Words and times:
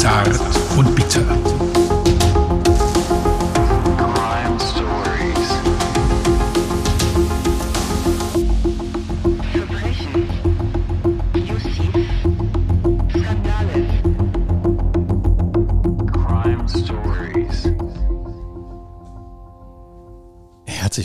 Zart 0.00 0.40
und 0.78 0.94
bitter. 0.94 1.60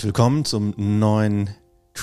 Willkommen 0.05 0.45
zum 0.45 0.73
neuen 0.77 1.49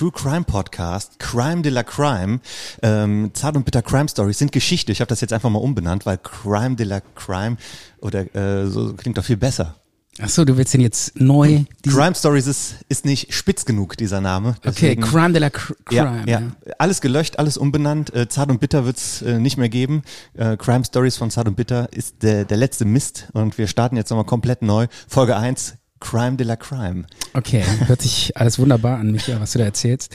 True 0.02 0.10
Crime 0.10 0.42
Podcast, 0.42 1.20
Crime 1.20 1.62
de 1.62 1.70
la 1.70 1.84
Crime. 1.84 2.40
Ähm, 2.82 3.30
Zart 3.34 3.54
und 3.54 3.64
Bitter 3.64 3.82
Crime 3.82 4.08
Stories 4.08 4.36
sind 4.36 4.50
Geschichte. 4.50 4.90
Ich 4.90 5.00
habe 5.00 5.06
das 5.08 5.20
jetzt 5.20 5.32
einfach 5.32 5.48
mal 5.48 5.60
umbenannt, 5.60 6.06
weil 6.06 6.18
Crime 6.18 6.74
de 6.74 6.84
la 6.84 7.00
Crime 7.14 7.56
oder 8.00 8.34
äh, 8.34 8.66
so 8.66 8.94
klingt 8.94 9.16
doch 9.16 9.24
viel 9.24 9.36
besser. 9.36 9.76
Ach 10.20 10.28
so, 10.28 10.44
du 10.44 10.56
willst 10.56 10.74
den 10.74 10.80
jetzt 10.80 11.20
neu. 11.20 11.60
Crime 11.88 12.16
Stories 12.16 12.48
ist, 12.48 12.74
ist 12.88 13.04
nicht 13.04 13.32
spitz 13.32 13.64
genug, 13.64 13.96
dieser 13.96 14.20
Name. 14.20 14.56
Okay, 14.58 14.70
Deswegen- 14.72 15.02
Crime 15.02 15.30
de 15.34 15.40
la 15.40 15.50
Cr 15.50 15.72
Ja, 15.92 16.04
Crime. 16.06 16.28
ja. 16.28 16.42
Alles 16.78 17.00
gelöscht, 17.00 17.38
alles 17.38 17.56
umbenannt. 17.56 18.12
Äh, 18.12 18.28
Zart 18.28 18.50
und 18.50 18.58
Bitter 18.58 18.84
wird's 18.84 19.22
äh, 19.22 19.38
nicht 19.38 19.56
mehr 19.56 19.68
geben. 19.68 20.02
Äh, 20.34 20.56
Crime 20.56 20.84
Stories 20.84 21.16
von 21.16 21.30
Zart 21.30 21.46
und 21.46 21.54
Bitter 21.54 21.92
ist 21.92 22.24
der, 22.24 22.44
der 22.44 22.56
letzte 22.56 22.84
Mist 22.86 23.28
und 23.34 23.56
wir 23.56 23.68
starten 23.68 23.94
jetzt 23.94 24.10
nochmal 24.10 24.26
komplett 24.26 24.62
neu. 24.62 24.88
Folge 25.06 25.36
1, 25.36 25.74
Crime 26.02 26.36
de 26.36 26.44
la 26.46 26.56
Crime. 26.56 27.04
Okay, 27.34 27.62
hört 27.86 28.02
sich 28.02 28.36
alles 28.36 28.58
wunderbar 28.58 28.98
an, 28.98 29.12
Micha, 29.12 29.40
was 29.40 29.52
du 29.52 29.58
da 29.58 29.64
erzählst. 29.64 30.14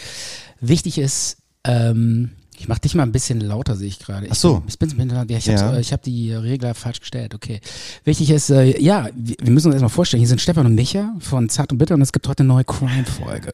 Wichtig 0.61 0.97
ist, 0.97 1.37
ähm, 1.63 2.31
ich 2.59 2.67
mach 2.67 2.79
dich 2.79 2.93
mal 2.95 3.03
ein 3.03 3.11
bisschen 3.11 3.39
lauter, 3.39 3.75
sehe 3.75 3.87
ich 3.87 3.99
gerade. 3.99 4.25
Ich 4.25 4.31
Ach 4.31 4.35
so. 4.35 4.55
bin- 4.59 4.67
Ich 4.67 4.97
bin, 4.97 5.09
ja, 5.09 5.23
ich 5.37 5.45
Ja. 5.45 5.59
habe 5.61 5.79
ich 5.79 5.93
hab 5.93 6.01
die 6.01 6.33
Regler 6.33 6.73
falsch 6.73 6.99
gestellt, 6.99 7.33
okay. 7.35 7.61
Wichtig 8.03 8.29
ist, 8.31 8.49
äh, 8.49 8.79
ja, 8.81 9.07
wir 9.15 9.35
wir 9.41 9.51
müssen 9.51 9.67
uns 9.67 9.75
erstmal 9.75 9.89
vorstellen, 9.89 10.19
hier 10.19 10.27
sind 10.27 10.41
Stefan 10.41 10.65
und 10.65 10.75
Micha 10.75 11.13
von 11.19 11.49
Zart 11.49 11.71
und 11.71 11.77
Bitter 11.77 11.93
und 11.95 12.01
es 12.01 12.11
gibt 12.11 12.27
heute 12.27 12.41
eine 12.43 12.47
neue 12.49 12.63
Crime-Folge. 12.65 13.51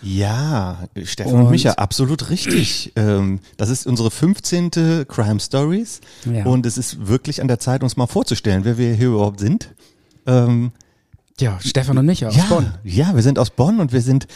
Ja, 0.00 0.84
Stefan 1.02 1.32
und, 1.32 1.40
Und- 1.46 1.50
Micha, 1.50 1.72
absolut 1.72 2.30
richtig. 2.30 2.92
ähm, 2.96 3.40
das 3.56 3.68
ist 3.68 3.86
unsere 3.86 4.10
15. 4.10 5.04
Crime 5.08 5.40
Stories 5.40 6.00
Ja. 6.32 6.44
und 6.46 6.64
es 6.66 6.78
ist 6.78 7.08
wirklich 7.08 7.40
an 7.42 7.48
der 7.48 7.58
Zeit, 7.58 7.82
uns 7.82 7.96
mal 7.96 8.06
vorzustellen, 8.06 8.64
wer 8.64 8.78
wir 8.78 8.94
hier 8.94 9.08
überhaupt 9.08 9.40
sind. 9.40 9.70
Ähm, 10.26 10.70
Ja, 11.40 11.58
Stefan 11.60 11.98
und 11.98 12.06
Micha 12.06 12.28
aus 12.28 12.36
ja, 12.36 12.46
Bonn. 12.48 12.74
ja, 12.82 13.14
wir 13.14 13.22
sind 13.22 13.38
aus 13.38 13.50
Bonn 13.50 13.78
und 13.80 13.92
wir 13.92 14.00
sind 14.00 14.26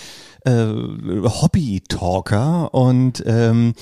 äh, 0.45 0.53
Hobby-Talker 0.53 2.73
und 2.73 3.25
ähm, 3.27 3.75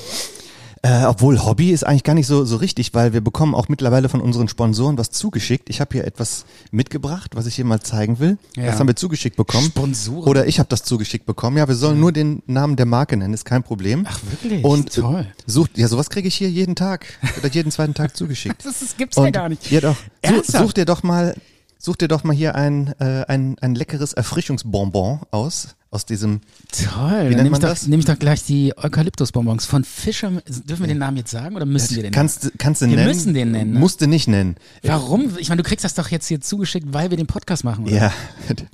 äh, 0.83 1.05
obwohl 1.05 1.45
Hobby 1.45 1.73
ist 1.73 1.85
eigentlich 1.85 2.05
gar 2.05 2.15
nicht 2.15 2.27
so, 2.27 2.47
so 2.47 2.57
richtig, 2.57 2.95
weil 2.95 3.13
wir 3.13 3.21
bekommen 3.21 3.55
auch 3.55 3.69
mittlerweile 3.69 4.09
von 4.09 4.23
unseren 4.23 4.49
Sponsoren 4.49 4.97
was 4.97 5.11
zugeschickt. 5.11 5.69
Ich 5.69 5.83
habe 5.83 5.93
hier 5.93 6.07
etwas 6.07 6.47
mitgebracht, 6.71 7.37
was 7.37 7.45
ich 7.45 7.57
hier 7.57 7.67
mal 7.67 7.81
zeigen 7.81 8.19
will. 8.19 8.39
Ja. 8.57 8.67
Das 8.67 8.79
haben 8.79 8.87
wir 8.87 8.97
zugeschickt 8.97 9.37
bekommen. 9.37 9.67
Sponsoren? 9.67 10.27
Oder 10.27 10.47
ich 10.47 10.59
habe 10.59 10.71
das 10.71 10.83
zugeschickt 10.83 11.27
bekommen. 11.27 11.59
Ja, 11.59 11.69
wir 11.69 11.75
sollen 11.75 12.01
nur 12.01 12.13
den 12.13 12.43
Namen 12.47 12.77
der 12.77 12.87
Marke 12.87 13.19
nennen, 13.19 13.35
ist 13.35 13.45
kein 13.45 13.63
Problem. 13.63 14.07
Ach, 14.09 14.21
wirklich? 14.31 14.65
Und 14.65 14.95
Toll. 14.95 15.27
Sucht, 15.47 15.77
ja, 15.77 15.87
sowas 15.87 16.09
kriege 16.09 16.29
ich 16.29 16.37
hier 16.37 16.49
jeden 16.49 16.77
Tag 16.77 17.05
oder 17.39 17.49
jeden 17.49 17.71
zweiten 17.71 17.93
Tag 17.93 18.17
zugeschickt. 18.17 18.65
Das, 18.71 18.81
das 18.81 18.97
gibt's 18.97 19.17
ja 19.17 19.31
gar 19.31 19.49
nicht. 19.49 19.71
Ja 19.71 19.81
doch. 19.81 19.97
Such, 20.25 20.45
such 20.45 20.73
dir 20.73 20.85
doch 20.85 21.03
mal, 21.03 21.35
such 21.83 21.97
dir 21.97 22.09
doch 22.09 22.23
mal 22.25 22.37
hier 22.37 22.55
ein, 22.55 22.95
äh, 23.01 23.25
ein, 23.27 23.57
ein 23.61 23.75
leckeres 23.75 24.13
Erfrischungsbonbon 24.13 25.21
aus, 25.31 25.75
aus 25.91 26.05
diesem, 26.07 26.41
Toll, 26.71 26.85
Wie 26.85 26.85
dann 26.85 27.23
nennt 27.23 27.37
nehme 27.37 27.47
ich, 27.47 27.51
man 27.53 27.61
doch, 27.63 27.69
das? 27.71 27.87
nehm 27.89 27.99
ich 27.99 28.05
doch 28.07 28.19
gleich 28.19 28.45
die 28.45 28.73
Eukalyptusbonbons 28.77 29.67
von 29.67 29.83
Fischer. 29.83 30.31
Dürfen 30.47 30.83
wir 30.83 30.87
den 30.87 30.99
Namen 30.99 31.17
jetzt 31.17 31.33
sagen 31.33 31.57
oder 31.57 31.67
müssen 31.67 31.97
wir 31.97 32.05
den 32.05 32.13
kannst, 32.13 32.45
du- 32.45 32.51
kannst 32.59 32.81
du 32.83 32.87
Wir 32.87 32.95
nennen. 32.97 33.09
müssen 33.09 33.35
den 33.35 33.51
nennen, 33.51 33.73
ne? 33.73 33.79
Musst 33.81 34.01
du 34.01 34.07
nicht 34.07 34.29
nennen. 34.29 34.55
Warum? 34.85 35.37
Ich 35.39 35.49
meine, 35.49 35.63
du 35.63 35.69
kriegst 35.69 35.85
das 35.85 35.95
doch 35.95 36.09
jetzt 36.11 36.29
hier 36.29 36.41
zugeschickt, 36.41 36.87
weil 36.93 37.11
wir 37.11 37.17
den 37.17 37.27
Podcast 37.27 37.65
machen, 37.65 37.87
oder? 37.87 37.93
Ja, 37.97 38.13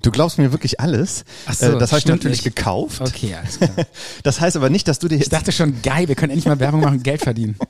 du 0.03 0.11
glaubst 0.11 0.37
mir 0.37 0.53
wirklich 0.53 0.79
alles. 0.81 1.25
Ach 1.47 1.55
so, 1.55 1.67
Äh, 1.73 1.79
das 1.79 1.93
habe 1.93 2.01
ich 2.01 2.07
natürlich 2.07 2.45
nicht. 2.45 2.57
gekauft. 2.57 3.01
Okay, 3.01 3.35
alles 3.35 3.59
klar. 3.61 3.71
Das 4.25 4.41
heißt 4.41 4.57
aber 4.57 4.69
nicht, 4.69 4.87
dass 4.89 4.99
du 4.99 5.09
dir 5.09 5.15
Ich 5.15 5.23
jetzt, 5.23 5.33
dachte 5.33 5.53
schon, 5.53 5.81
geil, 5.83 6.09
wir 6.09 6.17
können 6.17 6.31
endlich 6.33 6.47
mal 6.47 6.59
Werbung 6.61 6.81
machen 6.83 6.97
und 6.99 7.05
Geld 7.05 7.23
verdienen. 7.23 7.57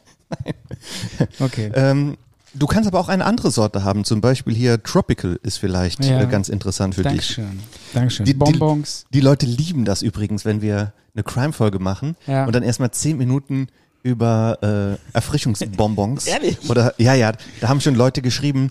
Okay. 1.40 1.70
ähm, 1.74 2.16
du 2.58 2.66
kannst 2.66 2.86
aber 2.88 2.98
auch 3.00 3.08
eine 3.08 3.24
andere 3.24 3.50
Sorte 3.50 3.84
haben. 3.84 4.04
Zum 4.04 4.20
Beispiel 4.20 4.54
hier 4.54 4.82
Tropical 4.82 5.38
ist 5.42 5.58
vielleicht 5.58 6.04
Ja. 6.04 6.20
äh, 6.22 6.26
ganz 6.26 6.48
interessant 6.48 6.94
für 6.94 7.02
dich. 7.02 7.10
Dankeschön. 7.36 7.60
Dankeschön. 7.92 8.26
Die- 8.26 8.32
die- 8.32 8.38
Bonbons. 8.38 9.04
Die 9.12 9.20
Leute 9.20 9.46
lieben 9.46 9.84
das 9.84 10.02
übrigens, 10.02 10.44
wenn 10.44 10.60
wir 10.62 10.92
eine 11.14 11.22
Crime-Folge 11.22 11.78
machen 11.78 12.16
Ja. 12.26 12.44
und 12.46 12.54
dann 12.54 12.62
erstmal 12.62 12.90
zehn 12.90 13.16
Minuten 13.16 13.68
über 14.02 14.98
äh, 15.12 15.16
Erfrischungsbonbons. 15.16 16.26
Ehrlich? 16.26 16.58
Oder 16.68 16.94
ja, 16.98 17.14
ja, 17.14 17.32
da 17.60 17.68
haben 17.68 17.80
schon 17.80 17.94
Leute 17.94 18.22
geschrieben, 18.22 18.70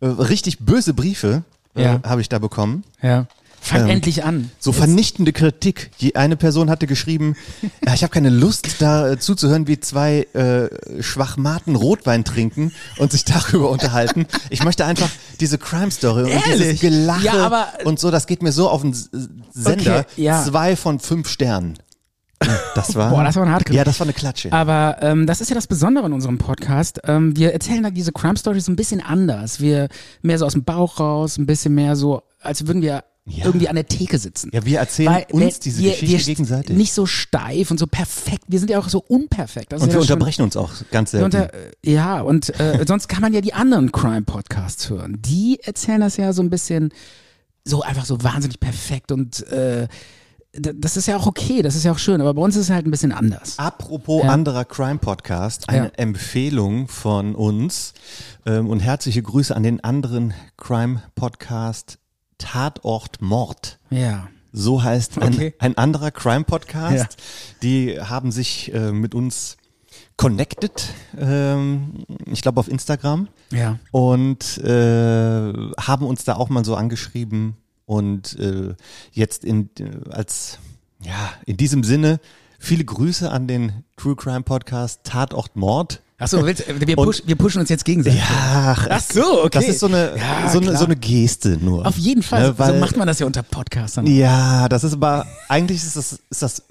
äh, 0.00 0.06
richtig 0.06 0.58
böse 0.60 0.94
Briefe 0.94 1.42
äh, 1.74 1.82
Ja. 1.84 2.00
habe 2.04 2.20
ich 2.20 2.28
da 2.28 2.38
bekommen. 2.38 2.84
Ja. 3.02 3.26
Fang 3.68 3.82
Ähm, 3.82 3.88
endlich 3.90 4.24
an. 4.24 4.50
So 4.58 4.70
Jetzt- 4.70 4.78
vernichtende 4.78 5.32
Kritik. 5.32 5.90
Je, 5.98 6.14
eine 6.14 6.36
Person 6.36 6.70
hatte 6.70 6.86
geschrieben, 6.86 7.36
ja, 7.84 7.94
ich 7.94 8.02
habe 8.02 8.12
keine 8.12 8.30
Lust, 8.30 8.80
da 8.80 9.10
äh, 9.12 9.18
zuzuhören, 9.18 9.66
wie 9.66 9.78
zwei 9.80 10.26
äh, 10.34 11.02
Schwachmaten 11.02 11.76
Rotwein 11.76 12.24
trinken 12.24 12.72
und 12.98 13.12
sich 13.12 13.24
darüber 13.24 13.70
unterhalten. 13.70 14.26
Ich 14.50 14.64
möchte 14.64 14.84
einfach 14.84 15.10
diese 15.40 15.58
Crime 15.58 15.90
Story 15.90 16.32
und 16.34 16.42
dieses? 16.46 16.80
Gelache 16.80 17.24
Ja, 17.24 17.34
aber- 17.46 17.68
und 17.84 17.98
so, 17.98 18.10
das 18.10 18.26
geht 18.26 18.42
mir 18.42 18.52
so 18.52 18.68
auf 18.70 18.82
den 18.82 18.92
S- 18.92 19.10
Sender. 19.52 20.00
Okay, 20.00 20.22
ja. 20.22 20.42
Zwei 20.44 20.76
von 20.76 20.98
fünf 21.00 21.28
Sternen. 21.28 21.78
Das 22.76 22.94
war, 22.94 23.10
Boah, 23.10 23.24
das 23.24 23.34
war 23.34 23.42
eine 23.42 23.52
harte 23.52 23.72
Ja, 23.74 23.82
das 23.82 23.98
war 23.98 24.06
eine 24.06 24.12
Klatsche. 24.12 24.52
Aber 24.52 24.98
ähm, 25.00 25.26
das 25.26 25.40
ist 25.40 25.48
ja 25.48 25.56
das 25.56 25.66
Besondere 25.66 26.06
in 26.06 26.12
unserem 26.12 26.38
Podcast. 26.38 27.00
Ähm, 27.04 27.36
wir 27.36 27.52
erzählen 27.52 27.82
da 27.82 27.90
diese 27.90 28.12
Crime 28.12 28.36
Stories 28.36 28.66
so 28.66 28.72
ein 28.72 28.76
bisschen 28.76 29.00
anders. 29.00 29.58
Wir 29.60 29.88
mehr 30.22 30.38
so 30.38 30.46
aus 30.46 30.52
dem 30.52 30.62
Bauch 30.62 31.00
raus, 31.00 31.36
ein 31.36 31.46
bisschen 31.46 31.74
mehr 31.74 31.96
so, 31.96 32.22
als 32.40 32.64
würden 32.68 32.80
wir 32.80 33.02
Ja. 33.28 33.44
irgendwie 33.44 33.68
an 33.68 33.74
der 33.76 33.86
Theke 33.86 34.18
sitzen. 34.18 34.50
Ja, 34.52 34.64
wir 34.64 34.78
erzählen 34.78 35.12
Weil, 35.12 35.26
uns 35.30 35.58
diese 35.60 35.82
wir, 35.82 35.90
Geschichte 35.92 36.12
wir 36.18 36.24
gegenseitig. 36.24 36.76
Nicht 36.76 36.92
so 36.92 37.06
steif 37.06 37.70
und 37.70 37.78
so 37.78 37.86
perfekt. 37.86 38.44
Wir 38.48 38.58
sind 38.58 38.70
ja 38.70 38.78
auch 38.78 38.88
so 38.88 38.98
unperfekt. 39.06 39.72
Das 39.72 39.82
und 39.82 39.88
wir 39.88 39.94
ja 39.94 40.00
schon- 40.00 40.12
unterbrechen 40.14 40.42
uns 40.42 40.56
auch 40.56 40.70
ganz 40.90 41.10
selten. 41.12 41.24
Unter, 41.26 41.52
äh, 41.54 41.70
ja, 41.84 42.20
und 42.20 42.58
äh, 42.58 42.84
sonst 42.88 43.08
kann 43.08 43.20
man 43.20 43.32
ja 43.34 43.40
die 43.40 43.52
anderen 43.54 43.92
Crime-Podcasts 43.92 44.88
hören. 44.90 45.18
Die 45.20 45.58
erzählen 45.62 46.00
das 46.00 46.16
ja 46.16 46.32
so 46.32 46.42
ein 46.42 46.50
bisschen 46.50 46.90
so 47.64 47.82
einfach 47.82 48.04
so 48.06 48.22
wahnsinnig 48.22 48.60
perfekt 48.60 49.12
und 49.12 49.46
äh, 49.48 49.88
das 50.52 50.96
ist 50.96 51.06
ja 51.06 51.16
auch 51.18 51.26
okay, 51.26 51.60
das 51.60 51.74
ist 51.76 51.84
ja 51.84 51.92
auch 51.92 51.98
schön, 51.98 52.22
aber 52.22 52.32
bei 52.32 52.40
uns 52.40 52.56
ist 52.56 52.62
es 52.64 52.70
halt 52.70 52.86
ein 52.86 52.90
bisschen 52.90 53.12
anders. 53.12 53.58
Apropos 53.58 54.24
Ja. 54.24 54.30
anderer 54.30 54.64
Crime 54.64 54.98
Podcast, 54.98 55.68
eine 55.68 55.86
Ja. 55.86 55.92
Empfehlung 55.96 56.88
von 56.88 57.34
uns 57.34 57.92
ähm, 58.46 58.68
und 58.68 58.80
herzliche 58.80 59.22
Grüße 59.22 59.54
an 59.54 59.62
den 59.62 59.84
anderen 59.84 60.32
Crime 60.56 61.02
Podcast 61.14 61.98
Tatort 62.38 63.20
Mord. 63.20 63.78
Ja. 63.90 64.28
So 64.52 64.82
heißt 64.82 65.18
Okay. 65.18 65.54
ein, 65.58 65.72
ein 65.72 65.78
anderer 65.78 66.10
Crime 66.10 66.44
Podcast. 66.44 66.94
Ja. 66.94 67.58
Die 67.62 68.00
haben 68.00 68.32
sich 68.32 68.72
äh, 68.72 68.92
mit 68.92 69.14
uns 69.14 69.56
connected, 70.16 70.88
ähm, 71.16 72.04
ich 72.26 72.42
glaube 72.42 72.58
auf 72.60 72.68
Instagram 72.68 73.28
Ja. 73.52 73.78
und 73.92 74.58
äh, 74.58 75.52
haben 75.78 76.06
uns 76.06 76.24
da 76.24 76.34
auch 76.36 76.48
mal 76.48 76.64
so 76.64 76.74
angeschrieben 76.74 77.56
und 77.86 78.36
äh, 78.38 78.74
jetzt 79.12 79.44
in 79.44 79.70
als 80.10 80.58
ja 81.02 81.30
in 81.46 81.56
diesem 81.56 81.84
Sinne 81.84 82.18
viele 82.58 82.84
Grüße 82.84 83.30
an 83.30 83.46
den 83.46 83.84
True 83.96 84.16
Crime 84.16 84.42
Podcast 84.42 85.02
Tatort 85.04 85.54
Mord. 85.54 86.02
Achso, 86.20 86.44
willst, 86.44 86.64
wir, 86.66 86.96
push, 86.96 87.22
wir 87.24 87.36
pushen 87.36 87.60
uns 87.60 87.70
jetzt 87.70 87.84
gegenseitig. 87.84 88.18
Ja, 88.18 88.76
Ach 88.90 89.00
so, 89.00 89.44
okay. 89.44 89.60
Das 89.60 89.68
ist 89.68 89.78
so 89.78 89.86
eine 89.86 90.16
Ja, 90.16 90.50
so 90.50 90.58
eine 90.58 90.76
so 90.76 90.84
eine 90.84 90.96
Geste 90.96 91.58
nur. 91.60 91.86
Auf 91.86 91.96
jeden 91.96 92.24
Fall. 92.24 92.42
Ne, 92.42 92.58
weil, 92.58 92.74
so 92.74 92.80
macht 92.80 92.96
man 92.96 93.06
das 93.06 93.20
ja 93.20 93.26
unter 93.26 93.44
Podcastern. 93.44 94.04
Ja, 94.06 94.68
das 94.68 94.82
ist 94.82 94.94
aber 94.94 95.26
eigentlich 95.48 95.78
ist 95.78 95.96
das 95.96 96.18
ist 96.28 96.42
das 96.42 96.62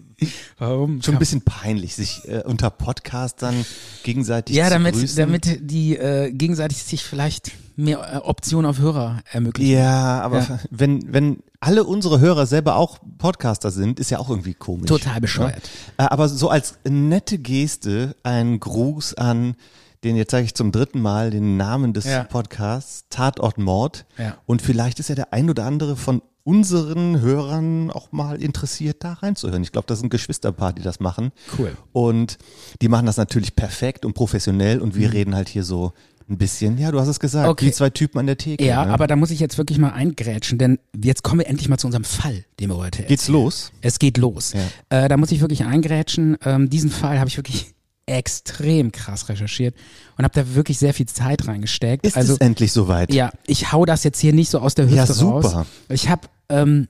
Warum? 0.57 1.01
schon 1.03 1.15
ein 1.15 1.19
bisschen 1.19 1.41
peinlich, 1.41 1.95
sich 1.95 2.27
äh, 2.27 2.41
unter 2.43 2.69
Podcastern 2.71 3.65
gegenseitig 4.03 4.55
Ja, 4.55 4.65
zu 4.65 4.71
damit, 4.71 4.95
grüßen. 4.95 5.15
damit 5.17 5.59
die 5.69 5.95
äh, 5.95 6.31
gegenseitig 6.31 6.81
sich 6.83 7.03
vielleicht 7.03 7.51
mehr 7.75 7.99
äh, 8.13 8.17
Optionen 8.17 8.67
auf 8.69 8.79
Hörer 8.79 9.21
ermöglichen. 9.31 9.71
Ja, 9.71 10.21
aber 10.21 10.39
Ja. 10.39 10.59
wenn 10.71 11.13
wenn 11.13 11.43
alle 11.59 11.83
unsere 11.83 12.19
Hörer 12.19 12.47
selber 12.47 12.75
auch 12.77 12.97
Podcaster 13.19 13.69
sind, 13.69 13.99
ist 13.99 14.09
ja 14.09 14.17
auch 14.19 14.29
irgendwie 14.29 14.53
komisch. 14.55 14.87
Total 14.87 15.21
bescheuert. 15.21 15.69
Ja? 15.99 16.05
Äh, 16.05 16.09
Aber 16.09 16.29
so 16.29 16.49
als 16.49 16.79
nette 16.87 17.37
Geste 17.37 18.15
ein 18.23 18.59
Gruß 18.59 19.13
an 19.15 19.55
den, 20.03 20.15
jetzt 20.15 20.31
sage 20.31 20.45
ich 20.45 20.53
zum 20.55 20.71
dritten 20.71 20.99
Mal 21.01 21.31
den 21.31 21.57
Namen 21.57 21.93
des 21.93 22.05
Ja. 22.05 22.23
Podcasts, 22.23 23.05
Tatort 23.09 23.57
Mord. 23.57 24.05
Ja. 24.17 24.37
Und 24.45 24.61
vielleicht 24.61 24.99
ist 24.99 25.09
ja 25.09 25.15
der 25.15 25.33
ein 25.33 25.49
oder 25.49 25.65
andere 25.65 25.95
von 25.95 26.21
unseren 26.47 27.19
Hörern 27.19 27.91
auch 27.91 28.13
mal 28.13 28.41
interessiert, 28.41 29.03
da 29.03 29.13
reinzuhören. 29.13 29.61
Ich 29.63 29.73
glaube, 29.73 29.87
das 29.87 29.99
sind 29.99 30.09
Geschwisterpaar, 30.09 30.71
die 30.71 30.81
das 30.81 31.01
machen. 31.01 31.31
Cool. 31.59 31.75
Und 31.91 32.37
die 32.81 32.87
machen 32.87 33.05
das 33.05 33.17
natürlich 33.17 33.53
perfekt 33.55 34.05
und 34.05 34.13
professionell 34.13 34.79
und 34.79 34.95
wir 34.95 35.11
reden 35.11 35.35
halt 35.35 35.49
hier 35.49 35.65
so 35.65 35.91
ein 36.29 36.37
bisschen, 36.37 36.77
ja, 36.77 36.89
du 36.91 36.99
hast 37.01 37.09
es 37.09 37.19
gesagt, 37.19 37.45
Mhm. 37.47 37.51
Okay. 37.51 37.65
wie 37.67 37.71
zwei 37.71 37.89
Typen 37.89 38.19
an 38.19 38.27
der 38.27 38.37
Theke. 38.37 38.63
Ja, 38.65 38.85
ne? 38.85 38.93
aber 38.93 39.07
da 39.07 39.17
muss 39.17 39.29
ich 39.31 39.39
jetzt 39.41 39.57
wirklich 39.57 39.77
mal 39.77 39.91
eingrätschen, 39.91 40.57
denn 40.57 40.79
jetzt 41.03 41.21
kommen 41.23 41.39
wir 41.39 41.47
endlich 41.47 41.67
mal 41.67 41.77
zu 41.77 41.87
unserem 41.87 42.03
Fall, 42.05 42.45
den 42.61 42.69
wir 42.69 42.77
heute 42.77 43.03
Geht's 43.03 43.27
los? 43.27 43.71
Es 43.81 43.99
geht 43.99 44.17
los. 44.17 44.53
Ja. 44.53 45.03
Äh, 45.03 45.09
da 45.09 45.17
muss 45.17 45.31
ich 45.31 45.41
wirklich 45.41 45.65
eingrätschen. 45.65 46.37
Ähm, 46.45 46.69
diesen 46.69 46.89
Fall 46.91 47.19
habe 47.19 47.27
ich 47.29 47.35
wirklich 47.37 47.73
extrem 48.07 48.91
krass 48.93 49.27
recherchiert 49.27 49.75
und 50.17 50.23
habe 50.23 50.33
da 50.33 50.55
wirklich 50.55 50.79
sehr 50.79 50.93
viel 50.93 51.07
Zeit 51.07 51.45
reingesteckt. 51.47 52.05
Ist 52.05 52.15
also 52.15 52.33
es 52.33 52.39
endlich 52.39 52.71
soweit? 52.71 53.13
ja, 53.13 53.31
ich 53.45 53.71
hau 53.73 53.85
das 53.85 54.03
jetzt 54.05 54.19
hier 54.19 54.31
nicht 54.33 54.49
so 54.49 54.59
aus 54.59 54.75
der 54.75 54.85
Hüfte 54.85 54.95
Ja, 54.97 55.03
raus. 55.03 55.17
super. 55.17 55.65
Ich 55.89 56.07
habe, 56.09 56.27
ähm, 56.49 56.87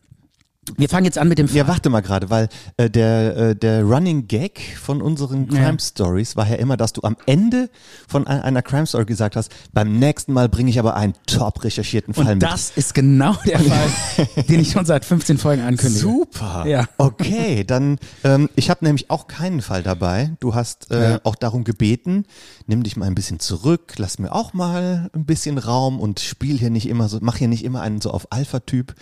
wir 0.76 0.90
fangen 0.90 1.06
jetzt 1.06 1.18
an 1.18 1.30
mit 1.30 1.38
dem 1.40 1.48
Ja, 1.48 1.66
warte 1.70 1.90
mal 1.90 2.02
gerade, 2.02 2.30
weil 2.30 2.50
äh, 2.76 2.90
der, 2.90 3.38
äh, 3.38 3.56
der 3.56 3.84
Running 3.86 4.28
Gag 4.28 4.60
von 4.78 5.02
unseren 5.02 5.48
Crime 5.48 5.64
Ja. 5.64 5.80
Stories 5.80 6.36
war 6.36 6.46
ja 6.46 6.56
immer, 6.56 6.76
dass 6.76 6.92
du 6.92 7.04
am 7.04 7.16
Ende 7.26 7.70
von 8.06 8.28
ein- 8.28 8.42
einer 8.42 8.62
Crime 8.62 8.86
Story 8.86 9.06
gesagt 9.06 9.38
hast, 9.38 9.50
beim 9.72 9.98
nächsten 9.98 10.34
Mal 10.34 10.50
bringe 10.50 10.70
ich 10.70 10.78
aber 10.78 10.98
einen 10.98 11.14
top 11.26 11.64
recherchierten 11.64 12.14
Fall 12.14 12.26
Und 12.26 12.32
mit. 12.34 12.44
das 12.44 12.72
ist 12.76 12.94
genau 12.94 13.34
der 13.46 13.60
Fall, 13.62 14.28
den 14.50 14.60
ich 14.60 14.72
schon 14.74 14.86
seit 14.86 15.06
15 15.06 15.38
Folgen 15.38 15.62
ankündige. 15.64 16.02
Super. 16.02 16.66
Ja. 16.68 16.86
Okay, 16.98 17.64
dann 17.64 17.98
ähm, 18.26 18.50
ich 18.56 18.70
habe 18.70 18.84
nämlich 18.84 19.10
auch 19.10 19.28
keinen 19.28 19.62
Fall 19.62 19.84
dabei. 19.84 20.32
Du 20.42 20.54
hast 20.54 20.92
äh, 20.92 21.12
Ja. 21.12 21.20
auch 21.24 21.36
darum 21.36 21.64
gebeten, 21.64 22.26
nimm 22.68 22.84
dich 22.84 22.96
mal 22.98 23.06
ein 23.06 23.16
bisschen 23.16 23.40
zurück, 23.40 23.94
lass 23.98 24.20
mir 24.20 24.32
auch 24.34 24.54
mal 24.54 25.10
ein 25.14 25.26
bisschen 25.26 25.58
Raum 25.58 26.00
und 26.00 26.20
spiel 26.20 26.58
hier 26.58 26.70
nicht 26.70 26.88
immer 26.88 27.10
so, 27.10 27.18
mach 27.22 27.38
hier 27.38 27.48
nicht 27.48 27.64
immer 27.64 27.82
einen 27.82 28.02
so 28.02 28.12
auf 28.12 28.28
Alpha-Typ. 28.32 28.94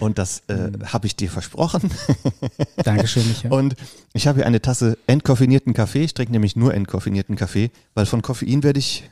Und 0.00 0.18
das 0.18 0.42
äh, 0.48 0.54
Mhm. 0.70 0.92
habe 0.92 1.06
ich 1.06 1.16
dir 1.16 1.30
versprochen. 1.30 1.90
Dankeschön, 2.84 3.26
Micha. 3.28 3.48
Und 3.48 3.76
ich 4.12 4.26
habe 4.26 4.38
hier 4.40 4.46
eine 4.46 4.60
Tasse 4.60 4.98
entkoffinierten 5.06 5.72
Kaffee. 5.74 6.04
Ich 6.04 6.14
trinke 6.14 6.32
nämlich 6.32 6.56
nur 6.56 6.74
entkoffinierten 6.74 7.36
Kaffee, 7.36 7.70
weil 7.94 8.06
von 8.06 8.20
Koffein 8.22 8.62
werde 8.62 8.78
ich 8.80 9.08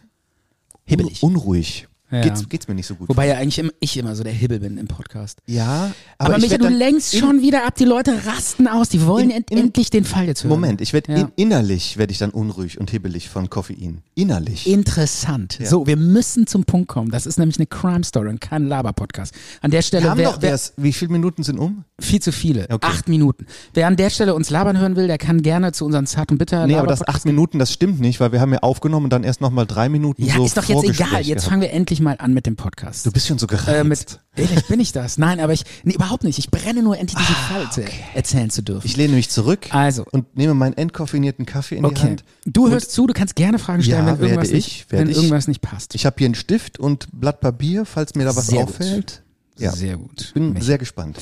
Hibbelig. 0.84 1.22
unruhig. 1.22 1.86
Ja. 2.12 2.20
Geht's, 2.20 2.48
geht's 2.48 2.68
mir 2.68 2.74
nicht 2.74 2.86
so 2.86 2.94
gut. 2.94 3.08
Wobei 3.08 3.26
ja 3.26 3.36
eigentlich 3.38 3.58
immer, 3.58 3.72
ich 3.80 3.96
immer 3.96 4.14
so 4.14 4.22
der 4.22 4.32
Hibbel 4.32 4.60
bin 4.60 4.76
im 4.78 4.86
Podcast. 4.86 5.38
ja, 5.46 5.90
Aber, 6.18 6.28
aber, 6.34 6.36
ich 6.36 6.42
Micha, 6.50 6.62
werd 6.62 6.72
du 6.72 6.86
in- 6.86 7.00
schon 7.00 7.40
wieder 7.42 7.66
ab. 7.66 7.74
Die 7.76 7.84
Leute 7.84 8.14
rasten 8.26 8.68
aus. 8.68 8.88
Die 8.90 9.04
wollen 9.06 9.30
In- 9.30 9.44
in- 9.50 9.58
endlich 9.58 9.90
den 9.90 10.04
Fall 10.04 10.26
jetzt 10.26 10.44
hören. 10.44 10.50
Moment, 10.50 10.80
ich 10.80 10.92
werde 10.92 11.10
Ja. 11.12 11.18
in, 11.18 11.28
innerlich 11.36 11.96
werde 11.96 12.12
ich 12.12 12.18
dann 12.18 12.30
unruhig 12.30 12.78
und 12.78 12.90
hibbelig 12.90 13.28
von 13.28 13.48
Koffein. 13.50 14.02
Innerlich. 14.14 14.66
Interessant. 14.66 15.58
Ja. 15.58 15.66
So, 15.66 15.86
wir 15.86 15.96
müssen 15.96 16.46
zum 16.46 16.64
Punkt 16.64 16.88
kommen. 16.88 17.10
Das 17.10 17.24
ist 17.26 17.38
nämlich 17.38 17.56
eine 17.58 17.66
Crime 17.66 18.04
Story 18.04 18.28
und 18.28 18.40
kein 18.40 18.66
Laber-Podcast. 18.68 19.34
An 19.62 19.70
der 19.70 19.78
Wir 19.78 19.82
Stelle 19.82 20.10
haben 20.10 20.18
wer, 20.18 20.30
doch 20.32 20.42
wer, 20.42 20.58
wie 20.76 20.92
viele 20.92 21.10
Minuten 21.12 21.42
sind 21.42 21.58
um? 21.58 21.84
viel 21.98 22.20
zu 22.20 22.32
viele. 22.32 22.64
Okay. 22.64 22.78
Acht 22.86 23.08
Minuten. 23.08 23.46
Wer 23.74 23.86
an 23.86 23.96
der 23.96 24.10
Stelle 24.10 24.34
uns 24.34 24.50
labern 24.50 24.76
hören 24.78 24.96
will, 24.96 25.06
der 25.06 25.18
kann 25.18 25.40
gerne 25.42 25.72
zu 25.72 25.84
unseren 25.86 26.06
Zart 26.06 26.32
und 26.32 26.38
Bitter 26.38 26.66
Nee, 26.66 26.74
aber 26.74 26.88
das 26.88 27.06
acht 27.06 27.24
Minuten, 27.24 27.58
das 27.60 27.72
stimmt 27.72 28.00
nicht, 28.00 28.18
weil 28.20 28.32
wir 28.32 28.40
haben 28.40 28.52
ja 28.52 28.58
aufgenommen 28.58 29.04
und 29.04 29.10
dann 29.12 29.22
erst 29.22 29.40
nochmal 29.40 29.66
drei 29.66 29.88
Minuten 29.88 30.24
Ja, 30.24 30.34
so 30.34 30.44
ist 30.44 30.56
doch 30.56 30.64
jetzt 30.64 30.82
egal. 30.84 31.20
Jetzt 31.22 31.26
gehabt. 31.26 31.42
fangen 31.44 31.62
wir 31.62 31.70
endlich 31.72 32.00
mal 32.02 32.16
an 32.18 32.34
mit 32.34 32.46
dem 32.46 32.56
Podcast. 32.56 33.06
Du 33.06 33.10
bist 33.12 33.26
schon 33.26 33.38
so 33.38 33.46
gereizt. 33.46 33.68
äh, 33.68 33.84
mit, 33.84 34.20
ehrlich 34.36 34.66
bin 34.66 34.80
ich 34.80 34.92
das? 34.92 35.18
Nein, 35.18 35.40
aber 35.40 35.52
ich, 35.52 35.64
nee, 35.84 35.94
überhaupt 35.94 36.24
nicht. 36.24 36.38
Ich 36.38 36.50
brenne 36.50 36.82
nur 36.82 36.98
endlich 36.98 37.16
diesen 37.18 37.34
Fall 37.34 37.70
zu, 37.70 37.84
erzählen 38.14 38.50
zu 38.50 38.62
dürfen. 38.62 38.86
ich 38.86 38.96
lehne 38.96 39.14
mich 39.14 39.30
zurück 39.30 39.68
Also. 39.70 40.04
und 40.10 40.36
nehme 40.36 40.54
meinen 40.54 40.74
entkoffinierten 40.76 41.46
Kaffee 41.46 41.76
in 41.76 41.82
die 41.84 41.88
okay. 41.90 42.02
Hand. 42.08 42.24
Du 42.44 42.68
hörst 42.68 42.92
zu, 42.92 43.06
du 43.06 43.14
kannst 43.14 43.36
gerne 43.36 43.58
Fragen 43.58 43.82
stellen, 43.82 44.06
Ja, 44.06 44.18
wenn 44.18 44.28
irgendwas, 44.30 44.50
nicht, 44.50 44.66
ich, 44.66 44.90
werde 44.92 45.04
wenn 45.04 45.10
ich. 45.10 45.16
irgendwas 45.16 45.48
nicht 45.48 45.60
passt. 45.62 45.94
Ich 45.94 46.04
habe 46.04 46.16
hier 46.18 46.26
einen 46.26 46.34
Stift 46.34 46.78
und 46.78 47.08
Blatt 47.12 47.40
Papier, 47.40 47.84
falls 47.84 48.14
mir 48.14 48.24
da 48.24 48.36
was 48.36 48.48
Sehr 48.48 48.60
gut. 48.64 48.68
auffällt. 48.74 49.22
Ja, 49.58 49.72
Sehr 49.72 49.96
gut. 49.96 50.32
bin 50.34 50.52
Mich. 50.54 50.64
sehr 50.64 50.78
gespannt. 50.78 51.18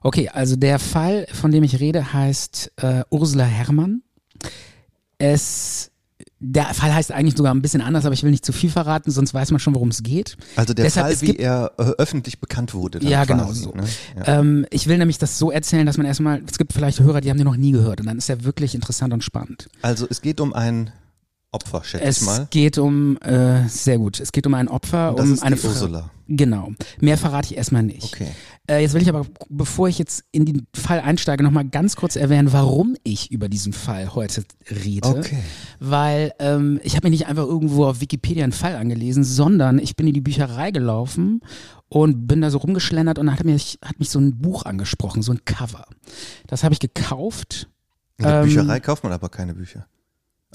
Okay, 0.00 0.28
also 0.28 0.56
der 0.56 0.78
Fall, 0.80 1.26
von 1.32 1.52
dem 1.52 1.62
ich 1.62 1.78
rede, 1.78 2.12
heißt 2.12 2.72
äh, 2.76 3.02
Ursula 3.10 3.44
Herrmann. 3.44 4.02
Es 5.18 5.91
der 6.44 6.64
Fall 6.74 6.92
heißt 6.92 7.12
eigentlich 7.12 7.36
sogar 7.36 7.54
ein 7.54 7.62
bisschen 7.62 7.80
anders, 7.80 8.04
aber 8.04 8.14
ich 8.14 8.22
will 8.24 8.32
nicht 8.32 8.44
zu 8.44 8.52
viel 8.52 8.68
verraten, 8.68 9.10
sonst 9.12 9.32
weiß 9.32 9.52
man 9.52 9.60
schon, 9.60 9.74
worum 9.74 9.88
es 9.90 10.02
geht. 10.02 10.36
Also 10.56 10.74
der 10.74 10.84
Deshalb, 10.84 11.06
Fall, 11.06 11.14
es 11.14 11.22
wie 11.22 11.26
gibt- 11.26 11.40
er 11.40 11.70
äh, 11.78 11.82
öffentlich 11.98 12.40
bekannt 12.40 12.74
wurde. 12.74 12.98
Ja, 13.02 13.24
quasi, 13.24 13.38
genau 13.38 13.52
so. 13.52 13.72
Ne? 13.74 13.84
Ja. 14.26 14.40
Ähm, 14.40 14.66
ich 14.70 14.88
will 14.88 14.98
nämlich 14.98 15.18
das 15.18 15.38
so 15.38 15.50
erzählen, 15.52 15.86
dass 15.86 15.96
man 15.98 16.06
erstmal, 16.06 16.42
es 16.48 16.58
gibt 16.58 16.72
vielleicht 16.72 16.98
Hörer, 17.00 17.20
die 17.20 17.30
haben 17.30 17.38
den 17.38 17.46
noch 17.46 17.56
nie 17.56 17.70
gehört 17.72 18.00
und 18.00 18.06
dann 18.06 18.18
ist 18.18 18.28
er 18.28 18.42
wirklich 18.44 18.74
interessant 18.74 19.12
und 19.14 19.22
spannend. 19.22 19.68
Also 19.82 20.06
es 20.10 20.20
geht 20.20 20.40
um 20.40 20.52
ein 20.52 20.90
Opfer, 21.52 21.84
schätze 21.84 22.04
Es 22.04 22.20
ich 22.22 22.26
mal. 22.26 22.48
geht 22.50 22.78
um, 22.78 23.18
äh, 23.18 23.68
sehr 23.68 23.98
gut, 23.98 24.18
es 24.20 24.32
geht 24.32 24.46
um 24.46 24.54
ein 24.54 24.68
Opfer, 24.68 25.10
Und 25.10 25.18
das 25.18 25.26
um 25.26 25.32
ist 25.34 25.42
eine 25.42 25.56
die. 25.56 25.66
Ursula. 25.66 26.10
Genau. 26.28 26.72
Mehr 27.00 27.18
verrate 27.18 27.48
ich 27.52 27.58
erstmal 27.58 27.82
nicht. 27.82 28.04
Okay. 28.14 28.28
Äh, 28.70 28.80
jetzt 28.80 28.94
will 28.94 29.02
ich 29.02 29.08
aber, 29.08 29.26
bevor 29.48 29.88
ich 29.88 29.98
jetzt 29.98 30.24
in 30.30 30.44
den 30.44 30.66
Fall 30.74 31.00
einsteige, 31.00 31.42
nochmal 31.42 31.64
ganz 31.68 31.96
kurz 31.96 32.14
erwähnen, 32.14 32.52
warum 32.52 32.96
ich 33.02 33.32
über 33.32 33.48
diesen 33.48 33.72
Fall 33.72 34.14
heute 34.14 34.44
rede. 34.70 35.08
Okay. 35.08 35.42
Weil 35.80 36.32
ähm, 36.38 36.78
ich 36.84 36.94
habe 36.94 37.06
mir 37.08 37.10
nicht 37.10 37.26
einfach 37.26 37.44
irgendwo 37.44 37.86
auf 37.86 38.00
Wikipedia 38.00 38.44
einen 38.44 38.52
Fall 38.52 38.76
angelesen, 38.76 39.24
sondern 39.24 39.78
ich 39.80 39.96
bin 39.96 40.06
in 40.06 40.14
die 40.14 40.20
Bücherei 40.20 40.70
gelaufen 40.70 41.40
und 41.88 42.28
bin 42.28 42.40
da 42.40 42.50
so 42.50 42.58
rumgeschlendert 42.58 43.18
und 43.18 43.32
hat 43.32 43.44
mich, 43.44 43.78
hat 43.84 43.98
mich 43.98 44.10
so 44.10 44.20
ein 44.20 44.38
Buch 44.38 44.64
angesprochen, 44.64 45.22
so 45.22 45.32
ein 45.32 45.44
Cover. 45.44 45.84
Das 46.46 46.62
habe 46.62 46.72
ich 46.72 46.78
gekauft. 46.78 47.68
In 48.18 48.26
der 48.26 48.42
Ähm, 48.42 48.44
Bücherei 48.44 48.78
kauft 48.78 49.02
man 49.02 49.12
aber 49.12 49.28
keine 49.28 49.54
Bücher. 49.54 49.86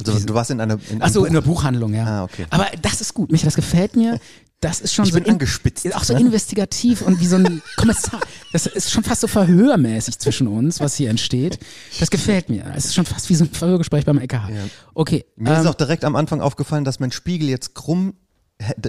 Also 0.06 0.20
du 0.26 0.34
warst 0.34 0.52
in 0.52 0.62
einer 0.62 0.78
in 0.90 1.02
Ach 1.02 1.10
so, 1.10 1.26
in 1.26 1.34
der 1.34 1.42
Buchhandlung, 1.42 1.94
ja. 1.94 2.06
Ah, 2.06 2.24
okay. 2.24 2.46
Aber 2.52 2.68
das 2.82 3.02
ist 3.02 3.14
gut, 3.14 3.32
Micha, 3.32 3.46
das 3.46 3.56
gefällt 3.56 3.96
mir. 3.96 4.20
Das 4.60 4.82
ist 4.82 4.94
schon 4.94 5.06
Ich 5.06 5.14
so 5.14 5.20
bin 5.20 5.30
angespitzt, 5.30 5.94
Auch 5.96 6.04
so 6.04 6.14
ne? 6.14 6.20
investigativ 6.22 7.04
und 7.04 7.20
wie 7.20 7.28
so 7.28 7.36
ein 7.36 7.62
Kommissar. 7.78 8.20
Das 8.52 8.66
ist 8.66 8.90
schon 8.92 9.04
fast 9.04 9.22
so 9.22 9.28
verhörmäßig 9.28 10.18
zwischen 10.18 10.48
uns, 10.48 10.80
was 10.80 10.96
hier 10.96 11.12
entsteht. 11.12 11.60
Das 12.00 12.10
gefällt 12.10 12.50
mir. 12.50 12.66
Es 12.76 12.86
ist 12.86 12.96
schon 12.96 13.06
fast 13.06 13.30
wie 13.30 13.36
so 13.36 13.44
ein 13.46 13.52
Verhörgespräch 13.52 14.06
beim 14.06 14.20
EKH. 14.20 14.34
Ja. 14.50 14.64
Okay. 14.96 15.26
Mir 15.36 15.54
ist 15.54 15.60
ähm, 15.62 15.68
auch 15.68 15.76
direkt 15.76 16.04
am 16.06 16.16
Anfang 16.16 16.42
aufgefallen, 16.42 16.86
dass 16.86 17.00
mein 17.00 17.12
Spiegel 17.12 17.50
jetzt 17.50 17.76
krumm 17.76 18.16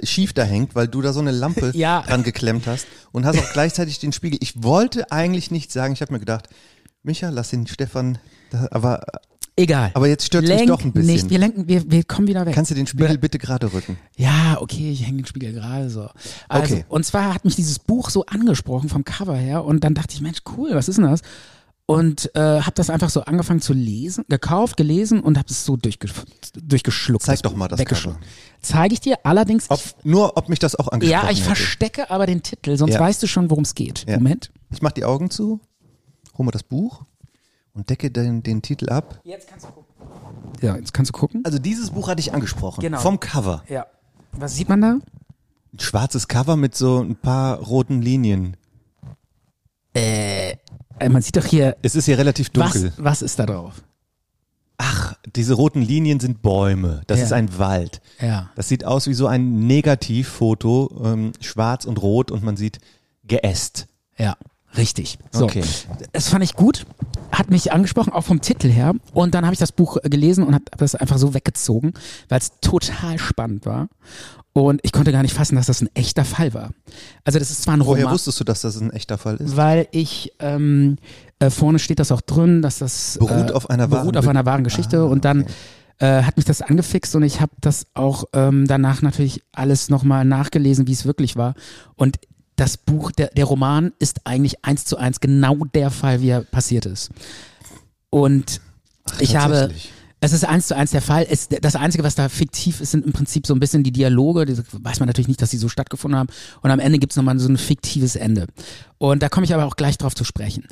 schief 0.04 0.32
da 0.32 0.42
hängt, 0.44 0.74
weil 0.74 0.88
du 0.88 1.02
da 1.02 1.12
so 1.12 1.20
eine 1.20 1.30
Lampe 1.32 1.72
Ja. 1.74 2.00
dran 2.00 2.22
geklemmt 2.22 2.66
hast 2.66 2.86
und 3.12 3.26
hast 3.26 3.38
auch 3.38 3.52
gleichzeitig 3.52 3.98
den 3.98 4.12
Spiegel. 4.12 4.38
Ich 4.42 4.62
wollte 4.62 5.12
eigentlich 5.12 5.50
nicht 5.50 5.70
sagen, 5.70 5.92
ich 5.92 6.00
habe 6.00 6.14
mir 6.14 6.20
gedacht, 6.20 6.48
Micha, 7.02 7.28
lass 7.28 7.50
den 7.50 7.66
Stefan, 7.66 8.16
aber 8.70 9.04
egal. 9.58 9.90
aber 9.94 10.08
jetzt 10.08 10.24
stört's 10.26 10.48
mich 10.48 10.56
Lenk 10.58 10.68
doch 10.70 10.82
ein 10.84 10.92
bisschen. 10.92 11.12
Nicht. 11.12 11.30
Wir 11.30 11.38
lenken, 11.38 11.68
wir, 11.68 11.90
wir 11.90 12.04
kommen 12.04 12.26
wieder 12.28 12.46
weg. 12.46 12.54
kannst 12.54 12.70
du 12.70 12.74
den 12.74 12.86
Spiegel 12.86 13.08
Be- 13.14 13.18
bitte 13.18 13.38
gerade 13.38 13.72
rücken? 13.72 13.98
Ja, 14.16 14.58
okay, 14.60 14.90
ich 14.90 15.06
hänge 15.06 15.18
den 15.18 15.26
Spiegel 15.26 15.52
gerade 15.52 15.90
so. 15.90 16.08
Also, 16.48 16.74
Okay. 16.74 16.84
Und 16.88 17.04
zwar 17.04 17.34
hat 17.34 17.44
mich 17.44 17.56
dieses 17.56 17.78
Buch 17.78 18.10
so 18.10 18.24
angesprochen 18.26 18.88
vom 18.88 19.04
Cover 19.04 19.36
her 19.36 19.64
und 19.64 19.84
dann 19.84 19.94
dachte 19.94 20.14
ich, 20.14 20.20
Mensch, 20.20 20.38
cool, 20.56 20.70
was 20.72 20.88
ist 20.88 20.96
denn 20.96 21.04
das? 21.06 21.20
Und 21.90 22.30
äh, 22.34 22.40
habe 22.60 22.72
das 22.74 22.90
einfach 22.90 23.08
so 23.08 23.22
angefangen 23.22 23.62
zu 23.62 23.72
lesen, 23.72 24.24
gekauft, 24.28 24.76
gelesen 24.76 25.20
und 25.20 25.38
habe 25.38 25.48
es 25.48 25.64
so 25.64 25.78
durchge 25.78 26.08
durchgeschluckt. 26.62 27.24
Zeig 27.24 27.40
doch 27.42 27.56
mal 27.56 27.66
das 27.68 27.78
Weggeschluckt. 27.78 28.18
Zeige 28.60 28.92
ich 28.92 29.00
dir 29.00 29.16
allerdings. 29.24 29.70
Ob, 29.70 29.80
nur, 30.04 30.36
ob 30.36 30.50
mich 30.50 30.58
das 30.58 30.74
auch 30.76 30.88
angesprochen 30.88 31.24
ja, 31.26 31.30
ich 31.32 31.38
hätte. 31.38 31.46
verstecke 31.46 32.10
aber 32.10 32.26
den 32.26 32.42
Titel, 32.42 32.76
sonst 32.76 32.92
Ja. 32.94 33.00
weißt 33.00 33.22
du 33.22 33.26
schon, 33.26 33.48
worum 33.48 33.64
es 33.64 33.74
geht. 33.74 34.04
Ja. 34.06 34.16
Moment. 34.18 34.50
Ich 34.70 34.82
mach 34.82 34.92
die 34.92 35.06
Augen 35.06 35.30
zu, 35.30 35.60
hol 36.36 36.44
mal 36.44 36.50
das 36.52 36.62
Buch 36.62 37.04
und 37.78 37.88
decke 37.88 38.10
den, 38.10 38.42
den 38.42 38.60
Titel 38.60 38.90
ab. 38.90 39.20
Jetzt 39.24 39.48
kannst 39.48 39.66
du 39.66 39.70
gucken. 39.70 39.84
Ja, 40.60 40.76
jetzt 40.76 40.92
kannst 40.92 41.10
du 41.10 41.18
gucken. 41.18 41.42
Also 41.44 41.58
dieses 41.58 41.90
Buch 41.92 42.08
hatte 42.08 42.20
ich 42.20 42.34
angesprochen. 42.34 42.80
Genau. 42.80 42.98
Vom 42.98 43.20
Cover. 43.20 43.62
Ja. 43.68 43.86
Was 44.32 44.56
sieht 44.56 44.68
man 44.68 44.80
da? 44.80 44.98
Ein 45.72 45.78
schwarzes 45.78 46.28
Cover 46.28 46.56
mit 46.56 46.74
so 46.74 47.00
ein 47.00 47.16
paar 47.16 47.58
roten 47.60 48.02
Linien. 48.02 48.56
Äh, 49.94 50.56
man 51.08 51.22
sieht 51.22 51.36
doch 51.36 51.44
hier, 51.44 51.76
Es 51.82 51.94
ist 51.94 52.04
hier 52.06 52.18
relativ 52.18 52.50
was, 52.54 52.72
dunkel. 52.72 52.92
was 52.98 53.22
ist 53.22 53.38
da 53.38 53.46
drauf? 53.46 53.82
Ach, 54.76 55.14
diese 55.34 55.54
roten 55.54 55.82
Linien 55.82 56.20
sind 56.20 56.42
Bäume. 56.42 57.02
Das 57.06 57.18
Ja. 57.18 57.24
ist 57.26 57.32
ein 57.32 57.58
Wald. 57.58 58.00
Ja. 58.20 58.50
Das 58.54 58.68
sieht 58.68 58.84
aus 58.84 59.06
wie 59.06 59.14
so 59.14 59.26
ein 59.26 59.66
Negativfoto, 59.66 61.02
ähm, 61.04 61.32
schwarz 61.40 61.84
und 61.84 62.00
rot 62.02 62.30
und 62.30 62.42
man 62.44 62.56
sieht 62.56 62.78
geäst. 63.24 63.86
Ja, 64.16 64.36
richtig. 64.76 65.18
So. 65.30 65.44
Okay. 65.44 65.62
Das 66.12 66.28
fand 66.28 66.44
ich 66.44 66.54
gut, 66.54 66.86
hat 67.32 67.50
mich 67.50 67.72
angesprochen, 67.72 68.12
auch 68.12 68.24
vom 68.24 68.40
Titel 68.40 68.68
her. 68.68 68.94
Und 69.12 69.34
dann 69.34 69.44
habe 69.44 69.54
ich 69.54 69.60
das 69.60 69.72
Buch 69.72 69.96
äh, 70.02 70.08
gelesen 70.08 70.44
und 70.44 70.54
habe 70.54 70.64
das 70.76 70.94
einfach 70.94 71.18
so 71.18 71.34
weggezogen, 71.34 71.94
weil 72.28 72.38
es 72.40 72.52
total 72.60 73.18
spannend 73.18 73.66
war. 73.66 73.88
Und 74.54 74.80
ich 74.82 74.92
konnte 74.92 75.12
gar 75.12 75.22
nicht 75.22 75.34
fassen, 75.34 75.54
dass 75.54 75.66
das 75.66 75.80
ein 75.82 75.88
echter 75.94 76.24
Fall 76.24 76.52
war. 76.52 76.70
Also 77.24 77.38
das 77.38 77.50
ist 77.50 77.62
zwar 77.62 77.74
ein 77.74 77.86
Woher 77.86 78.04
Roman, 78.04 78.14
wusstest 78.14 78.40
du, 78.40 78.44
dass 78.44 78.62
das 78.62 78.80
ein 78.80 78.90
echter 78.92 79.16
Fall 79.16 79.36
ist? 79.36 79.56
weil 79.56 79.86
ich 79.92 80.32
ähm, 80.40 80.96
äh, 81.38 81.50
vorne 81.50 81.78
steht 81.78 82.00
das 82.00 82.10
auch 82.10 82.20
drin, 82.22 82.60
dass 82.62 82.78
das 82.78 83.18
Beruht 83.20 83.50
äh, 83.50 83.52
auf 83.52 83.70
einer 83.70 83.86
beruht 83.86 84.06
wahren 84.06 84.16
auf 84.16 84.26
einer 84.28 84.46
wahren 84.46 84.64
Geschichte 84.64 84.98
Ah, 84.98 85.04
und 85.04 85.24
dann 85.24 85.42
okay. 85.42 85.52
äh, 86.00 86.22
hat 86.24 86.36
mich 86.36 86.44
das 86.46 86.60
angefixt 86.60 87.14
und 87.14 87.22
ich 87.22 87.40
habe 87.40 87.52
das 87.60 87.86
auch 87.94 88.24
ähm, 88.32 88.66
danach 88.66 89.00
natürlich 89.02 89.44
alles 89.52 89.90
nochmal 89.90 90.24
nachgelesen, 90.24 90.88
wie 90.88 90.92
es 90.92 91.04
wirklich 91.04 91.36
war. 91.36 91.54
Und 91.94 92.18
das 92.58 92.76
Buch, 92.76 93.12
der, 93.12 93.28
der 93.28 93.44
Roman 93.44 93.92
ist 94.00 94.26
eigentlich 94.26 94.64
eins 94.64 94.84
zu 94.84 94.96
eins 94.96 95.20
genau 95.20 95.56
der 95.74 95.90
Fall, 95.90 96.20
wie 96.20 96.30
er 96.30 96.42
passiert 96.42 96.86
ist. 96.86 97.10
Und 98.10 98.60
ich 99.20 99.36
habe, 99.36 99.70
es 100.20 100.32
ist 100.32 100.44
eins 100.44 100.66
zu 100.66 100.74
eins 100.74 100.90
der 100.90 101.00
Fall. 101.00 101.24
Es, 101.30 101.48
das 101.48 101.76
Einzige, 101.76 102.02
was 102.02 102.16
da 102.16 102.28
fiktiv 102.28 102.80
ist, 102.80 102.90
sind 102.90 103.06
im 103.06 103.12
Prinzip 103.12 103.46
so 103.46 103.54
ein 103.54 103.60
bisschen 103.60 103.84
die 103.84 103.92
Dialoge. 103.92 104.44
Das 104.44 104.64
weiß 104.72 104.98
man 104.98 105.06
natürlich 105.06 105.28
nicht, 105.28 105.40
dass 105.40 105.50
sie 105.50 105.56
so 105.56 105.68
stattgefunden 105.68 106.18
haben. 106.18 106.28
Und 106.60 106.70
am 106.72 106.80
Ende 106.80 106.98
gibt's 106.98 107.14
nochmal 107.14 107.38
so 107.38 107.48
ein 107.48 107.58
fiktives 107.58 108.16
Ende. 108.16 108.48
Und 108.98 109.22
da 109.22 109.28
komme 109.28 109.44
ich 109.44 109.54
aber 109.54 109.64
auch 109.64 109.76
gleich 109.76 109.96
drauf 109.96 110.16
zu 110.16 110.24
sprechen. 110.24 110.64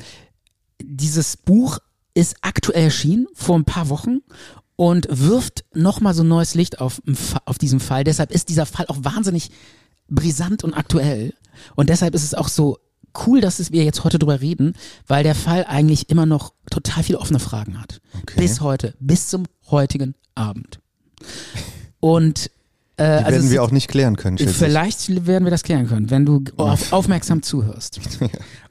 Dieses 0.83 1.37
Buch 1.37 1.79
ist 2.15 2.37
aktuell 2.41 2.85
erschienen, 2.85 3.29
vor 3.33 3.57
ein 3.57 3.65
paar 3.65 3.89
Wochen. 3.91 4.19
Und 4.75 5.07
wirft 5.09 5.65
nochmal 5.73 6.13
so 6.15 6.23
ein 6.23 6.29
neues 6.29 6.55
Licht 6.55 6.81
auf, 6.81 7.01
auf 7.47 7.59
diesen 7.59 7.81
Fall. 7.81 8.05
Deshalb 8.05 8.31
ist 8.33 8.49
dieser 8.51 8.67
Fall 8.67 8.87
auch 8.89 8.99
wahnsinnig 9.01 9.51
brisant 10.09 10.65
und 10.65 10.75
aktuell. 10.75 11.35
Und 11.75 11.89
deshalb 11.91 12.15
ist 12.15 12.25
es 12.25 12.35
auch 12.35 12.49
so 12.49 12.79
cool, 13.27 13.41
dass 13.41 13.59
es 13.59 13.73
wir 13.73 13.85
jetzt 13.85 14.05
heute 14.05 14.19
drüber 14.19 14.41
reden, 14.41 14.75
weil 15.07 15.23
der 15.23 15.35
Fall 15.35 15.65
eigentlich 15.67 16.11
immer 16.11 16.27
noch 16.27 16.53
total 16.71 17.03
viele 17.03 17.19
offene 17.19 17.39
Fragen 17.39 17.81
hat. 17.81 18.01
Okay. 18.23 18.41
Bis 18.41 18.61
heute, 18.61 18.95
bis 19.01 19.29
zum 19.29 19.45
heutigen 19.71 20.15
Abend. 20.35 20.81
Und 22.01 22.51
äh, 22.97 23.19
Die 23.19 23.25
also 23.25 23.31
werden 23.31 23.51
wir 23.51 23.63
auch 23.63 23.71
nicht 23.71 23.89
klären 23.89 24.17
können. 24.17 24.39
Vielleicht 24.39 25.27
werden 25.27 25.45
wir 25.45 25.51
das 25.51 25.63
klären 25.63 25.89
können, 25.89 26.11
wenn 26.11 26.27
du 26.27 26.45
auf, 26.57 26.93
aufmerksam 26.93 27.43
zuhörst. 27.43 28.01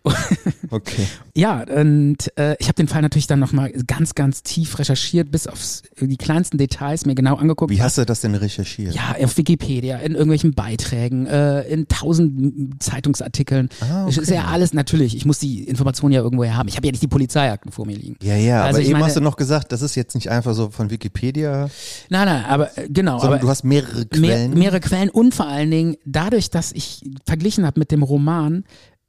Okay. 0.70 1.06
Ja, 1.38 1.64
und 1.64 2.32
äh, 2.38 2.56
ich 2.60 2.68
habe 2.70 2.76
den 2.76 2.88
Fall 2.88 3.02
natürlich 3.02 3.28
dann 3.28 3.40
nochmal 3.40 3.70
ganz, 3.88 4.16
ganz 4.16 4.42
tief 4.42 4.80
recherchiert, 4.80 5.32
bis 5.32 5.48
aufs 5.48 5.84
die 6.00 6.16
kleinsten 6.16 6.58
Details 6.58 7.06
mir 7.06 7.14
genau 7.14 7.36
angeguckt. 7.36 7.72
Wie 7.74 7.82
hast 7.82 7.98
du 7.98 8.06
das 8.06 8.22
denn 8.22 8.36
recherchiert? 8.36 8.96
ja, 8.96 9.16
auf 9.22 9.36
Wikipedia, 9.36 9.98
in 9.98 10.14
irgendwelchen 10.14 10.54
Beiträgen, 10.54 11.26
äh, 11.28 11.64
in 11.64 11.90
tausend 11.90 12.82
Zeitungsartikeln. 12.82 13.68
Ah, 13.82 14.06
Es 14.08 14.18
ist 14.18 14.30
ja 14.30 14.46
alles 14.46 14.74
natürlich. 14.74 15.14
Ich 15.18 15.26
muss 15.26 15.40
die 15.40 15.66
Informationen 15.66 16.14
ja 16.14 16.22
irgendwoher 16.22 16.56
haben. 16.56 16.70
Ich 16.70 16.78
habe 16.78 16.88
ja 16.88 16.92
nicht 16.92 17.04
die 17.04 17.10
Polizeiakten 17.10 17.74
vor 17.74 17.86
mir 17.86 17.98
liegen. 17.98 18.16
Ja, 18.24 18.38
ja, 18.38 18.64
Also 18.64 18.78
aber 18.78 18.84
eben 18.86 18.94
meine- 18.94 19.06
hast 19.08 19.18
du 19.18 19.22
noch 19.22 19.36
gesagt, 19.36 19.74
das 19.74 19.82
ist 19.82 19.96
jetzt 19.96 20.16
nicht 20.16 20.30
einfach 20.32 20.54
so 20.54 20.70
von 20.70 20.90
Wikipedia, 20.90 21.70
Nein, 22.10 22.28
nein, 22.28 22.46
aber 22.46 22.78
äh, 22.78 22.88
genau. 22.90 23.20
sondern 23.20 23.40
aber 23.40 23.42
du 23.42 23.50
hast 23.50 23.66
mehrere 23.66 23.98
mehr, 23.98 24.06
Quellen. 24.38 24.54
mehrere 24.54 24.80
Quellen 24.80 25.10
und 25.10 25.36
vor 25.36 25.48
allen 25.50 25.70
Dingen 25.70 25.98
dadurch, 26.06 26.50
dass 26.50 26.72
ich 26.72 27.02
verglichen 27.26 27.66
habe 27.66 27.78
mit 27.78 27.92
dem 27.92 28.04
Roman, 28.04 28.64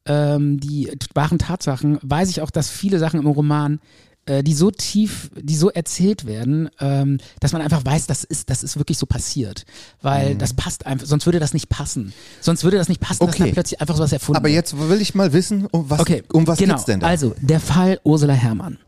ähm, 0.07 0.59
die 0.61 0.91
wahren 1.15 1.39
Tatsachen, 1.39 1.99
weiß 2.03 2.31
ich 2.31 2.41
auch, 2.41 2.51
dass 2.51 2.71
viele 2.71 2.99
Sachen 2.99 3.21
im 3.21 3.27
Roman 3.27 3.81
äh, 4.29 4.43
die 4.43 4.55
so 4.55 4.73
tief, 4.73 5.31
die 5.41 5.55
so 5.55 5.71
erzählt 5.71 6.27
werden, 6.27 6.69
ähm, 6.81 7.19
dass 7.39 7.53
man 7.53 7.63
einfach 7.63 7.85
weiß, 7.85 8.09
das 8.09 8.25
ist, 8.25 8.51
das 8.51 8.65
ist 8.65 8.77
wirklich 8.77 8.99
so 8.99 9.07
passiert. 9.07 9.65
Weil 10.03 10.35
Mhm. 10.35 10.39
das 10.39 10.53
passt 10.53 10.85
einfach, 10.85 11.07
sonst 11.07 11.27
würde 11.27 11.39
das 11.39 11.55
nicht 11.55 11.69
passen. 11.69 12.13
Sonst 12.41 12.65
würde 12.65 12.77
das 12.77 12.89
nicht 12.89 13.01
passen, 13.01 13.25
dass 13.25 13.37
Okay. 13.37 13.47
da 13.51 13.53
plötzlich 13.53 13.81
einfach 13.81 13.95
sowas 13.97 14.13
erfunden 14.13 14.39
aber 14.39 14.49
jetzt 14.49 14.77
will 14.77 15.01
ich 15.01 15.15
mal 15.15 15.33
wissen, 15.33 15.67
um 15.67 15.89
was, 15.91 16.01
Okay, 16.01 16.25
um 16.33 16.45
was 16.49 16.59
genau. 16.59 16.75
geht's 16.75 16.87
denn 16.87 16.99
da? 16.99 17.07
Also, 17.07 17.37
der 17.41 17.61
Fall 17.61 18.01
Ursula 18.03 18.33
Herrmann. 18.33 18.79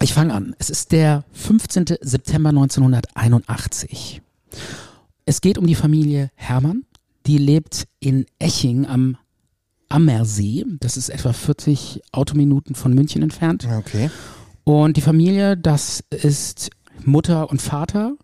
Ich 0.00 0.14
fange 0.14 0.32
an. 0.32 0.54
Es 0.60 0.70
ist 0.70 0.92
der 0.92 1.24
15. 1.32 1.86
September 2.00 2.50
1981. 2.50 4.22
Es 5.26 5.40
geht 5.40 5.58
um 5.58 5.66
die 5.66 5.74
Familie 5.74 6.30
Herrmann. 6.36 6.84
Die 7.26 7.38
lebt 7.38 7.88
in 8.00 8.26
Eching 8.38 8.86
am 8.86 9.16
Ammersee. 9.88 10.64
Das 10.80 10.96
ist 10.96 11.08
etwa 11.08 11.32
40 11.32 12.02
Autominuten 12.12 12.74
von 12.74 12.94
München 12.94 13.22
entfernt. 13.22 13.66
okay. 13.78 14.10
Und 14.64 14.96
die 14.98 15.00
Familie, 15.00 15.56
das 15.56 16.04
ist 16.10 16.70
Mutter 17.04 17.48
und 17.50 17.62
Vater. 17.62 18.16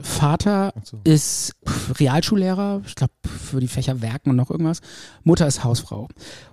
Vater 0.00 0.72
so. 0.84 1.00
ist 1.04 1.54
Realschullehrer, 1.98 2.82
ich 2.86 2.94
glaube 2.94 3.12
für 3.24 3.58
die 3.60 3.68
Fächer 3.68 4.00
Werken 4.02 4.30
und 4.30 4.36
noch 4.36 4.50
irgendwas. 4.50 4.80
Mutter 5.24 5.46
ist 5.46 5.64
Hausfrau. 5.64 6.08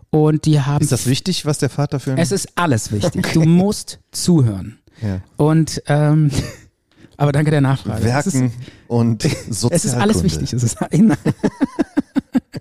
Und 0.09 0.45
die 0.45 0.61
haben 0.61 0.81
Ist 0.81 0.91
das 0.93 1.05
wichtig, 1.07 1.45
was 1.45 1.57
der 1.57 1.69
Vater 1.69 1.99
für 1.99 2.13
ein... 2.13 2.17
es 2.17 2.31
ist 2.31 2.47
alles 2.55 2.91
wichtig. 2.93 3.33
Du 3.33 3.43
musst 3.43 3.99
zuhören. 4.11 4.79
ja. 5.01 5.21
Und 5.35 5.83
ähm, 5.87 6.31
aber 7.17 7.33
danke 7.33 7.51
der 7.51 7.61
Nachfrage. 7.61 8.03
Werken 8.05 8.53
und 8.87 9.25
Es 9.25 9.59
Sozialkunde. 9.59 9.75
ist, 9.75 9.83
es 9.83 9.85
ist 9.85 9.93
alles 9.95 10.23
wichtig. 10.23 10.53
Es 10.53 10.63
ist, 10.63 10.77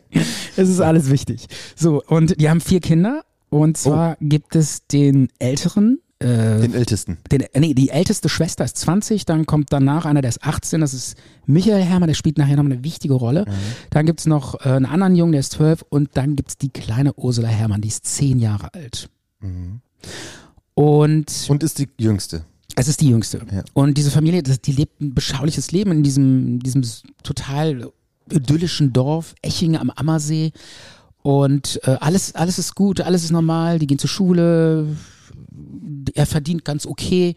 es 0.56 0.68
ist 0.68 0.80
alles 0.80 1.10
wichtig. 1.10 1.46
So, 1.76 2.02
und 2.06 2.40
die 2.40 2.48
haben 2.50 2.60
vier 2.60 2.80
Kinder. 2.80 3.24
Und 3.50 3.76
zwar 3.76 4.16
gibt 4.20 4.56
es 4.56 4.84
den 4.88 5.28
älteren, 5.38 6.00
äh, 6.18 6.60
Den 6.60 6.74
Ältesten. 6.74 7.18
den, 7.30 7.44
nee, 7.56 7.72
die 7.72 7.90
älteste 7.90 8.28
Schwester 8.28 8.64
ist 8.64 8.76
20, 8.78 9.26
dann 9.26 9.46
kommt 9.46 9.72
danach 9.72 10.06
einer, 10.06 10.22
der 10.22 10.30
ist 10.30 10.42
18, 10.42 10.80
das 10.80 10.92
ist 10.92 11.16
Michael 11.46 11.80
Herrmann, 11.82 12.08
der 12.08 12.14
spielt 12.14 12.36
nachher 12.36 12.56
noch 12.56 12.64
eine 12.64 12.82
wichtige 12.82 13.14
Rolle. 13.14 13.44
Dann 13.90 14.06
gibt's 14.06 14.26
noch 14.26 14.56
äh, 14.66 14.70
einen 14.70 14.86
anderen 14.86 15.14
Jungen, 15.14 15.32
der 15.32 15.40
ist 15.40 15.52
12 15.52 15.82
und 15.88 16.10
dann 16.14 16.34
gibt's 16.34 16.56
die 16.58 16.70
kleine 16.70 17.14
Ursula 17.14 17.46
Herrmann, 17.46 17.80
die 17.80 17.88
ist 17.88 18.04
10 18.06 18.40
Jahre 18.40 18.74
alt. 18.74 19.08
Und 20.74 21.26
Und 21.48 21.62
ist 21.62 21.78
die 21.78 21.88
Jüngste. 21.98 22.44
es 22.76 22.88
ist 22.88 23.00
die 23.00 23.08
jüngste. 23.10 23.40
Ja. 23.52 23.62
Und 23.72 23.96
diese 23.96 24.10
Familie, 24.10 24.42
die 24.42 24.72
lebt 24.72 25.00
ein 25.00 25.14
beschauliches 25.14 25.70
Leben 25.70 25.92
in 25.92 26.02
diesem, 26.02 26.58
diesem 26.60 26.82
total 27.22 27.92
idyllischen 28.30 28.92
Dorf, 28.92 29.34
Eching 29.42 29.76
am 29.76 29.90
Ammersee. 29.90 30.52
Und 31.22 31.80
äh, 31.84 31.96
alles, 32.00 32.34
alles 32.34 32.58
ist 32.58 32.74
gut, 32.74 33.00
alles 33.00 33.24
ist 33.24 33.30
normal, 33.30 33.78
die 33.78 33.86
gehen 33.86 33.98
zur 33.98 34.10
Schule, 34.10 34.96
er 36.14 36.26
verdient 36.26 36.64
ganz 36.64 36.86
okay. 36.86 37.34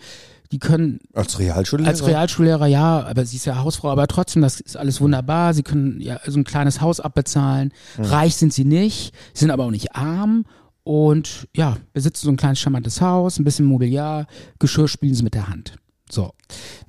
Die 0.51 0.59
können 0.59 0.99
Als 1.13 1.39
Realschullehrer? 1.39 1.89
als 1.89 2.07
Realschullehrer, 2.07 2.67
ja, 2.67 3.05
aber 3.05 3.25
sie 3.25 3.35
ist 3.35 3.45
ja 3.45 3.57
Hausfrau, 3.57 3.89
aber 3.89 4.07
trotzdem, 4.07 4.41
das 4.41 4.61
ist 4.61 4.77
alles 4.77 5.01
wunderbar. 5.01 5.53
Sie 5.53 5.63
können 5.63 5.99
ja 5.99 6.21
so 6.25 6.39
ein 6.39 6.45
kleines 6.45 6.79
Haus 6.79 7.01
abbezahlen. 7.01 7.73
Reich 7.97 8.37
sind 8.37 8.53
sie 8.53 8.63
nicht, 8.63 9.13
sind 9.33 9.51
aber 9.51 9.65
auch 9.65 9.71
nicht 9.71 9.95
arm. 9.95 10.45
Und 10.83 11.49
ja, 11.53 11.75
besitzen 11.91 12.25
so 12.25 12.31
ein 12.31 12.37
kleines 12.37 12.59
charmantes 12.59 13.01
Haus, 13.01 13.39
ein 13.39 13.43
bisschen 13.43 13.65
Mobiliar, 13.65 14.25
Geschirr 14.57 14.87
spielen 14.87 15.13
sie 15.15 15.23
mit 15.23 15.33
der 15.33 15.49
Hand. 15.49 15.75
So. 16.09 16.33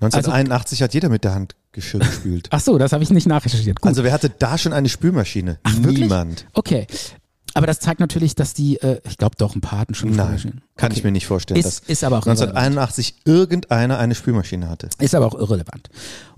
1981 0.00 0.82
hat 0.82 0.94
jeder 0.94 1.08
mit 1.08 1.25
der 1.25 1.34
Hand 1.34 1.54
Geschirr 1.72 2.00
gespült. 2.00 2.48
Ach 2.50 2.60
so, 2.60 2.78
das 2.78 2.92
habe 2.92 3.02
ich 3.02 3.10
nicht 3.10 3.26
nachrecherchiert. 3.26 3.80
Gut. 3.80 3.88
Also 3.88 4.02
wer 4.04 4.12
hatte 4.12 4.30
da 4.30 4.56
schon 4.58 4.72
eine 4.72 4.88
Spülmaschine? 4.88 5.58
Ach? 5.64 5.75
Niemand. 5.78 6.46
okay. 6.54 6.87
Aber 7.54 7.66
das 7.66 7.80
zeigt 7.80 7.98
natürlich, 7.98 8.34
dass 8.37 8.54
die, 8.54 8.76
äh, 8.80 9.00
ich 9.08 9.16
glaube 9.18 9.34
doch, 9.37 9.56
ein 9.56 9.60
paar 9.60 9.80
hatten 9.80 9.94
schon 9.94 10.10
Nein, 10.10 10.18
Spülmaschinen. 10.26 10.62
kann 10.76 10.90
Okay. 10.92 10.98
ich 10.98 11.04
mir 11.04 11.10
nicht 11.10 11.26
vorstellen, 11.26 11.58
Ist, 11.58 11.66
dass 11.82 11.88
ist 11.88 12.04
aber 12.04 12.18
auch 12.18 12.26
irrelevant. 12.26 12.56
1981 12.56 13.14
irgendeiner 13.25 13.98
eine 13.98 14.14
Spülmaschine 14.14 14.68
hatte. 14.68 14.88
Ist 14.98 15.14
aber 15.14 15.26
auch 15.26 15.34
irrelevant. 15.34 15.88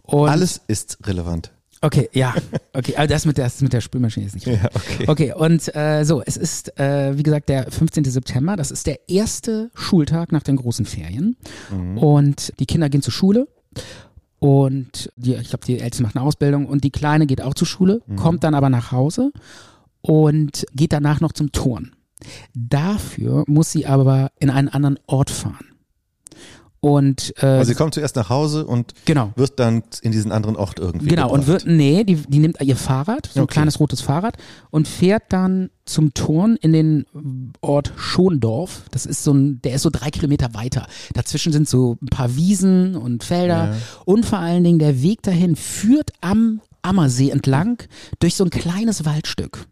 Und 0.03 0.29
Alles 0.29 0.61
ist 0.67 0.99
relevant. 1.07 1.53
Okay, 1.83 2.11
ja. 2.13 2.35
Okay, 2.73 2.95
also 2.97 3.13
das 3.13 3.25
mit 3.27 3.39
der, 3.39 3.47
das 3.47 3.61
mit 3.63 3.73
der 3.73 3.81
Spülmaschine 3.81 4.27
ist 4.27 4.35
nicht 4.35 4.47
Ja, 4.47 4.69
okay. 4.75 5.05
Okay, 5.07 5.33
und 5.33 5.75
äh, 5.75 6.05
so, 6.05 6.23
es 6.25 6.37
ist, 6.37 6.79
äh, 6.79 7.17
wie 7.17 7.23
gesagt, 7.23 7.49
der 7.49 7.71
15. 7.71 8.05
September. 8.05 8.57
Das 8.57 8.71
ist 8.71 8.87
der 8.87 9.09
erste 9.09 9.71
Schultag 9.75 10.31
nach 10.31 10.43
den 10.43 10.57
großen 10.57 10.85
Ferien. 10.85 11.37
Und 11.97 12.53
die 12.59 12.67
Kinder 12.67 12.89
gehen 12.89 13.03
zur 13.03 13.13
Schule. 13.13 13.49
Und 14.39 15.11
die, 15.17 15.35
ich 15.35 15.49
glaube, 15.49 15.65
die 15.67 15.79
Älteste 15.81 16.03
macht 16.03 16.17
eine 16.17 16.25
Ausbildung 16.25 16.67
und 16.67 16.85
die 16.85 16.91
Kleine 16.91 17.27
geht 17.27 17.43
auch 17.43 17.55
zur 17.55 17.67
Schule, 17.67 18.03
kommt 18.17 18.45
dann 18.45 18.55
aber 18.55 18.71
nach 18.71 18.91
Hause 18.93 19.33
und 20.01 20.67
geht 20.75 20.93
danach 20.93 21.21
noch 21.21 21.33
zum 21.33 21.53
Turn. 21.53 21.93
Dafür 22.55 23.45
muss 23.47 23.73
sie 23.73 23.87
aber 23.87 24.31
in 24.39 24.51
einen 24.51 24.69
anderen 24.69 24.99
Ort 25.07 25.31
fahren. 25.31 25.70
Und 26.83 27.35
äh, 27.43 27.47
Also 27.47 27.69
sie 27.73 27.75
kommt 27.75 27.93
zuerst 27.93 28.17
nach 28.17 28.31
Hause 28.31 28.67
und 28.67 28.95
genau. 29.05 29.33
wird 29.37 29.61
dann 29.61 29.83
in 30.01 30.13
diesen 30.13 30.33
anderen 30.33 30.57
Ort 30.57 30.79
irgendwie 30.79 31.09
Genau, 31.09 31.29
und 31.31 31.41
gebracht. 31.45 31.67
wird, 31.67 31.77
nee, 31.77 32.05
die, 32.05 32.17
die 32.17 32.39
nimmt 32.39 32.59
ihr 32.63 32.77
Fahrrad, 32.77 33.27
so 33.33 33.41
ein 33.41 33.45
Okay. 33.45 33.53
kleines 33.53 33.79
rotes 33.81 34.01
Fahrrad, 34.01 34.37
und 34.71 34.89
fährt 34.89 35.25
dann 35.29 35.69
zum 35.85 36.15
Turn 36.15 36.57
in 36.57 36.73
den 36.73 37.05
Ort 37.61 37.93
Schondorf. 37.97 38.85
Das 38.93 39.05
ist 39.05 39.25
so 39.25 39.33
ein, 39.35 39.61
der 39.61 39.75
ist 39.75 39.83
so 39.83 39.91
drei 39.91 40.11
Kilometer 40.11 40.55
weiter. 40.55 40.87
Dazwischen 41.13 41.53
sind 41.53 41.69
so 41.69 41.99
ein 42.01 42.07
paar 42.07 42.35
Wiesen 42.37 42.97
und 42.97 43.25
Felder. 43.25 43.73
Ja. 43.73 43.77
Und 44.07 44.25
vor 44.25 44.39
allen 44.39 44.65
Dingen 44.65 44.79
der 44.79 45.03
Weg 45.03 45.23
dahin 45.23 45.57
führt 45.57 46.13
am 46.23 46.63
Ammersee 46.81 47.29
entlang 47.29 47.77
durch 48.21 48.37
so 48.37 48.45
ein 48.45 48.51
kleines 48.51 49.05
Waldstück. 49.05 49.67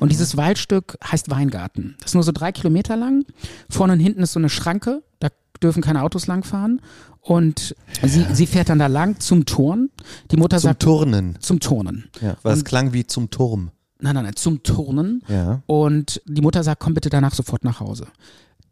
Und 0.00 0.12
dieses 0.12 0.36
Waldstück 0.38 0.96
heißt 1.04 1.28
Weingarten. 1.30 1.96
Das 1.98 2.12
ist 2.12 2.14
nur 2.14 2.22
so 2.22 2.32
drei 2.32 2.52
Kilometer 2.52 2.96
lang. 2.96 3.26
Vorne 3.68 3.92
und 3.94 4.00
hinten 4.00 4.22
ist 4.22 4.32
so 4.32 4.38
eine 4.40 4.48
Schranke. 4.48 5.02
Da 5.18 5.28
dürfen 5.64 5.82
keine 5.82 6.02
Autos 6.02 6.26
langfahren. 6.26 6.80
Und 7.20 7.74
sie, 8.02 8.26
sie 8.32 8.46
fährt 8.46 8.68
dann 8.68 8.78
da 8.78 8.86
lang 8.86 9.18
zum 9.18 9.46
Turn. 9.46 9.90
Die 10.30 10.36
Mutter 10.36 10.58
Zum 10.58 10.68
sagt, 10.68 10.82
Turnen. 10.82 11.38
zum 11.40 11.58
Turnen. 11.58 12.04
Ja, 12.20 12.36
weil 12.42 12.54
es 12.54 12.64
klang 12.64 12.92
wie 12.92 13.06
zum 13.06 13.30
Turm. 13.30 13.70
Nein, 14.00 14.14
nein, 14.14 14.24
nein, 14.24 14.36
zum 14.36 14.62
Turnen. 14.62 15.22
Ja. 15.28 15.62
Und 15.66 16.20
die 16.26 16.42
Mutter 16.42 16.62
sagt, 16.62 16.80
komm 16.80 16.92
bitte 16.92 17.08
danach 17.08 17.34
sofort 17.34 17.64
nach 17.64 17.80
Hause. 17.80 18.06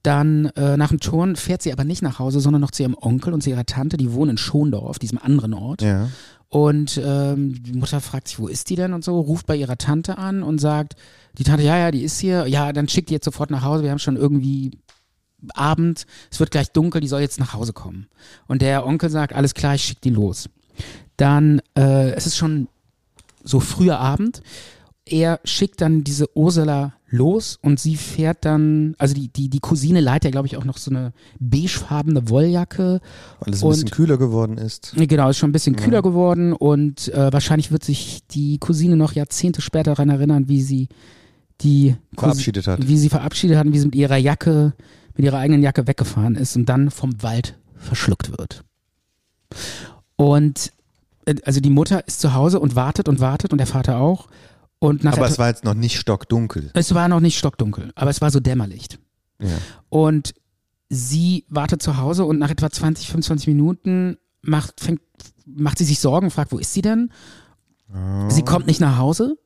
Dann 0.03 0.47
äh, 0.57 0.77
nach 0.77 0.89
dem 0.89 1.01
Turnen 1.01 1.37
fährt 1.37 1.63
sie 1.63 1.73
aber 1.73 1.85
nicht 1.85 2.03
nach 2.03 2.19
Hause, 2.19 2.41
sondern 2.41 2.61
noch 2.61 2.73
zu 2.73 2.83
ihrem 2.83 2.97
Onkel 3.01 3.33
und 3.33 3.43
zu 3.43 3.51
ihrer 3.51 3.65
Tante, 3.65 3.97
die 3.97 4.13
wohnen 4.13 4.33
in 4.33 4.37
Schondorf, 4.37 4.99
diesem 4.99 5.19
anderen 5.19 5.55
Ort. 5.55 5.81
Ja. 5.81 6.09
Und 6.49 7.01
ähm, 7.03 7.63
die 7.63 7.73
Mutter 7.73 8.01
fragt 8.03 8.29
sich, 8.29 8.39
wo 8.39 8.49
ist 8.49 8.69
die 8.69 8.77
denn 8.77 8.93
und 8.93 9.03
so, 9.03 9.19
ruft 9.19 9.47
bei 9.47 9.57
ihrer 9.57 9.79
Tante 9.79 10.19
an 10.19 10.43
und 10.43 10.61
sagt, 10.61 10.97
die 11.39 11.45
Tante, 11.45 11.65
ja, 11.65 11.79
ja, 11.79 11.91
die 11.91 12.03
ist 12.03 12.19
hier, 12.19 12.47
ja, 12.47 12.75
dann 12.75 12.89
schickt 12.89 13.09
die 13.09 13.15
jetzt 13.15 13.25
sofort 13.25 13.51
nach 13.51 13.63
Hause, 13.63 13.85
wir 13.85 13.91
haben 13.91 13.99
schon 13.99 14.17
irgendwie 14.17 14.73
Abend, 15.55 16.07
es 16.31 16.41
wird 16.41 16.51
gleich 16.51 16.71
dunkel, 16.71 17.01
die 17.01 17.09
soll 17.09 17.21
jetzt 17.21 17.41
nach 17.41 17.53
Hause 17.53 17.73
kommen. 17.73 18.07
Und 18.47 18.63
der 18.63 18.87
Onkel 18.87 19.11
sagt, 19.11 19.35
alles 19.35 19.55
klar, 19.55 19.75
ich 19.75 19.85
schick 19.85 20.01
die 20.01 20.11
los. 20.11 20.49
Dann, 21.17 21.61
äh, 21.77 22.13
es 22.13 22.27
ist 22.27 22.37
schon 22.37 22.69
so 23.45 23.61
früher 23.61 23.99
Abend, 23.99 24.43
er 25.05 25.41
schickt 25.45 25.81
dann 25.81 26.05
diese 26.05 26.37
Ursula 26.37 26.95
los 27.09 27.59
und 27.61 27.79
sie 27.79 27.97
fährt 27.97 28.45
dann, 28.45 28.95
also 28.99 29.15
die, 29.15 29.29
die, 29.29 29.51
die 29.51 29.59
Cousine 29.59 30.01
leiht 30.01 30.25
ja, 30.25 30.31
glaube 30.31 30.47
ich, 30.47 30.57
auch 30.57 30.65
noch 30.65 30.79
so 30.79 30.91
eine 30.91 31.13
beigefarbene 31.39 32.29
Wolljacke 32.31 33.01
Weil 33.41 33.55
es 33.55 33.63
ein 33.63 33.71
bisschen 33.71 33.91
kühler 33.91 34.17
geworden 34.17 34.59
ist. 34.59 34.95
Genau, 34.97 35.29
ist 35.29 35.39
schon 35.39 35.51
ein 35.51 35.53
bisschen 35.53 35.77
kühler 35.77 36.03
geworden 36.03 36.53
und 36.53 37.13
äh, 37.13 37.33
wahrscheinlich 37.33 37.71
wird 37.71 37.85
sich 37.85 38.21
die 38.31 38.59
Cousine 38.59 38.97
noch 38.97 39.13
Jahrzehnte 39.13 39.61
später 39.61 39.93
daran 39.93 40.09
erinnern, 40.09 40.49
wie 40.49 40.63
sie 40.63 40.89
die 41.61 41.97
Verabschiedet 42.17 42.67
hat. 42.67 42.89
wie 42.89 42.97
sie 42.97 43.09
verabschiedet 43.09 43.57
hat, 43.57 43.67
und 43.67 43.73
wie 43.73 43.79
sie 43.79 43.87
mit 43.87 43.95
ihrer 43.95 44.17
Jacke, 44.17 44.75
mit 45.15 45.25
ihrer 45.25 45.39
eigenen 45.39 45.63
Jacke 45.63 45.87
weggefahren 45.87 46.37
ist 46.37 46.57
und 46.57 46.67
dann 46.67 46.91
vom 46.91 47.23
Wald 47.23 47.59
verschluckt 47.77 48.31
wird. 48.39 48.65
Und 50.17 50.73
äh, 51.27 51.35
also 51.45 51.61
die 51.61 51.71
Mutter 51.71 52.07
ist 52.07 52.21
zu 52.21 52.35
Hause 52.35 52.61
und 52.61 52.75
wartet 52.77 53.09
und 53.09 53.21
wartet 53.21 53.53
und 53.53 53.59
der 53.59 53.67
Vater 53.67 53.99
auch. 53.99 54.29
Und 54.79 55.05
nach 55.05 55.17
Aber 55.17 55.27
es 55.29 55.39
war 55.39 55.49
jetzt 55.49 55.65
noch 55.65 55.75
nicht 55.75 55.99
stockdunkel. 55.99 56.71
es 56.75 56.95
war 56.95 57.09
noch 57.09 57.21
nicht 57.21 57.39
stockdunkel, 57.39 57.93
aber 57.95 58.11
es 58.11 58.21
war 58.21 58.31
so 58.31 58.41
Dämmerlicht. 58.41 58.99
Ja. 59.39 59.49
Und 59.89 60.35
sie 60.89 61.47
wartet 61.49 61.83
zu 61.83 61.99
Hause 61.99 62.25
und 62.25 62.39
nach 62.39 62.51
etwa 62.51 62.71
20, 62.71 63.07
25 63.07 63.47
Minuten 63.49 64.19
macht, 64.43 64.81
fängt, 64.81 65.01
macht 65.47 65.79
sie 65.79 65.85
sich 65.85 66.01
Sorgen, 66.01 66.31
fragt, 66.31 66.53
wo 66.53 66.59
ist 66.59 66.73
sie 66.73 66.83
denn? 66.83 67.13
Sie 68.29 68.43
kommt 68.43 68.67
nicht 68.67 68.81
nach 68.81 68.97
Hause. 68.97 69.37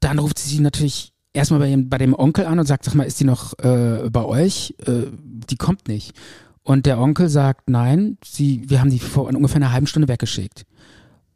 Dann 0.00 0.18
ruft 0.18 0.38
sie 0.38 0.48
sie 0.48 0.60
natürlich 0.60 1.09
erstmal 1.32 1.60
bei, 1.60 1.76
bei 1.76 1.98
dem 1.98 2.14
Onkel 2.14 2.46
an 2.46 2.58
und 2.58 2.66
sagt, 2.66 2.84
sag 2.84 2.94
mal, 2.94 3.04
ist 3.04 3.20
die 3.20 3.24
noch 3.24 3.58
äh, 3.58 4.08
bei 4.10 4.24
euch? 4.24 4.74
Äh, 4.86 5.06
die 5.14 5.56
kommt 5.56 5.88
nicht. 5.88 6.14
Und 6.62 6.86
der 6.86 7.00
Onkel 7.00 7.28
sagt, 7.28 7.70
nein, 7.70 8.18
sie, 8.24 8.68
wir 8.68 8.80
haben 8.80 8.90
die 8.90 8.98
vor 8.98 9.26
ungefähr 9.26 9.56
einer 9.56 9.72
halben 9.72 9.86
Stunde 9.86 10.08
weggeschickt. 10.08 10.66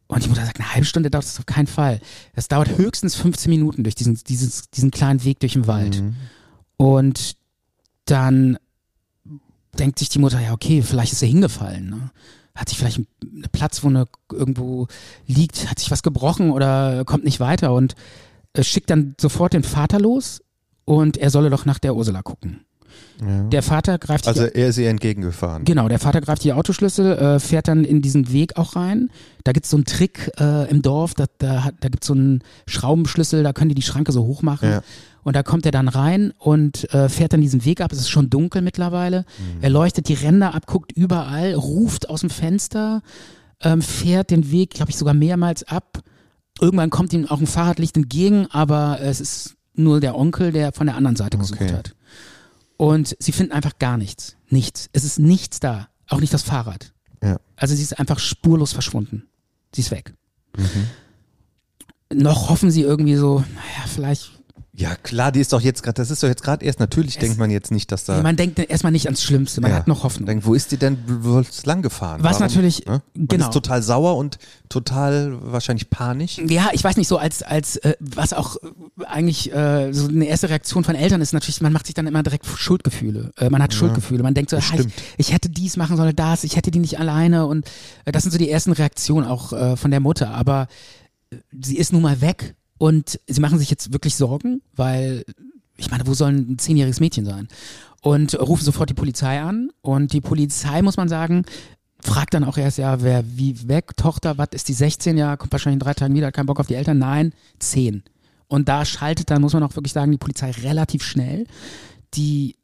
Und 0.06 0.22
die 0.22 0.28
Mutter 0.28 0.44
sagt, 0.44 0.60
eine 0.60 0.72
halbe 0.72 0.84
Stunde 0.84 1.10
dauert 1.10 1.24
das 1.24 1.38
auf 1.38 1.46
keinen 1.46 1.66
Fall. 1.66 2.00
Das 2.34 2.48
dauert 2.48 2.76
höchstens 2.76 3.16
15 3.16 3.50
Minuten 3.50 3.84
durch 3.84 3.94
diesen, 3.94 4.20
dieses, 4.28 4.70
diesen 4.70 4.90
kleinen 4.90 5.24
Weg 5.24 5.40
durch 5.40 5.54
den 5.54 5.66
Wald. 5.66 6.02
Und 6.76 7.36
dann 8.04 8.58
denkt 9.78 9.98
sich 9.98 10.10
die 10.10 10.18
Mutter, 10.18 10.40
ja, 10.40 10.52
okay, 10.52 10.82
vielleicht 10.82 11.12
ist 11.12 11.22
er 11.22 11.28
hingefallen. 11.28 11.88
Ne? 11.90 12.10
Hat 12.54 12.68
sich 12.68 12.78
vielleicht 12.78 12.98
eine 12.98 13.48
Platzwunde 13.50 14.06
irgendwo 14.30 14.86
liegt, 15.26 15.68
hat 15.70 15.78
sich 15.78 15.90
was 15.90 16.02
gebrochen 16.02 16.50
oder 16.50 17.04
kommt 17.04 17.24
nicht 17.24 17.40
weiter 17.40 17.72
und 17.72 17.96
schickt 18.62 18.90
dann 18.90 19.14
sofort 19.20 19.52
den 19.52 19.64
Vater 19.64 19.99
los 19.99 20.42
und 20.84 21.16
er 21.16 21.30
solle 21.30 21.50
doch 21.50 21.64
nach 21.64 21.78
der 21.78 21.96
Ursula 21.96 22.23
gucken. 22.23 22.61
Der 23.20 23.62
Vater 23.62 23.99
greift 23.99 24.26
Also 24.26 24.44
er 24.44 24.68
ist 24.68 24.78
ihr 24.78 24.88
entgegengefahren. 24.88 25.64
genau, 25.64 25.88
der 25.88 25.99
Vater 25.99 26.20
greift 26.20 26.42
die 26.44 26.52
Autoschlüssel, 26.52 27.12
äh, 27.16 27.40
fährt 27.40 27.68
dann 27.68 27.84
in 27.84 28.02
diesen 28.02 28.32
Weg 28.32 28.56
auch 28.56 28.75
rein. 28.76 29.11
Da 29.44 29.52
gibt's 29.52 29.70
so 29.70 29.76
einen 29.76 29.84
Trick 29.84 30.30
äh, 30.38 30.68
im 30.68 30.82
Dorf, 30.82 31.14
da, 31.14 31.26
da, 31.38 31.70
da 31.80 31.88
gibt's 31.88 32.08
so 32.08 32.14
einen 32.14 32.42
Schraubenschlüssel, 32.66 33.42
da 33.44 33.52
können 33.52 33.68
die 33.68 33.75
die 33.76 33.82
Schranke 33.82 34.11
so 34.12 34.25
hoch 34.25 34.42
machen. 34.42 34.68
Ja. 34.68 34.82
Und 35.23 35.37
da 35.37 35.42
kommt 35.42 35.64
er 35.64 35.73
dann 35.73 35.88
rein 35.88 36.32
und 36.38 36.92
äh, 36.92 37.08
fährt 37.08 37.32
dann 37.32 37.40
diesen 37.40 37.64
Weg 37.64 37.80
ab. 37.80 37.92
Es 37.92 37.99
ist 37.99 38.11
schon 38.11 38.30
dunkel 38.30 38.62
mittlerweile. 38.62 39.25
Er 39.61 39.70
leuchtet 39.70 40.08
die 40.08 40.14
Ränder 40.14 40.54
ab, 40.54 40.66
guckt 40.66 40.92
überall, 40.92 41.54
ruft 41.54 42.11
aus 42.11 42.20
dem 42.20 42.30
Fenster, 42.30 43.00
ähm, 43.62 43.80
fährt 43.80 44.30
den 44.30 44.50
Weg, 44.50 44.70
glaube 44.70 44.90
ich, 44.90 44.96
sogar 44.96 45.14
mehrmals 45.14 45.62
ab. 45.64 46.00
Irgendwann 46.61 46.90
kommt 46.90 47.12
ihm 47.12 47.26
auch 47.28 47.40
ein 47.40 47.46
Fahrradlicht 47.46 47.96
entgegen, 47.96 48.46
aber 48.50 49.00
es 49.00 49.20
ist 49.20 49.54
nur 49.75 50.00
der 50.00 50.16
Onkel, 50.16 50.52
der 50.52 50.73
von 50.73 50.87
der 50.87 50.96
anderen 50.96 51.16
Seite 51.16 51.37
gesucht 51.38 51.61
Okay. 51.61 51.73
hat. 51.73 51.94
Und 52.76 53.16
sie 53.18 53.32
finden 53.32 53.52
einfach 53.52 53.78
gar 53.78 53.96
nichts. 53.96 54.37
Nichts. 54.49 54.88
Es 54.92 55.04
ist 55.04 55.18
nichts 55.18 55.61
da. 55.61 55.88
Auch 56.08 56.20
nicht 56.20 56.32
das 56.34 56.42
Fahrrad. 56.42 56.92
Ja. 57.23 57.38
Also 57.56 57.75
sie 57.75 57.82
ist 57.82 57.99
einfach 57.99 58.18
spurlos 58.18 58.73
verschwunden. 58.73 59.25
Sie 59.75 59.80
ist 59.80 59.90
weg. 59.90 60.14
Noch 62.12 62.49
hoffen 62.50 62.70
sie 62.70 62.82
irgendwie 62.82 63.16
so, 63.16 63.38
naja, 63.54 63.87
vielleicht 63.87 64.33
Ja, 64.76 64.96
klar, 64.96 65.30
die 65.30 65.38
ist 65.38 65.52
doch 65.52 65.60
jetzt 65.60 65.84
gerade, 65.84 65.94
das 65.94 66.10
ist 66.10 66.20
doch 66.24 66.26
jetzt 66.26 66.42
gerade 66.42 66.64
erst, 66.64 66.80
natürlich 66.80 67.16
denkt 67.16 67.38
man 67.38 67.48
jetzt 67.48 67.70
nicht, 67.70 67.92
dass 67.92 68.04
da. 68.06 68.20
Man 68.22 68.34
denkt 68.34 68.58
erstmal 68.58 68.90
nicht 68.90 69.06
ans 69.06 69.22
Schlimmste, 69.22 69.60
man 69.60 69.70
ja, 69.70 69.76
hat 69.76 69.86
noch 69.86 70.02
Hoffnung. 70.02 70.26
Denkt, 70.26 70.46
wo 70.46 70.52
ist 70.54 70.72
die 70.72 70.78
denn, 70.78 70.98
lang 71.64 71.80
gefahren? 71.82 72.24
Was 72.24 72.40
natürlich- 72.40 72.84
Ne? 72.86 73.00
Man 73.14 73.28
genau. 73.28 73.44
ist 73.44 73.52
total 73.52 73.82
sauer 73.84 74.16
und 74.16 74.38
total 74.68 75.38
wahrscheinlich 75.40 75.90
panisch. 75.90 76.38
Ja, 76.38 76.70
ich 76.72 76.82
weiß 76.82 76.96
nicht, 76.96 77.06
so 77.06 77.18
als, 77.18 77.44
als 77.44 77.76
äh, 77.76 77.94
was 78.00 78.32
auch 78.32 78.56
äh, 78.56 79.04
eigentlich 79.04 79.52
äh, 79.52 79.92
so 79.92 80.08
eine 80.08 80.24
erste 80.24 80.50
Reaktion 80.50 80.82
von 80.82 80.96
Eltern 80.96 81.20
ist 81.20 81.32
natürlich, 81.32 81.60
man 81.60 81.72
macht 81.72 81.86
sich 81.86 81.94
dann 81.94 82.08
immer 82.08 82.24
direkt 82.24 82.44
Schuldgefühle. 82.44 83.30
Äh, 83.38 83.50
man 83.50 83.62
hat 83.62 83.74
Schuldgefühle. 83.74 84.24
Man 84.24 84.34
denkt 84.34 84.50
so, 84.50 84.56
ah, 84.56 84.60
ich, 84.76 84.86
ich 85.18 85.32
hätte 85.32 85.50
dies 85.50 85.76
machen 85.76 85.96
sollen, 85.96 86.16
das, 86.16 86.42
ich 86.42 86.56
hätte 86.56 86.72
die 86.72 86.80
nicht 86.80 86.98
alleine 86.98 87.46
und 87.46 87.70
äh, 88.06 88.12
das 88.12 88.24
sind 88.24 88.32
so 88.32 88.38
die 88.38 88.50
ersten 88.50 88.72
Reaktionen 88.72 89.28
auch 89.28 89.52
äh, 89.52 89.76
von 89.76 89.92
der 89.92 90.00
Mutter. 90.00 90.34
Aber 90.34 90.66
äh, 91.30 91.36
sie 91.62 91.76
ist 91.78 91.92
nun 91.92 92.02
mal 92.02 92.20
weg 92.20 92.56
und 92.84 93.18
sie 93.26 93.40
machen 93.40 93.58
sich 93.58 93.70
jetzt 93.70 93.94
wirklich 93.94 94.14
Sorgen, 94.14 94.60
weil 94.76 95.24
ich 95.78 95.90
meine, 95.90 96.06
wo 96.06 96.12
soll 96.12 96.32
ein 96.32 96.58
zehnjähriges 96.58 97.00
Mädchen 97.00 97.24
sein? 97.24 97.48
Und 98.02 98.38
rufen 98.38 98.62
sofort 98.62 98.90
die 98.90 98.94
Polizei 98.94 99.40
an 99.40 99.70
und 99.80 100.12
die 100.12 100.20
Polizei, 100.20 100.82
muss 100.82 100.98
man 100.98 101.09
sagen, 101.09 101.46
fragt 102.02 102.35
dann 102.35 102.44
auch 102.44 102.59
erst, 102.59 102.76
ja, 102.76 103.00
wer 103.00 103.24
wie 103.38 103.70
weg, 103.70 103.96
Tochter, 103.96 104.37
was 104.37 104.48
ist 104.52 104.68
die 104.68 104.74
16, 104.74 105.16
ja, 105.16 105.38
kommt 105.38 105.52
wahrscheinlich 105.52 105.76
in 105.76 105.87
drei 105.87 105.94
Tagen 105.94 106.14
wieder, 106.14 106.26
hat 106.26 106.35
keinen 106.35 106.44
Bock 106.44 106.61
auf 106.61 106.66
die 106.66 106.74
Eltern, 106.74 106.98
nein, 106.98 107.32
10. 107.59 108.02
Und 108.48 108.68
da 108.68 108.85
schaltet 108.85 109.30
dann, 109.30 109.40
muss 109.40 109.54
man 109.54 109.62
auch 109.62 109.74
wirklich 109.74 109.94
sagen, 109.94 110.12
die 110.12 110.18
Polizei 110.18 110.50
relativ 110.50 111.02
schnell. 111.04 111.46
Die 112.12 112.56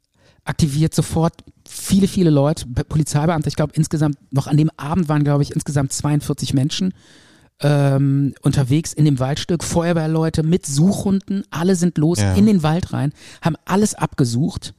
aktiviert 0.45 0.93
sofort 0.93 1.33
viele, 1.67 2.07
viele 2.07 2.29
Leute, 2.29 2.67
Be- 2.67 2.83
Polizeibeamte, 2.83 3.49
ich 3.49 3.55
glaube 3.55 3.73
insgesamt, 3.75 4.17
noch 4.31 4.45
an 4.45 4.57
dem 4.57 4.69
Abend 4.77 5.09
waren, 5.09 5.23
glaube 5.23 5.41
ich, 5.41 5.51
insgesamt 5.51 5.91
42 5.91 6.53
Menschen 6.53 6.93
ähm, 7.61 8.33
unterwegs 8.41 8.93
in 8.93 9.05
dem 9.05 9.19
Waldstück, 9.19 9.63
Feuerwehrleute 9.63 10.43
mit 10.43 10.65
Suchhunden, 10.65 11.43
alle 11.51 11.75
sind 11.75 11.97
los 11.97 12.19
Ja. 12.19 12.33
in 12.33 12.45
den 12.45 12.63
Wald 12.63 12.93
rein, 12.93 13.13
haben 13.41 13.55
alles 13.65 13.93
abgesucht. 13.93 14.73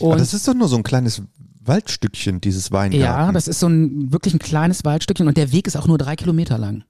Aber 0.00 0.10
Und 0.10 0.20
das 0.20 0.34
ist 0.34 0.46
doch 0.48 0.54
nur 0.54 0.68
so 0.68 0.76
ein 0.76 0.82
kleines 0.82 1.22
Waldstückchen, 1.64 2.40
dieses 2.40 2.72
Weingarten. 2.72 3.02
ja, 3.04 3.32
das 3.32 3.46
ist 3.48 3.60
so 3.60 3.68
ein 3.68 4.12
wirklich 4.12 4.34
ein 4.34 4.38
kleines 4.40 4.84
Waldstückchen 4.84 5.28
und 5.28 5.36
der 5.36 5.52
Weg 5.52 5.66
ist 5.66 5.76
auch 5.76 5.86
nur 5.86 5.98
drei 5.98 6.16
Kilometer 6.16 6.58
lang. 6.58 6.84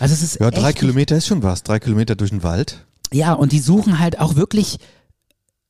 Also 0.00 0.12
es 0.12 0.22
ist 0.22 0.40
ja, 0.40 0.50
drei 0.50 0.72
Kilometer 0.72 1.16
ist 1.16 1.26
schon 1.26 1.42
was. 1.42 1.62
Drei 1.62 1.78
Kilometer 1.78 2.16
durch 2.16 2.30
den 2.30 2.42
Wald. 2.42 2.84
Ja, 3.12 3.32
und 3.32 3.52
die 3.52 3.60
suchen 3.60 4.00
halt 4.00 4.18
auch 4.18 4.34
wirklich 4.34 4.78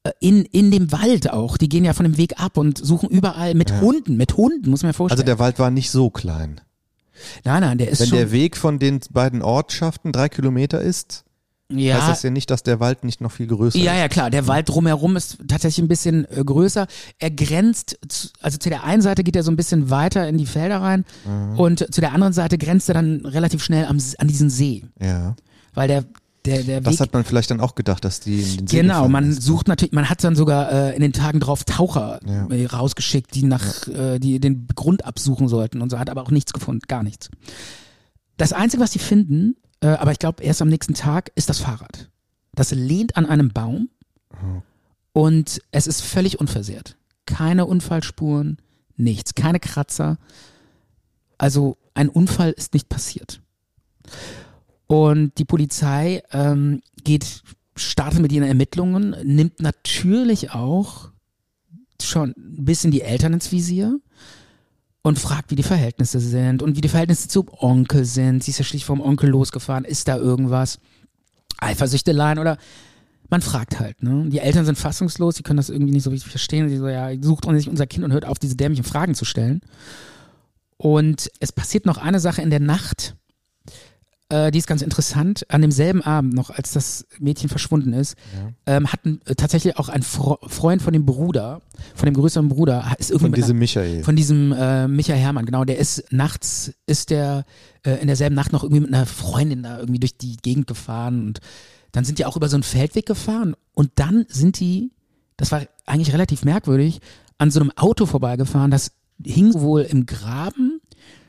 äh, 0.02 0.10
in, 0.18 0.44
in 0.46 0.70
dem 0.70 0.92
Wald 0.92 1.30
auch. 1.30 1.58
Die 1.58 1.68
gehen 1.68 1.84
ja 1.84 1.92
von 1.92 2.04
dem 2.04 2.16
Weg 2.16 2.40
ab 2.40 2.56
und 2.56 2.78
suchen 2.78 3.10
überall 3.10 3.54
mit 3.54 3.80
Hunden, 3.82 4.16
mit 4.16 4.36
Hunden, 4.38 4.70
muss 4.70 4.82
man 4.82 4.88
mir 4.90 4.94
vorstellen. 4.94 5.18
Also 5.20 5.26
der 5.26 5.38
Wald 5.38 5.58
war 5.58 5.70
nicht 5.70 5.90
so 5.90 6.08
klein. 6.08 6.60
Nein, 7.44 7.60
nein, 7.62 7.78
der 7.78 7.88
ist 7.88 8.00
Wenn 8.00 8.08
schon. 8.08 8.18
der 8.18 8.32
Weg 8.32 8.56
von 8.56 8.78
den 8.78 9.00
beiden 9.10 9.42
Ortschaften 9.42 10.12
drei 10.12 10.28
Kilometer 10.28 10.80
ist, 10.80 11.24
heißt 11.72 11.80
ja, 11.80 12.06
das 12.08 12.22
ja 12.22 12.30
nicht, 12.30 12.50
dass 12.50 12.62
der 12.62 12.78
Wald 12.78 13.04
nicht 13.04 13.20
noch 13.20 13.32
viel 13.32 13.46
größer 13.46 13.78
ja, 13.78 13.92
ist. 13.92 13.98
ja, 13.98 14.08
klar. 14.08 14.30
Der 14.30 14.46
Wald 14.46 14.68
drumherum 14.68 15.16
ist 15.16 15.38
tatsächlich 15.48 15.82
ein 15.84 15.88
bisschen 15.88 16.24
äh, 16.30 16.44
größer. 16.44 16.86
Er 17.18 17.30
grenzt, 17.30 17.98
zu, 18.08 18.28
also 18.40 18.58
zu 18.58 18.68
der 18.68 18.84
einen 18.84 19.00
Seite 19.02 19.24
geht 19.24 19.34
er 19.34 19.42
so 19.42 19.50
ein 19.50 19.56
bisschen 19.56 19.88
weiter 19.90 20.28
in 20.28 20.36
die 20.38 20.46
Felder 20.46 20.80
rein 20.82 21.04
Mhm. 21.26 21.58
und 21.58 21.94
zu 21.94 22.00
der 22.00 22.12
anderen 22.12 22.32
Seite 22.34 22.58
grenzt 22.58 22.88
er 22.90 22.94
dann 22.94 23.24
relativ 23.24 23.64
schnell 23.64 23.86
am, 23.86 23.98
an 24.18 24.28
diesen 24.28 24.50
See. 24.50 24.84
Ja. 25.00 25.34
Weil 25.72 25.88
der, 25.88 26.04
der, 26.44 26.62
der 26.62 26.80
Das 26.80 26.94
Weg 26.94 27.00
hat 27.00 27.12
man 27.14 27.24
vielleicht 27.24 27.50
dann 27.50 27.60
auch 27.60 27.74
gedacht, 27.74 28.04
dass 28.04 28.20
die 28.20 28.40
in 28.42 28.56
den 28.58 28.66
See 28.66 28.80
Genau, 28.80 29.08
man 29.08 29.30
ist. 29.30 29.42
sucht 29.42 29.66
natürlich, 29.68 29.92
man 29.92 30.08
hat 30.10 30.22
dann 30.22 30.36
sogar 30.36 30.70
äh, 30.70 30.94
in 30.94 31.00
den 31.02 31.12
Tagen 31.12 31.40
drauf 31.40 31.64
Taucher 31.64 32.20
Ja. 32.26 32.46
äh, 32.48 32.66
rausgeschickt, 32.66 33.34
die 33.34 33.44
nach, 33.44 33.88
äh, 33.88 34.18
die 34.18 34.40
den 34.40 34.66
Grund 34.74 35.04
absuchen 35.04 35.48
sollten 35.48 35.80
und 35.80 35.90
so, 35.90 35.98
hat 35.98 36.10
aber 36.10 36.22
auch 36.22 36.30
nichts 36.30 36.52
gefunden, 36.52 36.82
gar 36.88 37.02
nichts. 37.02 37.30
Das 38.36 38.52
Einzige, 38.52 38.82
was 38.82 38.90
die 38.90 38.98
finden, 38.98 39.56
äh, 39.80 39.86
aber 39.88 40.12
ich 40.12 40.18
glaube 40.18 40.42
erst 40.42 40.60
am 40.60 40.68
nächsten 40.68 40.94
Tag, 40.94 41.30
ist 41.34 41.48
das 41.48 41.60
Fahrrad. 41.60 42.10
Das 42.54 42.70
lehnt 42.72 43.16
an 43.16 43.26
einem 43.26 43.50
Baum 43.50 43.88
und 45.12 45.60
es 45.70 45.86
ist 45.86 46.02
völlig 46.02 46.40
unversehrt. 46.40 46.96
Keine 47.26 47.66
Unfallspuren, 47.66 48.58
nichts, 48.96 49.34
keine 49.34 49.60
Kratzer. 49.60 50.18
Also 51.38 51.76
ein 51.94 52.08
Unfall 52.08 52.50
ist 52.50 52.74
nicht 52.74 52.88
passiert. 52.88 53.40
Und 54.94 55.38
die 55.38 55.44
Polizei 55.44 56.22
ähm, 56.30 56.80
geht, 57.02 57.42
startet 57.74 58.20
mit 58.20 58.30
ihren 58.30 58.46
Ermittlungen, 58.46 59.16
nimmt 59.24 59.60
natürlich 59.60 60.52
auch 60.52 61.10
schon 62.00 62.30
ein 62.36 62.64
bisschen 62.64 62.92
die 62.92 63.02
Eltern 63.02 63.32
ins 63.32 63.50
Visier 63.50 63.98
und 65.02 65.18
fragt, 65.18 65.50
wie 65.50 65.56
die 65.56 65.64
Verhältnisse 65.64 66.20
sind 66.20 66.62
und 66.62 66.76
wie 66.76 66.80
die 66.80 66.88
Verhältnisse 66.88 67.26
zum 67.26 67.48
Onkel 67.58 68.04
sind. 68.04 68.44
Sie 68.44 68.52
ist 68.52 68.58
ja 68.58 68.64
schließlich 68.64 68.84
vom 68.84 69.00
Onkel 69.00 69.30
losgefahren. 69.30 69.84
Ist 69.84 70.06
da 70.06 70.16
irgendwas? 70.16 70.78
Eifersüchteleien 71.58 72.38
oder 72.38 72.56
man 73.30 73.42
fragt 73.42 73.80
halt, 73.80 74.00
ne? 74.00 74.28
Die 74.28 74.38
Eltern 74.38 74.64
sind 74.64 74.78
fassungslos, 74.78 75.34
sie 75.34 75.42
können 75.42 75.56
das 75.56 75.70
irgendwie 75.70 75.92
nicht 75.92 76.04
so 76.04 76.10
richtig 76.10 76.30
verstehen. 76.30 76.68
Sie 76.68 76.76
so, 76.76 76.86
ja, 76.86 77.10
sucht 77.20 77.46
sich 77.46 77.68
unser 77.68 77.88
Kind 77.88 78.04
und 78.04 78.12
hört 78.12 78.26
auf, 78.26 78.38
diese 78.38 78.54
dämlichen 78.54 78.84
Fragen 78.84 79.16
zu 79.16 79.24
stellen. 79.24 79.60
Und 80.76 81.32
es 81.40 81.50
passiert 81.50 81.84
noch 81.84 81.98
eine 81.98 82.20
Sache 82.20 82.42
in 82.42 82.50
der 82.50 82.60
Nacht, 82.60 83.16
äh, 84.34 84.50
die 84.50 84.58
ist 84.58 84.66
ganz 84.66 84.82
interessant. 84.82 85.46
An 85.48 85.60
demselben 85.60 86.02
Abend 86.02 86.34
noch, 86.34 86.50
als 86.50 86.72
das 86.72 87.06
Mädchen 87.20 87.48
verschwunden 87.48 87.92
ist, 87.92 88.16
ähm, 88.66 88.92
hatten 88.92 89.20
äh, 89.26 89.34
tatsächlich 89.36 89.78
auch 89.78 89.88
ein 89.88 90.02
Fro 90.02 90.38
Freund 90.48 90.82
von 90.82 90.92
dem 90.92 91.06
Bruder, 91.06 91.62
von 91.94 92.06
dem 92.06 92.14
größeren 92.14 92.48
Bruder, 92.48 92.96
ist 92.98 93.10
irgendwie 93.10 93.30
Von 93.30 93.34
diesem 93.34 93.58
Michael. 93.58 94.02
von 94.02 94.16
diesem 94.16 94.52
äh, 94.52 94.88
Michael 94.88 95.18
Hermann, 95.18 95.46
genau, 95.46 95.64
der 95.64 95.78
ist 95.78 96.12
nachts, 96.12 96.72
ist 96.86 97.10
der 97.10 97.44
äh, 97.84 97.92
in 98.00 98.08
derselben 98.08 98.34
Nacht 98.34 98.52
noch 98.52 98.64
irgendwie 98.64 98.80
mit 98.80 98.92
einer 98.92 99.06
Freundin 99.06 99.62
da 99.62 99.78
irgendwie 99.78 100.00
durch 100.00 100.16
die 100.16 100.36
Gegend 100.38 100.66
gefahren 100.66 101.26
und 101.26 101.40
dann 101.92 102.04
sind 102.04 102.18
die 102.18 102.24
auch 102.24 102.36
über 102.36 102.48
so 102.48 102.56
einen 102.56 102.64
Feldweg 102.64 103.06
gefahren 103.06 103.54
und 103.72 103.92
dann 103.94 104.26
sind 104.28 104.58
die, 104.58 104.90
das 105.36 105.52
war 105.52 105.62
eigentlich 105.86 106.12
relativ 106.12 106.44
merkwürdig, 106.44 107.00
an 107.38 107.52
so 107.52 107.60
einem 107.60 107.70
Auto 107.76 108.06
vorbeigefahren, 108.06 108.72
das 108.72 108.90
hing 109.24 109.54
wohl 109.54 109.82
im 109.82 110.06
Graben, 110.06 110.73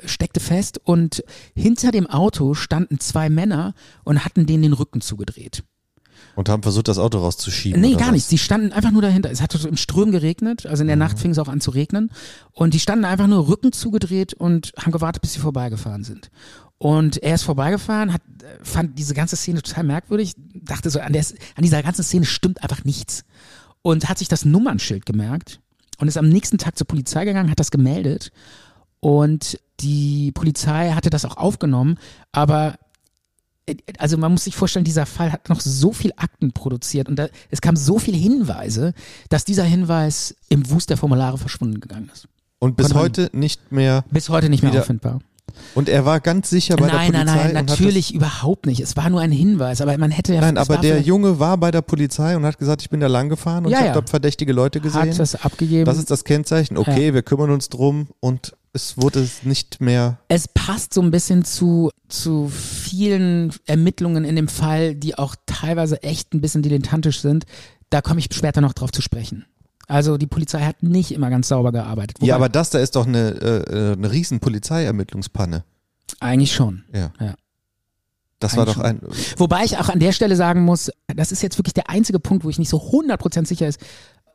steckte 0.03 0.39
fest 0.39 0.79
und 0.83 1.23
hinter 1.55 1.91
dem 1.91 2.07
Auto 2.07 2.53
standen 2.53 2.99
zwei 2.99 3.29
Männer 3.29 3.73
und 4.03 4.25
hatten 4.25 4.45
denen 4.45 4.63
den 4.63 4.73
Rücken 4.73 5.01
zugedreht. 5.01 5.63
Und 6.35 6.49
haben 6.49 6.63
versucht, 6.63 6.87
das 6.87 6.97
Auto 6.97 7.19
rauszuschieben. 7.19 7.79
Nee, 7.79 7.93
gar 7.93 8.07
was? 8.07 8.13
nicht. 8.13 8.31
Die 8.31 8.37
standen 8.37 8.73
einfach 8.73 8.91
nur 8.91 9.01
dahinter. 9.01 9.31
Es 9.31 9.41
hatte 9.41 9.57
so 9.57 9.67
im 9.67 9.77
Ström 9.77 10.11
geregnet, 10.11 10.65
also 10.65 10.81
in 10.81 10.87
der 10.87 10.97
Nacht 10.97 11.19
fing 11.19 11.31
es 11.31 11.39
auch 11.39 11.47
an 11.47 11.61
zu 11.61 11.71
regnen. 11.71 12.11
Und 12.51 12.73
die 12.73 12.79
standen 12.79 13.05
einfach 13.05 13.27
nur 13.27 13.47
Rücken 13.47 13.71
zugedreht 13.71 14.33
und 14.33 14.73
haben 14.77 14.91
gewartet, 14.91 15.21
bis 15.21 15.33
sie 15.33 15.39
vorbeigefahren 15.39 16.03
sind. 16.03 16.29
Und 16.77 17.23
er 17.23 17.35
ist 17.35 17.43
vorbeigefahren, 17.43 18.11
hat, 18.11 18.21
äh, 18.43 18.63
fand 18.63 18.99
diese 18.99 19.13
ganze 19.13 19.37
Szene 19.37 19.61
total 19.61 19.85
merkwürdig, 19.85 20.33
dachte 20.53 20.89
so, 20.89 20.99
an, 20.99 21.13
der, 21.13 21.25
an 21.55 21.63
dieser 21.63 21.81
ganzen 21.81 22.03
Szene 22.03 22.25
stimmt 22.25 22.61
einfach 22.63 22.83
nichts. 22.83 23.23
Und 23.81 24.09
hat 24.09 24.17
sich 24.17 24.27
das 24.27 24.45
Nummernschild 24.45 25.05
gemerkt 25.05 25.61
und 25.99 26.07
ist 26.07 26.17
am 26.17 26.27
nächsten 26.27 26.57
Tag 26.57 26.77
zur 26.77 26.87
Polizei 26.87 27.23
gegangen, 27.23 27.49
hat 27.49 27.59
das 27.59 27.71
gemeldet. 27.71 28.31
Und 28.99 29.59
die 29.79 30.31
Polizei 30.31 30.91
hatte 30.91 31.09
das 31.09 31.25
auch 31.25 31.37
aufgenommen, 31.37 31.97
aber 32.31 32.75
äh, 33.65 33.75
also 33.97 34.17
man 34.17 34.31
muss 34.31 34.45
sich 34.45 34.55
vorstellen, 34.55 34.85
dieser 34.85 35.05
Fall 35.05 35.31
hat 35.31 35.49
noch 35.49 35.59
so 35.59 35.91
viel 35.91 36.11
Akten 36.17 36.51
produziert 36.51 37.09
und 37.09 37.17
da, 37.17 37.27
es 37.49 37.61
kamen 37.61 37.77
so 37.77 37.99
viele 37.99 38.17
Hinweise, 38.17 38.93
dass 39.29 39.45
dieser 39.45 39.63
Hinweis 39.63 40.35
im 40.49 40.69
Wust 40.69 40.89
der 40.89 40.97
Formulare 40.97 41.37
verschwunden 41.37 41.79
gegangen 41.79 42.09
ist. 42.13 42.27
Und 42.59 42.77
bis 42.77 42.87
Konnte 42.87 42.99
heute 42.99 43.37
nicht 43.37 43.71
mehr. 43.71 44.05
Bis 44.11 44.29
heute 44.29 44.49
nicht 44.49 44.63
mehr 44.63 44.79
auffindbar. 44.79 45.19
Und 45.73 45.89
er 45.89 46.05
war 46.05 46.19
ganz 46.19 46.49
sicher 46.49 46.75
bei 46.75 46.87
Nein, 46.87 47.11
der 47.11 47.25
nein, 47.25 47.25
Polizei. 47.25 47.35
nein, 47.43 47.51
und 47.51 47.57
hat 47.57 47.67
natürlich 47.79 48.13
überhaupt 48.13 48.65
nicht. 48.65 48.79
Es 48.79 48.95
war 48.97 49.09
nur 49.09 49.21
ein 49.21 49.31
Hinweis, 49.31 49.81
aber 49.81 49.97
man 49.97 50.11
hätte 50.11 50.33
ja. 50.33 50.41
Nein, 50.41 50.57
aber 50.57 50.77
der 50.77 51.01
Junge 51.01 51.39
war 51.39 51.57
bei 51.57 51.71
der 51.71 51.81
Polizei 51.81 52.35
und 52.35 52.45
hat 52.45 52.57
gesagt, 52.57 52.81
ich 52.81 52.89
bin 52.89 52.99
da 52.99 53.07
lang 53.07 53.29
gefahren 53.29 53.65
und 53.65 53.71
Ja, 53.71 53.77
ich 53.77 53.81
habe 53.81 53.87
ja. 53.89 53.93
dort 53.93 54.09
verdächtige 54.09 54.53
Leute 54.53 54.79
gesehen. 54.81 55.01
hat 55.11 55.19
das 55.19 55.35
abgegeben. 55.43 55.85
Das 55.85 55.97
ist 55.97 56.11
das 56.11 56.23
Kennzeichen. 56.23 56.77
Okay, 56.77 57.13
wir 57.13 57.23
kümmern 57.23 57.51
uns 57.51 57.69
drum 57.69 58.07
und 58.19 58.55
es 58.73 58.97
wurde 58.97 59.21
es 59.21 59.43
nicht 59.43 59.79
mehr. 59.81 60.19
es 60.27 60.47
passt 60.49 60.93
so 60.93 61.01
ein 61.01 61.11
bisschen 61.11 61.45
zu, 61.45 61.89
zu 62.09 62.49
vielen 62.49 63.53
Ermittlungen 63.65 64.25
in 64.25 64.35
dem 64.35 64.47
Fall, 64.49 64.95
die 64.95 65.17
auch 65.17 65.35
teilweise 65.45 66.03
echt 66.03 66.33
ein 66.33 66.41
bisschen 66.41 66.61
dilettantisch 66.61 67.21
sind. 67.21 67.45
Da 67.89 68.01
komme 68.01 68.19
ich 68.19 68.27
später 68.33 68.61
noch 68.61 68.73
drauf 68.73 68.91
zu 68.91 69.01
sprechen. 69.01 69.45
Also 69.87 70.17
die 70.17 70.27
Polizei 70.27 70.61
hat 70.61 70.81
nicht 70.83 71.11
immer 71.11 71.29
ganz 71.29 71.47
sauber 71.47 71.71
gearbeitet. 71.71 72.17
Ja, 72.19 72.35
Wobei- 72.35 72.35
aber 72.35 72.49
das 72.49 72.69
da 72.71 72.79
ist 72.79 72.95
doch 72.95 73.05
eine, 73.07 73.29
äh, 73.29 73.91
äh, 73.91 73.93
eine 73.93 74.11
riesen 74.11 74.39
Polizeiermittlungspanne. 74.39 75.63
eigentlich 76.19 76.53
schon. 76.53 76.83
Ja. 76.93 77.11
Ja. 77.19 77.35
Das 78.39 78.57
war 78.57 78.65
doch 78.65 78.77
ein. 78.79 78.99
Wobei 79.37 79.63
ich 79.63 79.77
auch 79.77 79.89
an 79.89 79.99
der 79.99 80.11
Stelle 80.11 80.35
sagen 80.35 80.63
muss, 80.63 80.91
das 81.07 81.31
ist 81.31 81.41
jetzt 81.41 81.57
wirklich 81.57 81.73
der 81.73 81.89
einzige 81.89 82.19
Punkt, 82.19 82.43
wo 82.43 82.49
ich 82.49 82.59
nicht 82.59 82.69
so 82.69 82.77
100% 82.91 83.47
sicher 83.47 83.67
ist. 83.67 83.79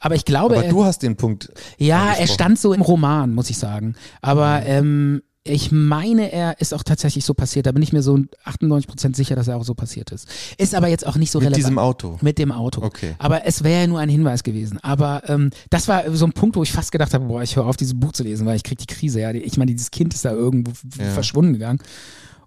Aber 0.00 0.14
ich 0.14 0.24
glaube, 0.24 0.54
Aber 0.56 0.64
er, 0.64 0.70
du 0.70 0.84
hast 0.84 1.02
den 1.02 1.16
Punkt. 1.16 1.52
ja, 1.76 2.14
er 2.14 2.26
stand 2.26 2.58
so 2.58 2.72
im 2.72 2.80
Roman, 2.80 3.34
muss 3.34 3.50
ich 3.50 3.58
sagen. 3.58 3.94
Aber 4.22 4.62
ähm, 4.64 5.22
ich 5.42 5.72
meine, 5.72 6.30
er 6.32 6.60
ist 6.60 6.74
auch 6.74 6.82
tatsächlich 6.82 7.24
so 7.24 7.32
passiert. 7.32 7.64
Da 7.64 7.72
bin 7.72 7.82
ich 7.82 7.94
mir 7.94 8.02
so 8.02 8.18
98% 8.44 9.16
sicher, 9.16 9.36
dass 9.36 9.48
er 9.48 9.56
auch 9.56 9.64
so 9.64 9.72
passiert 9.74 10.10
ist. 10.12 10.28
Ist 10.58 10.74
aber 10.74 10.88
jetzt 10.88 11.06
auch 11.06 11.16
nicht 11.16 11.30
so 11.30 11.38
Mit 11.38 11.46
relevant. 11.46 11.64
diesem 11.64 11.78
Auto. 11.78 12.18
Mit 12.20 12.38
dem 12.38 12.52
Auto. 12.52 12.82
Okay. 12.82 13.14
Aber 13.18 13.46
es 13.46 13.64
wäre 13.64 13.80
ja 13.82 13.86
nur 13.86 14.00
ein 14.00 14.10
Hinweis 14.10 14.42
gewesen. 14.42 14.78
Aber 14.82 15.22
ähm, 15.28 15.50
das 15.70 15.88
war 15.88 16.10
so 16.14 16.26
ein 16.26 16.32
Punkt, 16.32 16.56
wo 16.56 16.62
ich 16.62 16.72
fast 16.72 16.92
gedacht 16.92 17.14
habe, 17.14 17.24
boah, 17.24 17.42
ich 17.42 17.56
höre 17.56 17.64
auf, 17.64 17.76
dieses 17.78 17.98
Buch 17.98 18.12
zu 18.12 18.22
lesen, 18.22 18.46
weil 18.46 18.56
ich 18.56 18.64
krieg 18.64 18.76
die 18.78 18.86
Krise. 18.86 19.20
Ja, 19.20 19.30
ich 19.32 19.56
meine, 19.56 19.72
dieses 19.72 19.90
Kind 19.90 20.12
ist 20.12 20.26
da 20.26 20.32
irgendwo 20.32 20.72
Ja. 20.98 21.10
verschwunden 21.10 21.54
gegangen. 21.54 21.78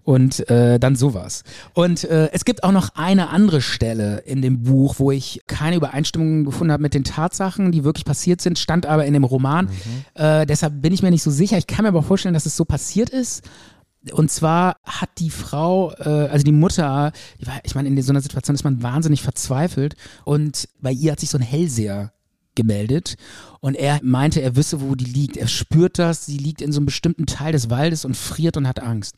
Und 0.04 0.48
äh, 0.50 0.78
dann 0.78 0.96
sowas. 0.96 1.44
Und 1.72 2.04
äh, 2.04 2.28
es 2.32 2.44
gibt 2.44 2.62
auch 2.62 2.72
noch 2.72 2.90
eine 2.94 3.30
andere 3.30 3.62
Stelle 3.62 4.18
in 4.26 4.42
dem 4.42 4.62
Buch, 4.62 4.96
wo 4.98 5.10
ich 5.10 5.40
keine 5.46 5.76
Übereinstimmung 5.76 6.44
gefunden 6.44 6.72
habe 6.72 6.82
mit 6.82 6.92
den 6.92 7.04
Tatsachen, 7.04 7.72
die 7.72 7.84
wirklich 7.84 8.04
passiert 8.04 8.42
sind, 8.42 8.58
stand 8.58 8.84
aber 8.84 9.06
in 9.06 9.14
dem 9.14 9.24
Roman. 9.24 9.68
Äh, 10.14 10.44
deshalb 10.44 10.82
bin 10.82 10.92
ich 10.92 11.02
mir 11.02 11.10
nicht 11.10 11.22
so 11.22 11.30
sicher. 11.30 11.56
Ich 11.56 11.66
kann 11.66 11.84
mir 11.84 11.88
aber 11.88 12.02
vorstellen, 12.02 12.34
dass 12.34 12.44
es 12.44 12.54
so 12.54 12.66
passiert 12.66 13.08
ist. 13.08 13.48
Und 14.12 14.30
zwar 14.30 14.76
hat 14.84 15.08
die 15.18 15.30
Frau, 15.30 15.92
äh, 15.92 16.28
also 16.28 16.44
die 16.44 16.52
Mutter, 16.52 17.12
die 17.40 17.46
war, 17.46 17.54
ich 17.62 17.74
meine, 17.74 17.88
in 17.88 18.02
so 18.02 18.12
einer 18.12 18.20
Situation 18.20 18.54
ist 18.54 18.64
man 18.64 18.82
wahnsinnig 18.82 19.22
verzweifelt 19.22 19.96
und 20.24 20.68
bei 20.80 20.92
ihr 20.92 21.12
hat 21.12 21.20
sich 21.20 21.30
so 21.30 21.38
ein 21.38 21.42
Hellseher 21.42 22.12
gemeldet 22.54 23.16
und 23.60 23.74
er 23.74 24.00
meinte, 24.02 24.42
er 24.42 24.56
wisse, 24.56 24.80
wo 24.80 24.94
die 24.94 25.04
liegt. 25.04 25.36
Er 25.36 25.48
spürt 25.48 25.98
das, 25.98 26.26
sie 26.26 26.38
liegt 26.38 26.60
in 26.60 26.72
so 26.72 26.78
einem 26.78 26.86
bestimmten 26.86 27.26
Teil 27.26 27.52
des 27.52 27.70
Waldes 27.70 28.04
und 28.04 28.16
friert 28.16 28.56
und 28.56 28.68
hat 28.68 28.80
Angst. 28.80 29.16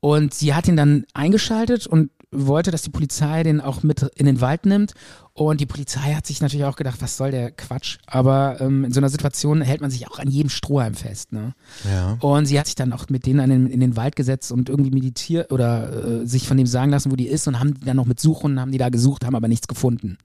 Und 0.00 0.34
sie 0.34 0.54
hat 0.54 0.68
ihn 0.68 0.76
dann 0.76 1.04
eingeschaltet 1.14 1.86
und 1.86 2.10
wollte, 2.30 2.70
dass 2.70 2.82
die 2.82 2.90
Polizei 2.90 3.42
den 3.42 3.60
auch 3.60 3.82
mit 3.82 4.02
in 4.16 4.26
den 4.26 4.40
Wald 4.40 4.66
nimmt. 4.66 4.92
Und 5.32 5.60
die 5.60 5.66
Polizei 5.66 6.14
hat 6.14 6.26
sich 6.26 6.40
natürlich 6.40 6.66
auch 6.66 6.76
gedacht, 6.76 7.00
was 7.00 7.16
soll 7.16 7.30
der 7.30 7.52
Quatsch? 7.52 7.98
Aber 8.06 8.60
ähm, 8.60 8.84
in 8.84 8.92
so 8.92 9.00
einer 9.00 9.08
Situation 9.08 9.62
hält 9.62 9.80
man 9.80 9.90
sich 9.90 10.08
auch 10.08 10.18
an 10.18 10.28
jedem 10.28 10.50
Strohhalm 10.50 10.94
fest. 10.94 11.32
Ne? 11.32 11.54
Ja. 11.88 12.18
Und 12.20 12.46
sie 12.46 12.58
hat 12.58 12.66
sich 12.66 12.74
dann 12.74 12.92
auch 12.92 13.08
mit 13.08 13.24
denen 13.24 13.40
in 13.40 13.50
den, 13.50 13.66
in 13.70 13.80
den 13.80 13.96
Wald 13.96 14.16
gesetzt 14.16 14.52
und 14.52 14.68
irgendwie 14.68 14.90
meditiert 14.90 15.52
oder 15.52 16.22
äh, 16.22 16.26
sich 16.26 16.46
von 16.46 16.56
dem 16.56 16.66
sagen 16.66 16.90
lassen, 16.90 17.12
wo 17.12 17.16
die 17.16 17.28
ist 17.28 17.46
und 17.46 17.60
haben 17.60 17.74
die 17.74 17.84
dann 17.84 17.96
noch 17.96 18.06
mit 18.06 18.20
Suchhunden, 18.20 18.60
haben 18.60 18.72
die 18.72 18.78
da 18.78 18.88
gesucht, 18.88 19.24
haben 19.24 19.36
aber 19.36 19.48
nichts 19.48 19.68
gefunden. 19.68 20.18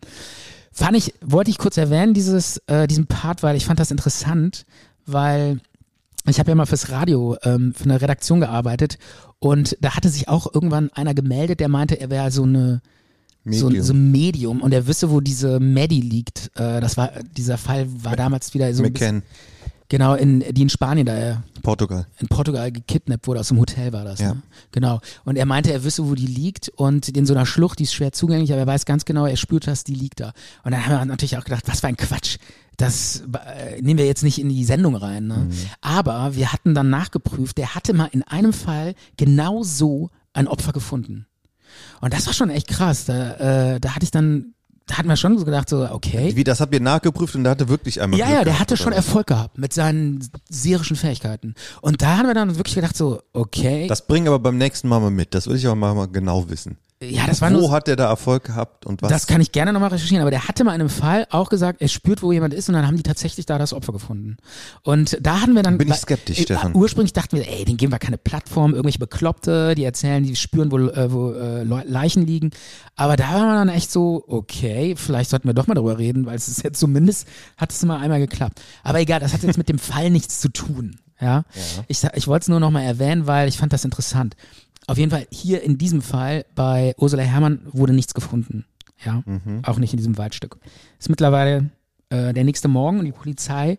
Fand 0.74 0.98
ich, 0.98 1.14
wollte 1.22 1.52
ich 1.52 1.60
kurz 1.60 1.78
erwähnen, 1.78 2.14
dieses, 2.14 2.58
äh, 2.68 2.88
diesen 2.88 3.06
Part, 3.06 3.44
weil 3.44 3.56
ich 3.56 3.66
fand 3.66 3.80
das 3.80 3.92
interessant, 3.92 4.66
weil 5.06 5.60
ich 6.28 6.40
habe 6.40 6.50
ja 6.50 6.56
mal 6.56 6.66
fürs 6.66 6.90
Radio 6.90 7.38
ähm, 7.44 7.74
für 7.76 7.84
eine 7.84 8.02
Redaktion 8.02 8.40
gearbeitet 8.40 8.98
und 9.40 9.78
da 9.82 9.96
hatte 9.96 10.10
sich 10.10 10.30
auch 10.30 10.54
irgendwann 10.54 10.90
einer 10.94 11.14
gemeldet, 11.14 11.60
der 11.60 11.70
meinte, 11.70 12.00
er 12.00 12.10
wäre 12.10 12.32
so 12.32 12.44
eine 12.44 12.82
so, 13.46 13.68
Medium. 13.68 13.84
so 13.84 13.94
ein 13.94 14.12
Medium 14.12 14.62
und 14.62 14.74
er 14.74 14.88
wisse, 14.88 15.12
wo 15.12 15.20
diese 15.20 15.60
Maddie 15.60 16.02
liegt. 16.02 16.50
Äh, 16.56 16.80
das 16.80 16.98
war 16.98 17.12
dieser 17.38 17.58
Fall 17.58 17.88
war 18.04 18.16
damals 18.16 18.54
wieder 18.54 18.74
so 18.74 18.84
ein 18.84 18.94
bisschen, 18.94 19.18
McCann, 19.18 19.30
genau 19.90 20.16
in 20.16 20.40
die 20.54 20.62
in 20.62 20.70
Spanien 20.70 21.06
da 21.06 21.16
äh, 21.16 21.36
Portugal. 21.62 22.08
in 22.20 22.28
Portugal 22.28 22.72
gekidnappt 22.72 23.28
wurde, 23.28 23.40
aus 23.40 23.50
dem 23.50 23.60
Hotel 23.60 23.94
war 23.94 24.04
das. 24.04 24.20
Ja. 24.20 24.34
Ne? 24.34 24.42
Genau. 24.72 25.02
Und 25.26 25.38
er 25.38 25.46
meinte, 25.46 25.72
er 25.72 25.84
wisse, 25.84 26.08
wo 26.08 26.16
die 26.16 26.28
liegt 26.28 26.70
und 26.70 27.10
in 27.10 27.26
so 27.26 27.34
einer 27.34 27.46
Schlucht, 27.46 27.80
die 27.80 27.84
ist 27.84 27.94
schwer 27.94 28.12
zugänglich, 28.12 28.52
aber 28.52 28.62
er 28.62 28.68
weiß 28.68 28.86
ganz 28.86 29.06
genau, 29.06 29.26
er 29.26 29.38
spürt 29.38 29.68
das, 29.68 29.84
die 29.84 29.96
liegt 29.96 30.20
da. 30.20 30.34
Und 30.64 30.72
dann 30.72 30.86
haben 30.86 30.92
wir 30.92 31.06
natürlich 31.06 31.38
auch 31.38 31.44
gedacht, 31.44 31.64
was 31.68 31.82
für 31.82 31.88
ein 31.88 31.98
Quatsch. 31.98 32.38
Das 32.78 33.24
äh, 33.56 33.82
nehmen 33.82 34.00
wir 34.00 34.06
jetzt 34.06 34.24
nicht 34.24 34.40
in 34.40 34.50
die 34.50 34.66
Sendung 34.66 34.96
rein. 34.96 35.28
Ne? 35.28 35.48
Aber 35.82 36.36
wir 36.36 36.52
hatten 36.52 36.74
dann 36.74 36.90
nachgeprüft, 36.90 37.58
der 37.58 37.76
hatte 37.76 37.94
mal 37.94 38.10
in 38.12 38.24
einem 38.24 38.54
Fall 38.54 38.96
genau 39.16 39.64
so 39.64 40.10
ein 40.34 40.48
Opfer 40.48 40.74
gefunden. 40.74 41.28
Und 42.02 42.14
das 42.14 42.26
war 42.26 42.34
schon 42.34 42.50
echt 42.50 42.68
krass. 42.68 43.06
Da, 43.06 43.74
äh, 43.76 43.80
da 43.80 43.96
hatte 43.96 44.04
ich 44.04 44.12
dann, 44.12 44.53
da 44.88 44.98
hatten 44.98 45.08
wir 45.08 45.16
schon 45.16 45.38
so 45.38 45.46
gedacht, 45.46 45.70
so, 45.70 45.88
okay. 45.90 46.36
Wie, 46.36 46.44
das 46.44 46.60
habt 46.60 46.74
ihr 46.74 46.82
nachgeprüft 46.82 47.36
und 47.36 47.44
der 47.44 47.52
hatte 47.52 47.70
wirklich 47.70 48.02
einmal 48.02 48.20
Ja, 48.20 48.26
Glück 48.26 48.38
ja, 48.38 48.44
der 48.44 48.54
gehabt, 48.54 48.72
hatte 48.72 48.78
schon? 48.78 48.94
Erfolg 48.94 49.28
gehabt 49.28 49.58
mit 49.58 49.74
seinen 49.74 50.28
serischen 50.50 50.96
Fähigkeiten. 50.96 51.56
Und 51.82 52.02
da 52.02 52.18
haben 52.18 52.28
wir 52.28 52.34
dann 52.34 52.58
wirklich 52.58 52.76
gedacht, 52.76 52.98
so, 52.98 53.22
okay. 53.32 53.88
Das 53.88 54.06
bringen 54.06 54.28
aber 54.28 54.40
beim 54.40 54.58
nächsten 54.58 54.88
Mal 54.90 55.00
mal 55.00 55.12
mit. 55.12 55.34
Das 55.34 55.48
will 55.48 55.56
ich 55.56 55.66
aber 55.66 55.76
mal, 55.76 55.94
mal 55.94 56.08
genau 56.08 56.50
wissen. 56.50 56.78
Ja, 57.10 57.26
das 57.28 57.42
war 57.42 57.52
Wo 57.54 57.58
nur. 57.58 57.72
hat 57.72 57.88
der 57.88 57.96
da 57.96 58.08
Erfolg 58.08 58.44
gehabt 58.46 58.86
und 58.86 59.02
was? 59.02 59.10
Das 59.10 59.28
kann 59.28 59.42
ich 59.42 59.52
gerne 59.52 59.74
nochmal 59.74 59.90
recherchieren, 59.90 60.22
aber 60.22 60.32
der 60.32 60.48
hatte 60.48 60.64
mal 60.64 60.74
in 60.76 60.82
einem 60.82 60.90
Fall 60.90 61.28
auch 61.32 61.50
gesagt, 61.50 61.82
er 61.82 61.88
spürt, 61.88 62.22
wo 62.22 62.32
jemand 62.32 62.54
ist 62.54 62.70
und 62.70 62.76
dann 62.76 62.86
haben 62.88 62.98
die 62.98 63.04
tatsächlich 63.04 63.46
da 63.46 63.58
das 63.58 63.74
Opfer 63.74 63.94
gefunden. 63.94 64.38
Und 64.84 65.18
da 65.22 65.42
hatten 65.42 65.54
wir 65.56 65.64
dann. 65.64 65.78
Bin 65.78 65.90
ich 65.90 65.96
skeptisch, 65.96 66.40
äh, 66.40 66.44
Stefan. 66.44 66.76
Ursprünglich 66.76 67.14
dachten 67.14 67.38
wir, 67.38 67.48
ey, 67.48 67.66
den 67.66 67.78
geben 67.78 67.92
wir 67.92 68.00
keine 68.00 68.18
Plattform, 68.18 68.72
irgendwelche 68.72 69.00
Bekloppte, 69.00 69.76
die 69.76 69.84
erzählen, 69.84 70.24
die 70.24 70.36
spüren, 70.36 70.72
wo, 70.72 70.78
äh, 70.80 71.12
wo 71.12 71.32
äh, 71.34 71.64
Leichen 71.64 72.26
liegen. 72.26 72.52
Aber 72.96 73.16
da 73.16 73.34
war 73.34 73.46
man 73.46 73.68
dann 73.68 73.70
echt 73.76 73.92
so, 73.92 74.24
okay, 74.28 74.96
vielleicht 74.98 75.30
sollten 75.30 75.48
wir 75.48 75.54
doch 75.54 75.68
mal 75.68 75.74
darüber 75.76 75.98
reden, 75.98 76.26
weil 76.26 76.36
es 76.36 76.48
ist 76.48 76.64
jetzt 76.64 76.80
zumindest, 76.80 77.28
hat 77.58 77.72
es 77.72 77.84
mal 77.84 78.00
einmal 78.00 78.20
geklappt. 78.20 78.62
Aber 78.84 79.00
egal, 79.00 79.20
das 79.20 79.34
hat 79.34 79.44
jetzt 79.44 79.58
mit 79.58 79.70
dem 79.70 79.80
Fall 79.80 80.10
nichts 80.12 80.40
zu 80.40 80.50
tun. 80.50 80.98
Ja. 81.22 81.44
Ich, 81.88 82.00
sa- 82.00 82.12
ich 82.16 82.28
wollte 82.28 82.44
es 82.44 82.48
nur 82.50 82.60
nochmal 82.60 82.84
erwähnen, 82.84 83.28
weil 83.28 83.48
ich 83.48 83.58
fand 83.58 83.72
das 83.72 83.86
interessant. 83.86 84.36
Auf 84.88 84.98
jeden 84.98 85.12
Fall 85.12 85.28
hier 85.32 85.62
in 85.64 85.78
diesem 85.78 86.02
Fall 86.02 86.46
bei 86.56 86.94
Ursula 86.98 87.24
Herrmann 87.24 87.62
wurde 87.72 87.94
nichts 87.94 88.14
gefunden. 88.14 88.66
Ja, 89.06 89.22
auch 89.64 89.80
nicht 89.80 89.92
in 89.94 89.98
diesem 89.98 90.18
Waldstück. 90.18 90.58
Ist 90.98 91.10
mittlerweile 91.10 91.70
äh, 92.10 92.34
der 92.34 92.44
nächste 92.46 92.68
Morgen 92.70 93.00
und 93.00 93.06
die 93.06 93.12
Polizei 93.12 93.78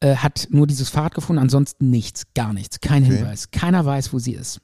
äh, 0.00 0.16
hat 0.16 0.48
nur 0.50 0.66
dieses 0.66 0.88
Fahrrad 0.88 1.14
gefunden, 1.14 1.42
ansonsten 1.42 1.90
nichts, 1.90 2.24
gar 2.34 2.52
nichts, 2.52 2.80
kein 2.80 3.04
Okay. 3.04 3.16
Hinweis. 3.16 3.50
Keiner 3.50 3.84
weiß, 3.84 4.12
wo 4.12 4.18
sie 4.18 4.32
ist. 4.32 4.60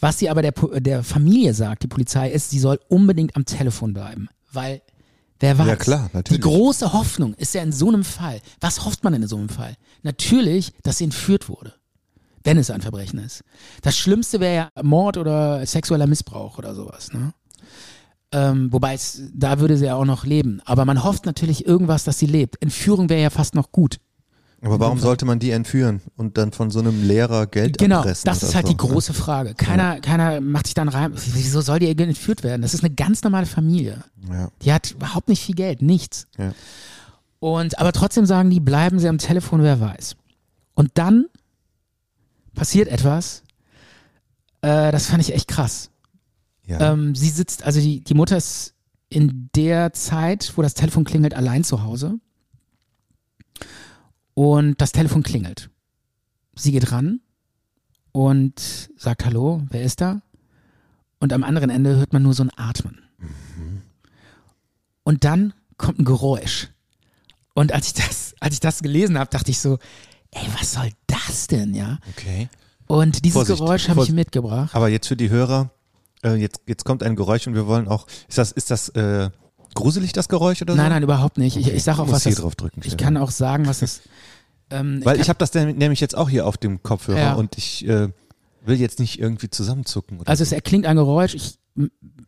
Was 0.00 0.18
sie 0.18 0.28
aber 0.28 0.42
der, 0.42 0.52
der 0.80 1.04
Familie 1.04 1.54
sagt, 1.54 1.84
die 1.84 1.88
Polizei, 1.88 2.30
ist, 2.30 2.50
sie 2.50 2.58
soll 2.58 2.80
unbedingt 2.88 3.36
am 3.36 3.44
Telefon 3.44 3.94
bleiben, 3.94 4.28
weil 4.52 4.82
wer 5.38 5.56
weiß. 5.58 5.68
Ja, 5.68 5.76
klar, 5.76 6.10
natürlich. 6.12 6.40
Die 6.42 6.48
große 6.48 6.92
Hoffnung 6.92 7.34
ist 7.34 7.54
ja 7.54 7.62
in 7.62 7.70
so 7.70 7.86
einem 7.88 8.02
Fall. 8.02 8.40
Was 8.60 8.84
hofft 8.84 9.04
man 9.04 9.12
denn 9.12 9.22
in 9.22 9.28
so 9.28 9.36
einem 9.36 9.48
Fall? 9.48 9.76
Natürlich, 10.02 10.72
dass 10.82 10.98
sie 10.98 11.04
entführt 11.04 11.48
wurde. 11.48 11.74
Wenn 12.44 12.58
es 12.58 12.70
ein 12.70 12.80
Verbrechen 12.82 13.18
ist. 13.18 13.42
Das 13.82 13.96
Schlimmste 13.96 14.40
wäre 14.40 14.54
ja 14.54 14.82
Mord 14.82 15.16
oder 15.16 15.64
sexueller 15.66 16.06
Missbrauch 16.06 16.58
oder 16.58 16.74
sowas. 16.74 17.12
Ne? 17.12 17.32
Ähm, 18.32 18.72
wobei 18.72 18.94
es, 18.94 19.22
da 19.34 19.60
würde 19.60 19.76
sie 19.76 19.84
ja 19.86 19.94
auch 19.94 20.04
noch 20.06 20.24
leben. 20.24 20.60
Aber 20.64 20.84
man 20.84 21.04
hofft 21.04 21.26
natürlich 21.26 21.66
irgendwas, 21.66 22.04
dass 22.04 22.18
sie 22.18 22.26
lebt. 22.26 22.60
Entführung 22.62 23.08
wäre 23.10 23.20
ja 23.22 23.30
fast 23.30 23.54
noch 23.54 23.72
gut. 23.72 23.98
aber 24.62 24.80
warum 24.80 24.98
sollte 24.98 25.26
man 25.26 25.38
die 25.38 25.50
entführen 25.50 26.00
und 26.16 26.38
dann 26.38 26.52
von 26.52 26.70
so 26.70 26.80
einem 26.80 27.06
Lehrer 27.06 27.46
Geld 27.46 27.76
Genau, 27.78 27.98
abpressen? 27.98 28.24
das 28.24 28.38
oder 28.38 28.48
ist 28.48 28.54
halt 28.54 28.66
so, 28.66 28.72
die 28.72 28.78
große 28.78 29.12
Frage. 29.12 29.54
Keiner, 29.54 30.00
keiner 30.00 30.40
macht 30.40 30.66
sich 30.66 30.74
dann 30.74 30.88
rein, 30.88 31.12
wieso 31.14 31.60
soll 31.60 31.78
die 31.78 31.88
entführt 31.90 32.42
werden? 32.42 32.62
Das 32.62 32.72
ist 32.72 32.82
eine 32.82 32.94
ganz 32.94 33.22
normale 33.22 33.46
Familie. 33.46 34.02
Ja. 34.30 34.48
Die 34.62 34.72
hat 34.72 34.92
überhaupt 34.92 35.28
nicht 35.28 35.42
viel 35.44 35.54
Geld, 35.54 35.82
nichts. 35.82 36.26
Ja. 36.38 36.52
Und 37.38 37.78
aber 37.78 37.92
trotzdem 37.92 38.24
sagen 38.24 38.48
die, 38.50 38.60
bleiben 38.60 38.98
sie 38.98 39.08
am 39.08 39.18
Telefon, 39.18 39.62
wer 39.62 39.78
weiß. 39.80 40.16
Und 40.74 40.92
dann 40.94 41.26
passiert 42.54 42.88
etwas, 42.88 43.42
äh, 44.62 44.92
das 44.92 45.06
fand 45.06 45.22
ich 45.22 45.34
echt 45.34 45.48
krass. 45.48 45.90
Ja. 46.66 46.92
Ähm, 46.92 47.14
sie 47.14 47.30
sitzt, 47.30 47.64
also 47.64 47.80
die, 47.80 48.02
die 48.02 48.14
Mutter 48.14 48.36
ist 48.36 48.74
in 49.08 49.50
der 49.54 49.92
Zeit, 49.92 50.52
wo 50.56 50.62
das 50.62 50.74
Telefon 50.74 51.04
klingelt, 51.04 51.34
allein 51.34 51.64
zu 51.64 51.82
Hause. 51.82 52.18
Und 54.34 54.80
das 54.80 54.92
Telefon 54.92 55.22
klingelt. 55.22 55.70
Sie 56.54 56.72
geht 56.72 56.92
ran 56.92 57.20
und 58.12 58.90
sagt 58.96 59.24
Hallo, 59.24 59.62
wer 59.70 59.82
ist 59.82 60.00
da? 60.00 60.22
Und 61.18 61.32
am 61.32 61.44
anderen 61.44 61.70
Ende 61.70 61.96
hört 61.96 62.12
man 62.12 62.22
nur 62.22 62.34
so 62.34 62.42
ein 62.42 62.50
Atmen. 62.56 62.98
Und 65.04 65.24
dann 65.24 65.52
kommt 65.76 65.98
ein 65.98 66.04
Geräusch. 66.04 66.68
Und 67.54 67.72
als 67.72 67.88
ich 67.88 67.94
das, 67.94 68.34
als 68.40 68.54
ich 68.54 68.60
das 68.60 68.82
gelesen 68.82 69.18
habe, 69.18 69.30
dachte 69.30 69.50
ich 69.50 69.58
so, 69.58 69.78
ey, 70.32 70.46
was 70.58 70.72
soll 70.72 70.90
das 71.06 71.46
denn, 71.46 71.74
ja? 71.74 71.98
Okay. 72.10 72.48
Und 72.86 73.24
dieses 73.24 73.34
Vorsicht, 73.34 73.58
Geräusch 73.58 73.88
habe 73.88 74.02
ich 74.02 74.12
mitgebracht. 74.12 74.74
Aber 74.74 74.88
jetzt 74.88 75.06
für 75.08 75.16
die 75.16 75.30
Hörer, 75.30 75.70
äh, 76.24 76.34
jetzt, 76.34 76.60
jetzt 76.66 76.84
kommt 76.84 77.02
ein 77.02 77.16
Geräusch 77.16 77.46
und 77.46 77.54
wir 77.54 77.66
wollen 77.66 77.88
auch, 77.88 78.06
ist 78.28 78.38
das, 78.38 78.52
ist 78.52 78.70
das 78.70 78.88
äh, 78.90 79.30
gruselig, 79.74 80.12
das 80.12 80.28
Geräusch 80.28 80.62
oder 80.62 80.74
so? 80.74 80.76
Nein, 80.76 80.90
nein, 80.90 81.02
überhaupt 81.02 81.38
nicht. 81.38 81.56
Ich, 81.56 81.68
ich 81.72 81.82
sage 81.82 82.02
auch, 82.02 82.10
was 82.10 82.24
hier 82.24 82.32
das, 82.32 82.40
drauf 82.40 82.54
drücken, 82.54 82.80
Ich 82.84 82.96
kann 82.96 83.16
auch 83.16 83.30
sagen, 83.30 83.66
was 83.66 83.82
es. 83.82 84.02
Ähm, 84.70 85.04
Weil 85.04 85.20
ich 85.20 85.28
habe 85.28 85.38
das 85.38 85.52
nämlich 85.52 86.00
jetzt 86.00 86.16
auch 86.16 86.30
hier 86.30 86.46
auf 86.46 86.56
dem 86.56 86.82
Kopfhörer 86.82 87.18
Ja. 87.18 87.34
und 87.34 87.58
ich 87.58 87.86
äh, 87.86 88.08
will 88.64 88.80
jetzt 88.80 89.00
nicht 89.00 89.20
irgendwie 89.20 89.50
zusammenzucken. 89.50 90.18
Also 90.24 90.44
so. 90.44 90.48
es 90.48 90.52
erklingt 90.52 90.86
ein 90.86 90.96
Geräusch. 90.96 91.34
Ich, 91.34 91.58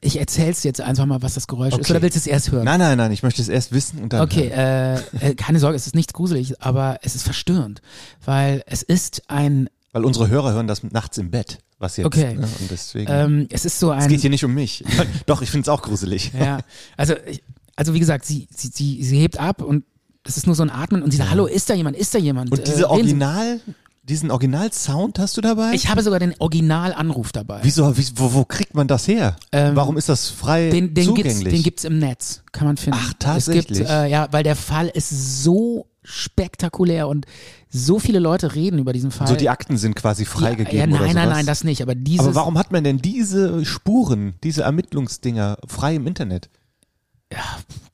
ich 0.04 0.18
erzähl's 0.18 0.62
jetzt 0.62 0.80
einfach 0.80 1.06
mal, 1.06 1.22
was 1.22 1.34
das 1.34 1.46
Geräusch 1.46 1.72
ist. 1.72 1.80
Okay. 1.80 1.92
Oder 1.92 2.02
willst 2.02 2.16
du 2.16 2.20
es 2.20 2.26
erst 2.26 2.52
hören? 2.52 2.64
Nein, 2.64 2.78
nein, 2.78 2.98
nein, 2.98 3.10
ich 3.12 3.22
möchte 3.22 3.40
es 3.40 3.48
erst 3.48 3.72
wissen 3.72 4.02
und 4.02 4.12
dann. 4.12 4.20
Okay, 4.20 4.48
äh, 4.48 4.94
äh, 5.20 5.34
keine 5.34 5.58
Sorge, 5.58 5.76
es 5.76 5.86
ist 5.86 5.94
nichts 5.94 6.12
gruselig, 6.12 6.60
aber 6.60 6.98
es 7.02 7.14
ist 7.14 7.22
verstörend, 7.22 7.80
weil 8.24 8.62
es 8.66 8.82
ist 8.82 9.22
ein, 9.28 9.68
Weil 9.92 10.04
unsere 10.04 10.28
Hörer 10.28 10.52
hören 10.52 10.66
das 10.66 10.82
nachts 10.82 11.18
im 11.18 11.30
Bett, 11.30 11.58
was 11.78 11.96
jetzt. 11.96 12.06
Okay. 12.06 12.34
Ne? 12.34 12.48
Und 12.60 12.70
deswegen. 12.70 13.10
ähm, 13.10 13.46
es 13.50 13.64
ist 13.64 13.80
so 13.80 13.92
es 13.92 14.04
ein, 14.04 14.08
geht 14.10 14.20
hier 14.20 14.30
nicht 14.30 14.44
um 14.44 14.52
mich. 14.54 14.84
Doch, 15.26 15.40
ich 15.42 15.50
finde 15.50 15.62
es 15.62 15.68
auch 15.68 15.82
gruselig. 15.82 16.32
ja, 16.38 16.58
also, 16.96 17.14
ich, 17.26 17.42
also 17.76 17.94
wie 17.94 18.00
gesagt, 18.00 18.24
sie, 18.24 18.46
sie, 18.54 18.68
sie, 18.68 19.02
sie 19.02 19.18
hebt 19.18 19.38
ab 19.38 19.62
und 19.62 19.84
es 20.24 20.36
ist 20.36 20.46
nur 20.46 20.54
so 20.54 20.62
ein 20.62 20.70
Atmen 20.70 21.02
und 21.02 21.10
sie 21.10 21.16
sagt, 21.18 21.30
hallo, 21.30 21.46
ist 21.46 21.68
da 21.68 21.74
jemand, 21.74 21.96
ist 21.96 22.14
da 22.14 22.18
jemand? 22.18 22.50
Und 22.50 22.60
Äh, 22.60 22.64
diese 22.64 22.88
Original, 22.90 23.60
diesen 24.04 24.30
Original-Sound 24.30 25.18
hast 25.18 25.36
du 25.36 25.40
dabei? 25.40 25.72
Ich 25.72 25.88
habe 25.88 26.02
sogar 26.02 26.18
den 26.18 26.34
Originalanruf 26.38 27.32
dabei. 27.32 27.60
Wieso, 27.62 27.96
wie, 27.96 28.06
wo, 28.16 28.34
wo 28.34 28.44
kriegt 28.44 28.74
man 28.74 28.86
das 28.86 29.08
her? 29.08 29.36
Ähm, 29.50 29.74
Warum 29.76 29.96
ist 29.96 30.08
das 30.08 30.28
frei 30.28 30.68
Den, 30.70 30.92
den, 30.94 31.14
gibt's, 31.14 31.32
zugänglich? 31.32 31.54
den 31.54 31.62
gibt's 31.62 31.84
im 31.84 31.98
Netz, 31.98 32.42
kann 32.52 32.66
man 32.66 32.76
finden. 32.76 32.98
Ach, 33.02 33.14
tatsächlich? 33.18 33.78
gibt, 33.78 33.90
äh, 33.90 34.06
ja, 34.06 34.28
weil 34.30 34.42
der 34.42 34.56
Fall 34.56 34.88
ist 34.88 35.42
so 35.42 35.86
spektakulär 36.02 37.08
und 37.08 37.24
so 37.70 37.98
viele 37.98 38.18
Leute 38.18 38.54
reden 38.54 38.78
über 38.78 38.92
diesen 38.92 39.10
Fall. 39.10 39.26
so 39.26 39.36
die 39.36 39.48
Akten 39.48 39.78
sind 39.78 39.96
quasi 39.96 40.26
freigegeben 40.26 40.78
ja, 40.78 40.86
nein, 40.86 40.94
oder 40.96 41.04
nein, 41.06 41.14
sowas? 41.14 41.36
nein, 41.36 41.46
das 41.46 41.64
nicht. 41.64 41.80
Aber 41.82 41.94
dieses, 41.94 42.26
Aber 42.26 42.34
warum 42.34 42.58
hat 42.58 42.72
man 42.72 42.84
denn 42.84 42.98
diese 42.98 43.64
Spuren, 43.64 44.34
diese 44.44 44.62
Ermittlungsdinger 44.62 45.58
frei 45.66 45.94
im 45.94 46.06
Internet? 46.06 46.50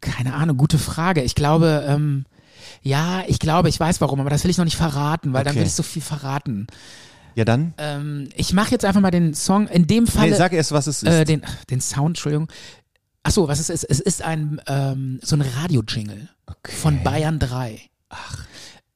keine 0.00 0.34
Ahnung, 0.34 0.58
gute 0.58 0.76
Frage. 0.76 1.22
Ich 1.22 1.34
glaube, 1.34 1.84
ähm, 1.88 2.26
ja, 2.82 3.22
ich 3.26 3.38
glaube, 3.38 3.68
ich 3.68 3.78
weiß 3.78 4.00
warum, 4.00 4.20
aber 4.20 4.30
das 4.30 4.44
will 4.44 4.50
ich 4.50 4.58
noch 4.58 4.64
nicht 4.64 4.76
verraten, 4.76 5.32
weil 5.32 5.44
dann 5.44 5.52
Okay. 5.52 5.60
will 5.60 5.66
ich 5.66 5.74
so 5.74 5.82
viel 5.82 6.02
verraten. 6.02 6.66
Ja, 7.34 7.44
dann. 7.44 7.74
Ähm, 7.78 8.28
ich 8.34 8.52
mache 8.52 8.70
jetzt 8.72 8.84
einfach 8.84 9.00
mal 9.00 9.10
den 9.10 9.34
Song. 9.34 9.68
In 9.68 9.86
dem 9.86 10.06
Fall 10.06 10.30
Nee, 10.30 10.36
sag 10.36 10.52
erst, 10.52 10.72
was 10.72 10.86
es 10.86 11.02
ist. 11.02 11.08
äh, 11.08 11.24
den, 11.24 11.42
den 11.70 11.80
Sound, 11.80 12.10
Entschuldigung. 12.10 12.48
Ach 13.22 13.30
so, 13.30 13.46
was 13.48 13.60
es 13.60 13.68
ist? 13.70 13.84
Es 13.84 14.00
ist 14.00 14.22
ein 14.22 14.60
ähm, 14.66 15.20
so 15.22 15.36
ein 15.36 15.42
Radio-Jingle 15.42 16.28
okay. 16.46 16.72
von 16.72 17.02
Bayern 17.04 17.38
3. 17.38 17.80
Ach. 18.08 18.44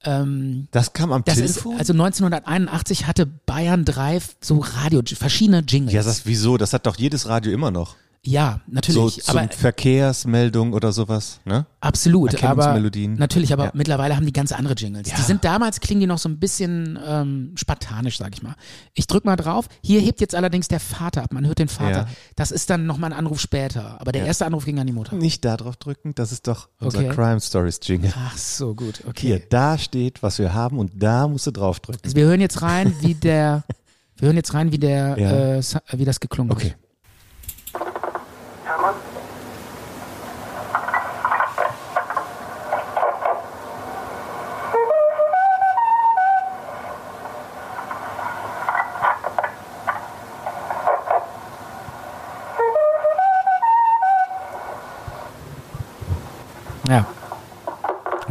Ähm, 0.03 0.67
das 0.71 0.93
kam 0.93 1.11
am 1.11 1.23
Das 1.23 1.37
ist, 1.37 1.53
Telefon? 1.53 1.77
also 1.77 1.93
1981 1.93 3.07
hatte 3.07 3.25
Bayern 3.25 3.85
3 3.85 4.19
so 4.41 4.57
Radio, 4.59 5.01
verschiedene 5.15 5.59
Jingles. 5.59 5.93
ja, 5.93 6.03
das 6.03 6.25
wieso? 6.25 6.57
Das 6.57 6.73
hat 6.73 6.85
doch 6.85 6.97
jedes 6.97 7.27
Radio 7.27 7.51
immer 7.53 7.71
noch. 7.71 7.95
Ja, 8.25 8.61
So 8.67 8.73
natürlich. 8.73 9.23
zum 9.23 9.37
aber 9.37 9.47
Verkehrsmeldung 9.51 10.73
oder 10.73 10.91
sowas, 10.91 11.39
ne? 11.45 11.65
absolut. 11.79 12.43
Aber 12.43 12.79
natürlich, 12.79 13.53
aber 13.53 13.65
Ja. 13.65 13.71
mittlerweile 13.73 14.15
haben 14.15 14.25
die 14.25 14.33
ganz 14.33 14.51
andere 14.51 14.73
Jingles. 14.73 15.09
Ja. 15.09 15.15
Die 15.15 15.21
sind 15.21 15.43
damals, 15.43 15.79
klingen 15.79 16.01
die 16.01 16.07
noch 16.07 16.17
so 16.17 16.27
ein 16.29 16.39
bisschen 16.39 16.99
ähm, 17.05 17.51
spartanisch, 17.55 18.17
sag 18.17 18.33
ich 18.33 18.43
mal. 18.43 18.55
Ich 18.93 19.07
drück 19.07 19.25
mal 19.25 19.35
drauf. 19.35 19.67
Hier 19.81 20.01
hebt 20.01 20.21
jetzt 20.21 20.35
allerdings 20.35 20.67
der 20.67 20.79
Vater 20.79 21.23
ab. 21.23 21.33
Man 21.33 21.45
hört 21.45 21.59
den 21.59 21.67
Vater. 21.67 21.91
Ja. 21.91 22.07
Das 22.35 22.51
ist 22.51 22.69
dann 22.69 22.85
nochmal 22.85 23.11
ein 23.13 23.17
Anruf 23.19 23.39
später. 23.39 23.99
Aber 24.01 24.11
der 24.11 24.25
erste 24.25 24.45
Anruf 24.45 24.65
ging 24.65 24.79
an 24.79 24.87
die 24.87 24.93
Mutter. 24.93 25.15
Nicht 25.15 25.45
da 25.45 25.57
drauf 25.57 25.75
drücken, 25.77 26.13
das 26.15 26.31
ist 26.31 26.47
doch 26.47 26.69
unser 26.79 26.99
Okay. 26.99 27.09
Crime 27.09 27.39
Stories 27.41 27.79
Jingle. 27.83 28.11
Ach 28.17 28.37
so, 28.37 28.73
gut. 28.75 29.01
Okay. 29.07 29.27
Hier, 29.27 29.39
da 29.39 29.77
steht, 29.77 30.23
was 30.23 30.39
wir 30.39 30.53
haben 30.53 30.79
und 30.79 30.91
da 30.95 31.27
musst 31.27 31.47
du 31.47 31.51
drauf 31.51 31.79
drücken. 31.79 32.01
Also 32.03 32.15
wir 32.15 32.25
hören 32.25 32.41
jetzt 32.41 32.61
rein, 32.61 32.93
wie 33.01 33.13
der, 33.13 33.63
wir 34.17 34.27
hören 34.27 34.35
jetzt 34.37 34.53
rein, 34.53 34.71
wie 34.71 34.77
der, 34.79 35.17
äh, 35.17 35.97
wie 35.97 36.05
das 36.05 36.19
geklungen 36.19 36.51
Okay. 36.51 36.71
hat. 36.71 36.71
Hermann? 36.71 36.84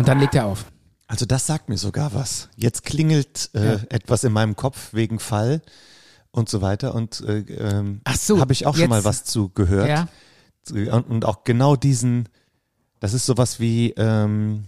Und 0.05 0.09
dann 0.09 0.21
legt 0.21 0.35
er 0.35 0.45
auf. 0.45 0.67
Also 1.07 1.25
das 1.25 1.47
sagt 1.47 1.71
mir 1.71 1.79
sogar 1.79 2.13
was. 2.13 2.51
Jetzt 2.57 2.85
klingelt 2.85 3.49
äh, 3.55 3.65
Ja. 3.65 3.81
etwas 3.89 4.23
in 4.23 4.35
meinem 4.35 4.55
Kopf 4.55 4.93
wegen 4.93 5.19
Fall 5.19 5.63
und 6.31 6.51
so 6.51 6.61
weiter 6.61 6.95
und 6.95 7.23
äh, 7.23 7.39
ähm, 7.39 8.03
so, 8.15 8.39
habe 8.39 8.53
ich 8.53 8.67
auch 8.67 8.75
schon 8.75 8.83
jetzt- 8.83 8.91
mal 8.91 9.05
was 9.05 9.25
zu 9.25 9.49
gehört. 9.49 9.89
Ja. 9.89 10.09
Und, 10.71 11.09
und 11.09 11.25
auch 11.25 11.45
genau 11.45 11.75
diesen, 11.75 12.29
das 13.01 13.15
ist 13.15 13.25
sowas 13.25 13.61
wie 13.61 13.93
ähm, 13.97 14.65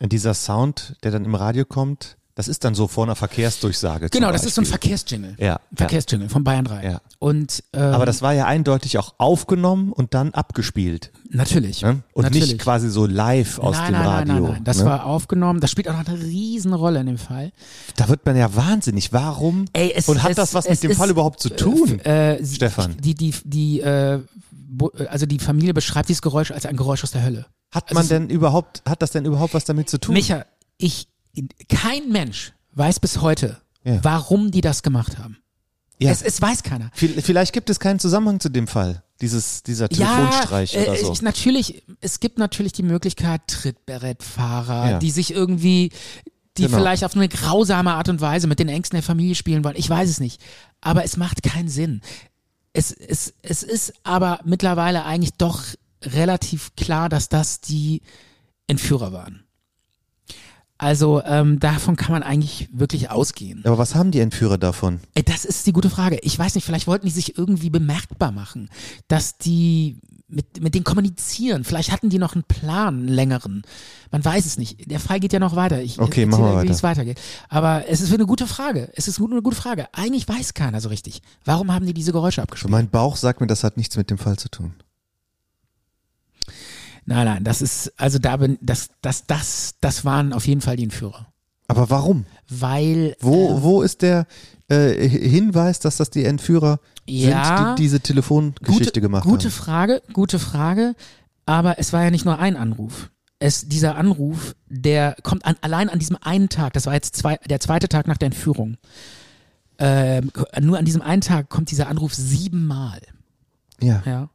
dieser 0.00 0.34
Sound, 0.34 0.96
der 1.04 1.12
dann 1.12 1.24
im 1.24 1.36
Radio 1.36 1.64
kommt. 1.64 2.16
Das 2.40 2.48
ist 2.48 2.64
dann 2.64 2.74
so 2.74 2.88
vor 2.88 3.04
einer 3.04 3.16
Verkehrsdurchsage. 3.16 4.08
Genau, 4.08 4.32
das 4.32 4.46
ist 4.46 4.54
so 4.54 4.62
ein. 4.62 4.64
Verkehrsjingle. 4.64 5.34
Ja, 5.38 5.60
Verkehrsjingle 5.74 6.30
von 6.30 6.42
Bayern 6.42 6.64
3. 6.64 6.82
Ja. 6.84 7.00
Und 7.18 7.62
ähm, 7.74 7.82
Aber 7.92 8.06
das 8.06 8.22
war 8.22 8.32
ja 8.32 8.46
eindeutig 8.46 8.96
auch 8.96 9.12
aufgenommen 9.18 9.92
und 9.92 10.14
dann 10.14 10.32
abgespielt. 10.32 11.12
natürlich. 11.28 11.82
Ne? 11.82 12.02
Und 12.14 12.22
natürlich. 12.22 12.52
nicht 12.52 12.62
quasi 12.62 12.88
so 12.88 13.04
live 13.04 13.58
aus 13.58 13.76
nein, 13.76 13.92
dem 13.92 13.98
nein, 14.00 14.06
Radio. 14.06 14.32
Nein, 14.34 14.42
nein, 14.42 14.52
nein. 14.54 14.64
Das 14.64 14.78
ne? 14.78 14.86
war 14.86 15.04
aufgenommen. 15.04 15.60
Das 15.60 15.70
spielt 15.70 15.86
auch 15.88 15.92
noch 15.98 16.08
eine 16.08 16.18
Riesen-Rolle 16.18 17.00
in 17.00 17.06
dem 17.08 17.18
Fall. 17.18 17.52
da 17.96 18.08
wird 18.08 18.24
man 18.24 18.36
ja 18.38 18.56
wahnsinnig. 18.56 19.12
Warum? 19.12 19.66
Ey, 19.74 19.92
es, 19.94 20.08
und 20.08 20.22
hat 20.22 20.30
es, 20.30 20.36
das 20.36 20.54
was 20.54 20.66
mit 20.66 20.82
dem 20.82 20.92
ist, 20.92 20.96
Fall 20.96 21.10
überhaupt 21.10 21.40
zu 21.40 21.50
tun? 21.50 22.00
Äh, 22.00 22.42
Stefan? 22.46 22.96
Die, 23.00 23.14
die, 23.14 23.34
die, 23.44 23.80
äh, 23.80 24.20
bo- 24.50 24.92
also 25.10 25.26
die 25.26 25.40
Familie 25.40 25.74
beschreibt 25.74 26.08
dieses 26.08 26.22
Geräusch 26.22 26.52
als 26.52 26.64
ein 26.64 26.76
Geräusch 26.78 27.04
aus 27.04 27.10
der 27.10 27.22
Hölle. 27.22 27.44
Hat 27.70 27.84
also 27.90 27.94
man 27.96 28.02
es- 28.04 28.08
denn 28.08 28.30
überhaupt, 28.30 28.80
hat 28.88 29.02
das 29.02 29.10
denn 29.10 29.26
überhaupt 29.26 29.52
was 29.52 29.66
damit 29.66 29.90
zu 29.90 30.00
tun? 30.00 30.14
Micha, 30.14 30.46
ich, 30.78 31.08
kein 31.68 32.08
Mensch 32.10 32.52
weiß 32.72 33.00
bis 33.00 33.20
heute, 33.20 33.60
Ja. 33.84 34.02
warum 34.02 34.50
die 34.50 34.60
das 34.60 34.82
gemacht 34.82 35.18
haben. 35.18 35.38
ja. 35.98 36.10
Es, 36.10 36.22
es 36.22 36.40
weiß 36.40 36.62
keiner. 36.62 36.90
Vi- 36.96 37.20
Vielleicht 37.22 37.52
gibt 37.52 37.68
es 37.70 37.78
keinen 37.80 37.98
Zusammenhang 37.98 38.40
zu 38.40 38.48
dem 38.48 38.66
Fall, 38.66 39.02
dieses, 39.20 39.62
dieser 39.62 39.88
Telefonstreich 39.88 40.72
ja, 40.74 40.82
oder 40.82 40.94
äh, 40.94 41.04
so. 41.04 41.12
ich, 41.12 41.22
natürlich, 41.22 41.82
es 42.00 42.20
gibt 42.20 42.38
natürlich 42.38 42.72
die 42.72 42.82
Möglichkeit, 42.82 43.42
Trittberettfahrer, 43.48 44.90
Ja. 44.92 44.98
die 44.98 45.10
sich 45.10 45.32
irgendwie, 45.32 45.90
die 46.56 46.62
Genau. 46.64 46.78
vielleicht 46.78 47.04
auf 47.04 47.14
eine 47.16 47.28
grausame 47.28 47.92
Art 47.94 48.08
und 48.08 48.20
Weise 48.20 48.46
mit 48.46 48.58
den 48.58 48.68
Ängsten 48.68 48.96
der 48.96 49.02
Familie 49.02 49.34
spielen 49.34 49.62
wollen. 49.64 49.76
Ich 49.76 49.88
weiß 49.90 50.08
es 50.08 50.20
nicht. 50.20 50.40
Aber 50.80 51.04
es 51.04 51.16
macht 51.16 51.42
keinen 51.42 51.68
Sinn. 51.68 52.00
Es, 52.72 52.92
es, 52.92 53.34
es 53.42 53.62
ist 53.62 53.92
aber 54.04 54.40
mittlerweile 54.44 55.04
eigentlich 55.04 55.34
doch 55.34 55.62
relativ 56.02 56.74
klar, 56.76 57.08
dass 57.08 57.28
das 57.28 57.60
die 57.60 58.00
Entführer 58.66 59.12
waren. 59.12 59.44
Also 60.80 61.22
ähm, 61.26 61.60
davon 61.60 61.96
kann 61.96 62.12
man 62.12 62.22
eigentlich 62.22 62.70
wirklich 62.72 63.10
ausgehen. 63.10 63.60
Aber 63.66 63.76
was 63.76 63.94
haben 63.94 64.12
die 64.12 64.20
Entführer 64.20 64.56
davon? 64.56 65.00
Ey, 65.14 65.22
das 65.22 65.44
ist 65.44 65.66
die 65.66 65.72
gute 65.72 65.90
Frage. 65.90 66.18
Ich 66.22 66.38
weiß 66.38 66.54
nicht, 66.54 66.64
vielleicht 66.64 66.86
wollten 66.86 67.04
die 67.04 67.12
sich 67.12 67.36
irgendwie 67.36 67.68
bemerkbar 67.68 68.32
machen, 68.32 68.70
dass 69.06 69.36
die 69.36 69.98
mit, 70.26 70.62
mit 70.62 70.74
denen 70.74 70.84
kommunizieren. 70.84 71.64
Vielleicht 71.64 71.92
hatten 71.92 72.08
die 72.08 72.18
noch 72.18 72.32
einen 72.34 72.44
Plan, 72.44 73.00
einen 73.00 73.08
längeren. 73.08 73.60
Man 74.10 74.24
weiß 74.24 74.46
es 74.46 74.56
nicht. 74.56 74.90
Der 74.90 75.00
Fall 75.00 75.20
geht 75.20 75.34
ja 75.34 75.38
noch 75.38 75.54
weiter. 75.54 75.82
Ich 75.82 75.98
Okay, 75.98 76.24
machen 76.24 76.44
wir 76.44 76.52
wie 76.52 76.56
weiter. 76.56 76.70
es 76.70 76.82
weitergeht. 76.82 77.20
Aber 77.50 77.86
es 77.86 78.00
ist 78.00 78.14
eine 78.14 78.24
gute 78.24 78.46
Frage. 78.46 78.90
Es 78.94 79.06
ist 79.06 79.20
eine 79.20 79.42
gute 79.42 79.56
Frage. 79.56 79.86
Eigentlich 79.92 80.26
weiß 80.26 80.54
keiner 80.54 80.80
so 80.80 80.88
richtig. 80.88 81.20
Warum 81.44 81.74
haben 81.74 81.84
die 81.84 81.92
diese 81.92 82.12
Geräusche 82.12 82.40
abgespielt? 82.40 82.70
mein 82.70 82.88
Bauch 82.88 83.16
sagt 83.16 83.42
mir, 83.42 83.46
das 83.48 83.64
hat 83.64 83.76
nichts 83.76 83.98
mit 83.98 84.08
dem 84.08 84.16
Fall 84.16 84.38
zu 84.38 84.48
tun. 84.48 84.72
Nein, 87.10 87.24
nein, 87.26 87.42
das 87.42 87.60
ist, 87.60 87.92
also 87.96 88.20
da 88.20 88.36
bin, 88.36 88.56
das, 88.62 88.90
das, 89.02 89.26
das, 89.26 89.74
das 89.80 90.04
waren 90.04 90.32
auf 90.32 90.46
jeden 90.46 90.60
Fall 90.60 90.76
die 90.76 90.84
Entführer. 90.84 91.26
Aber 91.66 91.90
warum? 91.90 92.24
Weil, 92.48 93.16
Wo, 93.18 93.62
wo 93.62 93.82
ist 93.82 94.02
der 94.02 94.28
äh, 94.68 95.08
Hinweis, 95.08 95.80
dass 95.80 95.96
das 95.96 96.10
die 96.10 96.24
Entführer 96.24 96.78
Ja. 97.08 97.66
sind, 97.66 97.78
die 97.78 97.82
diese 97.82 97.98
Telefongeschichte 97.98 98.84
gute, 98.84 99.00
gemacht 99.00 99.24
gute 99.24 99.46
haben? 99.48 99.50
Frage, 99.50 100.02
gute 100.12 100.38
Frage. 100.38 100.94
Aber 101.46 101.80
es 101.80 101.92
war 101.92 102.04
ja 102.04 102.12
nicht 102.12 102.24
nur 102.24 102.38
ein 102.38 102.56
Anruf. 102.56 103.10
Es, 103.40 103.66
dieser 103.66 103.96
Anruf, 103.96 104.54
der 104.68 105.16
kommt 105.24 105.44
an, 105.44 105.56
allein 105.62 105.88
an 105.88 105.98
diesem 105.98 106.16
einen 106.20 106.48
Tag, 106.48 106.74
das 106.74 106.86
war 106.86 106.94
jetzt 106.94 107.16
zwei, 107.16 107.38
der 107.48 107.58
zweite 107.58 107.88
Tag 107.88 108.06
nach 108.06 108.18
der 108.18 108.26
Entführung. 108.26 108.76
Ähm, 109.78 110.30
nur 110.60 110.78
an 110.78 110.84
diesem 110.84 111.02
einen 111.02 111.22
Tag 111.22 111.48
kommt 111.48 111.72
dieser 111.72 111.88
Anruf 111.88 112.14
siebenmal. 112.14 113.00
Ja. 113.80 114.00
Ja. 114.06 114.28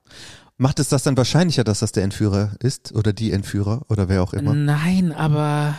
Macht 0.58 0.80
es 0.80 0.88
das 0.88 1.04
dann 1.04 1.18
wahrscheinlicher, 1.18 1.64
dass 1.66 1.80
das 1.80 1.92
der 1.92 2.04
Entführer 2.04 2.52
ist 2.62 2.94
oder 2.94 3.12
die 3.12 3.32
Entführer 3.32 3.82
oder 3.90 4.08
wer 4.08 4.24
auch 4.24 4.34
immer? 4.34 4.54
Nein, 4.54 5.12
aber 5.12 5.76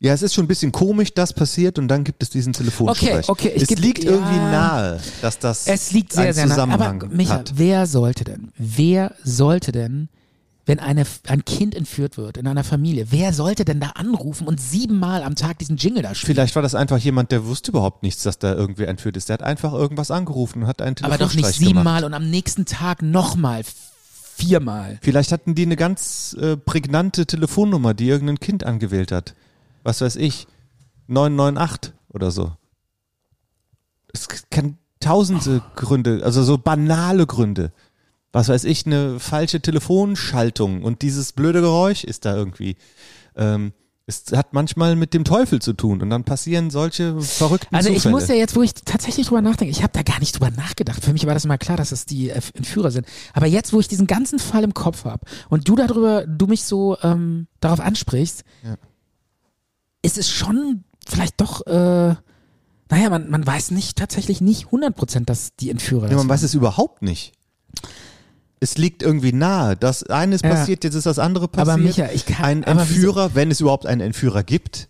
Ja, 0.00 0.12
es 0.12 0.22
ist 0.22 0.34
schon 0.34 0.44
ein 0.44 0.48
bisschen 0.48 0.72
komisch, 0.72 1.14
das 1.14 1.32
passiert 1.32 1.78
und 1.78 1.86
dann 1.88 2.02
gibt 2.02 2.22
es 2.22 2.30
diesen 2.30 2.52
Telefonsprech. 2.52 3.28
Okay, 3.28 3.48
okay, 3.48 3.52
ich 3.54 3.62
es 3.62 3.68
geb- 3.68 3.78
liegt 3.78 4.04
ja. 4.04 4.10
irgendwie 4.10 4.36
nahe, 4.36 5.00
dass 5.22 5.38
das 5.38 5.66
Es 5.68 5.92
liegt 5.92 6.12
sehr, 6.12 6.24
einen 6.24 6.32
sehr. 6.34 6.48
Zusammenhang 6.48 7.02
Aber 7.04 7.14
Micha, 7.14 7.34
hat. 7.34 7.52
wer 7.56 7.86
sollte 7.86 8.24
denn, 8.24 8.50
wer 8.58 9.14
sollte 9.22 9.70
denn, 9.72 10.08
wenn 10.66 10.78
eine, 10.80 11.04
ein 11.28 11.44
Kind 11.44 11.74
entführt 11.74 12.16
wird 12.16 12.36
in 12.36 12.46
einer 12.46 12.64
Familie, 12.64 13.06
wer 13.10 13.32
sollte 13.32 13.64
denn 13.64 13.80
da 13.80 13.90
anrufen 13.90 14.46
und 14.46 14.60
siebenmal 14.60 15.22
am 15.22 15.34
Tag 15.34 15.58
diesen 15.58 15.76
Jingle 15.76 16.02
da 16.02 16.14
spielen? 16.14 16.34
Vielleicht 16.34 16.54
war 16.54 16.62
das 16.62 16.74
einfach 16.74 16.98
jemand, 16.98 17.32
der 17.32 17.44
wusste 17.44 17.70
überhaupt 17.70 18.02
nichts, 18.02 18.22
dass 18.22 18.38
da 18.38 18.54
irgendwer 18.54 18.88
entführt 18.88 19.16
ist. 19.16 19.28
Der 19.28 19.34
hat 19.34 19.42
einfach 19.42 19.72
irgendwas 19.72 20.10
angerufen 20.10 20.62
und 20.62 20.68
hat 20.68 20.80
einen 20.80 20.96
Aber 21.02 21.18
doch 21.18 21.34
nicht 21.34 21.44
Telefonstreich 21.44 21.68
siebenmal 21.68 22.04
und 22.04 22.14
am 22.14 22.30
nächsten 22.30 22.64
Tag 22.64 23.02
nochmal 23.02 23.62
viermal. 24.36 24.98
Vielleicht 25.02 25.32
hatten 25.32 25.54
die 25.54 25.62
eine 25.62 25.76
ganz 25.76 26.36
äh, 26.40 26.56
prägnante 26.56 27.26
Telefonnummer, 27.26 27.94
die 27.94 28.08
irgendein 28.08 28.40
Kind 28.40 28.64
angewählt 28.64 29.12
hat. 29.12 29.34
Was 29.82 30.00
weiß 30.00 30.16
ich, 30.16 30.46
998 31.08 31.92
oder 32.08 32.30
so. 32.30 32.52
Es 34.12 34.28
kann 34.50 34.78
tausende 35.00 35.62
Gründe, 35.76 36.22
also 36.24 36.42
so 36.42 36.56
banale 36.56 37.26
Gründe. 37.26 37.72
Was 38.34 38.48
weiß 38.48 38.64
ich, 38.64 38.84
eine 38.84 39.20
falsche 39.20 39.60
Telefonschaltung 39.60 40.82
und 40.82 41.02
dieses 41.02 41.32
blöde 41.32 41.60
Geräusch 41.60 42.02
ist 42.04 42.24
da 42.24 42.34
irgendwie. 42.36 42.76
Ähm, 43.36 43.72
es 44.06 44.24
hat 44.32 44.52
manchmal 44.52 44.96
mit 44.96 45.14
dem 45.14 45.24
Teufel 45.24 45.62
zu 45.62 45.72
tun 45.72 46.02
und 46.02 46.10
dann 46.10 46.24
passieren 46.24 46.68
solche 46.70 47.18
verrückten 47.22 47.74
Also 47.74 47.88
ich 47.88 47.96
Zufälle. 47.98 48.14
muss 48.14 48.28
ja 48.28 48.34
jetzt, 48.34 48.54
wo 48.56 48.62
ich 48.62 48.74
tatsächlich 48.74 49.28
drüber 49.28 49.40
nachdenke, 49.40 49.70
ich 49.70 49.82
habe 49.82 49.92
da 49.94 50.02
gar 50.02 50.18
nicht 50.18 50.34
drüber 50.34 50.50
nachgedacht. 50.50 51.02
Für 51.02 51.12
mich 51.12 51.26
war 51.26 51.32
das 51.32 51.44
immer 51.46 51.56
klar, 51.58 51.76
dass 51.78 51.90
es 51.92 52.04
die 52.06 52.28
äh, 52.30 52.40
Entführer 52.54 52.90
sind. 52.90 53.06
Aber 53.32 53.46
jetzt, 53.46 53.72
wo 53.72 53.80
ich 53.80 53.88
diesen 53.88 54.06
ganzen 54.06 54.38
Fall 54.38 54.62
im 54.64 54.74
Kopf 54.74 55.04
habe 55.06 55.24
und 55.48 55.68
du 55.68 55.76
darüber, 55.76 56.26
du 56.26 56.46
mich 56.46 56.64
so 56.64 56.98
ähm, 57.02 57.46
darauf 57.60 57.80
ansprichst, 57.80 58.44
Ja. 58.62 58.76
ist 60.02 60.18
es 60.18 60.28
schon 60.28 60.84
vielleicht 61.08 61.40
doch, 61.40 61.66
äh, 61.66 62.14
naja, 62.90 63.08
man, 63.10 63.30
man 63.30 63.46
weiß 63.46 63.70
nicht 63.70 63.96
tatsächlich 63.96 64.40
nicht 64.42 64.66
100%, 64.66 65.24
dass 65.24 65.54
die 65.56 65.70
Entführer 65.70 66.10
Ja, 66.10 66.16
man 66.16 66.28
weiß 66.28 66.40
waren. 66.40 66.46
es 66.46 66.54
überhaupt 66.54 67.00
nicht. 67.00 67.32
Es 68.64 68.78
liegt 68.78 69.02
irgendwie 69.02 69.32
nahe. 69.32 69.76
Das 69.76 70.04
eine 70.04 70.34
ist 70.36 70.42
Ja. 70.44 70.50
passiert, 70.50 70.84
jetzt 70.84 70.94
ist 70.94 71.04
das 71.04 71.18
andere 71.18 71.48
passiert. 71.48 71.68
Aber 71.68 71.76
Micha, 71.82 72.06
ich 72.14 72.24
kann- 72.24 72.44
ein 72.44 72.62
Entführer, 72.62 73.34
wenn 73.34 73.50
es 73.50 73.60
überhaupt 73.60 73.84
einen 73.84 74.00
Entführer 74.00 74.42
gibt, 74.42 74.88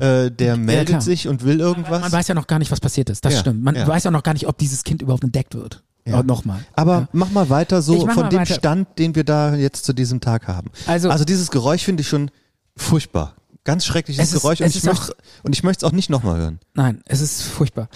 äh, 0.00 0.30
der 0.30 0.56
meldet 0.56 0.88
klar. 0.88 1.00
sich 1.02 1.28
und 1.28 1.44
will 1.44 1.60
irgendwas. 1.60 2.00
Man 2.00 2.10
weiß 2.10 2.28
ja 2.28 2.34
noch 2.34 2.46
gar 2.46 2.58
nicht, 2.58 2.70
was 2.70 2.80
passiert 2.80 3.10
ist. 3.10 3.22
Das 3.24 3.34
Ja, 3.34 3.40
stimmt. 3.40 3.62
Man 3.62 3.74
ja. 3.74 3.86
weiß 3.86 4.06
auch 4.06 4.10
noch 4.10 4.22
gar 4.22 4.32
nicht, 4.32 4.48
ob 4.48 4.56
dieses 4.56 4.82
Kind 4.82 5.02
überhaupt 5.02 5.24
entdeckt 5.24 5.54
wird. 5.54 5.82
Ja. 6.04 6.22
Nochmal. 6.22 6.60
aber 6.74 6.92
Ja. 7.00 7.08
mach 7.12 7.30
mal 7.30 7.48
weiter 7.50 7.80
so 7.82 8.08
von 8.08 8.28
dem 8.30 8.40
weiter. 8.40 8.54
Stand, 8.54 8.98
den 8.98 9.14
wir 9.14 9.22
da 9.24 9.54
jetzt 9.54 9.84
zu 9.84 9.92
diesem 9.92 10.20
Tag 10.20 10.48
haben. 10.48 10.70
Also- 10.86 11.10
also 11.10 11.24
dieses 11.24 11.50
Geräusch 11.50 11.84
finde 11.84 12.00
ich 12.00 12.08
schon 12.08 12.30
furchtbar. 12.76 13.36
Ganz 13.64 13.84
schreckliches 13.84 14.24
Es 14.24 14.32
ist- 14.32 14.42
Geräusch 14.42 14.60
und 14.60 14.66
ich 14.74 14.82
möchte 14.82 15.14
und 15.44 15.52
ich 15.54 15.62
möchte 15.62 15.84
es 15.86 15.88
auch 15.90 15.94
nicht 15.94 16.10
nochmal 16.10 16.38
hören. 16.38 16.58
Nein, 16.74 17.00
es 17.06 17.20
ist 17.20 17.42
furchtbar. 17.42 17.88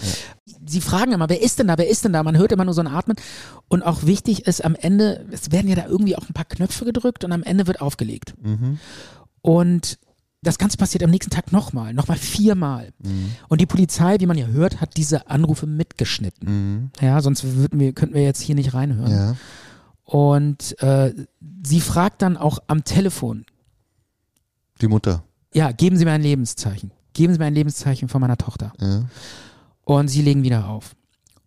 Sie 0.64 0.81
fragen 0.81 1.12
immer, 1.12 1.29
wer 1.29 1.42
ist 1.42 1.59
denn 1.59 1.66
da, 1.66 1.76
wer 1.76 1.88
ist 1.88 2.05
denn 2.05 2.12
da? 2.12 2.22
Man 2.22 2.37
hört 2.38 2.52
immer 2.52 2.64
nur 2.64 2.74
so 2.74 2.81
ein 2.81 2.87
Atmen. 2.87 3.16
Und 3.68 3.83
auch 3.83 4.05
wichtig 4.05 4.46
ist 4.46 4.64
am 4.64 4.74
Ende, 4.76 5.26
es 5.33 5.50
werden 5.50 5.68
ja 5.68 5.74
da 5.76 5.87
irgendwie 5.87 6.16
auch 6.16 6.29
ein 6.29 6.35
paar 6.35 6.44
Knöpfe 6.44 6.85
gedrückt 6.85 7.24
und 7.24 7.33
am 7.33 7.42
Ende 7.42 7.66
wird 7.66 7.81
aufgelegt. 7.81 8.35
Und 9.42 9.98
das 10.42 10.59
Ganze 10.59 10.76
passiert 10.76 11.02
am 11.02 11.11
nächsten 11.11 11.31
Tag 11.31 11.50
nochmal, 11.52 11.92
nochmal 11.94 12.16
viermal. 12.18 12.92
Und 13.48 13.61
die 13.61 13.66
Polizei, 13.66 14.16
wie 14.20 14.26
man 14.26 14.38
ja 14.38 14.46
hört, 14.46 14.81
hat 14.81 14.96
diese 14.96 15.29
Anrufe 15.29 15.66
mitgeschnitten. 15.66 16.92
Ja, 17.00 17.20
sonst 17.22 17.42
würden 17.57 17.81
wir, 17.81 17.92
könnten 17.92 18.14
wir 18.14 18.22
jetzt 18.22 18.40
hier 18.40 18.55
nicht 18.55 18.72
reinhören. 18.74 19.11
Ja. 19.11 19.37
Und 20.05 20.81
äh, 20.81 21.12
sie 21.64 21.81
fragt 21.81 22.22
dann 22.22 22.37
auch 22.37 22.61
am 22.68 22.85
Telefon, 22.85 23.44
Die 24.81 24.87
Mutter. 24.88 25.24
Ja, 25.56 25.72
geben 25.72 25.96
Sie 25.96 26.04
mir 26.04 26.12
ein 26.12 26.20
Lebenszeichen. 26.20 26.90
Geben 27.14 27.32
Sie 27.32 27.38
mir 27.38 27.46
ein 27.46 27.54
Lebenszeichen 27.54 28.10
von 28.10 28.20
meiner 28.20 28.36
Tochter. 28.36 28.74
Ja. 28.78 29.06
Und 29.84 30.08
sie 30.08 30.20
legen 30.20 30.42
wieder 30.42 30.68
auf. 30.68 30.94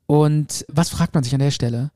Und 0.08 0.66
was 0.68 0.90
fragt 0.90 1.14
man 1.14 1.24
sich 1.24 1.34
an 1.36 1.42
der 1.42 1.52
Stelle? 1.52 1.92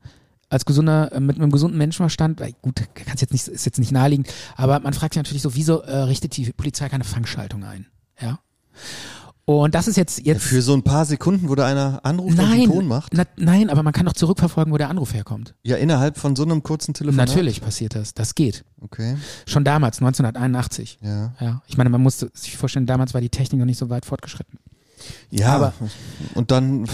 Als 0.48 0.64
gesunder, 0.64 1.10
äh, 1.10 1.18
mit 1.18 1.36
einem 1.36 1.50
gesunden 1.50 1.76
Menschenverstand, 1.76 2.38
weil 2.38 2.52
gut, 2.62 2.80
kann's 2.94 3.20
jetzt 3.20 3.32
nicht, 3.32 3.48
ist 3.48 3.66
jetzt 3.66 3.80
nicht 3.80 3.90
naheliegend, 3.90 4.32
aber 4.54 4.78
man 4.78 4.92
fragt 4.92 5.14
sich 5.14 5.20
natürlich 5.20 5.42
so, 5.42 5.56
wieso 5.56 5.80
äh, 5.80 6.02
richtet 6.02 6.36
die 6.36 6.52
Polizei 6.52 6.88
keine 6.88 7.02
Fangschaltung 7.02 7.64
ein? 7.64 7.86
Ja. 8.20 8.38
Und 9.46 9.74
das 9.74 9.88
ist 9.88 9.96
jetzt, 9.96 10.24
jetzt 10.24 10.42
Für 10.42 10.62
so 10.62 10.72
ein 10.74 10.82
paar 10.82 11.04
Sekunden, 11.04 11.50
wo 11.50 11.54
da 11.54 11.66
einer 11.66 12.00
anruft 12.02 12.30
und 12.30 12.36
nein, 12.36 12.60
einen 12.62 12.72
Ton 12.72 12.88
macht. 12.88 13.12
na, 13.14 13.24
nein, 13.36 13.68
aber 13.68 13.82
man 13.82 13.92
kann 13.92 14.06
doch 14.06 14.14
zurückverfolgen, 14.14 14.72
wo 14.72 14.78
der 14.78 14.88
Anruf 14.88 15.12
herkommt. 15.12 15.54
Ja, 15.62 15.76
innerhalb 15.76 16.16
von 16.16 16.34
so 16.34 16.44
einem 16.44 16.62
kurzen 16.62 16.94
Telefonat. 16.94 17.28
Natürlich 17.28 17.60
passiert 17.60 17.94
das, 17.94 18.14
das 18.14 18.34
geht. 18.34 18.64
Okay. 18.80 19.16
Schon 19.46 19.64
damals, 19.64 19.98
1981. 19.98 20.98
Ja. 21.02 21.34
Ja, 21.40 21.62
ich 21.66 21.76
meine, 21.76 21.90
man 21.90 22.02
musste 22.02 22.30
sich 22.32 22.56
vorstellen, 22.56 22.86
damals 22.86 23.12
war 23.12 23.20
die 23.20 23.28
Technik 23.28 23.58
noch 23.58 23.66
nicht 23.66 23.78
so 23.78 23.90
weit 23.90 24.06
fortgeschritten. 24.06 24.58
Ja. 25.30 25.56
Aber- 25.56 25.74
und 26.34 26.50
dann. 26.50 26.86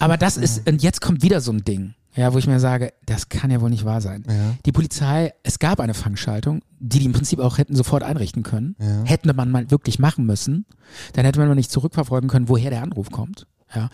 Aber 0.00 0.16
das 0.16 0.36
ist, 0.36 0.68
und 0.68 0.82
jetzt 0.82 1.00
kommt 1.00 1.22
wieder 1.22 1.40
so 1.40 1.52
ein 1.52 1.62
Ding, 1.62 1.94
ja, 2.14 2.32
wo 2.34 2.38
ich 2.38 2.46
mir 2.46 2.60
sage, 2.60 2.92
das 3.06 3.28
kann 3.28 3.50
ja 3.50 3.60
wohl 3.60 3.70
nicht 3.70 3.84
wahr 3.84 4.00
sein. 4.00 4.24
Ja. 4.28 4.54
Die 4.66 4.72
Polizei, 4.72 5.32
es 5.42 5.58
gab 5.58 5.80
eine 5.80 5.94
Fangschaltung, 5.94 6.60
die 6.78 6.98
die 6.98 7.06
im 7.06 7.12
Prinzip 7.12 7.38
auch 7.38 7.58
hätten 7.58 7.74
sofort 7.76 8.02
einrichten 8.02 8.42
können. 8.42 8.76
Ja. 8.78 9.04
Hätte 9.04 9.32
man 9.32 9.50
mal 9.50 9.70
wirklich 9.70 9.98
machen 9.98 10.26
müssen, 10.26 10.66
dann 11.14 11.24
hätte 11.24 11.38
man 11.38 11.48
mal 11.48 11.54
nicht 11.54 11.70
zurückverfolgen 11.70 12.28
können, 12.28 12.48
woher 12.48 12.70
der 12.70 12.82
Anruf 12.82 13.10
kommt. 13.10 13.46
Ja. 13.74 13.88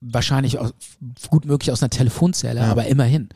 Wahrscheinlich 0.00 0.58
aus, 0.58 0.74
gut 1.30 1.46
möglich 1.46 1.70
aus 1.72 1.82
einer 1.82 1.90
Telefonzelle, 1.90 2.60
Ja. 2.60 2.70
aber 2.70 2.86
immerhin. 2.86 3.28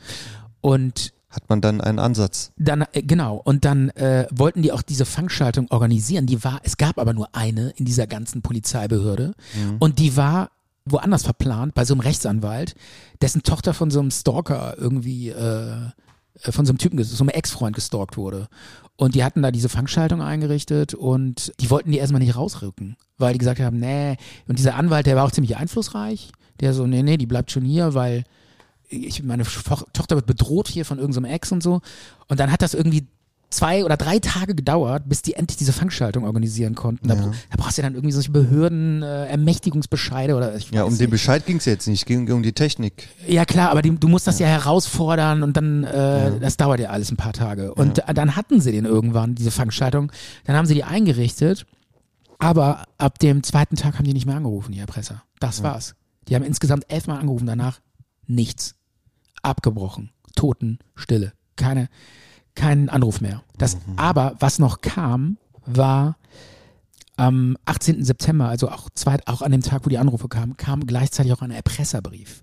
Und 0.61 1.15
Hat 1.31 1.49
man 1.49 1.61
dann 1.61 1.81
einen 1.81 1.99
Ansatz. 1.99 2.53
dann, 2.57 2.83
äh, 2.93 3.03
genau, 3.03 3.37
und 3.37 3.65
dann 3.65 3.91
äh, 3.91 4.27
wollten 4.31 4.63
die 4.63 4.73
auch 4.73 4.83
diese 4.83 5.05
Fangschaltung 5.07 5.69
organisieren. 5.71 6.27
Die 6.27 6.43
war, 6.45 6.61
es 6.65 6.77
gab 6.77 6.99
aber 6.99 7.13
nur 7.15 7.35
eine 7.35 7.71
in 7.77 7.85
dieser 7.85 8.07
ganzen 8.07 8.43
Polizeibehörde. 8.43 9.35
Und 9.79 9.99
die 9.99 10.17
war 10.17 10.51
woanders 10.91 11.25
verplant, 11.25 11.75
bei 11.75 11.85
so 11.85 11.95
einem 11.95 12.01
Rechtsanwalt, 12.01 12.75
dessen 13.23 13.43
Tochter 13.43 13.75
von 13.75 13.91
so 13.91 14.01
einem 14.01 14.11
Stalker 14.11 14.77
irgendwie, 14.79 15.31
äh, 15.31 15.77
äh, 16.43 16.53
von 16.53 16.67
so 16.67 16.71
einem 16.73 16.79
Typen, 16.79 17.03
so 17.03 17.23
einem 17.23 17.31
Ex-Freund 17.31 17.75
gestalkt 17.75 18.17
wurde. 18.17 18.49
Und 18.97 19.15
die 19.15 19.25
hatten 19.25 19.43
da 19.43 19.51
diese 19.51 19.69
Fangschaltung 19.69 20.23
eingerichtet 20.23 20.95
und 20.95 21.53
die 21.61 21.71
wollten 21.71 21.93
die 21.93 21.99
erstmal 21.99 22.21
nicht 22.21 22.37
rausrücken, 22.37 22.97
weil 23.17 23.33
die 23.33 23.39
gesagt 23.39 23.61
haben, 23.61 23.79
nee, 23.79 24.17
und 24.49 24.59
dieser 24.59 24.75
Anwalt, 24.75 25.07
der 25.07 25.17
war 25.17 25.25
auch 25.25 25.31
ziemlich 25.31 25.57
einflussreich, 25.57 26.33
der 26.61 26.75
so, 26.75 26.87
nee, 26.87 27.03
nee, 27.03 27.17
die 27.17 27.27
bleibt 27.27 27.53
schon 27.53 27.65
hier, 27.65 27.95
weil 27.95 28.25
ich, 28.89 29.23
meine 29.23 29.45
Tochter 29.45 30.17
wird 30.17 30.27
bedroht 30.27 30.69
hier 30.69 30.85
von 30.85 30.99
irgendeinem 30.99 31.27
Ex 31.27 31.53
und 31.53 31.63
so. 31.63 31.81
Und 32.29 32.41
dann 32.41 32.51
hat 32.51 32.63
das 32.63 32.75
irgendwie 32.75 33.07
zwei 33.51 33.85
oder 33.85 33.97
drei 33.97 34.19
Tage 34.19 34.55
gedauert, 34.55 35.05
bis 35.09 35.23
die 35.23 35.35
endlich 35.35 35.57
diese 35.57 35.73
Fangschaltung 35.73 36.25
organisieren 36.25 36.75
konnten. 36.75 37.09
Da, 37.09 37.15
Ja. 37.15 37.31
da 37.51 37.57
brauchst 37.57 37.79
du 37.79 37.83
ja 37.83 37.89
dann 37.89 37.95
irgendwie 37.95 38.13
solche 38.13 38.31
Behörden, 38.31 39.03
äh, 39.03 39.27
Ermächtigungsbescheide 39.27 40.35
oder 40.35 40.55
ich 40.55 40.71
Ja, 40.71 40.83
um 40.85 40.91
den 40.91 40.99
nicht. 40.99 41.11
Bescheid 41.11 41.47
ging 41.47 41.57
es 41.57 41.65
jetzt 41.65 41.87
nicht, 41.89 42.01
es 42.01 42.05
ging 42.07 42.31
um 42.31 42.43
die 42.43 42.53
Technik. 42.53 43.09
Ja 43.27 43.45
klar, 43.47 43.71
aber 43.71 43.81
die, 43.83 43.91
du 43.99 44.09
musst 44.09 44.27
das 44.27 44.39
ja, 44.39 44.47
herausfordern 44.47 45.43
und 45.43 45.57
dann, 45.57 45.85
äh, 45.85 46.39
das 46.41 46.57
dauert 46.59 46.81
ja 46.81 46.91
alles 46.91 47.11
ein 47.11 47.17
paar 47.17 47.33
Tage. 47.33 47.73
Und 47.75 48.07
äh, 48.07 48.15
dann 48.15 48.37
hatten 48.37 48.61
sie 48.61 48.73
den 48.73 48.85
irgendwann, 48.85 49.35
diese 49.35 49.51
Fangschaltung. 49.51 50.13
Dann 50.45 50.55
haben 50.57 50.67
sie 50.67 50.75
die 50.75 50.85
eingerichtet, 50.85 51.65
aber 52.39 52.85
ab 52.99 53.19
dem 53.19 53.43
zweiten 53.43 53.77
Tag 53.77 53.95
haben 53.99 54.05
die 54.05 54.13
nicht 54.13 54.27
mehr 54.27 54.37
angerufen, 54.37 54.73
die 54.73 54.79
Erpresser. 54.81 55.23
Das 55.41 55.63
war's. 55.63 55.95
Die 56.29 56.35
haben 56.35 56.45
insgesamt 56.45 56.85
elfmal 56.93 57.19
angerufen, 57.19 57.47
danach 57.47 57.81
nichts. 58.27 58.75
Abgebrochen. 59.43 60.11
Toten, 60.37 60.79
Stille. 60.95 61.33
Keine, 61.57 61.89
kein 62.59 62.89
Anruf 62.89 63.21
mehr. 63.21 63.43
Das, 63.57 63.79
aber 63.97 64.35
was 64.41 64.59
noch 64.59 64.81
kam, 64.81 65.39
war 65.65 66.17
am 67.17 67.57
18. 67.65 68.05
September, 68.05 68.49
also 68.49 68.69
auch, 68.69 68.89
zwei, 68.95 69.19
auch 69.27 69.43
an 69.43 69.53
dem 69.53 69.63
Tag, 69.63 69.85
wo 69.85 69.91
die 69.91 69.99
Anrufe 69.99 70.29
kamen, 70.29 70.57
kam 70.57 70.87
gleichzeitig 70.87 71.33
auch 71.33 71.43
ein 71.43 71.51
Erpresserbrief. 71.51 72.43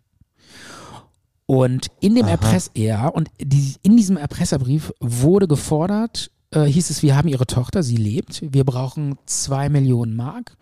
Und 1.45 1.87
in 1.99 2.15
dem. 2.15 2.25
Erpress, 2.27 2.71
ja, 2.75 3.07
und 3.07 3.29
die, 3.39 3.75
in 3.83 3.97
diesem 3.97 4.17
Erpresserbrief 4.17 4.91
wurde 4.99 5.47
gefordert, 5.47 6.31
äh, 6.51 6.63
hieß 6.63 6.89
es, 6.89 7.03
wir 7.03 7.15
haben 7.15 7.27
ihre 7.27 7.45
Tochter, 7.45 7.83
sie 7.83 7.97
lebt, 7.97 8.41
wir 8.41 8.63
brauchen 8.63 9.17
zwei 9.25 9.69
Millionen 9.69 10.15
Mark. 10.15 10.57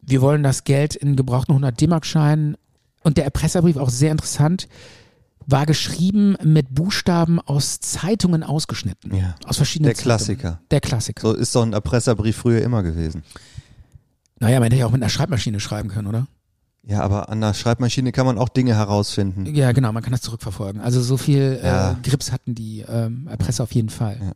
Wir 0.00 0.20
wollen 0.20 0.42
das 0.42 0.64
Geld 0.64 0.94
in 0.94 1.16
gebrauchten 1.16 1.52
100 1.52 1.80
D-Mark-Scheinen. 1.80 2.56
Und 3.02 3.16
der 3.16 3.24
Erpresserbrief, 3.24 3.76
auch 3.76 3.88
sehr 3.88 4.12
interessant, 4.12 4.68
war 5.46 5.66
geschrieben 5.66 6.36
mit 6.42 6.74
Buchstaben 6.74 7.40
aus 7.40 7.80
Zeitungen 7.80 8.42
ausgeschnitten. 8.42 9.14
Ja. 9.14 9.34
Aus 9.46 9.56
verschiedenen 9.58 9.92
Der 9.94 10.02
Klassiker. 10.02 10.42
Zeitungen. 10.42 10.68
Der 10.70 10.80
Klassiker. 10.80 11.20
So 11.22 11.34
ist 11.34 11.54
doch 11.54 11.62
ein 11.62 11.72
Erpresserbrief 11.72 12.36
früher 12.36 12.62
immer 12.62 12.82
gewesen. 12.82 13.22
Naja, 14.40 14.58
man 14.58 14.64
hätte 14.64 14.76
ja 14.76 14.86
auch 14.86 14.90
mit 14.90 15.02
einer 15.02 15.10
Schreibmaschine 15.10 15.60
schreiben 15.60 15.88
können, 15.88 16.08
oder? 16.08 16.26
Ja, 16.86 17.00
aber 17.00 17.30
an 17.30 17.40
der 17.40 17.54
Schreibmaschine 17.54 18.12
kann 18.12 18.26
man 18.26 18.36
auch 18.36 18.48
Dinge 18.50 18.74
herausfinden. 18.74 19.46
Ja, 19.54 19.72
genau, 19.72 19.90
man 19.92 20.02
kann 20.02 20.12
das 20.12 20.20
zurückverfolgen. 20.20 20.82
Also 20.82 21.00
so 21.00 21.16
viel 21.16 21.58
Ja. 21.62 21.92
äh, 21.92 21.94
Grips 22.02 22.30
hatten 22.30 22.54
die 22.54 22.80
ähm, 22.86 23.26
Erpresser 23.26 23.62
auf 23.64 23.72
jeden 23.72 23.88
Fall. 23.88 24.18
Ja. 24.20 24.32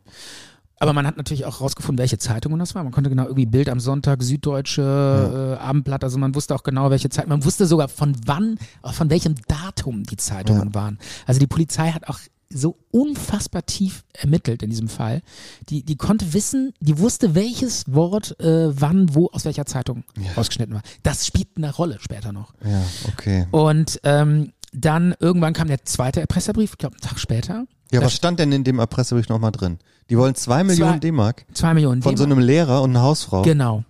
Aber 0.79 0.93
man 0.93 1.05
hat 1.05 1.17
natürlich 1.17 1.45
auch 1.45 1.61
rausgefunden, 1.61 1.99
welche 1.99 2.17
Zeitungen 2.17 2.57
das 2.59 2.73
war. 2.73 2.83
Man 2.83 2.93
konnte 2.93 3.09
genau 3.09 3.23
irgendwie 3.23 3.45
Bild 3.45 3.67
am 3.69 3.79
Sonntag, 3.79 4.23
Süddeutsche, 4.23 5.57
äh, 5.59 5.61
Abendblatt, 5.61 6.03
also 6.03 6.17
man 6.17 6.33
wusste 6.35 6.55
auch 6.55 6.63
genau, 6.63 6.89
welche 6.89 7.09
Zeit. 7.09 7.27
Man 7.27 7.43
wusste 7.43 7.65
sogar 7.65 7.89
von 7.89 8.15
wann, 8.25 8.57
von 8.83 9.09
welchem 9.09 9.35
Datum 9.47 10.03
die 10.03 10.17
Zeitungen 10.17 10.69
Ja. 10.69 10.73
waren. 10.75 10.97
Also 11.25 11.39
die 11.39 11.47
Polizei 11.47 11.91
hat 11.91 12.07
auch 12.07 12.19
so 12.51 12.77
unfassbar 12.89 13.63
tief 13.65 14.03
ermittelt 14.13 14.63
in 14.63 14.71
diesem 14.71 14.87
Fall. 14.87 15.21
Die, 15.69 15.83
die 15.83 15.97
konnte 15.97 16.33
wissen, 16.33 16.73
die 16.79 16.97
wusste, 16.97 17.35
welches 17.35 17.93
Wort 17.93 18.39
äh, 18.39 18.69
wann, 18.81 19.13
wo, 19.13 19.27
aus 19.27 19.45
welcher 19.45 19.67
Zeitung 19.67 20.03
ausgeschnitten 20.35 20.73
war. 20.73 20.81
Das 21.03 21.27
spielt 21.27 21.49
eine 21.57 21.71
Rolle 21.71 21.97
später 21.99 22.31
noch. 22.31 22.53
Ja, 22.65 22.81
okay. 23.13 23.45
Und 23.51 23.99
ähm, 24.03 24.51
dann 24.73 25.15
irgendwann 25.19 25.53
kam 25.53 25.67
der 25.67 25.83
zweite 25.85 26.21
Erpresserbrief, 26.21 26.71
ich 26.71 26.77
glaube 26.77 26.95
einen 26.95 27.01
Tag 27.01 27.19
später. 27.19 27.65
Ja, 27.91 28.01
was 28.01 28.13
stand 28.13 28.39
denn 28.39 28.51
in 28.51 28.63
dem 28.63 28.79
Erpresserbrief 28.79 29.29
nochmal 29.29 29.51
drin? 29.51 29.79
Die 30.09 30.17
wollen 30.17 30.35
zwei 30.35 30.63
Millionen 30.63 30.99
D-Mark 30.99 31.45
Zwei 31.53 31.73
Millionen 31.73 32.01
von 32.01 32.17
so 32.17 32.23
einem 32.23 32.39
Lehrer 32.39 32.81
und 32.81 32.91
einer 32.91 33.01
Hausfrau. 33.01 33.41
Genau. 33.41 33.83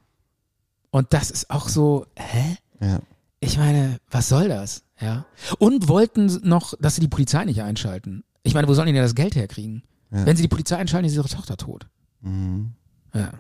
Und 0.92 1.14
das 1.14 1.32
ist 1.32 1.50
auch 1.50 1.70
so, 1.70 2.06
hä? 2.16 2.58
Ja. 2.82 3.00
Ich 3.40 3.58
meine, 3.58 4.00
was 4.10 4.30
soll 4.30 4.48
das? 4.48 4.84
Ja. 5.00 5.26
Und 5.60 5.88
wollten 5.88 6.40
noch, 6.44 6.74
dass 6.80 6.96
sie 6.96 7.02
die 7.02 7.08
Polizei 7.08 7.46
nicht 7.46 7.62
einschalten. 7.62 8.24
Ich 8.44 8.54
meine, 8.54 8.68
wo 8.68 8.74
sollen 8.74 8.88
die 8.88 8.94
denn 8.94 9.04
das 9.04 9.16
Geld 9.16 9.36
herkriegen? 9.36 9.84
Ja. 10.12 10.26
Wenn 10.26 10.36
sie 10.36 10.42
die 10.42 10.50
Polizei 10.50 10.78
einschalten, 10.78 11.08
ist 11.08 11.16
ihre 11.16 11.30
Tochter 11.30 11.58
tot. 11.58 11.88
Mhm. 12.22 12.74
Ja. 13.14 13.32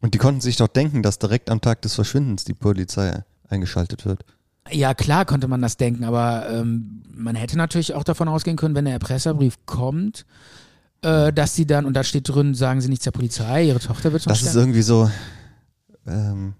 Und 0.00 0.14
die 0.14 0.18
konnten 0.18 0.40
sich 0.40 0.56
doch 0.56 0.68
denken, 0.68 1.02
dass 1.02 1.18
direkt 1.18 1.48
am 1.50 1.60
Tag 1.60 1.82
des 1.82 1.94
Verschwindens 1.94 2.44
die 2.44 2.54
Polizei 2.54 3.24
eingeschaltet 3.48 4.04
wird. 4.04 4.24
Ja, 4.70 4.94
klar 4.94 5.24
konnte 5.26 5.46
man 5.48 5.60
das 5.60 5.76
denken, 5.76 6.04
aber 6.04 6.48
ähm, 6.48 7.02
man 7.14 7.36
hätte 7.36 7.56
natürlich 7.58 7.94
auch 7.94 8.04
davon 8.04 8.28
ausgehen 8.28 8.56
können, 8.56 8.74
wenn 8.74 8.86
der 8.86 8.94
Erpresserbrief 8.94 9.58
kommt, 9.66 10.24
äh, 11.02 11.32
dass 11.32 11.54
sie 11.54 11.66
dann, 11.66 11.84
und 11.84 11.92
da 11.94 12.02
steht 12.02 12.28
drin, 12.28 12.54
sagen 12.54 12.80
sie 12.80 12.88
nichts 12.88 13.04
der 13.04 13.10
Polizei, 13.10 13.64
ihre 13.64 13.78
Tochter 13.78 14.12
wird 14.12 14.22
schon 14.22 14.30
Das 14.30 14.40
ist 14.40 14.48
sterben. 14.50 14.60
irgendwie 14.68 14.82
so. 14.82 15.10
Ähm, 16.06 16.54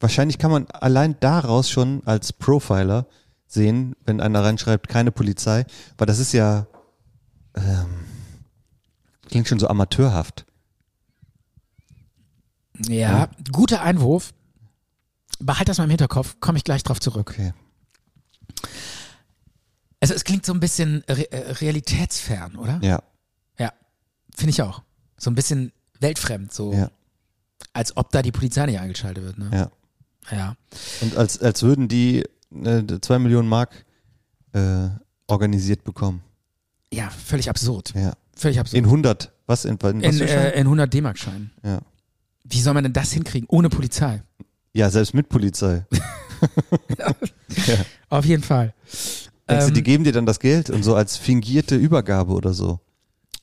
wahrscheinlich 0.00 0.38
kann 0.38 0.50
man 0.50 0.66
allein 0.68 1.16
daraus 1.20 1.68
schon 1.68 2.02
als 2.06 2.32
Profiler 2.32 3.06
sehen, 3.46 3.94
wenn 4.06 4.20
einer 4.22 4.42
reinschreibt, 4.42 4.88
keine 4.88 5.12
Polizei, 5.12 5.66
weil 5.98 6.06
das 6.06 6.18
ist 6.18 6.32
ja 6.32 6.66
ähm, 7.54 7.86
klingt 9.28 9.46
schon 9.46 9.58
so 9.58 9.68
amateurhaft. 9.68 10.46
Ja, 12.88 13.28
guter 13.52 13.82
Einwurf. 13.82 14.32
Behalt 15.44 15.68
das 15.68 15.78
mal 15.78 15.84
im 15.84 15.90
Hinterkopf, 15.90 16.36
komme 16.40 16.58
ich 16.58 16.64
gleich 16.64 16.82
drauf 16.82 17.00
zurück. 17.00 17.30
Okay. 17.30 17.52
Also 20.00 20.14
es 20.14 20.24
klingt 20.24 20.44
so 20.44 20.52
ein 20.52 20.60
bisschen 20.60 21.04
re 21.08 21.30
äh, 21.30 21.52
realitätsfern, 21.52 22.56
oder? 22.56 22.80
Ja, 22.82 23.02
Ja, 23.58 23.72
finde 24.34 24.50
ich 24.50 24.62
auch. 24.62 24.82
So 25.16 25.30
ein 25.30 25.34
bisschen 25.34 25.72
weltfremd, 26.00 26.52
so 26.52 26.72
ja, 26.72 26.90
als 27.72 27.96
ob 27.96 28.10
da 28.10 28.22
die 28.22 28.32
Polizei 28.32 28.66
nicht 28.66 28.80
eingeschaltet 28.80 29.24
wird. 29.24 29.38
Ne? 29.38 29.50
ja. 29.52 29.70
Ja. 30.30 30.56
Und 31.00 31.16
als, 31.16 31.40
als 31.40 31.62
würden 31.64 31.88
die 31.88 32.24
äh, 32.54 33.00
zwei 33.00 33.18
Millionen 33.18 33.48
Mark 33.48 33.84
äh, 34.52 34.88
organisiert 35.26 35.82
bekommen. 35.82 36.22
ja, 36.92 37.10
völlig 37.10 37.48
absurd. 37.50 37.92
Ja. 37.96 38.12
Völlig 38.36 38.60
absurd. 38.60 38.78
In 38.78 38.84
100. 38.84 39.32
Was? 39.46 39.64
In, 39.64 39.72
in, 39.76 39.80
was 39.80 40.20
in, 40.20 40.28
äh, 40.28 40.52
in 40.52 40.66
100 40.66 40.92
D-Mark-Scheinen. 40.94 41.50
ja. 41.64 41.80
Wie 42.44 42.60
soll 42.60 42.74
man 42.74 42.82
denn 42.84 42.92
das 42.92 43.12
hinkriegen? 43.12 43.48
Ohne 43.48 43.68
Polizei. 43.68 44.22
Ja, 44.72 44.90
selbst 44.90 45.14
mit 45.14 45.28
Polizei. 45.28 45.86
Auf 48.08 48.24
jeden 48.24 48.42
Fall. 48.42 48.74
Denkst 49.48 49.64
du, 49.64 49.68
Ähm, 49.68 49.74
die 49.74 49.82
geben 49.82 50.04
dir 50.04 50.12
dann 50.12 50.26
das 50.26 50.40
Geld 50.40 50.70
und 50.70 50.82
so 50.82 50.94
als 50.94 51.16
fingierte 51.16 51.76
Übergabe 51.76 52.32
oder 52.32 52.52
so? 52.52 52.80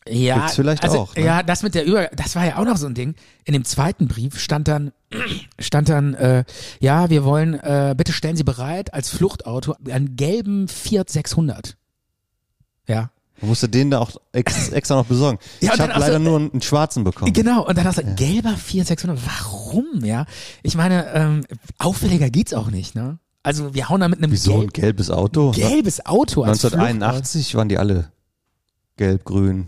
Ja, 0.08 0.40
Gibt's 0.40 0.56
vielleicht 0.56 0.84
also, 0.84 1.00
auch, 1.00 1.16
ne? 1.16 1.24
Ja, 1.24 1.44
das 1.44 1.62
mit 1.62 1.76
der 1.76 1.86
Über, 1.86 2.08
das 2.08 2.36
war 2.36 2.46
ja 2.46 2.58
auch 2.58 2.66
noch 2.66 2.78
so 2.78 2.88
ein 2.88 2.96
Ding. 2.96 3.16
In 3.44 3.54
dem 3.54 3.64
zweiten 3.64 4.08
Brief 4.08 4.40
stand 4.40 4.68
dann, 4.68 4.92
stand 5.60 5.90
dann, 5.90 6.14
äh, 6.16 6.46
ja, 6.80 7.10
wir 7.10 7.24
wollen, 7.24 7.54
äh, 7.56 7.94
bitte 7.96 8.14
stellen 8.14 8.36
Sie 8.36 8.44
bereit 8.44 8.94
als 8.94 9.10
Fluchtauto 9.10 9.76
einen 9.90 10.16
gelben 10.16 10.68
Fiat 10.68 11.10
600. 11.10 11.78
Ja. 12.88 13.12
Du 13.40 13.46
musst 13.46 13.64
du 13.64 13.68
den 13.68 13.90
da 13.92 14.00
auch 14.00 14.12
ex, 14.32 14.70
extra 14.74 14.96
noch 14.96 15.06
besorgen. 15.06 15.40
Ja, 15.62 15.74
ich 15.74 15.80
habe 15.80 15.92
auch 15.92 15.96
so- 15.98 16.02
leider 16.02 16.20
nur 16.20 16.38
einen, 16.38 16.52
einen 16.52 16.62
schwarzen 16.62 17.04
bekommen. 17.04 17.32
Genau, 17.34 17.66
und 17.68 17.78
dann 17.78 17.86
hast 17.86 17.98
du 18.00 18.04
gelber 18.16 18.56
Fiat 18.58 18.88
600. 18.88 19.20
Warum, 19.26 20.04
ja? 20.04 20.26
Ich 20.64 20.76
meine, 20.76 21.08
ähm, 21.14 21.46
auffälliger 21.78 22.30
geht's 22.30 22.54
auch 22.54 22.70
nicht, 22.70 22.96
ne? 22.96 23.20
Also 23.44 23.74
wir 23.74 23.88
hauen 23.90 24.02
da 24.02 24.08
mit 24.10 24.22
einem 24.22 24.32
Wieso 24.32 24.54
ein 24.56 24.60
gelb, 24.62 24.74
gelbes 24.74 25.10
Auto? 25.10 25.52
gelbes 25.52 26.06
Auto 26.06 26.44
als 26.44 26.64
1981 26.66 27.56
waren 27.56 27.70
die 27.70 27.78
alle 27.78 28.12
gelb, 28.98 29.24
grün 29.24 29.68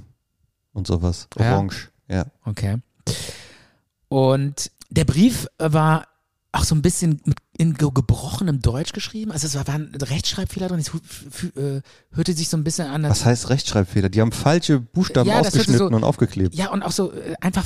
und 0.74 0.88
sowas. 0.88 1.28
Ja. 1.39 1.53
Orange. 1.55 1.89
Ja. 2.09 2.26
Fluchtauto. 2.43 2.49
Okay. 2.49 2.78
Und 4.09 4.72
der 4.89 5.05
Brief 5.05 5.47
äh, 5.57 5.72
war 5.72 6.07
auch 6.51 6.63
so 6.65 6.76
ein 6.76 6.82
bisschen 6.82 7.22
mit 7.26 7.38
in 7.62 7.76
ge 7.76 7.89
gebrochenem 7.93 8.59
Deutsch 8.59 8.91
geschrieben. 8.91 9.32
Also 9.32 9.45
es 9.45 9.53
war, 9.53 9.68
waren 9.68 9.93
Rechtschreibfehler 9.93 10.68
drin. 10.68 10.80
Es 10.80 10.89
äh, 11.55 11.82
hörte 12.12 12.34
sich 12.34 12.49
so 12.49 12.57
ein 12.57 12.64
bisschen 12.64 12.88
an. 12.88 13.03
Was 13.03 13.24
heißt 13.24 13.49
Rechtschreibfehler? 13.49 14.09
Die 14.09 14.20
haben 14.20 14.32
falsche 14.32 14.80
Buchstaben 14.80 15.30
Ja, 15.30 15.39
ausgeschnitten 15.41 15.78
so- 15.78 15.86
und 15.86 16.03
aufgeklebt. 16.03 16.55
Ja, 16.55 16.72
und 16.72 16.82
auch 16.82 16.91
so 16.91 17.14
äh, 17.14 17.36
einfach 17.39 17.64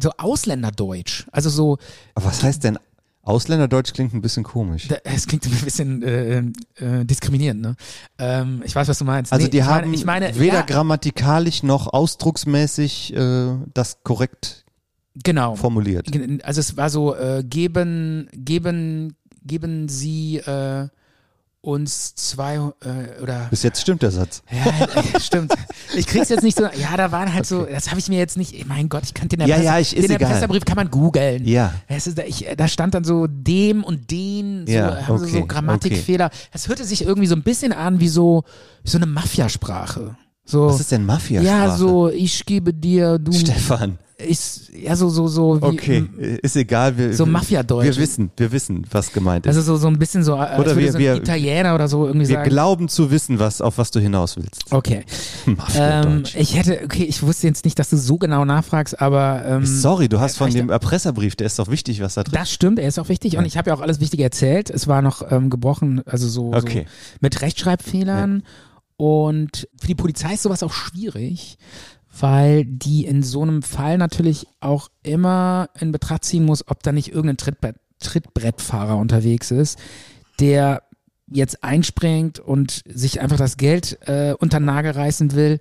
so 0.00 0.12
Ausländerdeutsch. 0.16 1.26
Also 1.30 1.50
so, 1.50 1.76
Aber 2.14 2.24
was 2.24 2.42
heißt 2.42 2.64
denn 2.64 2.78
Ausländerdeutsch 3.20 3.92
klingt 3.92 4.14
ein 4.14 4.22
bisschen 4.22 4.44
komisch. 4.44 4.88
es 5.04 5.26
klingt 5.26 5.44
ein 5.46 5.52
bisschen 5.62 6.02
äh, 6.02 6.38
äh, 6.76 7.04
diskriminierend, 7.04 7.60
ne? 7.60 7.76
Ähm, 8.18 8.62
ich 8.64 8.74
weiß, 8.74 8.88
was 8.88 8.98
du 8.98 9.04
meinst. 9.04 9.30
Also 9.30 9.44
Nee, 9.44 9.50
die 9.50 9.58
ich 9.58 9.64
haben 9.64 9.82
meine, 9.82 9.94
ich 9.94 10.04
meine, 10.06 10.38
weder 10.38 10.54
ja, 10.54 10.62
grammatikalisch 10.62 11.62
noch 11.62 11.92
ausdrucksmäßig 11.92 13.14
äh, 13.14 13.56
das 13.74 14.02
korrekt 14.04 14.64
genau. 15.22 15.54
formuliert. 15.56 16.08
Also 16.44 16.60
es 16.60 16.76
war 16.76 16.90
so, 16.90 17.14
äh, 17.14 17.44
geben, 17.44 18.28
geben, 18.32 19.16
geben 19.44 19.88
Sie 19.88 20.38
äh, 20.38 20.88
uns 21.60 22.14
zwei 22.14 22.56
äh, 22.56 23.22
oder 23.22 23.46
Bis 23.48 23.62
jetzt 23.62 23.80
stimmt 23.80 24.02
der 24.02 24.10
Satz. 24.10 24.42
ja, 24.50 24.86
äh, 25.16 25.20
stimmt. 25.20 25.54
Ich 25.96 26.06
krieg's 26.06 26.28
jetzt 26.28 26.42
nicht 26.42 26.58
so. 26.58 26.64
Ja, 26.64 26.96
da 26.96 27.10
waren 27.10 27.32
halt 27.32 27.46
so. 27.46 27.64
Das 27.64 27.88
habe 27.88 27.98
ich 28.00 28.08
mir 28.08 28.18
jetzt 28.18 28.36
nicht. 28.36 28.66
Mein 28.66 28.88
Gott, 28.90 29.02
ich 29.04 29.14
kann 29.14 29.28
den 29.28 29.40
Ja, 29.40 29.46
Erpresser- 29.56 29.62
ja, 29.64 29.78
ich- 29.78 29.96
ist 29.96 30.08
den 30.08 30.16
egal. 30.16 30.60
Kann 30.60 30.76
man 30.76 30.90
googeln. 30.90 31.46
Ja. 31.46 31.72
Es 31.88 32.06
ist, 32.06 32.18
da, 32.18 32.22
ich, 32.24 32.46
da 32.56 32.68
stand 32.68 32.94
dann 32.94 33.04
so 33.04 33.26
dem 33.26 33.82
und 33.82 34.10
den, 34.10 34.66
so, 34.66 34.72
Ja, 34.72 35.00
sie 35.00 35.06
so 35.06 35.38
okay, 35.38 35.44
Grammatikfehler. 35.46 36.30
Es 36.52 36.68
hörte 36.68 36.84
sich 36.84 37.02
irgendwie 37.04 37.28
so 37.28 37.34
ein 37.34 37.42
bisschen 37.42 37.72
an 37.72 37.98
wie 38.00 38.08
so, 38.08 38.44
so 38.82 38.98
eine 38.98 39.06
Mafiasprache. 39.06 40.16
So, 40.44 40.66
Was 40.66 40.80
ist 40.80 40.92
denn 40.92 41.06
Mafia? 41.06 41.40
ja, 41.40 41.74
so, 41.74 42.10
ich 42.10 42.44
gebe 42.44 42.74
dir, 42.74 43.18
du, 43.18 43.32
Stefan. 43.32 43.98
Ich, 44.16 44.38
ja, 44.80 44.94
so, 44.94 45.08
so, 45.08 45.26
so, 45.26 45.60
wie, 45.60 45.64
Okay, 45.66 46.06
ist 46.42 46.54
egal. 46.56 46.96
Wir, 46.96 47.12
So 47.14 47.26
Mafia-Deutsch. 47.26 47.84
Wir 47.84 47.96
wissen, 47.96 48.30
wir 48.36 48.52
wissen, 48.52 48.86
was 48.92 49.12
gemeint 49.12 49.44
ist. 49.44 49.56
Also 49.56 49.62
so, 49.74 49.76
so 49.76 49.88
ein 49.88 49.98
bisschen 49.98 50.22
so, 50.22 50.36
als 50.36 50.60
Oder 50.60 50.76
wir- 50.76 50.92
so 50.92 50.98
wir- 50.98 51.16
Italiener 51.16 51.74
oder 51.74 51.88
so 51.88 52.06
irgendwie 52.06 52.28
wir 52.28 52.36
sagen. 52.36 52.48
glauben 52.50 52.88
zu 52.88 53.10
wissen, 53.10 53.40
was, 53.40 53.60
auf 53.60 53.76
was 53.78 53.90
du 53.90 53.98
hinaus 53.98 54.36
willst. 54.36 54.62
Okay. 54.70 55.04
Mafia-Deutsch. 55.46 56.34
Ähm, 56.36 56.40
ich 56.40 56.54
hätte, 56.56 56.80
okay, 56.84 57.02
ich 57.04 57.22
wusste 57.24 57.48
jetzt 57.48 57.64
nicht, 57.64 57.76
dass 57.78 57.90
du 57.90 57.96
so 57.96 58.16
genau 58.16 58.44
nachfragst, 58.44 59.00
aber 59.00 59.44
ähm, 59.46 59.66
Sorry, 59.66 60.08
du 60.08 60.20
hast 60.20 60.36
von 60.38 60.50
dem 60.50 60.70
Erpresserbrief, 60.70 61.34
der 61.34 61.46
ist 61.48 61.58
doch 61.58 61.68
wichtig, 61.68 62.00
was 62.00 62.14
da 62.14 62.22
drin 62.22 62.34
das 62.34 62.52
stimmt, 62.52 62.78
er 62.78 62.86
ist 62.88 62.98
auch 63.00 63.08
wichtig 63.08 63.36
und 63.36 63.44
ich 63.46 63.56
habe 63.56 63.70
ja 63.70 63.76
auch 63.76 63.80
alles 63.80 63.98
Wichtige 64.00 64.22
erzählt. 64.22 64.70
Es 64.70 64.86
war 64.86 65.02
noch 65.02 65.30
ähm, 65.32 65.50
gebrochen, 65.50 66.02
also 66.06 66.28
so, 66.28 66.52
Okay. 66.54 66.84
so 66.86 67.16
mit 67.20 67.42
Rechtschreibfehlern 67.42 68.44
und 68.96 69.68
für 69.80 69.86
die 69.88 69.94
Polizei 69.96 70.34
ist 70.34 70.42
sowas 70.42 70.62
auch 70.62 70.72
schwierig, 70.72 71.58
weil 72.20 72.64
die 72.64 73.04
in 73.04 73.22
so 73.22 73.42
einem 73.42 73.62
Fall 73.62 73.98
natürlich 73.98 74.46
auch 74.60 74.88
immer 75.02 75.68
in 75.80 75.92
Betracht 75.92 76.24
ziehen 76.24 76.44
muss, 76.44 76.68
ob 76.68 76.82
da 76.82 76.92
nicht 76.92 77.08
irgendein 77.08 77.36
Trittbrett, 77.36 77.76
Trittbrettfahrer 78.00 78.96
unterwegs 78.96 79.50
ist, 79.50 79.78
der 80.40 80.82
jetzt 81.26 81.64
einspringt 81.64 82.38
und 82.38 82.82
sich 82.86 83.20
einfach 83.20 83.38
das 83.38 83.56
Geld 83.56 83.98
äh, 84.06 84.34
unter 84.38 84.60
den 84.60 84.66
Nagel 84.66 84.92
reißen 84.92 85.32
will. 85.32 85.58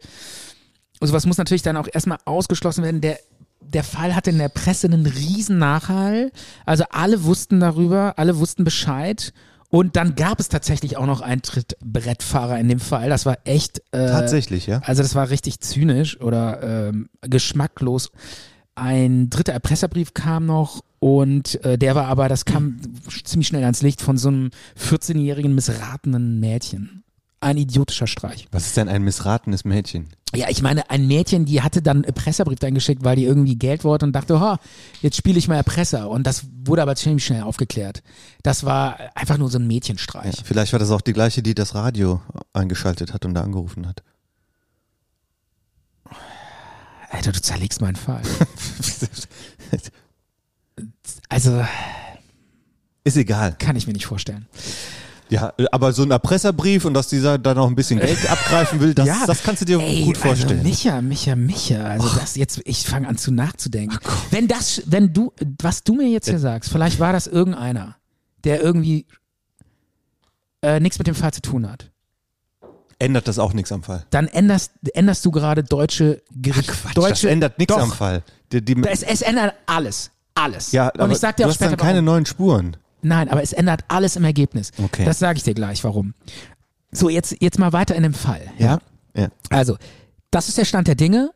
Und 1.00 1.08
sowas 1.08 1.26
muss 1.26 1.38
natürlich 1.38 1.62
dann 1.62 1.78
auch 1.78 1.88
erstmal 1.92 2.20
ausgeschlossen 2.26 2.84
werden. 2.84 3.02
Der, 3.02 3.18
der 3.62 3.84
Fall 3.84 4.16
hatte 4.16 4.30
in 4.30 4.38
der 4.38 4.50
Presse 4.50 4.88
einen 4.88 5.06
riesen 5.06 5.58
Nachhall. 5.58 6.32
Also 6.66 6.84
alle 6.90 7.24
wussten 7.24 7.60
darüber, 7.60 8.14
alle 8.18 8.38
wussten 8.38 8.64
Bescheid. 8.64 9.34
Und 9.74 9.96
dann 9.96 10.14
gab 10.14 10.40
es 10.40 10.50
tatsächlich 10.50 10.98
auch 10.98 11.08
noch 11.08 11.22
einen 11.22 11.42
Trittbrettfahrer 11.42 12.60
in 12.60 12.70
dem 12.70 12.80
Fall. 12.80 13.10
Das 13.10 13.26
war 13.26 13.40
echt. 13.44 13.80
Äh, 13.90 14.06
Tatsächlich, 14.06 14.68
ja? 14.68 14.84
also 14.86 15.02
das 15.02 15.16
war 15.16 15.32
richtig 15.32 15.62
zynisch 15.62 16.22
oder 16.22 16.90
ähm, 16.90 17.10
geschmacklos. 17.22 18.12
Ein 18.76 19.32
dritter 19.32 19.52
Erpresserbrief 19.52 20.14
kam 20.14 20.46
noch 20.46 20.82
und 21.00 21.66
äh, 21.66 21.80
der 21.80 21.96
war 21.96 22.06
aber, 22.06 22.30
das 22.30 22.46
kam 22.46 22.82
ziemlich 23.24 23.48
schnell 23.48 23.64
ans 23.64 23.82
Licht 23.82 24.02
von 24.02 24.16
so 24.16 24.28
einem 24.28 24.52
14-jährigen 24.80 25.56
missratenen 25.56 26.40
Mädchen. 26.40 27.03
Ein 27.44 27.58
idiotischer 27.58 28.08
Streich. 28.08 28.48
Was 28.52 28.66
ist 28.68 28.78
denn 28.78 28.88
ein 28.90 29.04
missratenes 29.04 29.66
Mädchen? 29.66 30.08
Ja, 30.36 30.50
ich 30.50 30.62
meine, 30.62 30.90
ein 30.90 31.06
Mädchen, 31.08 31.46
die 31.46 31.62
hatte 31.62 31.82
dann 31.82 31.98
einen 31.98 32.04
Erpresserbrief 32.06 32.58
eingeschickt, 32.64 33.04
weil 33.04 33.16
die 33.18 33.26
irgendwie 33.26 33.56
Geld 33.56 33.84
wollte 33.84 34.06
und 34.06 34.14
dachte, 34.14 34.40
ha, 34.40 34.60
jetzt 35.02 35.18
spiele 35.18 35.38
ich 35.38 35.48
mal 35.48 35.58
Erpresser. 35.58 36.10
Und 36.10 36.26
das 36.26 36.46
wurde 36.66 36.82
aber 36.82 36.96
ziemlich 36.96 37.24
schnell 37.26 37.44
aufgeklärt. 37.44 38.02
Das 38.42 38.64
war 38.64 38.98
einfach 39.14 39.38
nur 39.38 39.50
so 39.50 39.60
ein 39.60 39.68
Mädchenstreich. 39.68 40.36
Vielleicht 40.44 40.72
war 40.74 40.80
das 40.80 40.90
auch 40.90 41.02
die 41.02 41.14
gleiche, 41.14 41.44
die 41.44 41.54
das 41.54 41.76
Radio 41.76 42.22
eingeschaltet 42.54 43.14
hat 43.14 43.26
und 43.26 43.36
da 43.36 43.42
angerufen 43.42 43.88
hat. 43.88 44.02
Alter, 47.12 47.32
du 47.32 47.42
zerlegst 47.42 47.82
meinen 47.82 47.96
Fall. 47.96 48.22
Also, 51.30 51.66
Ist 53.04 53.18
egal. 53.18 53.56
kann 53.58 53.76
ich 53.76 53.88
mir 53.88 53.94
nicht 53.94 54.06
vorstellen. 54.06 54.48
Ja, 55.30 55.54
aber 55.72 55.94
so 55.94 56.04
ein 56.04 56.12
Erpresserbrief 56.12 56.86
und 56.86 56.94
dass 56.94 57.08
dieser 57.08 57.38
da 57.38 57.54
noch 57.54 57.68
ein 57.68 57.76
bisschen 57.76 58.00
Geld 58.00 58.30
abgreifen 58.30 58.80
will, 58.80 58.94
das, 58.94 59.08
das 59.26 59.42
kannst 59.44 59.62
du 59.62 59.66
dir 59.66 59.80
ey, 59.80 60.04
gut 60.04 60.18
vorstellen. 60.18 60.60
Also 60.60 60.70
Micha, 60.70 61.02
Micha, 61.02 61.36
Micha. 61.36 61.84
Also 61.84 62.08
das 62.20 62.36
jetzt, 62.36 62.62
ich 62.66 62.86
fange 62.86 63.08
an 63.08 63.18
zu 63.18 63.32
nachzudenken. 63.32 63.98
wenn 64.32 64.48
das, 64.48 64.84
wenn 64.86 65.14
du, 65.14 65.34
was 65.62 65.84
du 65.84 65.96
mir 65.96 66.08
jetzt 66.10 66.30
hier 66.30 66.40
sagst, 66.40 66.70
vielleicht 66.72 67.00
war 67.00 67.14
das 67.14 67.28
irgendeiner, 67.28 67.96
der 68.44 68.62
irgendwie 68.62 69.08
äh, 70.62 70.80
nichts 70.80 70.98
mit 71.00 71.08
dem 71.08 71.16
Fall 71.16 71.34
zu 71.34 71.42
tun 71.42 71.70
hat. 71.70 71.90
Ändert 73.00 73.28
das 73.28 73.40
auch 73.40 73.54
nichts 73.54 73.72
am 73.72 73.84
Fall. 73.84 74.06
Dann 74.12 74.28
änderst, 74.28 74.72
änderst 74.94 75.26
du 75.26 75.32
gerade 75.32 75.64
deutsche 75.64 76.22
Gericht, 76.32 76.70
Quatsch, 76.70 76.96
deutsche, 76.96 77.10
das 77.28 77.32
ändert 77.34 77.58
nichts 77.60 77.74
am 77.74 77.92
Fall. 77.92 78.24
Die, 78.52 78.64
die, 78.64 78.82
Es, 78.86 79.04
es 79.04 79.22
ändert 79.22 79.56
alles, 79.66 80.12
alles. 80.36 80.72
ja, 80.72 80.90
Und 80.90 81.02
aber 81.02 81.12
ich 81.12 81.18
sag 81.18 81.36
dir 81.38 81.44
du 81.44 81.48
auch 81.50 81.54
hast 81.54 81.62
dann 81.62 81.70
später, 81.70 81.82
keine 81.82 81.96
warum. 81.96 82.06
neuen 82.06 82.26
Spuren. 82.26 82.78
Nein, 83.04 83.30
aber 83.30 83.44
es 83.44 83.54
ändert 83.54 83.86
alles 83.88 84.16
im 84.16 84.24
Ergebnis. 84.24 84.72
Okay. 84.84 85.06
Das 85.06 85.20
sage 85.20 85.38
ich 85.38 85.44
dir 85.44 85.54
gleich, 85.54 85.84
warum. 85.84 86.14
So, 86.92 87.10
jetzt, 87.10 87.36
jetzt 87.42 87.60
mal 87.60 87.74
weiter 87.74 87.96
in 87.96 88.04
dem 88.04 88.14
Fall. 88.14 88.42
Ja. 88.58 88.80
Ja. 89.16 89.28
Also, 89.50 89.78
das 90.32 90.50
ist 90.50 90.58
der 90.58 90.66
Stand 90.66 90.88
der 90.88 90.96
Dinge. 90.96 91.32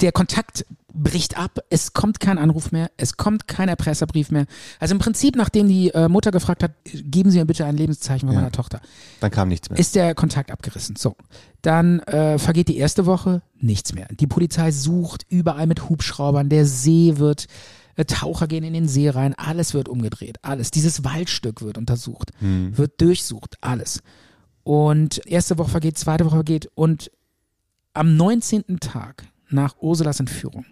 Der 0.00 0.12
Kontakt 0.12 0.66
bricht 0.92 1.38
ab. 1.38 1.60
Es 1.70 1.92
kommt 1.92 2.18
kein 2.20 2.36
Anruf 2.36 2.72
mehr. 2.72 2.90
Es 2.96 3.16
kommt 3.16 3.46
kein 3.46 3.68
Erpresserbrief 3.68 4.30
mehr. 4.30 4.46
Also 4.80 4.94
im 4.94 4.98
Prinzip, 4.98 5.36
nachdem 5.36 5.68
die 5.68 5.90
äh, 5.90 6.08
Mutter 6.08 6.30
gefragt 6.32 6.62
hat, 6.62 6.72
geben 6.84 7.30
Sie 7.30 7.38
mir 7.38 7.44
bitte 7.46 7.64
ein 7.64 7.76
Lebenszeichen 7.76 8.26
von 8.28 8.34
Ja. 8.34 8.40
meiner 8.40 8.52
Tochter, 8.52 8.80
Dann 9.20 9.30
kam 9.30 9.48
nichts 9.48 9.70
mehr. 9.70 9.78
ist 9.78 9.94
der 9.94 10.14
Kontakt 10.14 10.50
abgerissen. 10.50 10.96
So. 10.96 11.14
Dann 11.62 12.00
äh, 12.00 12.38
vergeht 12.38 12.68
die 12.68 12.76
erste 12.76 13.06
Woche, 13.06 13.42
nichts 13.60 13.94
mehr. 13.94 14.08
Die 14.10 14.26
Polizei 14.26 14.70
sucht 14.72 15.24
überall 15.28 15.66
mit 15.66 15.88
Hubschraubern. 15.88 16.48
Der 16.48 16.66
See 16.66 17.14
wird, 17.18 17.46
Taucher 18.06 18.46
gehen 18.46 18.64
in 18.64 18.72
den 18.72 18.88
See 18.88 19.08
rein. 19.08 19.34
Alles 19.34 19.74
wird 19.74 19.88
umgedreht. 19.88 20.38
Alles. 20.42 20.70
Dieses 20.70 21.04
Waldstück 21.04 21.62
wird 21.62 21.78
untersucht. 21.78 22.32
Wird 22.40 23.00
durchsucht. 23.00 23.56
Alles. 23.60 24.02
Und 24.64 25.26
erste 25.26 25.58
Woche 25.58 25.70
vergeht, 25.70 25.98
zweite 25.98 26.24
Woche 26.24 26.36
vergeht. 26.36 26.70
Und 26.74 27.10
am 27.94 28.16
19. 28.16 28.80
Tag 28.80 29.24
nach 29.50 29.76
Ursulas 29.80 30.20
Entführung 30.20 30.64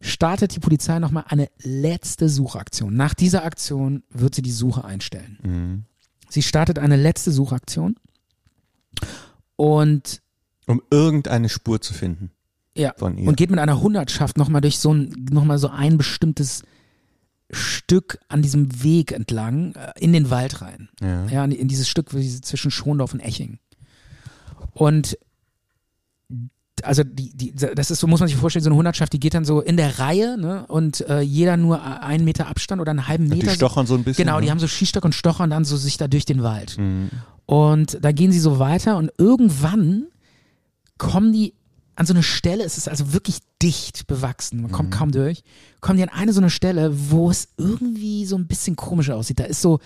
startet 0.00 0.54
die 0.54 0.60
Polizei 0.60 0.98
nochmal 0.98 1.24
eine 1.28 1.48
letzte 1.62 2.28
Suchaktion. 2.28 2.94
Nach 2.94 3.14
dieser 3.14 3.44
Aktion 3.44 4.02
wird 4.10 4.34
sie 4.34 4.42
die 4.42 4.52
Suche 4.52 4.84
einstellen. 4.84 5.86
Sie 6.28 6.42
startet 6.42 6.78
eine 6.78 6.96
letzte 6.96 7.32
Suchaktion 7.32 7.96
und 9.56 10.22
um 10.66 10.82
irgendeine 10.90 11.48
Spur 11.48 11.80
zu 11.80 11.94
finden. 11.94 12.30
Ja 12.76 12.94
Von 12.96 13.16
ihr. 13.18 13.28
und 13.28 13.36
geht 13.36 13.50
mit 13.50 13.58
einer 13.58 13.80
Hundertschaft 13.80 14.36
nochmal 14.38 14.60
durch 14.60 14.78
so 14.78 14.92
ein 14.92 15.26
noch 15.30 15.44
mal 15.44 15.58
so 15.58 15.68
ein 15.68 15.98
bestimmtes 15.98 16.62
Stück 17.50 18.18
an 18.28 18.42
diesem 18.42 18.82
Weg 18.82 19.12
entlang 19.12 19.74
äh, 19.74 19.92
in 19.98 20.12
den 20.12 20.30
Wald 20.30 20.62
rein. 20.62 20.88
Ja. 21.00 21.26
Ja, 21.26 21.44
in, 21.44 21.68
dieses 21.68 21.88
Stück 21.88 22.10
zwischen 22.10 22.70
Schondorf 22.70 23.14
und 23.14 23.20
Eching. 23.20 23.58
Und 24.72 25.16
also 26.82 27.02
die, 27.04 27.34
die, 27.34 27.54
das 27.54 27.90
ist 27.90 28.00
so, 28.00 28.06
muss 28.06 28.20
man 28.20 28.28
sich 28.28 28.36
vorstellen, 28.36 28.62
so 28.62 28.68
eine 28.68 28.76
Hundertschaft, 28.76 29.12
die 29.12 29.20
geht 29.20 29.34
dann 29.34 29.44
so 29.44 29.60
in 29.60 29.76
der 29.76 29.98
Reihe, 29.98 30.36
ne? 30.36 30.66
Und 30.66 31.00
äh, 31.08 31.20
jeder 31.20 31.56
nur 31.56 31.82
einen 31.82 32.24
Meter 32.24 32.48
Abstand 32.48 32.80
oder 32.82 32.90
einen 32.90 33.08
halben 33.08 33.24
Und 33.24 33.30
Meter. 33.30 33.48
die 33.48 33.54
stochern 33.54 33.86
so 33.86 33.94
ein 33.94 34.04
bisschen. 34.04 34.26
Genau, 34.26 34.40
die 34.40 34.46
ne? 34.46 34.50
haben 34.50 34.58
so 34.58 34.66
Skistock 34.66 35.04
und 35.04 35.14
stochern 35.14 35.48
dann 35.48 35.64
so 35.64 35.76
sich 35.76 35.96
da 35.96 36.08
durch 36.08 36.26
den 36.26 36.42
Wald. 36.42 36.76
Mhm. 36.78 37.10
Und 37.46 37.98
da 38.02 38.12
gehen 38.12 38.32
sie 38.32 38.40
so 38.40 38.58
weiter 38.58 38.96
und 38.98 39.10
irgendwann 39.18 40.06
kommen 40.98 41.32
die 41.32 41.54
an 41.96 42.06
so 42.06 42.12
eine 42.14 42.22
Stelle, 42.22 42.62
es 42.64 42.76
ist 42.78 42.88
also 42.88 43.12
wirklich 43.12 43.38
dicht 43.62 44.06
bewachsen, 44.06 44.60
man 44.62 44.70
Mhm. 44.70 44.74
kommt 44.74 44.90
kaum 44.92 45.10
durch, 45.12 45.42
kommen 45.80 45.96
die 45.96 46.02
an 46.02 46.10
eine 46.10 46.32
so 46.32 46.40
eine 46.40 46.50
Stelle, 46.50 46.92
wo 47.10 47.30
es 47.30 47.48
irgendwie 47.56 48.24
so 48.26 48.36
ein 48.36 48.46
bisschen 48.46 48.76
komisch 48.76 49.10
aussieht. 49.10 49.40
Da 49.40 49.44
ist 49.44 49.62
so, 49.62 49.80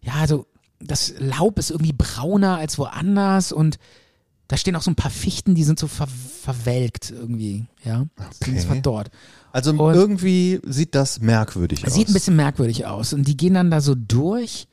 ja, 0.00 0.26
so, 0.26 0.46
das 0.80 1.14
Laub 1.18 1.58
ist 1.58 1.70
irgendwie 1.70 1.92
brauner 1.92 2.56
als 2.58 2.78
woanders 2.78 3.50
und 3.52 3.78
da 4.46 4.56
stehen 4.56 4.76
auch 4.76 4.82
so 4.82 4.90
ein 4.90 4.94
paar 4.96 5.10
Fichten, 5.10 5.54
die 5.54 5.64
sind 5.64 5.78
so 5.78 5.88
ver 5.88 6.06
verwelkt 6.06 7.10
irgendwie, 7.10 7.66
ja. 7.84 8.06
Okay. 8.16 8.52
sind 8.58 8.60
verdorrt. 8.62 9.10
Also 9.52 9.72
Und- 9.72 9.94
irgendwie 9.94 10.60
sieht 10.64 10.94
das 10.94 11.20
merkwürdig 11.20 11.86
aus. 11.86 11.92
Sieht 11.92 12.08
ein 12.08 12.14
bisschen 12.14 12.36
merkwürdig 12.36 12.86
aus. 12.86 13.12
Und 13.12 13.26
die 13.28 13.36
gehen 13.36 13.54
dann 13.54 13.70
da 13.70 13.80
so 13.82 13.94
durch 13.94 14.68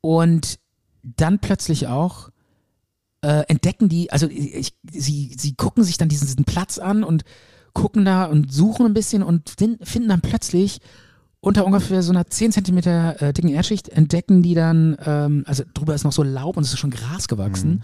und 0.00 0.58
dann 1.02 1.38
plötzlich 1.38 1.86
auch 1.86 2.30
äh, 3.22 3.42
entdecken 3.48 3.88
die, 3.88 4.10
also 4.12 4.26
ich, 4.28 4.74
sie, 4.90 5.34
sie 5.38 5.54
gucken 5.54 5.84
sich 5.84 5.98
dann 5.98 6.08
diesen, 6.08 6.26
diesen 6.26 6.44
Platz 6.44 6.78
an 6.78 7.04
und 7.04 7.24
gucken 7.72 8.04
da 8.04 8.24
und 8.24 8.52
suchen 8.52 8.86
ein 8.86 8.94
bisschen 8.94 9.22
und 9.22 9.50
fin- 9.50 9.78
finden 9.82 10.08
dann 10.08 10.20
plötzlich 10.22 10.80
unter 11.40 11.64
ungefähr 11.64 12.02
so 12.02 12.12
einer 12.12 12.26
10 12.26 12.52
Zentimeter 12.52 13.20
äh, 13.22 13.32
dicken 13.32 13.48
Erdschicht 13.48 13.88
entdecken 13.88 14.42
die 14.42 14.54
dann, 14.54 14.96
ähm, 15.04 15.44
also 15.46 15.64
drüber 15.72 15.94
ist 15.94 16.04
noch 16.04 16.12
so 16.12 16.22
Laub 16.22 16.56
und 16.56 16.64
es 16.64 16.72
ist 16.72 16.78
schon 16.78 16.90
Gras 16.90 17.28
gewachsen, 17.28 17.82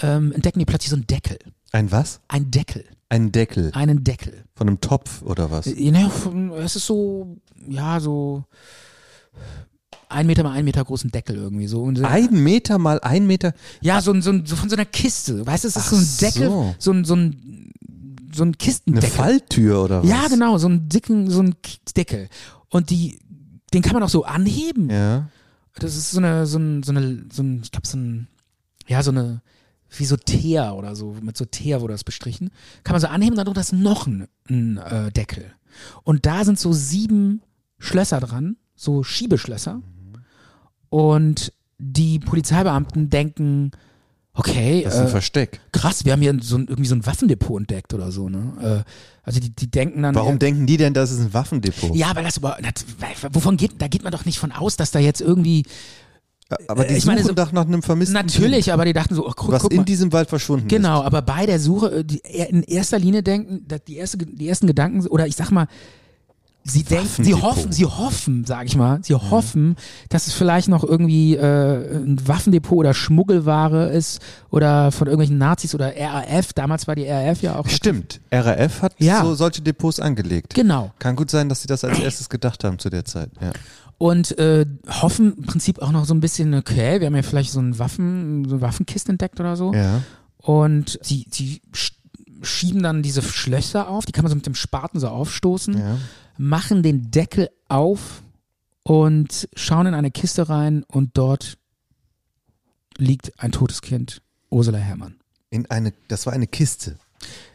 ähm, 0.00 0.32
entdecken 0.32 0.58
die 0.58 0.64
plötzlich 0.64 0.90
so 0.90 0.96
einen 0.96 1.06
Deckel. 1.06 1.38
Ein 1.72 1.92
was? 1.92 2.20
Ein 2.28 2.50
Deckel. 2.50 2.84
Ein 3.08 3.30
Deckel. 3.32 3.70
Einen 3.74 4.02
Deckel. 4.04 4.44
Von 4.54 4.68
einem 4.68 4.80
Topf 4.80 5.22
oder 5.22 5.50
was? 5.50 5.66
Ja, 5.66 5.90
naja, 5.92 6.10
es 6.58 6.76
ist 6.76 6.86
so, 6.86 7.36
ja, 7.68 8.00
so 8.00 8.44
ein 10.10 10.26
Meter 10.26 10.42
mal 10.42 10.52
ein 10.52 10.64
Meter 10.64 10.84
großen 10.84 11.10
Deckel 11.10 11.36
irgendwie 11.36 11.66
so. 11.66 11.82
Und, 11.82 12.02
Ein 12.04 12.42
Meter 12.42 12.78
mal 12.78 13.00
ein 13.00 13.26
Meter. 13.26 13.52
ja, 13.80 14.00
so, 14.00 14.12
ein- 14.12 14.22
so, 14.22 14.30
ein- 14.30 14.46
so 14.46 14.56
von 14.56 14.68
so 14.68 14.76
einer 14.76 14.84
Kiste. 14.84 15.46
Weißt 15.46 15.64
du, 15.64 15.68
es 15.68 15.76
ist 15.76 15.88
so 15.90 15.96
ein 15.96 16.08
Deckel, 16.20 16.48
so. 16.48 16.74
so, 16.78 16.92
ein, 16.92 17.04
so 17.04 17.14
ein, 17.16 17.72
so 18.34 18.42
ein 18.42 18.48
Eine 18.48 18.56
Kistendeckel. 18.56 19.10
Falltür 19.10 19.82
oder 19.84 20.02
was? 20.02 20.08
Ja, 20.10 20.28
genau, 20.28 20.58
so 20.58 20.68
ein 20.68 20.88
dicken, 20.88 21.30
so 21.30 21.42
ein 21.42 21.54
Deckel. 21.96 22.28
Und 22.70 22.90
die, 22.90 23.18
den 23.72 23.82
kann 23.82 23.94
man 23.94 24.02
auch 24.02 24.08
so 24.08 24.24
anheben. 24.24 24.90
Ja. 24.90 25.28
Das 25.78 25.96
ist 25.96 26.10
so 26.10 26.18
eine, 26.18 26.46
so 26.46 26.58
ein, 26.58 26.82
so 26.82 26.92
eine, 26.92 27.24
so 27.32 27.42
ein, 27.42 27.60
ich 27.62 27.70
glaube, 27.70 27.86
so 27.86 27.96
ein, 27.96 28.26
ja, 28.86 29.02
so 29.02 29.10
eine, 29.10 29.42
wie 29.96 30.04
so 30.04 30.16
Teer 30.16 30.74
oder 30.76 30.94
so, 30.96 31.16
mit 31.22 31.36
so 31.36 31.44
Teer 31.44 31.80
wurde 31.80 31.94
das 31.94 32.04
bestrichen. 32.04 32.50
Kann 32.84 32.94
man 32.94 33.00
so 33.00 33.06
anheben, 33.06 33.36
darunter 33.36 33.60
ist 33.60 33.72
noch 33.72 34.06
ein, 34.06 34.26
ein 34.50 34.76
äh, 34.78 35.10
Deckel. 35.12 35.44
Und 36.02 36.26
da 36.26 36.44
sind 36.44 36.58
so 36.58 36.72
sieben 36.72 37.42
Schlösser 37.78 38.20
dran, 38.20 38.56
so 38.74 39.02
Schiebeschlösser. 39.04 39.80
Und 40.90 41.52
die 41.78 42.18
Polizeibeamten 42.18 43.10
denken, 43.10 43.70
okay, 44.34 44.82
Das 44.84 44.94
ist 44.94 45.00
ein 45.00 45.06
äh, 45.06 45.10
Versteck. 45.10 45.60
krass, 45.72 46.04
wir 46.04 46.12
haben 46.12 46.22
hier 46.22 46.36
so 46.40 46.56
ein, 46.56 46.66
irgendwie 46.68 46.88
so 46.88 46.94
ein 46.94 47.04
Waffendepot 47.06 47.60
entdeckt 47.60 47.92
oder 47.94 48.10
so, 48.12 48.28
ne? 48.28 48.84
Äh, 48.86 48.90
also 49.22 49.40
die, 49.40 49.50
die 49.50 49.70
denken 49.70 50.02
dann. 50.02 50.14
Warum 50.14 50.32
ja, 50.34 50.38
denken 50.38 50.66
die 50.66 50.76
denn, 50.76 50.94
das 50.94 51.10
ist 51.10 51.20
ein 51.20 51.34
Waffendepot? 51.34 51.94
ja, 51.94 52.14
weil 52.16 52.24
das 52.24 52.38
aber, 52.38 52.56
das, 52.62 52.84
wovon 53.32 53.56
geht, 53.56 53.72
da 53.78 53.88
geht 53.88 54.02
man 54.02 54.12
doch 54.12 54.24
nicht 54.24 54.38
von 54.38 54.52
aus, 54.52 54.76
dass 54.76 54.90
da 54.90 54.98
jetzt 54.98 55.20
irgendwie, 55.20 55.64
Aber 56.68 56.84
die 56.84 56.94
Äh, 56.94 56.96
ich 56.98 57.04
meine, 57.04 57.20
suchen 57.20 57.36
so- 57.36 57.44
doch 57.44 57.52
nach 57.52 57.66
einem 57.66 57.82
vermissten 57.82 58.14
natürlich, 58.14 58.64
Kind, 58.66 58.74
aber 58.74 58.84
die 58.86 58.92
dachten 58.94 59.14
so, 59.14 59.26
oh, 59.28 59.32
guck, 59.36 59.52
was 59.52 59.62
guck 59.62 59.72
in 59.72 59.78
mal. 59.78 59.84
diesem 59.84 60.12
Wald 60.12 60.28
verschwunden 60.30 60.66
Genau, 60.68 61.02
aber 61.02 61.20
bei 61.22 61.44
der 61.44 61.60
Suche, 61.60 61.98
äh, 61.98 62.04
die, 62.04 62.18
in 62.18 62.62
erster 62.62 62.98
Linie 62.98 63.22
denken, 63.22 63.66
die, 63.86 63.96
erste, 63.96 64.16
die 64.18 64.48
ersten 64.48 64.66
Gedanken, 64.66 65.06
oder 65.08 65.26
ich 65.26 65.36
sag 65.36 65.50
mal, 65.50 65.66
sie 66.68 66.82
denken, 66.82 67.24
sie 67.24 67.34
hoffen, 67.34 67.72
sie 67.72 67.84
hoffen, 67.86 68.44
sag 68.44 68.66
ich 68.66 68.76
mal, 68.76 68.98
sie 69.02 69.14
hoffen, 69.14 69.76
dass 70.08 70.26
es 70.26 70.34
vielleicht 70.34 70.68
noch 70.68 70.84
irgendwie 70.84 71.34
äh, 71.36 71.96
ein 71.96 72.18
Waffendepot 72.28 72.78
oder 72.78 72.94
Schmuggelware 72.94 73.88
ist 73.90 74.20
oder 74.50 74.92
von 74.92 75.06
irgendwelchen 75.06 75.38
Nazis 75.38 75.74
oder 75.74 75.92
RAF, 75.96 76.52
damals 76.52 76.86
war 76.86 76.94
die 76.94 77.06
RAF 77.08 77.42
ja 77.42 77.56
auch. 77.58 77.68
Stimmt. 77.68 78.20
RAF 78.32 78.82
hat 78.82 78.94
Ja. 78.98 79.22
so 79.24 79.34
solche 79.34 79.62
Depots 79.62 80.00
angelegt. 80.00 80.54
Genau. 80.54 80.92
Kann 80.98 81.16
gut 81.16 81.30
sein, 81.30 81.48
dass 81.48 81.62
sie 81.62 81.68
das 81.68 81.84
als 81.84 81.98
erstes 81.98 82.28
gedacht 82.28 82.62
haben 82.64 82.78
zu 82.78 82.90
der 82.90 83.04
Zeit. 83.04 83.30
Ja. 83.40 83.52
Und 83.98 84.38
äh, 84.38 84.64
hoffen 85.02 85.34
im 85.38 85.42
Prinzip 85.44 85.80
auch 85.82 85.90
noch 85.90 86.04
so 86.04 86.14
ein 86.14 86.20
bisschen, 86.20 86.54
okay, 86.54 87.00
wir 87.00 87.06
haben 87.08 87.16
ja 87.16 87.22
vielleicht 87.22 87.50
so 87.50 87.58
einen 87.58 87.78
Waffen, 87.80 88.44
so 88.44 88.54
eine 88.56 88.60
Waffenkiste 88.62 89.10
entdeckt 89.10 89.40
oder 89.40 89.56
so. 89.56 89.72
ja. 89.74 90.02
Und 90.40 91.00
die, 91.10 91.28
die 91.28 91.60
sch- 91.74 91.92
schieben 92.42 92.82
dann 92.84 93.02
diese 93.02 93.22
Schlösser 93.22 93.88
auf, 93.88 94.06
die 94.06 94.12
kann 94.12 94.22
man 94.22 94.30
so 94.30 94.36
mit 94.36 94.46
dem 94.46 94.54
Spaten 94.54 95.00
so 95.00 95.08
aufstoßen, 95.08 95.76
Ja. 95.76 95.96
Machen 96.38 96.82
den 96.82 97.10
Deckel 97.10 97.50
auf 97.68 98.22
und 98.84 99.48
schauen 99.54 99.86
in 99.86 99.94
eine 99.94 100.10
Kiste 100.10 100.48
rein 100.48 100.84
und 100.84 101.10
dort 101.18 101.58
liegt 102.96 103.38
ein 103.38 103.52
totes 103.52 103.82
Kind, 103.82 104.22
Ursula 104.50 104.78
Herrmann. 104.78 105.20
In 105.50 105.70
eine, 105.70 105.92
das 106.08 106.26
war 106.26 106.32
eine 106.32 106.46
Kiste. 106.46 106.98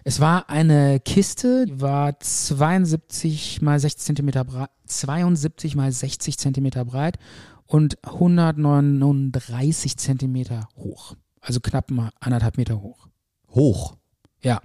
Es 0.04 0.20
war 0.20 0.50
eine 0.50 1.00
Kiste, 1.00 1.66
die 1.66 1.80
war 1.82 2.20
72 2.20 3.62
mal 3.62 3.80
60 3.80 4.04
Zentimeter 4.04 4.44
breit, 4.44 4.70
72 4.86 5.76
mal 5.76 5.92
60 5.92 6.38
Zentimeter 6.38 6.84
breit 6.86 7.18
und 7.66 7.98
139 8.04 9.98
Zentimeter 9.98 10.68
hoch. 10.76 11.16
Also 11.40 11.60
knapp 11.62 11.92
mal 11.92 12.12
anderthalb 12.20 12.58
Meter 12.58 12.82
hoch. 12.82 13.08
Hoch 13.50 13.96
Ja. 14.42 14.62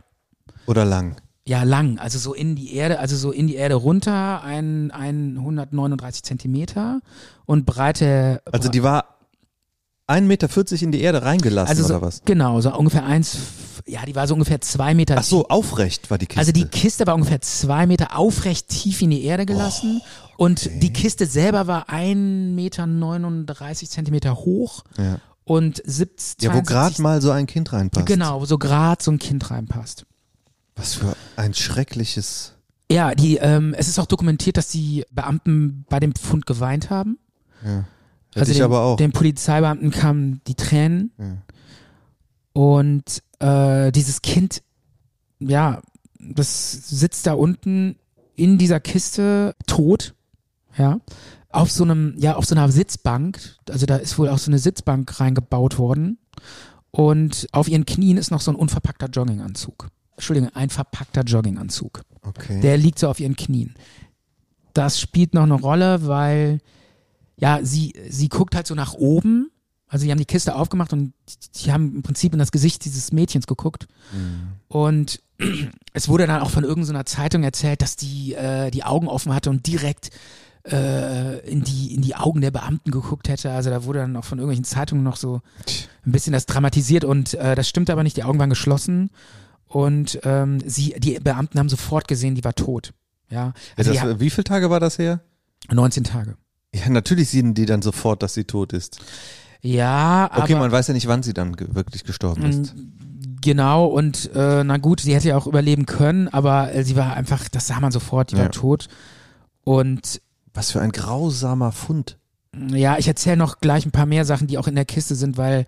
oder 0.67 0.85
lang. 0.85 1.21
Ja, 1.49 1.63
lang, 1.63 1.99
also 1.99 2.19
so 2.19 2.35
in 2.35 2.57
die 2.57 2.75
Erde, 2.75 2.99
also 2.99 3.17
so 3.17 3.33
in 3.33 3.47
die 3.47 3.55
Erde 3.55 3.75
runter, 3.75 4.43
ein, 4.43 4.91
ein 4.91 5.39
139 5.39 6.23
Zentimeter 6.23 7.01
und 7.47 7.65
Breite. 7.65 8.43
Also 8.53 8.69
die 8.69 8.83
war 8.83 9.17
1,40 10.09 10.21
Meter 10.21 10.83
in 10.83 10.93
die 10.93 11.01
Erde 11.01 11.23
reingelassen 11.23 11.71
Also 11.71 11.85
so, 11.85 11.95
oder 11.95 12.03
was? 12.03 12.21
genau, 12.27 12.61
so 12.61 12.77
ungefähr 12.77 13.07
eins, 13.07 13.39
ja, 13.87 14.05
die 14.05 14.15
war 14.15 14.27
so 14.27 14.35
ungefähr 14.35 14.61
zwei 14.61 14.93
Meter. 14.93 15.17
Ach 15.17 15.23
so, 15.23 15.49
aufrecht 15.49 16.11
war 16.11 16.19
die 16.19 16.27
Kiste. 16.27 16.39
Also 16.39 16.53
die 16.53 16.67
Kiste 16.67 17.07
war 17.07 17.15
ungefähr 17.15 17.41
zwei 17.41 17.87
Meter 17.87 18.19
aufrecht 18.19 18.69
tief 18.69 19.01
in 19.01 19.09
die 19.09 19.25
Erde 19.25 19.47
gelassen 19.47 20.03
und 20.37 20.69
die 20.83 20.93
Kiste 20.93 21.25
selber 21.25 21.67
war 21.67 21.89
1,39 21.89 22.27
Meter 22.55 23.75
Zentimeter 23.89 24.37
hoch 24.37 24.85
ja. 24.99 25.19
und 25.45 25.81
70, 25.83 26.43
ja, 26.43 26.51
wo 26.51 26.61
72 26.61 26.67
gerade 26.67 27.03
mal 27.03 27.23
so 27.23 27.31
ein 27.31 27.47
Kind 27.47 27.73
reinpasst. 27.73 28.05
Genau, 28.05 28.43
wo 28.43 28.45
so 28.45 28.59
gerade 28.59 29.03
so 29.03 29.11
ein 29.11 29.19
Kind 29.19 29.51
reinpasst. 29.51 30.05
Was 30.79 30.95
für 30.95 31.17
ein 31.37 31.55
schreckliches. 31.55 32.55
Ja, 32.91 33.15
die, 33.15 33.37
ähm, 33.37 33.75
es 33.77 33.89
ist 33.89 33.99
auch 33.99 34.07
dokumentiert, 34.07 34.57
dass 34.57 34.69
die 34.69 35.05
Beamten 35.11 35.85
bei 35.91 36.01
dem 36.01 36.15
Fund 36.15 36.47
geweint 36.47 36.89
haben. 36.89 37.19
Ja. 37.63 37.85
Hätte 38.31 38.41
also 38.41 38.53
ich 38.53 38.59
den, 38.59 38.65
aber 38.65 38.81
auch. 38.83 38.97
den 38.97 39.13
Polizeibeamten 39.13 39.91
kamen 39.91 40.41
die 40.47 40.55
Tränen 40.55 41.13
Ja. 41.19 41.37
und 42.53 43.23
äh, 43.41 43.91
dieses 43.93 44.23
Kind, 44.23 44.63
ja, 45.39 45.81
das 46.19 46.73
sitzt 46.89 47.27
da 47.27 47.33
unten 47.33 47.97
in 48.37 48.59
dieser 48.59 48.81
Kiste 48.81 49.55
tot, 49.67 50.15
ja, 50.77 51.01
auf 51.51 51.71
so 51.71 51.85
einem, 51.85 52.15
ja, 52.19 52.37
auf 52.37 52.45
so 52.45 52.55
einer 52.55 52.71
Sitzbank. 52.71 53.41
Also 53.69 53.87
da 53.87 53.97
ist 53.97 54.19
wohl 54.19 54.29
auch 54.29 54.39
so 54.39 54.51
eine 54.51 54.59
Sitzbank 54.59 55.19
reingebaut 55.21 55.79
worden 55.79 56.19
und 56.91 57.49
auf 57.53 57.69
ihren 57.69 57.87
Knien 57.87 58.17
ist 58.17 58.31
noch 58.31 58.41
so 58.41 58.53
ein 58.53 58.57
unverpackter 58.57 59.09
Jogginganzug. 59.09 59.89
Entschuldigung, 60.19 60.51
ein 60.55 60.69
verpackter 60.69 61.23
Jogginganzug. 61.23 62.03
Okay. 62.23 62.61
Der 62.61 62.77
liegt 62.77 62.99
so 62.99 63.09
auf 63.09 63.21
ihren 63.21 63.37
Knien. 63.37 63.75
Das 64.75 65.01
spielt 65.01 65.33
noch 65.33 65.45
eine 65.45 65.55
Rolle, 65.55 66.09
weil 66.09 66.59
ja, 67.37 67.61
sie, 67.63 67.95
sie 68.09 68.29
guckt 68.29 68.57
halt 68.57 68.67
so 68.67 68.75
nach 68.75 68.95
oben. 68.95 69.53
Also 69.87 70.05
die 70.05 70.11
haben 70.11 70.19
die 70.19 70.25
Kiste 70.25 70.57
aufgemacht 70.57 70.93
und 70.93 71.15
die 71.55 71.71
haben 71.73 71.95
im 71.95 72.03
Prinzip 72.03 72.33
in 72.33 72.41
das 72.41 72.51
Gesicht 72.51 72.85
dieses 72.85 73.13
Mädchens 73.13 73.47
geguckt. 73.47 73.87
Und 74.67 75.23
es 75.93 76.09
wurde 76.09 76.27
dann 76.27 76.43
auch 76.43 76.51
von 76.51 76.65
irgendeiner 76.65 77.07
Zeitung 77.07 77.45
erzählt, 77.45 77.81
dass 77.81 77.95
die 77.95 78.35
äh, 78.35 78.73
die 78.73 78.83
Augen 78.83 79.07
offen 79.07 79.33
hatte 79.33 79.51
und 79.51 79.69
direkt 79.69 80.11
äh, 80.67 81.49
in 81.49 81.63
die 81.63 81.95
in 81.95 82.03
die 82.03 82.17
Augen 82.17 82.41
der 82.41 82.51
Beamten 82.51 82.91
geguckt 82.91 83.29
hätte. 83.29 83.53
Also 83.53 83.71
da 83.71 83.85
wurde 83.85 84.01
dann 84.01 84.17
auch 84.17 84.25
von 84.25 84.39
irgendwelchen 84.39 84.65
Zeitungen 84.65 85.05
noch 85.05 85.17
so 85.17 85.43
ein 86.05 86.11
bisschen 86.11 86.33
das 86.33 86.47
dramatisiert 86.47 87.05
und 87.05 87.35
äh, 87.35 87.55
das 87.55 87.69
stimmt 87.69 87.89
aber 87.89 88.03
nicht. 88.03 88.17
Die 88.17 88.25
Augen 88.25 88.41
waren 88.41 88.51
geschlossen 88.51 89.11
und 89.69 90.19
ähm, 90.25 90.61
sie 90.67 90.95
die 90.99 91.19
Beamten 91.21 91.59
haben 91.59 91.69
sofort 91.69 92.09
gesehen, 92.09 92.35
die 92.35 92.45
war 92.45 92.55
tot. 92.55 92.93
Ja, 93.31 93.53
also 93.77 93.93
das, 93.93 94.21
wie 94.21 94.31
viele 94.31 94.45
Tage 94.45 94.71
war 94.71 94.81
das 94.81 94.99
her? 94.99 95.21
19 95.71 96.05
Tage. 96.05 96.37
Ja, 96.75 96.89
natürlich 96.89 97.29
sehen 97.29 97.55
die 97.55 97.67
dann 97.67 97.83
sofort, 97.83 98.23
dass 98.23 98.35
sie 98.35 98.45
tot 98.45 98.73
ist. 98.73 98.99
Ja, 99.61 100.31
Okay, 100.35 100.53
aber 100.55 100.63
man 100.63 100.73
weiß 100.73 100.89
ja 100.89 100.95
nicht, 100.95 101.09
wann 101.09 101.23
sie 101.23 101.35
dann 101.35 101.57
ge 101.57 101.67
wirklich 101.73 102.05
gestorben 102.05 102.45
ist. 102.45 102.75
genau 103.43 103.87
und 103.87 104.31
äh, 104.35 104.63
na 104.65 104.77
gut, 104.79 105.01
sie 105.01 105.15
hätte 105.15 105.29
ja 105.29 105.37
auch 105.37 105.47
überleben 105.47 105.85
können, 105.87 106.29
aber 106.29 106.73
äh, 106.75 106.85
sie 106.85 106.97
war 106.97 107.15
einfach, 107.15 107.49
das 107.49 107.67
sah 107.67 107.81
man 107.81 107.91
sofort, 107.93 108.31
die 108.31 108.37
Ja. 108.37 108.43
war 108.45 108.51
tot. 108.51 108.89
Und 109.65 110.21
Was 110.55 110.71
für 110.71 110.81
ein 110.81 110.93
grausamer 110.93 111.73
Fund. 111.73 112.19
ja, 112.71 112.97
ich 112.99 113.09
erzähle 113.09 113.37
noch 113.37 113.61
gleich 113.61 113.85
ein 113.85 113.91
paar 113.93 114.07
mehr 114.07 114.25
Sachen, 114.25 114.47
die 114.47 114.59
auch 114.59 114.69
in 114.69 114.75
der 114.77 114.85
Kiste 114.87 115.15
sind, 115.15 115.37
weil 115.37 115.67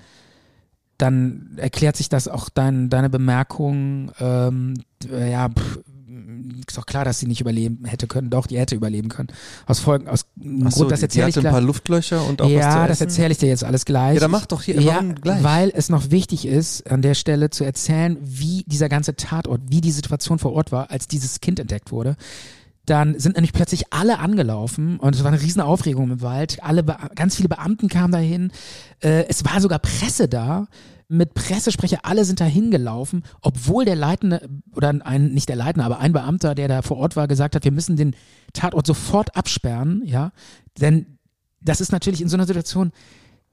dann 1.00 1.52
erklärt 1.56 1.96
sich 1.96 2.08
das 2.08 2.28
auch 2.28 2.48
dein, 2.48 2.90
deine 2.90 3.10
Bemerkung, 3.10 4.12
ähm, 4.20 4.74
äh, 5.10 5.30
ja, 5.30 5.48
pff, 5.48 5.80
ist 6.66 6.76
doch 6.76 6.86
klar, 6.86 7.04
dass 7.04 7.18
sie 7.18 7.26
nicht 7.26 7.40
überleben 7.40 7.84
hätte 7.84 8.06
können. 8.06 8.30
Doch, 8.30 8.46
die 8.46 8.58
hätte 8.58 8.74
überleben 8.74 9.08
können. 9.08 9.28
Aus 9.66 9.80
Folgen, 9.80 10.08
aus 10.08 10.26
Ach 10.64 10.70
so, 10.70 10.80
Grund, 10.80 10.92
das 10.92 11.02
erzähle 11.02 11.28
ich 11.28 11.36
hatte 11.36 11.40
ein 11.40 11.42
gleich. 11.42 11.52
paar 11.52 11.60
Luftlöcher 11.60 12.26
und 12.26 12.42
auch 12.42 12.48
ja, 12.48 12.86
das 12.86 13.00
erzähle 13.00 13.32
ich 13.32 13.38
dir 13.38 13.48
jetzt 13.48 13.64
alles 13.64 13.84
gleich. 13.84 14.14
Ja, 14.14 14.20
dann 14.20 14.30
mach 14.30 14.46
doch 14.46 14.62
hier 14.62 14.80
ja, 14.80 15.00
gleich. 15.00 15.42
weil 15.42 15.72
es 15.74 15.88
noch 15.88 16.10
wichtig 16.10 16.46
ist, 16.46 16.90
an 16.90 17.02
der 17.02 17.14
Stelle 17.14 17.50
zu 17.50 17.64
erzählen, 17.64 18.16
wie 18.20 18.64
dieser 18.66 18.88
ganze 18.88 19.16
Tatort, 19.16 19.60
wie 19.68 19.80
die 19.80 19.92
Situation 19.92 20.38
vor 20.38 20.52
Ort 20.52 20.72
war, 20.72 20.90
als 20.90 21.08
dieses 21.08 21.40
Kind 21.40 21.60
entdeckt 21.60 21.92
wurde. 21.92 22.16
Dann 22.90 23.20
sind 23.20 23.36
nämlich 23.36 23.52
plötzlich 23.52 23.92
alle 23.92 24.18
angelaufen 24.18 24.98
und 24.98 25.14
es 25.14 25.22
war 25.22 25.30
eine 25.30 25.40
riesen 25.40 25.60
Aufregung 25.60 26.10
im 26.10 26.22
Wald. 26.22 26.60
Alle, 26.60 26.82
ganz 27.14 27.36
viele 27.36 27.48
Beamten 27.48 27.86
kamen 27.86 28.10
dahin. 28.10 28.50
Äh, 28.98 29.26
es 29.28 29.44
war 29.44 29.60
sogar 29.60 29.78
Presse 29.78 30.26
da. 30.26 30.66
Mit 31.06 31.34
Pressesprecher, 31.34 32.00
alle 32.02 32.24
sind 32.24 32.40
da 32.40 32.46
hingelaufen, 32.46 33.22
obwohl 33.42 33.84
der 33.84 33.94
Leitende, 33.94 34.48
oder 34.74 34.92
ein, 35.04 35.28
nicht 35.28 35.48
der 35.48 35.54
Leitende, 35.54 35.84
aber 35.84 36.00
ein 36.00 36.12
Beamter, 36.12 36.56
der 36.56 36.66
da 36.66 36.82
vor 36.82 36.96
Ort 36.96 37.14
war, 37.14 37.28
gesagt 37.28 37.54
hat, 37.54 37.62
wir 37.62 37.70
müssen 37.70 37.94
den 37.94 38.16
Tatort 38.54 38.88
sofort 38.88 39.36
absperren, 39.36 40.02
ja. 40.04 40.32
Denn 40.80 41.18
das 41.60 41.80
ist 41.80 41.92
natürlich 41.92 42.20
in 42.20 42.28
so 42.28 42.36
einer 42.36 42.46
Situation 42.46 42.90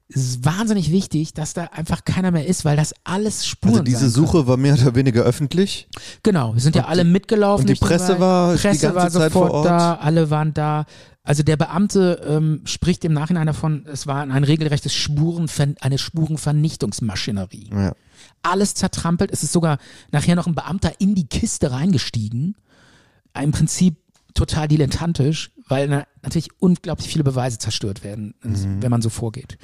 ist 0.10 0.46
wahnsinnig 0.46 0.92
wichtig, 0.92 1.34
dass 1.34 1.54
da 1.54 1.66
einfach 1.66 2.06
keiner 2.06 2.32
mehr 2.32 2.48
ist, 2.48 2.64
weil 2.64 2.78
das 2.78 2.94
alles 3.04 3.46
Spuren 3.46 3.74
also 3.74 3.84
diese 3.84 4.10
Suche 4.10 4.48
war 4.48 4.56
mehr 4.56 4.74
oder 4.76 4.96
weniger 4.96 5.24
öffentlich. 5.24 5.90
Genau, 6.24 6.54
wir 6.54 6.62
sind 6.62 6.76
ja 6.76 6.86
alle 6.86 7.04
mitgelaufen. 7.04 7.68
und 7.68 7.70
die 7.70 7.80
Presse 7.80 8.20
war 8.20 8.56
die 8.56 8.62
Presse 8.62 8.82
ganze 8.88 8.96
war 8.96 9.10
Zeit 9.10 9.12
sofort 9.12 9.32
vor 9.34 9.52
Ort? 9.52 9.66
da, 9.66 9.96
alle 9.96 10.30
waren 10.30 10.54
da. 10.54 10.86
Also 11.24 11.44
der 11.44 11.58
Beamte 11.58 12.22
ähm, 12.26 12.62
spricht 12.64 13.04
im 13.04 13.12
Nachhinein 13.12 13.48
davon, 13.48 13.86
es 13.92 14.08
war 14.08 14.22
ein 14.22 14.44
regelrechtes 14.46 14.94
Spuren, 14.94 15.50
eine 15.82 15.98
Spurenvernichtungsmaschinerie. 15.98 17.70
Ja. 17.74 17.94
Alles 18.44 18.76
zertrampelt. 18.76 19.32
Es 19.32 19.44
ist 19.44 19.52
sogar 19.52 19.78
nachher 20.12 20.38
noch 20.38 20.48
ein 20.48 20.56
Beamter 20.56 20.94
in 21.00 21.16
die 21.16 21.28
Kiste 21.28 21.72
reingestiegen. 21.72 22.56
Im 23.38 23.52
Prinzip 23.52 23.98
total 24.34 24.70
dilettantisch, 24.70 25.52
weil 25.68 25.88
na, 25.88 26.06
natürlich 26.24 26.50
unglaublich 26.60 27.08
viele 27.08 27.24
Beweise 27.24 27.58
zerstört 27.58 28.04
werden, 28.04 28.34
wenn 28.42 28.92
man 28.92 29.02
so 29.02 29.10
vorgeht. 29.10 29.58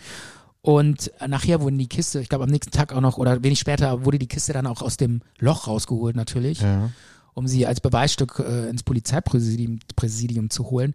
Und 0.61 1.11
nachher 1.27 1.59
wurden 1.61 1.77
die 1.77 1.87
Kiste, 1.89 2.21
ich 2.21 2.29
glaube 2.29 2.45
am 2.45 2.49
nächsten 2.49 2.71
Tag 2.71 2.93
auch 2.93 3.01
noch 3.01 3.17
oder 3.17 3.43
wenig 3.43 3.59
später 3.59 4.05
wurde 4.05 4.17
die 4.19 4.27
Kiste 4.27 4.53
dann 4.53 4.65
auch 4.67 4.81
aus 4.81 4.95
dem 4.97 5.21
Loch 5.39 5.67
rausgeholt 5.67 6.15
natürlich, 6.15 6.61
Ja. 6.61 6.89
um 7.33 7.47
sie 7.47 7.67
als 7.67 7.81
Beweisstück 7.81 8.39
äh, 8.39 8.69
ins 8.69 8.83
Polizeipräsidium 8.83 9.79
Präsidium 9.97 10.49
zu 10.49 10.69
holen. 10.69 10.93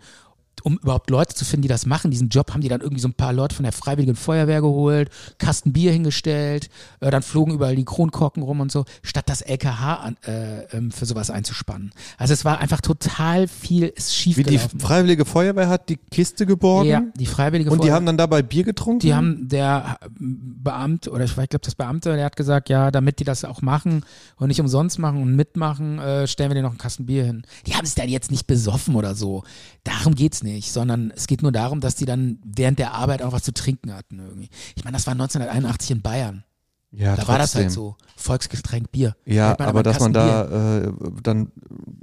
Um 0.65 0.79
überhaupt 0.79 1.11
Leute 1.11 1.35
zu 1.35 1.45
finden, 1.45 1.63
die 1.63 1.69
das 1.69 1.87
machen, 1.87 2.11
diesen 2.11 2.29
Job, 2.29 2.53
haben 2.53 2.61
die 2.61 2.69
dann 2.69 2.81
irgendwie 2.81 3.01
so 3.01 3.09
ein 3.09 3.15
paar 3.15 3.33
Leute 3.33 3.55
von 3.55 3.63
der 3.63 3.73
Freiwilligen 3.73 4.17
Feuerwehr 4.17 4.61
geholt, 4.61 5.11
Kasten 5.39 5.73
Bier 5.73 5.93
hingestellt, 5.93 6.69
äh, 7.01 7.11
dann 7.11 7.23
flogen 7.23 7.55
überall 7.55 7.77
die 7.77 7.85
Kronkorken 7.85 8.43
rum 8.43 8.61
und 8.61 8.73
so, 8.73 8.85
statt 9.03 9.29
das 9.29 9.43
LKH 9.43 9.95
an, 9.95 10.17
äh, 10.27 10.63
ähm, 10.77 10.91
für 10.91 11.07
sowas 11.07 11.31
einzuspannen. 11.31 11.93
Also 12.17 12.35
es 12.35 12.45
war 12.45 12.59
einfach 12.59 12.81
total 12.81 13.49
viel, 13.49 13.87
ist 13.87 14.15
schief 14.15 14.37
Wie 14.37 14.43
die. 14.43 14.59
Freiwillige 14.59 15.25
Feuerwehr 15.25 15.69
hat 15.69 15.89
die 15.89 15.97
Kiste 15.97 16.47
geborgen 16.47 16.89
ja, 16.89 17.03
die 17.15 17.27
Freiwillige 17.27 17.71
und 17.71 17.79
die 17.79 17.83
Feuerwehr. 17.83 17.95
haben 17.95 18.07
dann 18.07 18.17
dabei 18.17 18.43
Bier 18.43 18.65
getrunken? 18.65 19.01
Die 19.01 19.15
haben 19.15 19.49
der 19.49 19.99
Beamt 20.19 21.09
oder 21.09 21.25
ich 21.25 21.35
glaube 21.35 21.61
das 21.63 21.75
Beamte, 21.75 22.15
der 22.15 22.25
hat 22.25 22.37
gesagt, 22.37 22.69
ja, 22.69 22.91
damit 22.91 23.21
die 23.21 23.25
das 23.25 23.45
auch 23.45 23.63
machen 23.63 24.05
und 24.37 24.49
nicht 24.49 24.61
umsonst 24.61 24.99
machen 24.99 25.23
und 25.23 25.35
mitmachen, 25.35 25.99
äh, 25.99 26.27
stellen 26.27 26.51
wir 26.51 26.55
dir 26.55 26.63
noch 26.63 26.71
einen 26.71 26.79
Kasten 26.79 27.07
Bier 27.07 27.25
hin. 27.25 27.43
Die 27.67 27.75
haben 27.75 27.85
es 27.85 27.95
dann 27.95 28.09
jetzt 28.09 28.31
nicht 28.31 28.47
besoffen 28.47 28.95
oder 28.95 29.15
so. 29.15 29.45
Darum 29.85 30.15
geht's 30.15 30.43
nicht, 30.43 30.48
sondern 30.61 31.13
es 31.15 31.27
geht 31.27 31.43
nur 31.43 31.53
darum, 31.53 31.81
dass 31.81 31.95
die 31.95 32.05
dann 32.05 32.39
während 32.45 32.79
der 32.79 32.95
Arbeit 32.95 33.23
auch 33.23 33.33
was 33.33 33.43
zu 33.43 33.53
trinken 33.53 33.95
hatten 33.95 34.19
irgendwie. 34.19 34.49
Ich 34.77 34.85
meine, 34.85 34.97
das 34.97 35.07
war 35.07 35.13
1981 35.13 35.91
in 35.91 36.03
Bayern. 36.03 36.45
ja, 36.93 37.17
da 37.17 37.29
war 37.29 37.39
das 37.39 37.55
halt 37.55 37.67
trotzdem. 37.67 37.71
so 37.71 37.97
Volksgetränk 38.17 38.91
Bier. 38.91 39.17
Ja, 39.25 39.57
man 39.59 39.69
aber 39.69 39.83
dass 39.83 40.01
man 40.01 40.13
da 40.13 40.81
äh, 40.81 40.93
dann 41.23 41.53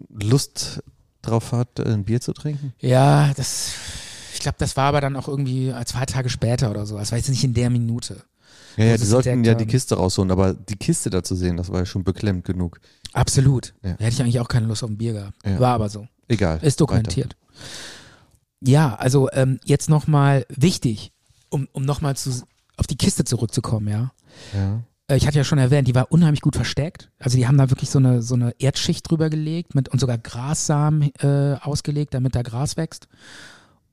Lust 0.10 0.84
drauf 1.22 1.52
hat, 1.52 1.80
ein 1.80 2.04
Bier 2.04 2.22
zu 2.22 2.34
trinken? 2.34 2.74
Ja, 2.80 3.32
das, 3.36 3.74
ich 4.34 4.40
glaube, 4.40 4.58
das 4.60 4.78
war 4.78 4.86
aber 4.86 5.02
dann 5.02 5.16
auch 5.16 5.28
irgendwie 5.28 5.70
äh, 5.70 5.86
zwei 5.86 6.06
Tage 6.06 6.30
später 6.30 6.70
oder 6.72 6.86
so. 6.86 6.98
Das 6.98 7.12
war 7.12 7.18
jetzt 7.18 7.30
nicht 7.30 7.44
in 7.44 7.54
der 7.54 7.70
Minute. 7.70 8.24
Ja, 8.78 8.86
ja, 8.86 8.98
sie 8.98 9.04
die 9.04 9.10
sollten 9.10 9.44
ja 9.44 9.56
die. 9.56 9.66
Kiste 9.66 9.96
rausholen, 9.96 10.32
aber 10.32 10.54
die 10.54 10.76
Kiste 10.76 11.10
da 11.10 11.24
zu 11.24 11.36
sehen, 11.36 11.58
das 11.58 11.72
war 11.72 11.80
ja 11.80 11.86
schon 11.86 12.04
beklemmt 12.04 12.46
genug. 12.46 12.80
Absolut. 13.14 13.74
Ja. 13.84 13.94
Da 13.94 14.04
hätte 14.04 14.16
ich 14.16 14.22
eigentlich 14.22 14.40
auch 14.40 14.48
keine 14.50 14.68
Lust 14.68 14.84
auf 14.84 14.90
ein 14.90 14.98
Bier 14.98 15.14
gehabt. 15.14 15.34
Ja. 15.46 15.60
War 15.60 15.76
aber 15.76 15.90
so. 15.90 16.08
Egal. 16.28 16.60
Ist 16.62 16.82
dokumentiert. 16.82 17.36
Ja, 18.66 18.96
also 18.96 19.30
ähm, 19.32 19.60
jetzt 19.64 19.90
nochmal 19.90 20.46
wichtig, 20.50 21.12
um, 21.50 21.68
um 21.72 21.84
nochmal 21.86 22.16
zu, 22.16 22.32
auf 22.78 22.88
die 22.88 22.98
Kiste 22.98 23.24
zurückzukommen, 23.24 23.88
ja. 23.88 24.12
Ja. 24.54 24.82
Äh, 25.08 25.18
Ich 25.18 25.28
hatte 25.28 25.38
ja 25.38 25.44
schon 25.44 25.60
erwähnt, 25.60 25.88
die 25.88 25.96
war 25.96 26.12
unheimlich 26.12 26.42
gut 26.42 26.56
versteckt. 26.56 27.12
Also 27.20 27.38
die 27.38 27.48
haben 27.48 27.58
da 27.58 27.70
wirklich 27.70 27.90
so 27.90 28.00
eine, 28.00 28.22
so 28.22 28.36
eine 28.36 28.54
Erdschicht 28.60 29.10
drüber 29.10 29.30
gelegt 29.30 29.76
mit, 29.76 29.90
und 29.90 30.00
sogar 30.00 30.18
Grassamen 30.18 31.12
äh, 31.20 31.58
ausgelegt, 31.62 32.14
damit 32.14 32.36
da 32.36 32.42
Gras 32.42 32.76
wächst. 32.78 33.08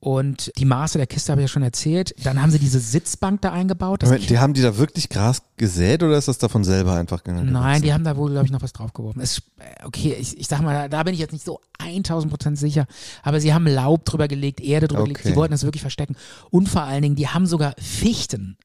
Und 0.04 0.50
die 0.58 0.64
Maße 0.64 0.98
der 0.98 1.06
Kiste 1.06 1.30
habe 1.30 1.42
ich 1.42 1.44
ja 1.44 1.48
schon 1.48 1.62
erzählt. 1.62 2.12
Dann 2.24 2.42
haben 2.42 2.50
sie 2.50 2.58
diese 2.58 2.80
Sitzbank 2.80 3.40
da 3.42 3.52
eingebaut. 3.52 4.02
Moment, 4.02 4.28
die 4.28 4.36
haben 4.40 4.52
die 4.52 4.60
da 4.60 4.76
wirklich 4.76 5.08
Gras 5.08 5.42
gesät 5.56 6.02
oder 6.02 6.18
ist 6.18 6.26
das 6.26 6.38
davon 6.38 6.64
selber 6.64 6.94
einfach 6.94 7.22
gegangen? 7.22 7.52
Nein, 7.52 7.82
die 7.82 7.92
haben 7.92 8.02
da 8.02 8.16
wohl, 8.16 8.32
glaube 8.32 8.46
ich, 8.46 8.50
noch 8.50 8.62
was 8.62 8.72
draufgeworfen. 8.72 9.22
Es, 9.22 9.38
äh, 9.60 9.86
okay, 9.86 10.16
ich, 10.18 10.36
ich 10.36 10.48
sag 10.48 10.60
mal, 10.60 10.88
da, 10.88 11.04
bin 11.04 11.14
ich 11.14 11.20
jetzt 11.20 11.30
nicht 11.30 11.44
so 11.44 11.60
1000 11.78 12.32
Prozent 12.32 12.58
sicher, 12.58 12.86
aber 13.22 13.40
sie 13.40 13.54
haben 13.54 13.64
Laub 13.68 14.04
drüber 14.04 14.26
gelegt, 14.26 14.60
Erde 14.60 14.88
drüber 14.88 15.04
gelegt, 15.04 15.20
Okay. 15.20 15.28
sie 15.28 15.36
wollten 15.36 15.52
das 15.52 15.62
wirklich 15.62 15.82
verstecken. 15.82 16.16
Und 16.50 16.68
vor 16.68 16.82
allen 16.82 17.02
Dingen, 17.02 17.14
die 17.14 17.28
haben 17.28 17.46
sogar 17.46 17.76
Fichten 17.78 18.56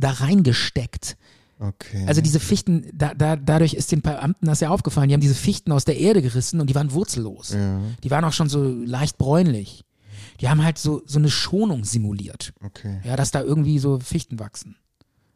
da 0.00 0.10
reingesteckt. 0.10 1.16
Okay. 1.60 2.04
Also 2.08 2.20
diese 2.22 2.40
Fichten, 2.40 2.86
da, 2.92 3.14
da, 3.14 3.36
dadurch 3.36 3.74
ist 3.74 3.92
den 3.92 4.02
Beamten 4.02 4.46
das 4.46 4.58
ja 4.58 4.70
aufgefallen, 4.70 5.06
die 5.08 5.14
haben 5.14 5.20
diese 5.20 5.36
Fichten 5.36 5.70
aus 5.70 5.84
der 5.84 5.96
Erde 5.96 6.22
gerissen 6.22 6.60
und 6.60 6.68
die 6.68 6.74
waren 6.74 6.90
wurzellos. 6.90 7.50
ja, 7.52 7.78
Die 8.02 8.10
waren 8.10 8.24
auch 8.24 8.32
schon 8.32 8.48
so 8.48 8.64
leicht 8.64 9.16
bräunlich. 9.16 9.84
Die 10.40 10.48
haben 10.48 10.62
halt 10.64 10.78
so, 10.78 11.02
so 11.06 11.18
eine 11.18 11.30
Schonung 11.30 11.84
simuliert. 11.84 12.52
okay. 12.64 13.00
Ja, 13.04 13.16
dass 13.16 13.30
da 13.30 13.42
irgendwie 13.42 13.78
so 13.78 13.98
Fichten 14.00 14.38
wachsen. 14.38 14.76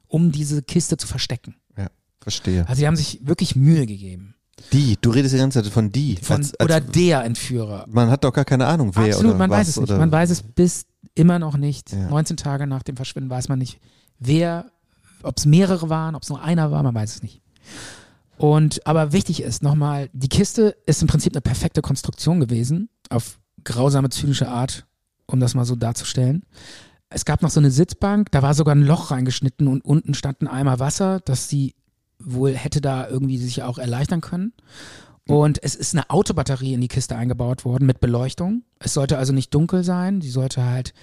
um 0.09 0.32
diese 0.32 0.62
Kiste 0.62 0.97
zu 0.97 1.07
verstecken. 1.07 1.57
Ja, 1.76 1.88
verstehe. 2.20 2.66
Also 2.68 2.80
die 2.80 2.86
haben 2.86 2.97
sich 2.97 3.20
wirklich 3.26 3.57
Mühe 3.57 3.86
gegeben. 3.86 4.34
Die, 4.72 4.97
du 5.01 5.11
redest 5.11 5.34
die 5.34 5.38
ganze 5.38 5.62
Zeit 5.62 5.70
von 5.72 5.92
die. 5.92 6.16
Von, 6.16 6.36
als, 6.36 6.55
als, 6.55 6.64
oder 6.64 6.80
der 6.80 7.24
Entführer. 7.24 7.84
man 7.88 8.09
hat 8.11 8.24
doch 8.24 8.32
gar 8.32 8.44
keine 8.47 8.66
Ahnung, 8.66 8.92
wer 8.94 9.05
Absolut, 9.07 9.30
oder 9.32 9.38
man 9.38 9.51
was. 9.51 9.59
weiß 9.59 9.68
es 9.68 9.76
nicht. 9.76 9.90
Oder 9.90 9.99
Man 9.99 10.12
weiß 10.12 10.30
es 10.30 10.42
bis 10.42 10.86
immer 11.14 11.38
noch 11.38 11.57
nicht. 11.59 11.92
Ja. 11.92 12.09
19 12.09 12.36
Tage 12.38 12.66
nach 12.66 12.82
dem 12.82 12.97
Verschwinden 12.97 13.28
weiß 13.30 13.49
man 13.49 13.59
nicht, 13.59 13.78
wer, 14.18 14.70
ob 15.22 15.36
es 15.36 15.44
mehrere 15.44 15.90
waren, 15.90 16.14
ob 16.14 16.22
es 16.22 16.28
nur 16.30 16.42
einer 16.42 16.70
war, 16.70 16.82
man 16.82 16.94
weiß 16.94 17.16
es 17.16 17.22
nicht. 17.22 17.42
Und 18.38 18.86
aber 18.86 19.12
wichtig 19.12 19.42
ist 19.42 19.62
nochmal, 19.62 20.09
die 20.12 20.28
Kiste 20.28 20.76
ist 20.86 21.01
im 21.03 21.09
Prinzip 21.09 21.32
eine 21.34 21.40
perfekte 21.40 21.82
Konstruktion 21.82 22.40
gewesen, 22.40 22.88
auf 23.11 23.38
grausame, 23.66 24.08
zynische 24.08 24.48
Art, 24.48 24.86
um 25.26 25.40
das 25.40 25.54
mal 25.54 25.66
so 25.66 25.76
darzustellen. 25.76 26.44
Es 27.10 27.24
gab 27.24 27.42
noch 27.42 27.50
so 27.50 27.60
eine 27.60 27.70
Sitzbank, 27.70 28.30
da 28.32 28.42
war 28.42 28.54
sogar 28.54 28.74
ein 28.74 28.82
Loch 28.82 29.10
reingeschnitten 29.10 29.68
und 29.68 29.84
unten 29.84 30.14
stand 30.14 30.40
ein 30.40 30.48
Eimer 30.48 30.80
Wasser, 30.80 31.20
dass 31.20 31.48
sie 31.48 31.74
wohl 32.18 32.54
hätte 32.54 32.80
da 32.80 33.06
irgendwie 33.08 33.38
sich 33.38 33.62
auch 33.62 33.78
erleichtern 33.78 34.22
können. 34.22 34.52
Und 35.28 35.62
es 35.62 35.74
ist 35.74 35.92
eine 35.92 36.08
Autobatterie 36.08 36.74
in 36.74 36.80
die 36.80 36.88
Kiste 36.88 37.16
eingebaut 37.16 37.64
worden 37.64 37.84
mit 37.84 38.00
Beleuchtung. 38.00 38.62
Es 38.78 38.94
sollte 38.94 39.18
also 39.18 39.32
nicht 39.32 39.52
dunkel 39.52 39.82
sein, 39.82 40.20
sie 40.20 40.30
sollte 40.30 40.64
halt 40.64 40.94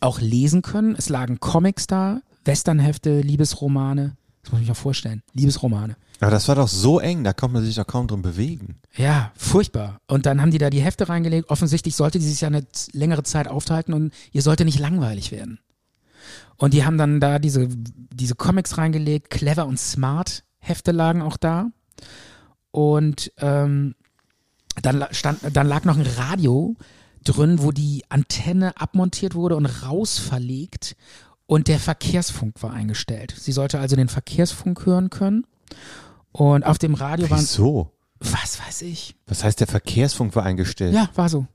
auch 0.00 0.20
lesen 0.20 0.62
können. 0.62 0.96
Es 0.96 1.08
lagen 1.08 1.38
Comics 1.38 1.86
da, 1.86 2.20
Westernhefte, 2.44 3.20
Liebesromane. 3.20 4.16
Das 4.48 4.52
muss 4.52 4.62
ich 4.62 4.68
mir 4.68 4.74
vorstellen. 4.74 5.22
Liebesromane. 5.34 5.94
Aber 6.20 6.30
das 6.30 6.48
war 6.48 6.54
doch 6.54 6.68
so 6.68 7.00
eng, 7.00 7.22
da 7.22 7.34
konnte 7.34 7.52
man 7.52 7.64
sich 7.66 7.74
doch 7.74 7.86
kaum 7.86 8.08
drin 8.08 8.22
bewegen. 8.22 8.78
Ja, 8.96 9.30
furchtbar. 9.36 10.00
Und 10.06 10.24
dann 10.24 10.40
haben 10.40 10.50
die 10.50 10.56
da 10.56 10.70
die 10.70 10.80
Hefte 10.80 11.10
reingelegt. 11.10 11.50
Offensichtlich 11.50 11.94
sollte 11.94 12.18
die 12.18 12.24
sich 12.24 12.40
ja 12.40 12.48
eine 12.48 12.64
längere 12.92 13.24
Zeit 13.24 13.46
aufhalten 13.46 13.92
und 13.92 14.14
ihr 14.32 14.40
sollte 14.40 14.64
nicht 14.64 14.78
langweilig 14.78 15.32
werden. 15.32 15.58
Und 16.56 16.72
die 16.72 16.86
haben 16.86 16.96
dann 16.96 17.20
da 17.20 17.38
diese, 17.38 17.68
diese 17.68 18.36
Comics 18.36 18.78
reingelegt, 18.78 19.28
clever 19.28 19.66
und 19.66 19.78
smart 19.78 20.44
Hefte 20.60 20.92
lagen 20.92 21.20
auch 21.20 21.36
da. 21.36 21.66
Und 22.70 23.30
ähm, 23.36 23.96
dann, 24.80 25.04
stand, 25.10 25.40
dann 25.52 25.66
lag 25.66 25.84
noch 25.84 25.98
ein 25.98 26.06
Radio 26.16 26.74
drin, 27.22 27.58
wo 27.60 27.70
die 27.70 28.02
Antenne 28.08 28.80
abmontiert 28.80 29.34
wurde 29.34 29.56
und 29.56 29.66
raus 29.66 30.18
verlegt 30.18 30.96
und 31.48 31.66
der 31.66 31.78
Verkehrsfunk 31.80 32.62
war 32.62 32.72
eingestellt. 32.74 33.34
Sie 33.36 33.52
sollte 33.52 33.80
also 33.80 33.96
den 33.96 34.08
Verkehrsfunk 34.08 34.84
hören 34.84 35.08
können. 35.08 35.46
Und 36.30 36.62
auf 36.64 36.76
dem 36.78 36.92
Radio 36.94 37.28
waren, 37.30 37.40
Wieso? 37.40 37.90
was 38.20 38.60
weiß 38.60 38.82
ich, 38.82 39.16
Was 39.26 39.42
heißt, 39.42 39.58
der 39.58 39.66
Verkehrsfunk 39.66 40.36
war 40.36 40.44
eingestellt? 40.44 40.94
ja, 40.94 41.08
war 41.14 41.28
so. 41.30 41.46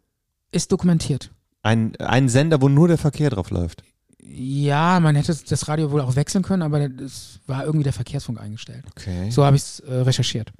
Ist 0.52 0.72
dokumentiert. 0.72 1.32
Ein, 1.62 1.96
ein 1.98 2.28
Sender, 2.28 2.60
wo 2.62 2.70
nur 2.70 2.88
der 2.88 2.98
Verkehr 2.98 3.30
drauf 3.30 3.52
läuft. 3.52 3.84
Ja, 4.20 5.00
man 5.00 5.16
hätte 5.16 5.36
das 5.48 5.68
Radio 5.68 5.91
wohl 5.91 6.02
auch 6.02 6.16
wechseln 6.16 6.44
können, 6.44 6.64
aber 6.64 6.80
es 7.02 7.39
war 7.46 7.64
irgendwie 7.64 7.84
der 7.84 7.94
Verkehrsfunk 7.94 8.39
eingestellt. 8.41 8.84
Okay. 8.91 9.30
So 9.30 9.46
habe 9.46 9.56
ich 9.58 9.62
es 9.62 9.80
äh, 9.82 9.94
recherchiert. 9.94 10.52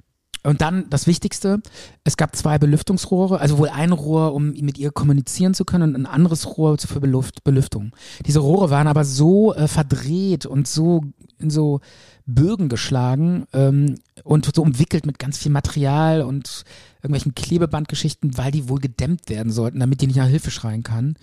Und 0.44 0.60
dann 0.60 0.90
das 0.90 1.06
Wichtigste, 1.06 1.62
es 2.04 2.16
gab 2.16 2.36
zwei 2.36 2.58
Belüftungsrohre, 2.58 3.40
also 3.40 3.58
wohl 3.58 3.70
ein 3.70 3.92
Rohr, 3.92 4.34
um 4.34 4.52
mit 4.52 4.76
ihr 4.76 4.90
kommunizieren 4.92 5.54
zu 5.54 5.64
können 5.64 5.94
und 5.94 6.02
ein 6.02 6.06
anderes 6.06 6.58
Rohr 6.58 6.76
für 6.78 7.00
Beluft, 7.00 7.44
Belüftung. 7.44 7.92
Diese 8.26 8.40
Rohre 8.40 8.68
waren 8.68 8.86
aber 8.86 9.04
so 9.04 9.54
äh, 9.54 9.68
verdreht 9.68 10.44
und 10.44 10.68
so 10.68 11.02
in 11.38 11.50
so 11.50 11.80
Bögen 12.26 12.68
geschlagen 12.68 13.46
ähm, 13.52 13.96
und 14.22 14.50
so 14.54 14.62
umwickelt 14.62 15.06
mit 15.06 15.18
ganz 15.18 15.38
viel 15.38 15.52
Material 15.52 16.22
und 16.22 16.64
irgendwelchen 16.98 17.34
Klebebandgeschichten, 17.34 18.36
weil 18.38 18.50
die 18.50 18.68
wohl 18.68 18.80
gedämmt 18.80 19.28
werden 19.28 19.52
sollten, 19.52 19.80
damit 19.80 20.00
die 20.00 20.06
nicht 20.06 20.16
nach 20.16 20.26
Hilfe 20.26 20.50
schreien 20.50 20.82
kann, 20.82 21.16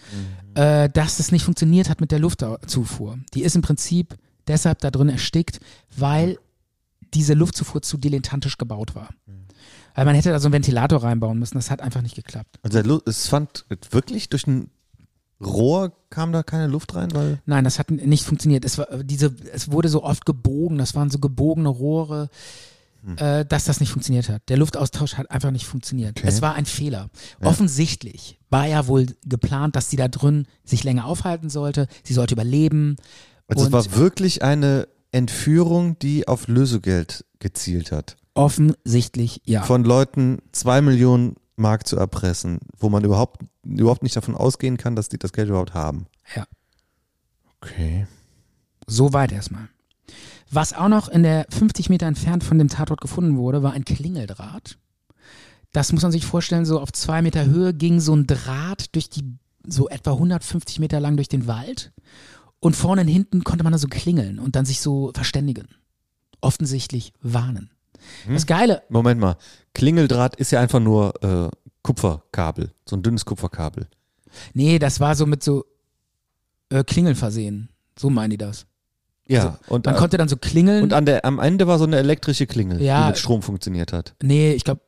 äh, 0.56 0.90
dass 0.90 1.18
das 1.18 1.32
nicht 1.32 1.44
funktioniert 1.44 1.90
hat 1.90 2.02
mit 2.02 2.12
der 2.12 2.20
Luftzufuhr. 2.20 3.18
Die 3.34 3.44
ist 3.44 3.56
im 3.56 3.62
Prinzip 3.62 4.16
deshalb 4.48 4.80
da 4.80 4.92
drin 4.92 5.10
erstickt, 5.10 5.60
weil 5.96 6.38
diese 7.14 7.34
Luftzufuhr 7.34 7.82
zu 7.82 7.98
dilettantisch 7.98 8.58
gebaut 8.58 8.96
war. 8.96 9.10
Weil 9.94 10.06
man 10.06 10.16
hätte 10.16 10.30
da 10.30 10.40
so 10.40 10.48
einen 10.48 10.54
Ventilator 10.54 11.04
reinbauen 11.04 11.38
müssen, 11.38 11.56
das 11.56 11.70
hat 11.70 11.82
einfach 11.82 12.02
nicht 12.02 12.16
geklappt. 12.16 12.60
Also 12.64 13.02
es 13.06 13.28
fand 13.28 13.66
wirklich 13.92 14.30
durch 14.30 14.48
ein 14.48 14.70
Rohr 15.44 15.92
kam 16.10 16.32
da 16.32 16.44
keine 16.44 16.68
Luft 16.68 16.96
rein, 16.96 17.12
weil 17.14 17.40
Nein, 17.46 17.64
das 17.64 17.80
hat 17.80 17.90
nicht 17.90 18.26
funktioniert. 18.26 18.64
Es, 18.64 18.78
war, 18.78 18.92
äh, 18.92 19.04
diese, 19.04 19.34
es 19.52 19.72
wurde 19.72 19.90
so 19.90 20.04
oft 20.04 20.26
gebogen, 20.26 20.78
das 20.78 20.94
waren 20.94 21.10
so 21.10 21.18
gebogene 21.18 21.70
Rohre, 21.70 22.30
äh, 23.18 23.44
dass 23.46 23.66
das 23.66 23.80
nicht 23.80 23.92
funktioniert 23.92 24.30
hat. 24.30 24.44
Der 24.50 24.58
Luftaustausch 24.58 25.16
hat 25.16 25.32
einfach 25.32 25.50
nicht 25.50 25.66
funktioniert. 25.66 26.20
Okay. 26.20 26.28
Es 26.28 26.42
war 26.44 26.54
ein 26.54 26.66
Fehler. 26.66 27.10
Offensichtlich 27.42 28.40
war 28.52 28.68
ja 28.68 28.86
wohl 28.86 29.08
geplant, 29.26 29.76
dass 29.76 29.90
sie 29.90 29.98
da 29.98 30.08
drin 30.08 30.46
sich 30.64 30.84
länger 30.84 31.06
aufhalten 31.06 31.50
sollte. 31.50 31.88
Sie 32.04 32.14
sollte 32.14 32.36
überleben. 32.36 32.98
also 33.48 33.66
es 33.66 33.72
war 33.72 33.96
wirklich 33.96 34.44
eine 34.44 34.88
Entführung, 35.12 35.98
die 36.00 36.28
auf 36.28 36.48
Lösegeld 36.48 37.26
gezielt 37.40 37.92
hat. 37.92 38.18
Offensichtlich 38.34 39.42
ja. 39.46 39.64
Von 39.64 39.84
Leuten 39.84 40.40
zwei 40.52 40.82
Millionen 40.82 41.36
Mark 41.58 41.86
zu 41.88 41.98
erpressen, 41.98 42.60
wo 42.78 42.90
man 42.90 43.04
überhaupt, 43.04 43.42
überhaupt 43.64 44.04
nicht 44.04 44.16
davon 44.16 44.36
ausgehen 44.36 44.78
kann, 44.78 44.96
dass 44.96 45.10
die 45.10 45.20
das 45.20 45.34
Geld 45.34 45.50
überhaupt 45.50 45.74
haben. 45.74 46.08
ja. 46.36 46.46
Okay. 47.64 48.08
Soweit 48.88 49.32
erstmal. 49.32 49.70
Was 50.50 50.74
auch 50.74 50.90
noch 50.90 51.08
in 51.08 51.24
der 51.24 51.46
50 51.50 51.90
Meter 51.90 52.08
entfernt 52.08 52.44
von 52.44 52.58
dem 52.58 52.68
Tatort 52.68 53.00
gefunden 53.00 53.38
wurde, 53.38 53.64
war 53.64 53.74
ein 53.74 53.86
Klingeldraht. 53.86 54.78
Das 55.72 55.94
muss 55.94 56.02
man 56.02 56.12
sich 56.12 56.26
vorstellen, 56.26 56.66
so 56.66 56.80
auf 56.80 56.92
zwei 56.92 57.22
Meter 57.22 57.46
Höhe 57.46 57.74
ging 57.74 58.00
so 58.02 58.14
ein 58.14 58.28
Draht 58.28 58.94
durch 58.94 59.10
die, 59.10 59.24
so 59.66 59.88
etwa 59.88 60.12
150 60.12 60.80
Meter 60.80 61.00
lang 61.00 61.16
durch 61.16 61.30
den 61.30 61.48
Wald. 61.48 61.94
Und 62.62 62.76
vorne 62.76 63.02
und 63.02 63.08
hinten 63.10 63.44
konnte 63.44 63.64
man 63.66 63.74
da 63.74 63.78
so 63.80 63.88
klingeln 63.90 64.40
und 64.40 64.56
dann 64.56 64.66
sich 64.66 64.80
so 64.80 65.12
verständigen. 65.14 65.68
Offensichtlich 66.40 67.12
warnen. 67.22 67.70
Das 68.28 68.46
Geile, 68.48 68.82
Moment 68.90 69.20
mal. 69.20 69.36
Klingeldraht 69.74 70.36
ist 70.38 70.52
ja 70.52 70.60
einfach 70.60 70.80
nur 70.80 71.14
äh, 71.24 71.50
Kupferkabel, 71.84 72.72
so 72.86 72.96
ein 72.96 73.04
dünnes 73.04 73.26
Kupferkabel. 73.26 73.88
nee, 74.54 74.80
das 74.80 75.00
war 75.00 75.16
so 75.16 75.26
mit 75.26 75.44
so 75.44 75.66
äh, 76.70 76.84
Klingeln 76.84 77.16
versehen. 77.16 77.70
So 78.00 78.10
meinen 78.10 78.32
die 78.32 78.38
das. 78.38 78.66
Ja, 79.28 79.60
und, 79.68 79.86
Man 79.86 79.96
äh, 79.96 79.98
konnte 79.98 80.18
dann 80.18 80.28
so 80.30 80.36
klingeln. 80.38 80.84
und 80.84 80.94
an 80.94 81.06
der, 81.06 81.26
am 81.26 81.40
Ende 81.40 81.68
war 81.68 81.78
so 81.78 81.86
eine 81.86 81.98
elektrische 81.98 82.48
Klingel, 82.48 82.82
Ja. 82.82 83.02
die 83.04 83.08
mit 83.10 83.18
Strom 83.20 83.42
funktioniert 83.42 83.94
hat. 83.94 84.16
Nee, 84.22 84.54
ich 84.54 84.64
glaube, 84.64 84.82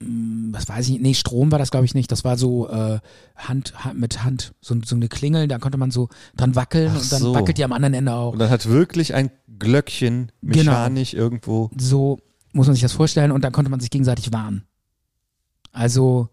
was 0.00 0.68
weiß 0.68 0.86
ich, 0.86 0.92
nicht. 0.92 1.02
nee, 1.02 1.14
Strom 1.14 1.50
war 1.50 1.58
das, 1.58 1.70
glaube 1.70 1.86
ich, 1.86 1.94
nicht. 1.94 2.12
Das 2.12 2.22
war 2.24 2.36
so 2.36 2.68
äh, 2.68 2.98
Hand, 3.34 3.82
Hand 3.84 3.98
mit 3.98 4.22
Hand, 4.24 4.52
so, 4.60 4.74
so 4.84 4.94
eine 4.94 5.08
Klingel, 5.08 5.48
da 5.48 5.58
konnte 5.58 5.78
man 5.78 5.90
so 5.90 6.08
dran 6.36 6.54
wackeln 6.54 6.90
Ach 6.94 7.00
und 7.00 7.12
dann 7.12 7.20
so. 7.20 7.34
wackelt 7.34 7.56
die 7.56 7.64
am 7.64 7.72
anderen 7.72 7.94
Ende 7.94 8.12
auch. 8.12 8.32
Und 8.34 8.38
dann 8.38 8.50
hat 8.50 8.66
wirklich 8.68 9.14
ein 9.14 9.30
Glöckchen 9.58 10.32
Genau. 10.42 10.72
mechanisch 10.72 11.14
irgendwo. 11.14 11.70
So 11.78 12.18
muss 12.52 12.66
man 12.66 12.74
sich 12.74 12.82
das 12.82 12.92
vorstellen 12.92 13.32
und 13.32 13.42
dann 13.42 13.52
konnte 13.52 13.70
man 13.70 13.80
sich 13.80 13.90
gegenseitig 13.90 14.32
warnen. 14.32 14.64
Also 15.72 16.28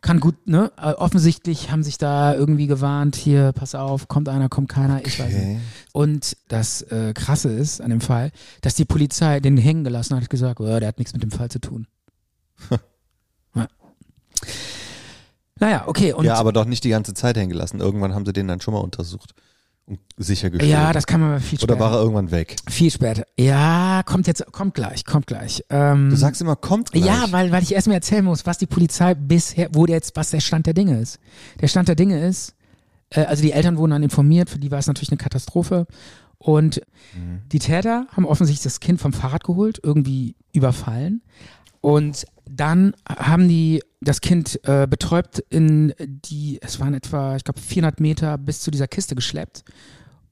kann 0.00 0.18
gut, 0.18 0.48
ne? 0.48 0.72
Äh, 0.76 0.92
Offensichtlich 0.94 1.70
haben 1.70 1.84
sich 1.84 1.98
da 1.98 2.34
irgendwie 2.34 2.66
gewarnt, 2.66 3.14
hier, 3.14 3.52
pass 3.52 3.76
auf, 3.76 4.08
kommt 4.08 4.28
einer, 4.28 4.48
kommt 4.48 4.68
keiner, 4.68 5.04
ich 5.06 5.18
weiß 5.20 5.32
nicht. 5.32 5.36
Okay. 5.42 5.60
Und 5.92 6.36
das 6.48 6.82
äh, 6.82 7.12
Krasse 7.14 7.50
ist 7.50 7.80
an 7.80 7.90
dem 7.90 8.00
Fall, 8.00 8.32
dass 8.60 8.74
die 8.74 8.84
Polizei 8.84 9.38
den 9.38 9.56
hängen 9.56 9.84
gelassen 9.84 10.16
hat, 10.16 10.24
hat 10.24 10.30
gesagt, 10.30 10.60
oh, 10.60 10.64
der 10.80 10.88
hat 10.88 10.98
nichts 10.98 11.12
mit 11.12 11.22
dem 11.22 11.30
Fall 11.30 11.48
zu 11.48 11.60
tun. 11.60 11.86
Ja. 12.70 13.66
Naja, 15.60 15.84
okay. 15.86 16.14
Ja, 16.22 16.34
aber 16.34 16.52
doch 16.52 16.64
nicht 16.64 16.82
die 16.84 16.88
ganze 16.88 17.14
Zeit 17.14 17.36
hängen 17.36 17.50
gelassen. 17.50 17.80
Irgendwann 17.80 18.14
haben 18.14 18.26
sie 18.26 18.32
den 18.32 18.48
dann 18.48 18.60
schon 18.60 18.74
mal 18.74 18.80
untersucht 18.80 19.32
und 19.86 20.00
sichergestellt. 20.16 20.70
ja, 20.72 20.92
das 20.92 21.06
kann 21.06 21.20
man 21.20 21.40
viel 21.40 21.58
später. 21.58 21.74
Oder 21.74 21.80
war 21.80 21.92
er 21.92 22.00
irgendwann 22.00 22.30
weg? 22.30 22.56
viel 22.68 22.90
später. 22.90 23.24
Ja, 23.38 24.02
kommt 24.04 24.26
jetzt, 24.26 24.44
kommt 24.52 24.74
gleich, 24.74 25.04
kommt 25.04 25.26
gleich. 25.26 25.64
Ähm, 25.70 26.10
Du 26.10 26.16
sagst 26.16 26.40
immer, 26.40 26.56
kommt 26.56 26.90
gleich. 26.92 27.04
ja, 27.04 27.26
weil, 27.30 27.52
weil 27.52 27.62
ich 27.62 27.72
erstmal 27.74 27.96
erzählen 27.96 28.24
muss, 28.24 28.44
was 28.46 28.58
die 28.58 28.66
Polizei 28.66 29.14
bisher, 29.14 29.68
wo 29.72 29.86
der 29.86 29.96
jetzt, 29.96 30.16
was 30.16 30.30
der 30.30 30.40
Stand 30.40 30.66
der 30.66 30.74
Dinge 30.74 30.98
ist. 31.00 31.18
Der 31.60 31.68
Stand 31.68 31.88
der 31.88 31.94
Dinge 31.96 32.26
ist, 32.26 32.54
äh, 33.10 33.20
also 33.24 33.42
die 33.42 33.52
Eltern 33.52 33.76
wurden 33.76 33.92
dann 33.92 34.02
informiert, 34.02 34.50
für 34.50 34.58
die 34.58 34.70
war 34.70 34.78
es 34.78 34.86
natürlich 34.88 35.10
eine 35.10 35.18
Katastrophe. 35.18 35.86
Und 36.38 36.82
die 37.52 37.60
Täter 37.60 38.06
haben 38.10 38.24
offensichtlich 38.24 38.64
das 38.64 38.80
Kind 38.80 39.00
vom 39.00 39.12
Fahrrad 39.12 39.44
geholt, 39.44 39.78
irgendwie 39.80 40.34
überfallen. 40.52 41.22
Und 41.82 42.24
dann 42.48 42.94
haben 43.06 43.48
die 43.48 43.82
das 44.00 44.20
Kind 44.20 44.58
äh, 44.64 44.86
betäubt 44.88 45.40
in 45.50 45.92
die, 45.98 46.58
es 46.62 46.80
waren 46.80 46.94
etwa, 46.94 47.36
ich 47.36 47.44
glaube, 47.44 47.60
400 47.60 48.00
Meter 48.00 48.38
bis 48.38 48.60
zu 48.60 48.70
dieser 48.70 48.88
Kiste 48.88 49.14
geschleppt 49.14 49.64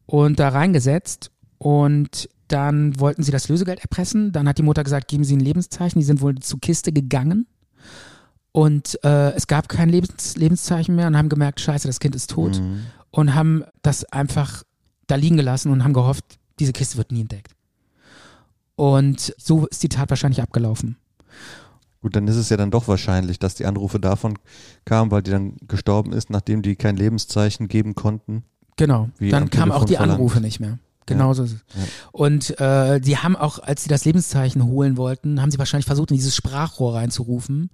und 0.07 0.39
da 0.39 0.49
reingesetzt. 0.49 1.31
Und 1.59 2.31
dann 2.49 2.99
wollten 2.99 3.23
sie 3.23 3.33
das 3.33 3.49
Lösegeld 3.49 3.81
erpressen. 3.81 4.33
Dann 4.33 4.49
hat 4.49 4.59
die 4.59 4.63
Mutter 4.63 4.83
gesagt, 4.83 5.09
geben 5.09 5.25
Sie 5.25 5.37
ein 5.37 5.41
Lebenszeichen. 5.41 6.01
Die 6.01 6.05
sind 6.05 6.21
wohl 6.21 6.37
zur 6.39 6.61
Kiste 6.61 6.93
gegangen. 6.93 7.47
Und 8.53 8.99
äh, 9.05 9.33
es 9.33 9.47
gab 9.47 9.69
kein 9.69 9.89
Lebens 9.89 10.37
Lebenszeichen 10.37 10.97
mehr 10.97 11.07
und 11.07 11.17
haben 11.17 11.29
gemerkt, 11.29 11.61
scheiße, 11.61 11.87
das 11.87 12.01
Kind 12.01 12.17
ist 12.17 12.31
tot. 12.31 12.61
Mhm. 12.61 12.87
Und 13.11 13.35
haben 13.35 13.65
das 13.83 14.05
einfach 14.05 14.65
da 15.07 15.17
liegen 15.17 15.37
gelassen 15.37 15.71
und 15.71 15.85
haben 15.85 15.93
gehofft, 15.93 16.25
diese 16.59 16.73
Kiste 16.73 16.97
wird 16.97 17.13
nie 17.13 17.23
entdeckt. 17.23 17.53
Und 18.77 19.35
so 19.37 19.67
ist 19.67 19.83
die 19.83 19.89
Tat 19.89 20.11
wahrscheinlich 20.11 20.43
abgelaufen. 20.43 20.97
Gut, 22.03 22.17
dann 22.17 22.27
ist 22.29 22.37
es 22.37 22.49
ja 22.49 22.57
dann 22.57 22.71
doch 22.71 22.89
wahrscheinlich, 22.89 23.39
dass 23.39 23.55
die 23.55 23.67
Anrufe 23.67 24.01
davon 24.01 24.39
kamen, 24.87 25.11
weil 25.11 25.23
die 25.23 25.31
dann 25.31 25.57
gestorben 25.69 26.13
ist, 26.13 26.31
nachdem 26.31 26.63
die 26.63 26.77
kein 26.77 26.97
Lebenszeichen 26.97 27.69
geben 27.69 27.95
konnten. 27.95 28.45
Genau. 28.77 29.11
Dann 29.21 29.43
am 29.43 29.51
kamen 29.51 29.73
auch 29.73 29.85
die 29.85 29.97
verlangt. 29.97 30.19
Anrufe 30.19 30.41
nicht 30.41 30.61
mehr. 30.61 30.79
Genau 31.07 31.35
so 31.35 31.43
ist 31.43 31.53
es. 31.53 31.61
Und 32.13 32.59
äh, 32.61 33.01
die 33.01 33.19
haben 33.19 33.37
auch, 33.37 33.59
als 33.59 33.83
sie 33.83 33.89
das 33.89 34.05
Lebenszeichen 34.05 34.65
holen 34.65 34.97
wollten, 34.97 35.43
haben 35.43 35.51
sie 35.51 35.59
wahrscheinlich 35.59 35.87
versucht, 35.87 36.11
in 36.11 36.17
dieses 36.17 36.37
Sprachrohr 36.37 36.95
reinzurufen. 36.95 37.71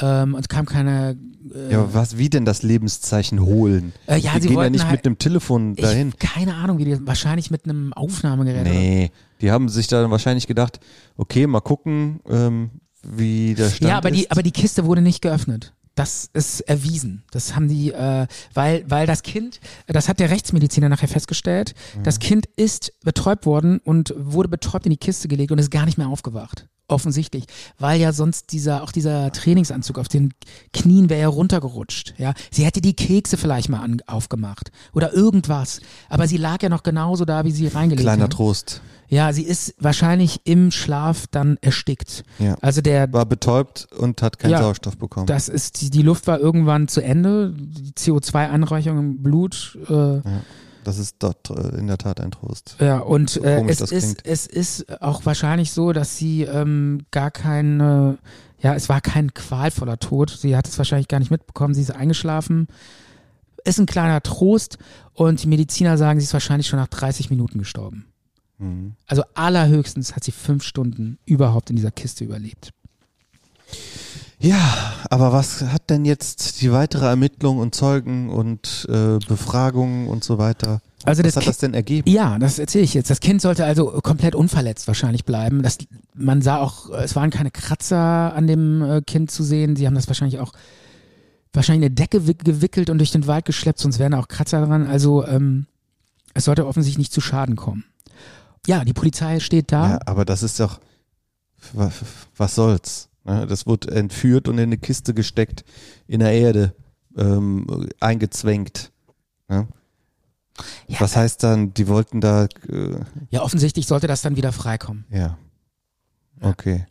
Ähm, 0.00 0.34
und 0.34 0.40
es 0.40 0.48
kam 0.48 0.66
keine. 0.66 1.16
Äh, 1.54 1.72
Ja, 1.72 1.78
aber 1.82 1.94
was, 1.94 2.18
wie 2.18 2.28
denn 2.28 2.44
das 2.44 2.62
Lebenszeichen 2.62 3.40
holen? 3.40 3.92
Äh, 4.06 4.18
ja, 4.18 4.34
die 4.34 4.42
sie 4.42 4.48
gehen 4.48 4.58
ja 4.58 4.70
nicht 4.70 4.84
halt- 4.84 4.92
mit 4.98 5.06
einem 5.06 5.18
Telefon 5.18 5.76
dahin. 5.76 6.08
Ich, 6.08 6.18
keine 6.18 6.54
Ahnung, 6.56 6.78
wie 6.78 6.84
die, 6.84 7.06
wahrscheinlich 7.06 7.50
mit 7.50 7.64
einem 7.64 7.92
Aufnahmegerät. 7.92 8.64
Nee, 8.64 9.10
die 9.40 9.50
haben 9.52 9.68
sich 9.68 9.86
dann 9.86 10.10
wahrscheinlich 10.10 10.46
gedacht, 10.48 10.80
okay, 11.16 11.46
mal 11.46 11.60
gucken, 11.60 12.20
ähm, 12.28 12.70
wie 13.04 13.54
der 13.54 13.70
Stand 13.70 13.90
Ja, 13.90 13.98
aber 13.98 14.10
ist. 14.10 14.16
die, 14.16 14.30
aber 14.30 14.42
die 14.42 14.50
Kiste 14.50 14.84
wurde 14.84 15.00
nicht 15.02 15.22
geöffnet. 15.22 15.74
Das 15.94 16.28
ist 16.32 16.60
erwiesen. 16.62 17.22
Das 17.30 17.54
haben 17.54 17.68
die, 17.68 17.92
äh, 17.92 18.26
weil, 18.52 18.84
weil 18.88 19.06
das 19.06 19.22
Kind, 19.22 19.60
das 19.86 20.08
hat 20.08 20.18
der 20.18 20.28
Rechtsmediziner 20.30 20.88
nachher 20.88 21.06
festgestellt, 21.06 21.74
das 22.02 22.18
Kind 22.18 22.46
ist 22.56 22.92
betäubt 23.04 23.46
worden 23.46 23.78
und 23.78 24.12
wurde 24.18 24.48
betäubt 24.48 24.86
in 24.86 24.90
die 24.90 24.96
Kiste 24.96 25.28
gelegt 25.28 25.52
und 25.52 25.58
ist 25.58 25.70
gar 25.70 25.84
nicht 25.84 25.96
mehr 25.96 26.08
aufgewacht. 26.08 26.66
Offensichtlich. 26.86 27.44
Weil 27.78 27.98
ja 28.00 28.12
sonst 28.12 28.52
dieser, 28.52 28.82
auch 28.82 28.92
dieser 28.92 29.32
Trainingsanzug 29.32 29.98
auf 29.98 30.08
den 30.08 30.34
Knien 30.74 31.08
wäre 31.08 31.22
ja 31.22 31.28
runtergerutscht. 31.28 32.14
Ja. 32.18 32.34
Sie 32.50 32.64
hätte 32.64 32.82
die 32.82 32.92
Kekse 32.94 33.36
vielleicht 33.38 33.70
mal 33.70 33.80
an, 33.80 34.02
aufgemacht. 34.06 34.70
Oder 34.92 35.12
irgendwas. 35.14 35.80
Aber 36.10 36.26
sie 36.28 36.36
lag 36.36 36.62
ja 36.62 36.68
noch 36.68 36.82
genauso 36.82 37.24
da, 37.24 37.44
wie 37.44 37.52
sie 37.52 37.68
reingelegt 37.68 38.04
Kleiner 38.04 38.24
haben. 38.24 38.30
Trost. 38.30 38.82
Ja, 39.08 39.32
sie 39.32 39.44
ist 39.44 39.74
wahrscheinlich 39.78 40.40
im 40.44 40.70
Schlaf 40.70 41.26
dann 41.30 41.56
erstickt. 41.60 42.24
Ja. 42.38 42.56
Also 42.60 42.80
der, 42.80 43.12
War 43.12 43.26
betäubt 43.26 43.86
und 43.96 44.20
hat 44.22 44.38
keinen 44.38 44.52
Ja, 44.52 44.58
Sauerstoff 44.58 44.96
bekommen. 44.98 45.26
das 45.26 45.48
ist, 45.48 45.80
die, 45.80 45.90
die 45.90 46.02
Luft 46.02 46.26
war 46.26 46.38
irgendwann 46.38 46.88
zu 46.88 47.00
Ende, 47.02 47.54
die 47.56 47.92
CO2-Anreichung 47.92 48.98
im 48.98 49.22
Blut, 49.22 49.78
äh, 49.88 50.20
Das 50.84 50.98
ist 50.98 51.16
dort 51.18 51.50
äh, 51.50 51.76
in 51.78 51.86
der 51.86 51.98
Tat 51.98 52.20
ein 52.20 52.30
Trost. 52.30 52.76
ja, 52.80 52.98
und 52.98 53.30
So 53.30 53.42
äh, 53.42 53.64
es 53.68 53.78
das 53.78 53.90
ist, 53.92 54.02
klingt. 54.04 54.26
es 54.26 54.46
ist 54.46 55.02
auch 55.02 55.26
wahrscheinlich 55.26 55.72
so, 55.72 55.92
dass 55.92 56.16
sie 56.16 56.42
ähm, 56.42 57.06
gar 57.10 57.30
keine, 57.30 58.18
ja, 58.60 58.74
es 58.74 58.88
war 58.88 59.00
kein 59.00 59.34
qualvoller 59.34 59.98
Tod, 59.98 60.30
sie 60.30 60.56
hat 60.56 60.68
es 60.68 60.78
wahrscheinlich 60.78 61.08
gar 61.08 61.18
nicht 61.18 61.30
mitbekommen, 61.30 61.74
sie 61.74 61.82
ist 61.82 61.90
eingeschlafen, 61.90 62.68
ist 63.64 63.78
ein 63.78 63.86
kleiner 63.86 64.20
Trost 64.22 64.78
und 65.14 65.42
die 65.42 65.48
Mediziner 65.48 65.96
sagen, 65.98 66.20
sie 66.20 66.24
ist 66.24 66.32
wahrscheinlich 66.32 66.66
schon 66.66 66.78
nach 66.78 66.88
30 66.88 67.30
Minuten 67.30 67.58
gestorben. 67.58 68.06
Mhm. 68.58 68.92
Also 69.06 69.22
allerhöchstens 69.34 70.14
hat 70.14 70.24
sie 70.24 70.32
fünf 70.32 70.62
Stunden 70.62 71.18
überhaupt 71.24 71.70
in 71.70 71.76
dieser 71.76 71.90
Kiste 71.90 72.24
überlebt. 72.24 72.72
Ja, 74.44 74.92
aber 75.08 75.32
was 75.32 75.62
hat 75.62 75.88
denn 75.88 76.04
jetzt 76.04 76.60
die 76.60 76.70
weitere 76.70 77.06
Ermittlung 77.06 77.58
und 77.58 77.74
Zeugen 77.74 78.28
und 78.28 78.86
äh, 78.90 79.18
Befragungen 79.26 80.06
und 80.08 80.22
so 80.22 80.36
weiter? 80.36 80.82
Also 81.04 81.22
was 81.24 81.28
das 81.32 81.36
hat 81.36 81.42
Ki- 81.44 81.48
das 81.48 81.58
denn 81.58 81.72
ergeben? 81.74 82.10
Ja, 82.10 82.38
das 82.38 82.58
erzähle 82.58 82.84
ich 82.84 82.92
jetzt. 82.92 83.08
Das 83.08 83.20
Kind 83.20 83.40
sollte 83.40 83.64
also 83.64 83.86
komplett 84.02 84.34
unverletzt 84.34 84.86
wahrscheinlich 84.86 85.24
bleiben. 85.24 85.62
Das, 85.62 85.78
man 86.14 86.42
sah 86.42 86.58
auch, 86.58 86.90
es 86.90 87.16
waren 87.16 87.30
keine 87.30 87.50
Kratzer 87.50 88.34
an 88.34 88.46
dem 88.46 88.82
äh, 88.82 89.00
Kind 89.02 89.30
zu 89.30 89.42
sehen. 89.42 89.76
Sie 89.76 89.86
haben 89.86 89.94
das 89.94 90.08
wahrscheinlich 90.08 90.40
auch 90.40 90.52
wahrscheinlich 91.54 91.82
in 91.86 91.86
eine 91.86 91.94
Decke 91.94 92.26
wick- 92.26 92.44
gewickelt 92.44 92.90
und 92.90 92.98
durch 92.98 93.12
den 93.12 93.26
Wald 93.26 93.46
geschleppt, 93.46 93.78
sonst 93.78 93.98
wären 93.98 94.12
da 94.12 94.18
auch 94.20 94.28
Kratzer 94.28 94.64
dran. 94.66 94.86
Also 94.86 95.26
ähm, 95.26 95.66
es 96.34 96.44
sollte 96.44 96.66
offensichtlich 96.66 96.98
nicht 96.98 97.12
zu 97.12 97.20
Schaden 97.22 97.56
kommen. 97.56 97.84
Ja, 98.66 98.84
die 98.84 98.92
Polizei 98.92 99.40
steht 99.40 99.72
da. 99.72 99.92
Ja, 99.92 99.98
aber 100.06 100.24
das 100.26 100.42
ist 100.42 100.60
doch, 100.60 100.80
wa- 101.72 101.92
was 102.36 102.54
soll's? 102.54 103.08
Ne? 103.24 103.46
Das 103.46 103.66
wurde 103.66 103.90
entführt 103.92 104.48
und 104.48 104.54
in 104.58 104.64
eine 104.64 104.78
Kiste 104.78 105.14
gesteckt, 105.14 105.64
in 106.06 106.20
der 106.20 106.32
Erde 106.32 106.74
ähm, 107.16 107.88
eingezwängt. 108.00 108.92
ne? 109.48 109.66
Ja. 110.86 111.00
Was 111.00 111.16
heißt 111.16 111.42
dann, 111.42 111.74
die 111.74 111.88
wollten 111.88 112.20
da, 112.20 112.44
äh, 112.68 113.00
Ja, 113.30 113.42
offensichtlich 113.42 113.86
sollte 113.86 114.06
das 114.06 114.22
dann 114.22 114.36
wieder 114.36 114.52
freikommen. 114.52 115.04
ja, 115.10 115.36
okay. 116.40 116.86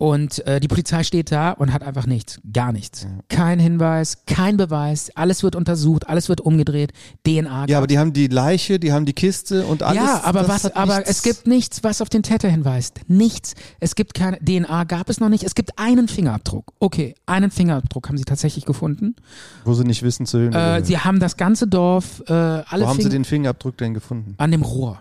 Und 0.00 0.46
äh, 0.46 0.60
die 0.60 0.68
Polizei 0.68 1.02
steht 1.02 1.32
da 1.32 1.50
und 1.50 1.72
hat 1.72 1.82
einfach 1.82 2.06
nichts, 2.06 2.40
gar 2.52 2.70
nichts. 2.70 3.04
Kein 3.28 3.58
Hinweis, 3.58 4.18
kein 4.26 4.56
Beweis, 4.56 5.10
alles 5.16 5.42
wird 5.42 5.56
untersucht, 5.56 6.08
alles 6.08 6.28
wird 6.28 6.40
umgedreht, 6.40 6.92
DNA. 7.26 7.66
Ja, 7.68 7.78
aber 7.78 7.88
die 7.88 7.98
haben 7.98 8.12
die 8.12 8.28
Leiche, 8.28 8.78
die 8.78 8.92
haben 8.92 9.06
die 9.06 9.12
Kiste 9.12 9.66
und 9.66 9.82
alles. 9.82 9.96
ja, 10.00 10.20
aber 10.22 10.46
was, 10.46 10.72
aber 10.76 10.98
nichts- 10.98 11.10
es 11.10 11.22
gibt 11.24 11.48
nichts, 11.48 11.82
was 11.82 12.00
auf 12.00 12.08
den 12.08 12.22
Täter 12.22 12.48
hinweist. 12.48 13.00
Nichts. 13.08 13.54
Es 13.80 13.96
gibt 13.96 14.14
keine 14.14 14.38
DNA, 14.38 14.84
gab 14.84 15.10
es 15.10 15.18
noch 15.18 15.28
nicht. 15.30 15.42
Es 15.42 15.56
gibt 15.56 15.76
einen 15.80 16.06
Fingerabdruck. 16.06 16.72
Okay, 16.78 17.16
einen 17.26 17.50
Fingerabdruck 17.50 18.08
haben 18.08 18.18
sie 18.18 18.24
tatsächlich 18.24 18.66
gefunden. 18.66 19.16
Wo 19.64 19.74
sie 19.74 19.82
nicht 19.82 20.04
wissen, 20.04 20.26
zu 20.26 20.38
wem 20.40 20.52
Äh, 20.52 20.84
sie 20.84 20.98
haben 20.98 21.18
das 21.18 21.36
ganze 21.36 21.66
Dorf, 21.66 22.22
äh, 22.28 22.32
alle 22.32 22.84
Wo 22.84 22.86
haben 22.86 22.96
sie 22.98 23.02
Finger 23.02 23.10
den 23.14 23.24
Fingerabdruck 23.24 23.76
denn 23.78 23.94
gefunden? 23.94 24.34
an 24.38 24.52
dem 24.52 24.62
Rohr. 24.62 25.00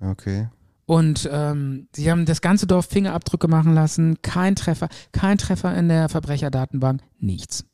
Okay. 0.00 0.48
Und 0.88 1.28
ähm, 1.30 1.86
sie 1.94 2.10
haben 2.10 2.24
das 2.24 2.40
ganze 2.40 2.66
Dorf 2.66 2.86
Fingerabdrücke 2.86 3.46
machen 3.46 3.74
lassen. 3.74 4.22
Kein 4.22 4.56
Treffer, 4.56 4.88
kein 5.12 5.36
Treffer 5.36 5.76
in 5.76 5.90
der 5.90 6.08
Verbrecherdatenbank. 6.08 7.02
Nichts. 7.18 7.66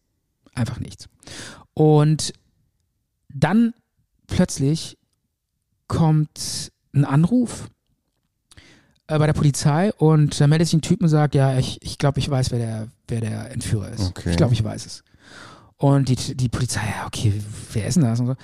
Einfach 0.52 0.80
nichts. 0.80 1.08
Und 1.74 2.32
dann 3.32 3.72
plötzlich 4.26 4.98
kommt 5.86 6.72
ein 6.92 7.04
Anruf 7.04 7.68
äh, 9.06 9.16
bei 9.16 9.26
der 9.26 9.32
Polizei 9.32 9.92
und 9.92 10.40
da 10.40 10.48
meldet 10.48 10.66
sich 10.66 10.78
ein 10.78 10.82
Typ 10.82 11.00
und 11.00 11.08
sagt, 11.08 11.36
ja, 11.36 11.56
ich, 11.56 11.80
ich 11.82 11.98
glaube, 11.98 12.18
ich 12.18 12.28
weiß, 12.28 12.50
wer 12.50 12.58
der, 12.58 12.88
wer 13.06 13.20
der 13.20 13.52
Entführer 13.52 13.90
ist. 13.90 14.08
Okay. 14.08 14.30
Ich 14.30 14.36
glaube, 14.36 14.54
ich 14.54 14.64
weiß 14.64 14.86
es. 14.86 15.04
Und 15.76 16.08
die, 16.08 16.34
die 16.34 16.48
Polizei, 16.48 16.82
ja, 16.84 17.06
okay, 17.06 17.32
wer 17.74 17.86
ist 17.86 17.94
denn 17.94 18.02
das? 18.02 18.18
Und 18.18 18.26
so. 18.26 18.34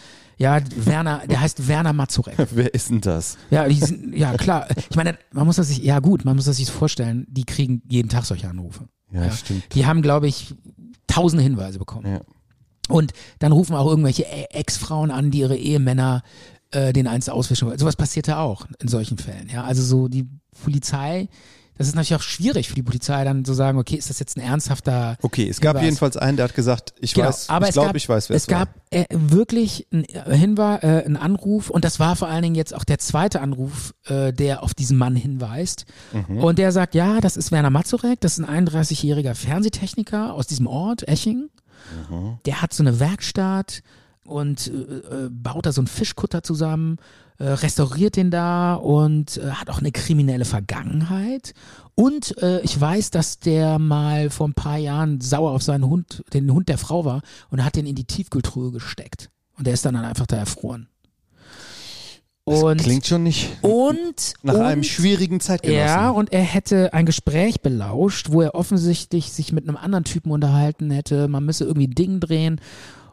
Ja, 0.41 0.59
Werner, 0.75 1.23
der 1.29 1.41
heißt 1.41 1.69
Werner 1.69 1.93
Mazurek. 1.93 2.35
Wer 2.53 2.73
ist 2.73 2.89
denn 2.89 3.01
das? 3.03 3.37
Ja, 3.51 3.69
die 3.69 3.75
sind, 3.75 4.15
ja 4.17 4.35
klar. 4.39 4.67
Ich 4.89 4.97
meine, 4.97 5.19
man 5.33 5.45
muss 5.47 5.57
das 5.57 5.69
sich, 5.69 5.79
ja 5.79 5.99
gut, 6.01 6.25
man 6.25 6.35
muss 6.35 6.47
das 6.47 6.57
sich 6.57 6.71
vorstellen, 6.71 7.27
die 7.29 7.45
kriegen 7.45 7.83
jeden 7.89 8.09
Tag 8.09 8.25
solche 8.25 8.49
Anrufe. 8.49 8.89
Ja, 9.13 9.25
Ja. 9.27 9.33
stimmt. 9.33 9.65
Die 9.75 9.85
haben, 9.85 10.01
glaube 10.01 10.29
ich, 10.29 10.55
tausende 11.07 11.43
Hinweise 11.43 11.79
bekommen. 11.79 12.11
Ja. 12.11 12.21
Und 12.89 13.13
dann 13.39 13.53
rufen 13.53 13.77
auch 13.77 13.87
irgendwelche 13.87 14.23
E- 14.23 14.47
Ex-Frauen 14.51 15.11
an, 15.11 15.31
die 15.31 15.41
ihre 15.41 15.57
Ehemänner 15.57 16.23
äh, 16.71 16.93
den 16.95 17.07
eins 17.07 17.29
auswischen 17.29 17.69
wollen. 17.69 17.79
Sowas 17.79 17.97
passiert 17.97 18.27
ja 18.27 18.39
auch 18.41 18.67
in 18.81 18.89
solchen 18.89 19.19
Fällen. 19.19 19.49
Ja, 19.53 19.65
also 19.65 19.83
so 19.83 20.09
die 20.09 20.27
Polizei, 20.65 21.29
das 21.81 21.89
ist 21.89 21.95
natürlich 21.95 22.15
auch 22.15 22.23
schwierig 22.23 22.69
für 22.69 22.75
die 22.75 22.83
Polizei 22.83 23.25
dann 23.25 23.43
zu 23.43 23.55
sagen, 23.55 23.79
okay, 23.79 23.97
ist 23.97 24.11
das 24.11 24.19
jetzt 24.19 24.37
ein 24.37 24.41
ernsthafter 24.41 25.17
Okay, 25.23 25.49
es 25.49 25.63
gab 25.63 25.77
Hinweis. 25.77 25.85
jedenfalls 25.87 26.17
einen, 26.19 26.37
der 26.37 26.45
hat 26.45 26.55
gesagt, 26.55 26.93
ich 27.01 27.15
Genau, 27.15 27.29
weiß, 27.29 27.49
aber 27.49 27.65
ich 27.65 27.69
es 27.71 27.73
glaube, 27.75 27.97
ich 27.97 28.07
weiß, 28.07 28.29
wer 28.29 28.37
es 28.37 28.43
es 28.43 28.51
war. 28.51 28.67
gab 28.67 28.69
äh, 28.91 29.07
wirklich 29.11 29.87
einen 29.91 30.05
Hinweis, 30.31 30.83
äh, 30.83 31.05
einen 31.07 31.17
Anruf 31.17 31.71
und 31.71 31.83
das 31.87 31.99
war 31.99 32.17
vor 32.17 32.29
allen 32.29 32.43
Dingen 32.43 32.55
jetzt 32.55 32.75
auch 32.75 32.85
der 32.85 32.99
zweite 32.99 33.41
Anruf, 33.41 33.95
äh, 34.05 34.31
der 34.35 34.63
auf 34.63 34.75
diesen 34.75 34.99
Mann 34.99 35.17
hinweist. 35.17 35.87
Mhm. 36.13 36.37
Und 36.37 36.59
der 36.59 36.71
sagt, 36.73 36.95
ja, 36.95 37.23
das 37.23 37.39
ist 37.39 37.51
Werner 37.51 37.71
Mazurek, 37.71 38.21
das 38.21 38.39
ist 38.39 38.45
ein 38.47 38.69
31-jähriger 38.69 39.35
Fernsehtechniker 39.35 40.35
aus 40.35 40.47
diesem 40.47 40.67
Ort, 40.67 41.09
Eching. 41.09 41.49
Mhm. 42.11 42.41
Der 42.45 42.61
hat 42.61 42.75
so 42.75 42.83
eine 42.83 43.01
Werkstatt 43.01 43.83
und 44.25 44.67
äh, 44.69 44.71
äh, 45.25 45.29
baut 45.31 45.65
da 45.65 45.73
so 45.73 45.81
einen 45.81 45.89
Fischkutter 45.89 46.43
zusammen, 46.43 46.99
äh, 47.41 47.49
restauriert 47.49 48.17
den 48.17 48.31
da 48.31 48.75
und 48.75 49.39
äh, 49.39 49.51
hat 49.53 49.71
auch 49.71 49.79
eine 49.79 49.93
kriminelle 49.93 50.45
Vergangenheit. 50.45 51.55
Und 51.95 52.37
äh, 52.43 52.61
ich 52.61 52.79
weiß, 52.79 53.11
dass 53.11 53.39
der 53.39 53.79
mal 53.79 54.29
vor 54.29 54.47
ein 54.47 54.55
paar 54.55 54.77
Jahren 54.77 55.23
sauer 55.23 55.53
auf 55.53 55.63
seinen 55.63 55.87
Hund, 55.87 56.23
den 56.35 56.53
Hund 56.53 56.69
der 56.69 56.77
Frau 56.77 57.07
war 57.07 57.23
und 57.51 57.65
hat 57.65 57.77
den 57.77 57.87
in 57.87 57.95
die 57.95 58.05
Tiefkühltruhe 58.05 58.73
gesteckt. 58.73 59.31
Und 59.57 59.67
der 59.67 59.73
ist 59.75 59.85
dann 59.87 59.97
einfach 59.97 60.27
da 60.27 60.37
erfroren. 60.37 60.89
Das 62.45 62.63
Und, 62.63 62.83
klingt 62.83 63.07
schon 63.07 63.23
nicht 63.23 63.49
und, 63.63 64.35
nach 64.43 64.55
und, 64.55 64.61
einem 64.61 64.83
schwierigen 64.83 65.41
Zeitgenossen. 65.41 65.87
ja, 65.87 66.11
und 66.11 66.33
er 66.33 66.43
hätte 66.43 66.93
ein 66.93 67.07
Gespräch 67.07 67.63
belauscht, 67.63 68.33
wo 68.33 68.43
er 68.43 68.55
offensichtlich 68.55 69.33
sich 69.33 69.53
mit 69.53 69.67
einem 69.67 69.77
anderen 69.79 70.05
Typen 70.05 70.31
unterhalten 70.31 70.91
hätte. 70.91 71.29
Man 71.29 71.45
müsse 71.45 71.65
irgendwie 71.65 71.89
Ding 71.89 72.21
drehen 72.21 72.61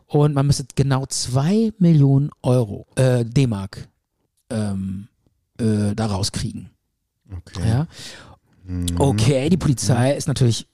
und 0.05 0.33
man 0.33 0.47
müsse 0.47 0.65
genau 0.75 1.05
zwei 1.05 1.71
Millionen 1.77 2.29
Euro, 2.41 2.87
äh, 2.95 3.23
D-Mark, 3.25 3.87
ähm, 4.49 5.07
äh, 5.59 5.93
da 5.95 6.07
rauskriegen. 6.07 6.69
okay. 7.31 7.67
Ja. 7.67 7.87
Okay, 8.97 9.49
die 9.49 9.57
Polizei 9.57 10.13
ist 10.13 10.27
natürlich 10.27 10.67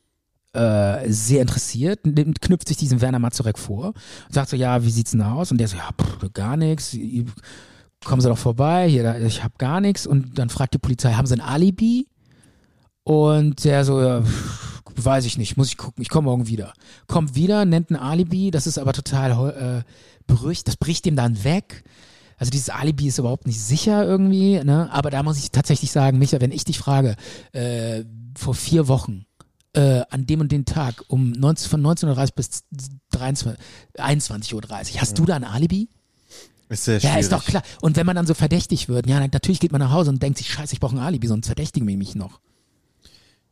äh, 0.53 1.09
sehr 1.11 1.41
interessiert, 1.41 2.05
nimmt, 2.05 2.41
knüpft 2.41 2.67
sich 2.67 2.77
diesen 2.77 3.01
Werner 3.01 3.19
Mazurek 3.19 3.59
vor 3.59 3.87
und 3.87 4.33
sagt 4.33 4.49
so, 4.49 4.55
ja, 4.55 4.83
wie 4.83 4.89
sieht's 4.89 5.11
denn 5.11 5.21
aus? 5.21 5.51
Und 5.51 5.57
der 5.59 5.67
so, 5.67 5.77
ja, 5.77 5.89
pff, 5.99 6.31
gar 6.33 6.57
nichts. 6.57 6.97
Kommen 8.03 8.21
Sie 8.21 8.27
doch 8.27 8.37
vorbei, 8.37 8.87
hier, 8.89 9.19
ich 9.21 9.43
habe 9.43 9.53
gar 9.57 9.79
nichts. 9.79 10.05
Und 10.05 10.37
dann 10.37 10.49
fragt 10.49 10.73
die 10.73 10.79
Polizei, 10.79 11.13
haben 11.13 11.25
Sie 11.25 11.35
ein 11.35 11.41
Alibi? 11.41 12.07
Und 13.03 13.63
der 13.63 13.85
so, 13.85 14.01
ja, 14.01 14.21
pff, 14.21 14.83
weiß 14.95 15.25
ich 15.25 15.37
nicht, 15.37 15.57
muss 15.57 15.67
ich 15.67 15.77
gucken, 15.77 16.01
ich 16.01 16.09
komme 16.09 16.25
morgen 16.25 16.47
wieder. 16.47 16.73
Kommt 17.07 17.35
wieder, 17.35 17.65
nennt 17.65 17.89
ein 17.89 17.95
Alibi, 17.95 18.51
das 18.51 18.67
ist 18.67 18.77
aber 18.77 18.93
total 18.93 19.31
äh, 19.49 19.83
berücht, 20.27 20.67
das 20.67 20.77
bricht 20.77 21.05
ihm 21.05 21.15
dann 21.15 21.43
weg. 21.43 21.83
Also 22.43 22.51
dieses 22.51 22.69
Alibi 22.69 23.07
ist 23.07 23.19
überhaupt 23.19 23.47
nicht 23.47 23.59
sicher 23.61 24.03
irgendwie, 24.05 24.61
ne? 24.63 24.91
Aber 24.91 25.09
da 25.09 25.23
muss 25.23 25.37
ich 25.37 25.51
tatsächlich 25.51 25.91
sagen, 25.91 26.19
Micha, 26.19 26.41
wenn 26.41 26.51
ich 26.51 26.65
dich 26.65 26.77
frage, 26.77 27.15
äh, 27.53 28.03
vor 28.37 28.53
vier 28.53 28.87
Wochen, 28.89 29.25
äh, 29.73 30.01
an 30.09 30.25
dem 30.25 30.41
und 30.41 30.51
den 30.51 30.65
Tag 30.65 31.03
um 31.07 31.31
19, 31.31 31.69
von 31.69 31.81
19.30 31.81 32.35
bis 32.35 32.63
23, 33.11 33.63
21.30 33.97 34.53
Uhr, 34.95 35.01
hast 35.01 35.17
du 35.17 35.25
da 35.25 35.35
ein 35.37 35.43
Alibi? 35.45 35.87
Ist 36.69 36.83
sehr 36.85 36.95
Ja, 36.95 37.01
schwierig. 37.11 37.19
ist 37.21 37.31
doch 37.31 37.45
klar. 37.45 37.63
Und 37.81 37.95
wenn 37.95 38.05
man 38.05 38.15
dann 38.15 38.27
so 38.27 38.33
verdächtig 38.33 38.89
wird, 38.89 39.07
ja, 39.07 39.19
natürlich 39.19 39.59
geht 39.59 39.71
man 39.71 39.79
nach 39.79 39.91
Hause 39.91 40.09
und 40.09 40.21
denkt 40.21 40.37
sich, 40.37 40.49
scheiße, 40.51 40.73
ich 40.73 40.79
brauche 40.79 40.95
ein 40.95 40.99
Alibi, 40.99 41.27
sonst 41.27 41.45
verdächtigen 41.47 41.87
wir 41.87 41.97
mich 41.97 42.13
noch. 42.15 42.39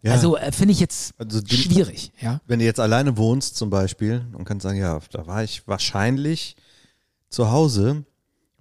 Ja. 0.03 0.11
Also 0.13 0.35
äh, 0.37 0.51
finde 0.51 0.73
ich 0.73 0.79
jetzt 0.79 1.13
Also 1.17 1.41
die- 1.41 1.55
schwierig, 1.55 2.11
ja. 2.19 2.41
wenn 2.47 2.59
du 2.59 2.65
jetzt 2.65 2.79
alleine 2.79 3.17
wohnst 3.17 3.55
zum 3.55 3.69
Beispiel 3.69 4.25
und 4.33 4.45
kannst 4.45 4.63
sagen, 4.63 4.79
ja, 4.79 4.99
da 5.11 5.27
war 5.27 5.43
ich 5.43 5.67
wahrscheinlich 5.67 6.55
zu 7.29 7.51
Hause, 7.51 8.03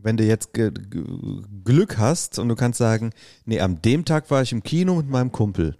wenn 0.02 0.16
du 0.16 0.24
jetzt 0.24 0.50
Glück 1.64 1.98
hast 1.98 2.38
und 2.38 2.48
du 2.48 2.54
kannst 2.56 2.78
sagen, 2.78 3.10
nee, 3.44 3.60
an 3.60 3.80
dem 3.82 4.04
Tag 4.04 4.30
war 4.30 4.42
ich 4.42 4.52
im 4.52 4.62
Kino 4.62 4.96
mit 4.96 5.08
meinem 5.08 5.32
Kumpel. 5.32 5.76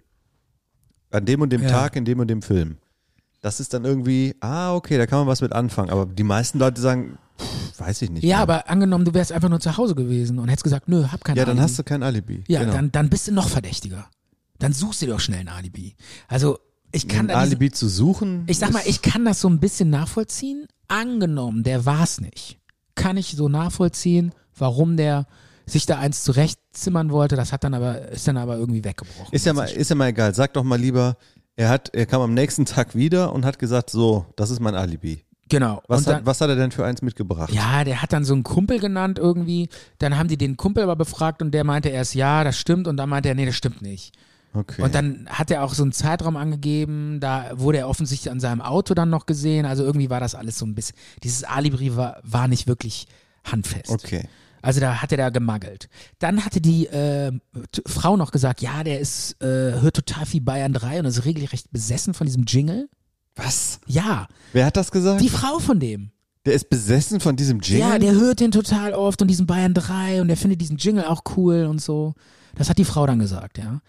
An 1.11 1.25
dem 1.25 1.41
und 1.41 1.51
dem 1.51 1.63
Ja. 1.63 1.69
Tag, 1.69 1.95
in 1.95 2.05
dem 2.05 2.19
und 2.19 2.27
dem 2.29 2.41
Film. 2.41 2.77
Das 3.41 3.59
ist 3.59 3.73
dann 3.73 3.85
irgendwie, 3.85 4.35
ah, 4.39 4.75
okay, 4.75 4.97
da 4.97 5.07
kann 5.07 5.19
man 5.19 5.27
was 5.27 5.41
mit 5.41 5.51
anfangen. 5.51 5.89
Aber 5.89 6.05
die 6.05 6.23
meisten 6.23 6.59
Leute 6.59 6.79
sagen, 6.79 7.17
pff, 7.39 7.79
weiß 7.79 8.03
ich 8.03 8.11
nicht. 8.11 8.23
Ja, 8.23 8.37
mehr. 8.37 8.43
aber 8.43 8.69
angenommen, 8.69 9.03
du 9.03 9.13
wärst 9.13 9.31
einfach 9.31 9.49
nur 9.49 9.59
zu 9.59 9.75
Hause 9.77 9.95
gewesen 9.95 10.37
und 10.39 10.47
hättest 10.47 10.63
gesagt, 10.63 10.87
nö, 10.87 11.05
hab 11.11 11.23
kein 11.23 11.35
Ja, 11.35 11.43
Alibi. 11.43 11.55
dann 11.57 11.63
hast 11.63 11.79
du 11.79 11.83
kein 11.83 12.03
Alibi. 12.03 12.43
Ja, 12.47 12.61
genau. 12.61 12.73
dann, 12.73 12.91
dann 12.91 13.09
bist 13.09 13.27
du 13.27 13.31
noch 13.33 13.49
verdächtiger. 13.49 14.07
Dann 14.59 14.73
suchst 14.73 15.01
du 15.01 15.07
dir 15.07 15.13
doch 15.13 15.19
schnell 15.19 15.39
ein 15.39 15.47
Alibi. 15.49 15.95
Also, 16.27 16.59
ich 16.91 17.07
kann 17.07 17.21
ein 17.21 17.27
da 17.29 17.33
diesen- 17.41 17.55
Alibi 17.55 17.71
zu 17.71 17.89
suchen. 17.89 18.43
Ich 18.47 18.59
sag 18.59 18.71
mal, 18.71 18.83
ich 18.85 19.01
kann 19.01 19.25
das 19.25 19.41
so 19.41 19.49
ein 19.49 19.59
bisschen 19.59 19.89
nachvollziehen. 19.89 20.67
Angenommen, 20.87 21.63
der 21.63 21.85
war's 21.85 22.21
nicht. 22.21 22.59
Kann 22.95 23.17
ich 23.17 23.35
so 23.35 23.49
nachvollziehen, 23.49 24.33
warum 24.57 24.97
der 24.97 25.25
sich 25.65 25.85
da 25.85 25.99
eins 25.99 26.23
zurechtzimmern 26.23 27.11
wollte. 27.11 27.35
Das 27.35 27.53
hat 27.53 27.63
dann 27.63 27.73
aber, 27.73 28.09
ist 28.09 28.27
dann 28.27 28.37
aber 28.37 28.57
irgendwie 28.57 28.83
weggebrochen. 28.83 29.31
Ist 29.31 29.45
ja 29.45 29.53
mal, 29.53 29.65
ist 29.69 29.89
ja 29.89 29.95
mal 29.95 30.07
egal. 30.07 30.33
Sag 30.33 30.53
doch 30.53 30.63
mal 30.63 30.79
lieber, 30.79 31.17
er 31.55 31.69
hat, 31.69 31.93
er 31.93 32.05
kam 32.05 32.21
am 32.21 32.33
nächsten 32.33 32.65
Tag 32.65 32.95
wieder 32.95 33.33
und 33.33 33.45
hat 33.45 33.59
gesagt, 33.59 33.89
so, 33.89 34.25
das 34.35 34.49
ist 34.49 34.59
mein 34.59 34.75
Alibi. 34.75 35.23
Genau. 35.49 35.81
Was, 35.87 36.03
dann, 36.03 36.17
hat, 36.17 36.25
was 36.25 36.39
hat 36.39 36.49
er 36.49 36.55
denn 36.55 36.71
für 36.71 36.85
eins 36.85 37.01
mitgebracht? 37.01 37.51
ja, 37.51 37.83
der 37.83 38.01
hat 38.01 38.13
dann 38.13 38.23
so 38.23 38.33
einen 38.33 38.43
Kumpel 38.43 38.79
genannt 38.79 39.19
irgendwie. 39.19 39.67
Dann 39.97 40.17
haben 40.17 40.29
die 40.29 40.37
den 40.37 40.55
Kumpel 40.55 40.83
aber 40.83 40.95
befragt 40.95 41.41
und 41.41 41.51
der 41.51 41.65
meinte 41.65 41.89
erst, 41.89 42.15
ja, 42.15 42.45
das 42.45 42.57
stimmt. 42.57 42.87
Und 42.87 42.95
dann 42.97 43.09
meinte 43.09 43.27
er, 43.27 43.35
nee, 43.35 43.45
das 43.45 43.55
stimmt 43.55 43.81
nicht. 43.81 44.13
Okay. 44.53 44.81
Und 44.81 44.93
dann 44.95 45.27
hat 45.29 45.49
er 45.49 45.63
auch 45.63 45.73
so 45.73 45.83
einen 45.83 45.93
Zeitraum 45.93 46.35
angegeben, 46.35 47.19
da 47.21 47.51
wurde 47.55 47.77
er 47.79 47.89
offensichtlich 47.89 48.31
an 48.31 48.39
seinem 48.39 48.61
Auto 48.61 48.93
dann 48.93 49.09
noch 49.09 49.25
gesehen. 49.25 49.65
Also 49.65 49.83
irgendwie 49.83 50.09
war 50.09 50.19
das 50.19 50.35
alles 50.35 50.57
so 50.57 50.65
ein 50.65 50.75
bisschen, 50.75 50.95
dieses 51.23 51.43
Alibi 51.43 51.95
war, 51.95 52.19
war 52.23 52.47
nicht 52.47 52.67
wirklich 52.67 53.07
handfest. 53.43 53.89
okay. 53.89 54.27
Also 54.63 54.79
da 54.79 55.01
hat 55.01 55.11
er 55.11 55.17
da 55.17 55.29
gemangelt. 55.31 55.89
Dann 56.19 56.45
hatte 56.45 56.61
die 56.61 56.85
äh, 56.85 57.31
Frau 57.87 58.15
noch 58.15 58.31
gesagt, 58.31 58.61
ja, 58.61 58.83
der 58.83 58.99
ist, 58.99 59.41
äh, 59.41 59.81
hört 59.81 59.95
total 59.95 60.27
viel 60.27 60.41
Bayern 60.41 60.71
3 60.73 60.99
und 60.99 61.05
ist 61.05 61.25
regelrecht 61.25 61.71
besessen 61.71 62.13
von 62.13 62.27
diesem 62.27 62.43
Jingle. 62.45 62.87
Was? 63.35 63.79
Ja, 63.87 64.27
Wer 64.53 64.67
hat 64.67 64.77
das 64.77 64.91
gesagt? 64.91 65.19
die 65.21 65.29
Frau 65.29 65.57
von 65.57 65.79
dem. 65.79 66.11
der 66.45 66.53
ist 66.53 66.69
besessen 66.69 67.19
von 67.21 67.35
diesem 67.37 67.59
Jingle? 67.61 67.89
Ja, 67.89 67.97
der 67.97 68.11
hört 68.11 68.39
den 68.39 68.51
total 68.51 68.93
oft 68.93 69.21
und 69.23 69.29
diesen 69.29 69.47
Bayern 69.47 69.73
3 69.73 70.21
und 70.21 70.27
der 70.27 70.37
findet 70.37 70.61
diesen 70.61 70.77
Jingle 70.77 71.05
auch 71.05 71.23
cool 71.37 71.65
und 71.65 71.81
so. 71.81 72.13
Das 72.53 72.69
hat 72.69 72.77
die 72.77 72.85
Frau 72.85 73.07
dann 73.07 73.17
gesagt, 73.17 73.57
ja. 73.57 73.81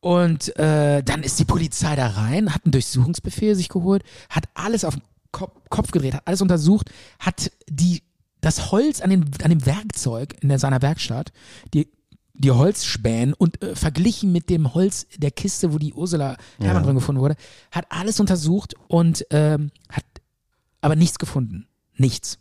Und 0.00 0.56
äh, 0.58 1.02
dann 1.02 1.22
ist 1.22 1.38
die 1.38 1.44
Polizei 1.44 1.94
da 1.94 2.06
rein, 2.08 2.54
hat 2.54 2.64
einen 2.64 2.72
Durchsuchungsbefehl 2.72 3.54
sich 3.54 3.68
geholt, 3.68 4.02
hat 4.30 4.44
alles 4.54 4.84
auf 4.84 4.94
den 4.94 5.02
Kopf, 5.30 5.90
gedreht, 5.92 6.14
hat 6.14 6.26
alles 6.26 6.40
untersucht, 6.42 6.90
hat 7.18 7.52
die 7.68 8.02
das 8.40 8.72
Holz 8.72 9.02
an, 9.02 9.10
den, 9.10 9.30
an 9.42 9.50
dem 9.50 9.66
Werkzeug 9.66 10.34
in 10.40 10.48
der, 10.48 10.58
seiner 10.58 10.80
Werkstatt, 10.82 11.32
die 11.74 11.88
die 12.32 12.50
Holzspänen 12.50 13.34
und 13.34 13.62
äh, 13.62 13.76
verglichen 13.76 14.32
mit 14.32 14.48
dem 14.48 14.72
Holz 14.72 15.06
der 15.18 15.30
Kiste, 15.30 15.74
wo 15.74 15.78
die 15.78 15.92
Ursula 15.92 16.38
Hermann 16.58 16.76
Ja. 16.76 16.82
drin 16.86 16.94
gefunden 16.94 17.20
wurde, 17.20 17.36
hat 17.70 17.84
alles 17.90 18.18
untersucht 18.18 18.74
und 18.88 19.26
ähm, 19.30 19.70
hat 19.90 20.04
aber 20.80 20.96
nichts 20.96 21.18
gefunden. 21.18 21.66
Nichts. 21.98 22.38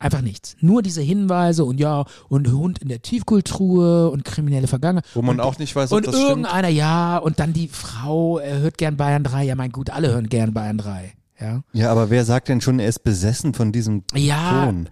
Einfach 0.00 0.20
nichts. 0.20 0.56
Nur 0.60 0.82
diese 0.82 1.02
Hinweise 1.02 1.64
und 1.64 1.78
ja, 1.80 2.04
und 2.28 2.50
Hund 2.52 2.78
in 2.78 2.88
der 2.88 3.02
Tiefkultur 3.02 4.12
und 4.12 4.24
kriminelle 4.24 4.68
Vergangenheit. 4.68 5.04
Wo 5.14 5.22
man 5.22 5.40
und, 5.40 5.44
auch 5.44 5.58
nicht 5.58 5.74
weiß, 5.74 5.90
ob 5.90 5.96
Und 5.98 6.06
das 6.06 6.14
stimmt. 6.14 6.28
irgendeiner, 6.28 6.68
ja, 6.68 7.18
und 7.18 7.40
dann 7.40 7.52
die 7.52 7.68
Frau, 7.68 8.38
er 8.38 8.58
hört 8.60 8.78
gern 8.78 8.96
Bayern 8.96 9.24
3. 9.24 9.44
Ja, 9.44 9.54
mein 9.56 9.72
gut, 9.72 9.90
alle 9.90 10.08
hören 10.08 10.28
gern 10.28 10.54
Bayern 10.54 10.78
3. 10.78 11.12
Ja. 11.40 11.62
Ja, 11.72 11.90
aber 11.90 12.10
wer 12.10 12.24
sagt 12.24 12.48
denn 12.48 12.60
schon, 12.60 12.78
er 12.78 12.88
ist 12.88 13.02
besessen 13.02 13.54
von 13.54 13.72
diesem 13.72 14.04
Ja, 14.14 14.64
Ton? 14.66 14.88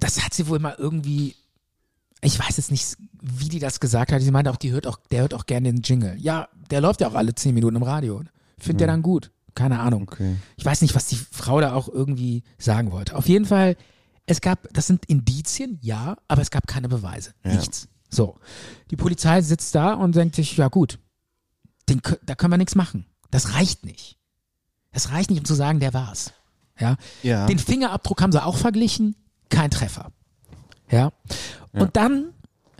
das 0.00 0.24
hat 0.24 0.34
sie 0.34 0.46
wohl 0.48 0.58
mal 0.58 0.74
irgendwie, 0.78 1.34
ich 2.22 2.38
weiß 2.38 2.56
jetzt 2.56 2.70
nicht, 2.70 2.96
wie 3.20 3.48
die 3.48 3.58
das 3.58 3.80
gesagt 3.80 4.12
hat. 4.12 4.20
Sie 4.22 4.30
meinte 4.30 4.50
auch, 4.50 4.56
die 4.56 4.70
hört 4.72 4.86
auch, 4.86 4.98
der 5.10 5.22
hört 5.22 5.34
auch 5.34 5.46
gerne 5.46 5.72
den 5.72 5.82
Jingle. 5.82 6.16
Ja, 6.18 6.48
der 6.70 6.80
läuft 6.80 7.00
ja 7.00 7.08
auch 7.08 7.14
alle 7.14 7.34
zehn 7.34 7.54
Minuten 7.54 7.76
im 7.76 7.82
Radio. 7.82 8.22
Findet 8.58 8.80
der 8.80 8.86
dann 8.88 9.02
gut. 9.02 9.30
Keine 9.54 9.80
Ahnung. 9.80 10.02
Okay. 10.12 10.36
Ich 10.56 10.64
weiß 10.64 10.82
nicht, 10.82 10.94
was 10.94 11.06
die 11.06 11.16
Frau 11.16 11.60
da 11.60 11.72
auch 11.74 11.88
irgendwie 11.88 12.42
sagen 12.58 12.92
wollte. 12.92 13.16
Auf 13.16 13.26
jeden 13.28 13.44
Fall, 13.46 13.76
es 14.26 14.40
gab, 14.40 14.68
das 14.72 14.86
sind 14.86 15.06
Indizien, 15.06 15.78
ja, 15.80 16.16
aber 16.28 16.42
es 16.42 16.50
gab 16.50 16.66
keine 16.66 16.88
Beweise. 16.88 17.32
Ja. 17.44 17.54
Nichts. 17.54 17.88
So. 18.10 18.38
Die 18.90 18.96
Polizei 18.96 19.40
sitzt 19.40 19.74
da 19.74 19.94
und 19.94 20.14
denkt 20.14 20.36
sich, 20.36 20.56
ja 20.56 20.68
gut, 20.68 20.98
den, 21.88 22.00
da 22.24 22.34
können 22.34 22.52
wir 22.52 22.58
nichts 22.58 22.74
machen. 22.74 23.06
Das 23.30 23.54
reicht 23.54 23.84
nicht. 23.84 24.18
Das 24.92 25.10
reicht 25.12 25.30
nicht, 25.30 25.38
um 25.38 25.44
zu 25.44 25.54
sagen, 25.54 25.80
der 25.80 25.94
war's. 25.94 26.32
Ja. 26.78 26.96
Ja. 27.22 27.46
Den 27.46 27.58
Fingerabdruck 27.58 28.20
haben 28.22 28.32
sie 28.32 28.42
auch 28.42 28.56
verglichen, 28.56 29.16
kein 29.48 29.70
Treffer. 29.70 30.12
Ja. 30.90 31.12
Und 31.72 31.96
dann 31.96 32.32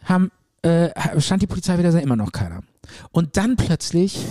haben, 0.04 0.30
äh, 0.62 1.20
stand 1.20 1.42
die 1.42 1.46
Polizei 1.46 1.78
wieder, 1.78 2.00
immer 2.00 2.16
noch 2.16 2.32
keiner. 2.32 2.62
Und 3.10 3.36
dann 3.36 3.56
plötzlich, 3.56 4.24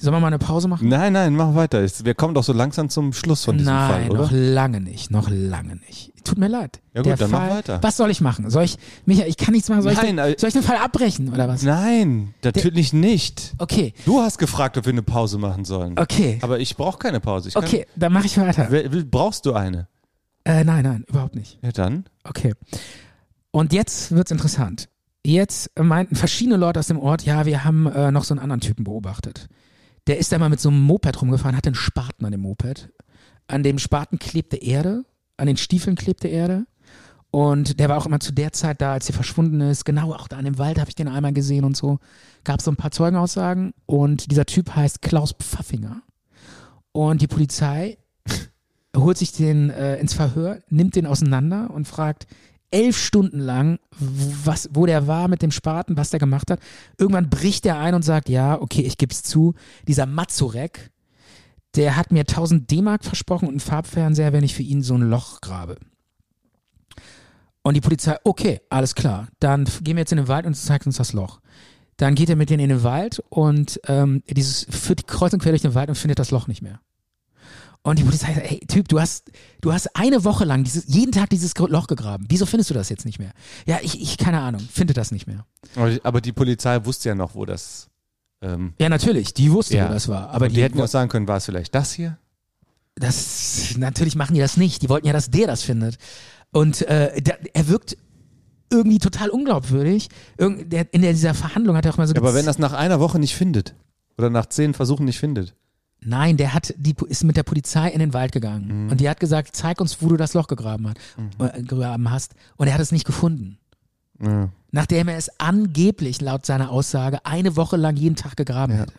sollen 0.00 0.14
wir 0.14 0.20
mal 0.20 0.26
eine 0.28 0.38
Pause 0.38 0.66
machen? 0.68 0.88
Nein, 0.88 1.12
nein, 1.12 1.34
mach 1.34 1.54
weiter. 1.54 1.82
Wir 2.04 2.14
kommen 2.14 2.34
doch 2.34 2.42
so 2.44 2.52
langsam 2.52 2.88
zum 2.88 3.12
Schluss 3.12 3.44
von 3.44 3.58
diesem 3.58 3.72
Nein, 3.72 3.90
Fall, 3.90 4.10
oder? 4.10 4.22
noch 4.22 4.30
lange 4.32 4.80
nicht, 4.80 5.10
noch 5.10 5.28
lange 5.30 5.76
nicht. 5.76 6.12
Tut 6.24 6.38
mir 6.38 6.48
leid. 6.48 6.80
Ja 6.94 7.00
gut, 7.02 7.06
Der 7.10 7.16
dann 7.16 7.30
mach 7.30 7.38
Fall, 7.40 7.50
weiter. 7.50 7.78
Was 7.82 7.96
soll 7.96 8.10
ich 8.10 8.20
machen? 8.20 8.50
Soll 8.50 8.64
ich, 8.64 8.76
Micha, 9.06 9.24
ich 9.24 9.36
kann 9.36 9.52
nichts 9.52 9.68
machen. 9.68 9.82
Soll, 9.82 9.94
Nein, 9.94 10.18
ich, 10.18 10.24
äh, 10.24 10.26
den, 10.32 10.38
soll 10.38 10.48
ich 10.48 10.54
den 10.54 10.62
Fall 10.62 10.76
abbrechen 10.76 11.32
oder 11.32 11.48
was? 11.48 11.62
Nein, 11.62 12.34
natürlich 12.42 12.92
nicht. 12.92 13.54
Okay, 13.58 13.94
Du 14.04 14.20
hast 14.20 14.38
gefragt, 14.38 14.76
ob 14.76 14.84
wir 14.86 14.92
eine 14.92 15.02
Pause 15.02 15.38
machen 15.38 15.64
sollen. 15.64 15.98
okay, 15.98 16.38
Aber 16.42 16.58
ich 16.60 16.76
brauche 16.76 16.98
keine 16.98 17.20
Pause. 17.20 17.48
Ich 17.48 17.54
kann, 17.54 17.64
okay, 17.64 17.86
dann 17.96 18.12
mache 18.12 18.26
ich 18.26 18.36
weiter. 18.38 18.68
Brauchst 19.10 19.46
du 19.46 19.54
eine? 19.54 19.88
Äh, 20.44 20.64
nein, 20.64 20.84
nein, 20.84 21.04
überhaupt 21.08 21.34
nicht. 21.36 21.58
Ja, 21.62 21.72
dann. 21.72 22.04
Okay. 22.24 22.54
Und 23.50 23.72
jetzt 23.72 24.12
wird's 24.12 24.30
interessant. 24.30 24.88
Jetzt 25.24 25.70
meinten 25.78 26.16
verschiedene 26.16 26.56
Leute 26.56 26.80
aus 26.80 26.86
dem 26.86 26.98
Ort, 26.98 27.22
ja, 27.22 27.44
wir 27.44 27.64
haben 27.64 27.86
äh, 27.86 28.10
noch 28.10 28.24
so 28.24 28.32
einen 28.34 28.40
anderen 28.40 28.60
Typen 28.60 28.84
beobachtet. 28.84 29.48
Der 30.06 30.18
ist 30.18 30.32
da 30.32 30.38
mal 30.38 30.48
mit 30.48 30.60
so 30.60 30.68
einem 30.68 30.80
Moped 30.80 31.20
rumgefahren, 31.20 31.56
hatte 31.56 31.68
einen 31.68 31.74
Spaten 31.74 32.24
an 32.24 32.32
dem 32.32 32.40
Moped. 32.40 32.90
An 33.46 33.62
dem 33.62 33.78
Spaten 33.78 34.18
klebte 34.18 34.56
Erde, 34.56 35.04
an 35.36 35.46
den 35.46 35.56
Stiefeln 35.56 35.96
klebte 35.96 36.28
Erde. 36.28 36.66
Und 37.30 37.78
der 37.78 37.88
war 37.88 37.96
auch 37.96 38.06
immer 38.06 38.18
zu 38.18 38.32
der 38.32 38.52
Zeit 38.52 38.80
da, 38.80 38.94
als 38.94 39.06
sie 39.06 39.12
verschwunden 39.12 39.60
ist. 39.60 39.84
Genau, 39.84 40.12
auch 40.12 40.26
da 40.26 40.38
in 40.38 40.44
dem 40.44 40.58
Wald 40.58 40.80
habe 40.80 40.88
ich 40.88 40.96
den 40.96 41.08
einmal 41.08 41.32
gesehen 41.32 41.64
und 41.64 41.76
so. 41.76 41.98
Gab 42.42 42.60
so 42.60 42.70
ein 42.70 42.76
paar 42.76 42.90
Zeugenaussagen. 42.90 43.72
Und 43.86 44.30
dieser 44.30 44.46
Typ 44.46 44.74
heißt 44.74 45.00
Klaus 45.02 45.32
Pfaffinger. 45.32 46.02
Und 46.92 47.22
die 47.22 47.28
Polizei 47.28 47.98
holt 48.96 49.16
sich 49.16 49.32
den 49.32 49.70
äh, 49.70 49.96
ins 49.98 50.14
Verhör, 50.14 50.62
nimmt 50.68 50.96
den 50.96 51.06
auseinander 51.06 51.70
und 51.72 51.86
fragt 51.86 52.26
elf 52.70 52.96
Stunden 52.98 53.40
lang, 53.40 53.78
was, 53.98 54.68
wo 54.72 54.86
der 54.86 55.06
war 55.06 55.28
mit 55.28 55.42
dem 55.42 55.50
Spaten, 55.50 55.96
was 55.96 56.10
der 56.10 56.20
gemacht 56.20 56.50
hat. 56.50 56.60
Irgendwann 56.98 57.30
bricht 57.30 57.66
er 57.66 57.78
ein 57.78 57.94
und 57.94 58.02
sagt, 58.02 58.28
ja, 58.28 58.60
okay, 58.60 58.82
ich 58.82 58.98
geb's 58.98 59.22
zu, 59.22 59.54
dieser 59.86 60.06
Mazurek, 60.06 60.90
der 61.76 61.96
hat 61.96 62.12
mir 62.12 62.20
1000 62.20 62.70
D-Mark 62.70 63.04
versprochen 63.04 63.46
und 63.46 63.54
einen 63.54 63.60
Farbfernseher, 63.60 64.32
wenn 64.32 64.44
ich 64.44 64.54
für 64.54 64.62
ihn 64.62 64.82
so 64.82 64.94
ein 64.94 65.02
Loch 65.02 65.40
grabe. 65.40 65.76
Und 67.62 67.74
die 67.74 67.80
Polizei, 67.80 68.16
okay, 68.24 68.60
alles 68.70 68.94
klar, 68.94 69.28
dann 69.38 69.64
gehen 69.82 69.96
wir 69.96 70.02
jetzt 70.02 70.12
in 70.12 70.18
den 70.18 70.28
Wald 70.28 70.46
und 70.46 70.54
zeigt 70.54 70.86
uns 70.86 70.96
das 70.96 71.12
Loch. 71.12 71.40
Dann 71.96 72.14
geht 72.14 72.30
er 72.30 72.36
mit 72.36 72.48
denen 72.48 72.62
in 72.62 72.70
den 72.70 72.82
Wald 72.82 73.22
und 73.28 73.78
ähm, 73.86 74.22
dieses 74.26 74.66
führt 74.70 75.00
die 75.00 75.04
Kreuz 75.04 75.34
und 75.34 75.42
quer 75.42 75.52
durch 75.52 75.62
den 75.62 75.74
Wald 75.74 75.90
und 75.90 75.96
findet 75.96 76.18
das 76.18 76.30
Loch 76.30 76.46
nicht 76.46 76.62
mehr. 76.62 76.80
Und 77.82 77.98
die 77.98 78.04
Polizei 78.04 78.34
sagt, 78.34 78.46
hey 78.46 78.60
Typ, 78.68 78.88
du 78.88 79.00
hast, 79.00 79.30
du 79.62 79.72
hast 79.72 79.96
eine 79.96 80.24
Woche 80.24 80.44
lang 80.44 80.64
dieses, 80.64 80.84
jeden 80.86 81.12
Tag 81.12 81.30
dieses 81.30 81.56
Loch 81.56 81.86
gegraben. 81.86 82.26
Wieso 82.28 82.44
findest 82.44 82.68
du 82.70 82.74
das 82.74 82.90
jetzt 82.90 83.06
nicht 83.06 83.18
mehr? 83.18 83.32
Ja, 83.66 83.78
ich, 83.82 84.00
ich 84.00 84.18
keine 84.18 84.40
Ahnung, 84.40 84.60
finde 84.60 84.92
das 84.92 85.12
nicht 85.12 85.26
mehr. 85.26 85.46
Aber 85.76 85.90
die, 85.90 86.04
aber 86.04 86.20
die 86.20 86.32
Polizei 86.32 86.84
wusste 86.84 87.08
ja 87.10 87.14
noch, 87.14 87.34
wo 87.34 87.46
das. 87.46 87.88
Ähm, 88.42 88.74
Ja, 88.78 88.88
natürlich, 88.88 89.32
die 89.32 89.50
wusste, 89.50 89.76
Ja. 89.76 89.88
wo 89.88 89.92
das 89.94 90.08
war. 90.08 90.30
Aber 90.30 90.48
die, 90.48 90.56
die, 90.56 90.62
hätten 90.62 90.78
ja 90.78 90.84
auch 90.84 90.88
sagen 90.88 91.08
können, 91.08 91.26
war 91.26 91.38
es 91.38 91.46
vielleicht 91.46 91.74
das 91.74 91.92
hier? 91.92 92.18
das, 92.96 93.74
natürlich 93.78 94.14
machen 94.14 94.34
die 94.34 94.40
das 94.40 94.56
nicht. 94.56 94.82
Die 94.82 94.88
wollten 94.88 95.06
ja, 95.06 95.12
dass 95.12 95.30
der 95.30 95.46
das 95.46 95.62
findet. 95.62 95.96
Und 96.52 96.82
äh, 96.82 97.20
der, 97.22 97.38
er 97.54 97.68
wirkt 97.68 97.96
irgendwie 98.70 98.98
total 98.98 99.30
unglaubwürdig. 99.30 100.08
Irgend, 100.36 100.72
der, 100.72 100.92
in 100.92 101.02
der, 101.02 101.12
dieser 101.12 101.34
Verhandlung 101.34 101.76
hat 101.76 101.86
er 101.86 101.92
auch 101.92 101.96
mal 101.96 102.06
so 102.06 102.14
Ja, 102.14 102.20
aber 102.20 102.34
wenn 102.34 102.46
das 102.46 102.58
nach 102.58 102.72
einer 102.72 103.00
Woche 103.00 103.18
nicht 103.18 103.34
findet 103.34 103.74
oder 104.18 104.30
nach 104.30 104.46
zehn 104.46 104.74
Versuchen 104.74 105.06
nicht 105.06 105.18
findet. 105.18 105.54
Nein, 106.02 106.36
der 106.36 106.54
hat 106.54 106.74
die 106.78 106.94
ist 107.08 107.24
mit 107.24 107.36
der 107.36 107.42
Polizei 107.42 107.90
in 107.90 107.98
den 108.00 108.14
Wald 108.14 108.32
gegangen 108.32 108.84
Mhm. 108.86 108.90
und 108.90 109.00
die 109.00 109.08
hat 109.08 109.20
gesagt, 109.20 109.54
zeig 109.54 109.80
uns, 109.80 110.00
wo 110.00 110.08
du 110.08 110.16
das 110.16 110.32
Loch 110.34 110.46
gegraben, 110.48 110.88
hat, 110.88 110.98
äh, 111.38 111.62
gegraben 111.62 112.10
hast. 112.10 112.34
Und 112.56 112.68
er 112.68 112.74
hat 112.74 112.80
es 112.80 112.92
nicht 112.92 113.04
gefunden. 113.06 113.58
Ja. 114.22 114.48
Nachdem 114.70 115.08
er 115.08 115.16
es 115.16 115.30
angeblich 115.40 116.20
laut 116.20 116.46
seiner 116.46 116.70
Aussage 116.70 117.24
eine 117.24 117.56
Woche 117.56 117.76
lang 117.76 117.96
jeden 117.96 118.16
Tag 118.16 118.36
gegraben 118.36 118.74
hätte. 118.74 118.92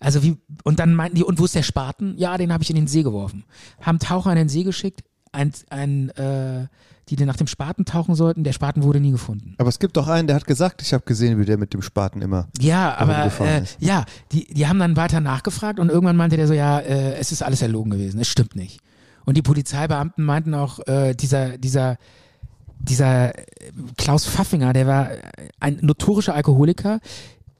Also 0.00 0.22
wie 0.22 0.36
und 0.64 0.80
dann 0.80 0.94
meinten 0.94 1.16
die 1.16 1.22
und 1.24 1.38
wo 1.38 1.44
ist 1.44 1.54
der 1.54 1.62
Spaten? 1.62 2.14
Ja, 2.18 2.36
den 2.38 2.52
habe 2.52 2.62
ich 2.62 2.70
in 2.70 2.76
den 2.76 2.86
See 2.88 3.02
geworfen. 3.02 3.44
Haben 3.80 3.98
Taucher 3.98 4.30
in 4.32 4.36
den 4.38 4.48
See 4.48 4.62
geschickt. 4.64 5.02
Ein, 5.32 5.52
ein 5.70 6.10
äh, 6.10 6.66
die 7.16 7.24
nach 7.24 7.36
dem 7.36 7.46
Spaten 7.46 7.84
tauchen 7.84 8.14
sollten. 8.14 8.44
Der 8.44 8.52
Spaten 8.52 8.82
wurde 8.82 9.00
nie 9.00 9.10
gefunden. 9.10 9.54
Aber 9.58 9.68
es 9.68 9.78
gibt 9.78 9.96
doch 9.96 10.08
einen, 10.08 10.26
der 10.26 10.36
hat 10.36 10.46
gesagt, 10.46 10.82
ich 10.82 10.92
habe 10.92 11.04
gesehen, 11.04 11.38
wie 11.38 11.44
der 11.44 11.58
mit 11.58 11.74
dem 11.74 11.82
Spaten 11.82 12.22
immer. 12.22 12.48
Ja, 12.58 12.96
aber 12.96 13.30
äh, 13.40 13.64
ja, 13.80 14.04
die, 14.32 14.46
die 14.46 14.66
haben 14.66 14.78
dann 14.78 14.96
weiter 14.96 15.20
nachgefragt 15.20 15.78
und 15.78 15.90
irgendwann 15.90 16.16
meinte 16.16 16.36
der 16.36 16.46
so, 16.46 16.54
ja, 16.54 16.78
äh, 16.78 17.14
es 17.14 17.32
ist 17.32 17.42
alles 17.42 17.62
erlogen 17.62 17.90
gewesen, 17.90 18.20
es 18.20 18.28
stimmt 18.28 18.56
nicht. 18.56 18.80
Und 19.24 19.36
die 19.36 19.42
Polizeibeamten 19.42 20.24
meinten 20.24 20.54
auch, 20.54 20.80
äh, 20.86 21.14
dieser, 21.14 21.58
dieser, 21.58 21.96
dieser 22.78 23.32
Klaus 23.96 24.26
Pfaffinger, 24.26 24.72
der 24.72 24.86
war 24.86 25.10
ein 25.60 25.78
notorischer 25.80 26.34
Alkoholiker. 26.34 27.00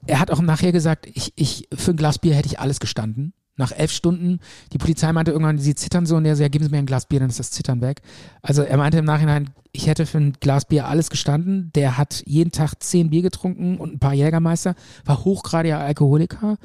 Er 0.05 0.19
hat 0.19 0.31
auch 0.31 0.41
nachher 0.41 0.71
gesagt, 0.71 1.07
ich, 1.13 1.31
ich, 1.35 1.67
für 1.73 1.91
ein 1.91 1.97
Glas 1.97 2.19
Bier 2.19 2.35
hätte 2.35 2.47
ich 2.47 2.59
alles 2.59 2.79
gestanden. 2.79 3.33
Nach 3.55 3.71
elf 3.71 3.91
Stunden, 3.91 4.39
die 4.71 4.79
Polizei 4.79 5.11
meinte 5.13 5.31
irgendwann, 5.31 5.59
sie 5.59 5.75
zittern 5.75 6.05
so 6.05 6.15
und 6.15 6.23
der 6.23 6.35
so, 6.35 6.41
ja, 6.41 6.49
geben 6.49 6.65
Sie 6.65 6.71
mir 6.71 6.79
ein 6.79 6.87
Glas 6.87 7.05
Bier, 7.05 7.19
dann 7.19 7.29
ist 7.29 7.39
das 7.39 7.51
Zittern 7.51 7.81
weg. 7.81 8.01
Also 8.41 8.63
er 8.63 8.77
meinte 8.77 8.97
im 8.97 9.05
Nachhinein, 9.05 9.51
ich 9.71 9.87
hätte 9.87 10.05
für 10.05 10.17
ein 10.17 10.33
Glas 10.39 10.65
Bier 10.65 10.87
alles 10.87 11.09
gestanden. 11.09 11.71
Der 11.75 11.97
hat 11.97 12.23
jeden 12.25 12.51
Tag 12.51 12.81
zehn 12.81 13.11
Bier 13.11 13.21
getrunken 13.21 13.77
und 13.77 13.93
ein 13.93 13.99
paar 13.99 14.13
Jägermeister, 14.13 14.75
war 15.05 15.23
hochgradiger 15.23 15.79
Alkoholiker 15.79 16.57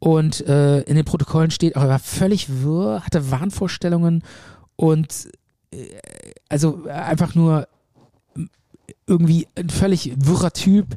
und 0.00 0.46
äh, 0.48 0.80
in 0.80 0.96
den 0.96 1.04
Protokollen 1.04 1.50
steht, 1.50 1.76
auch 1.76 1.82
er 1.82 1.88
war 1.90 1.98
völlig 1.98 2.62
wirr, 2.62 3.02
hatte 3.04 3.30
Wahnvorstellungen 3.30 4.24
und 4.76 5.28
äh, 5.72 5.76
also 6.48 6.86
einfach 6.86 7.34
nur 7.34 7.68
irgendwie 9.06 9.46
ein 9.56 9.68
völlig 9.68 10.12
wirrer 10.16 10.52
Typ 10.52 10.96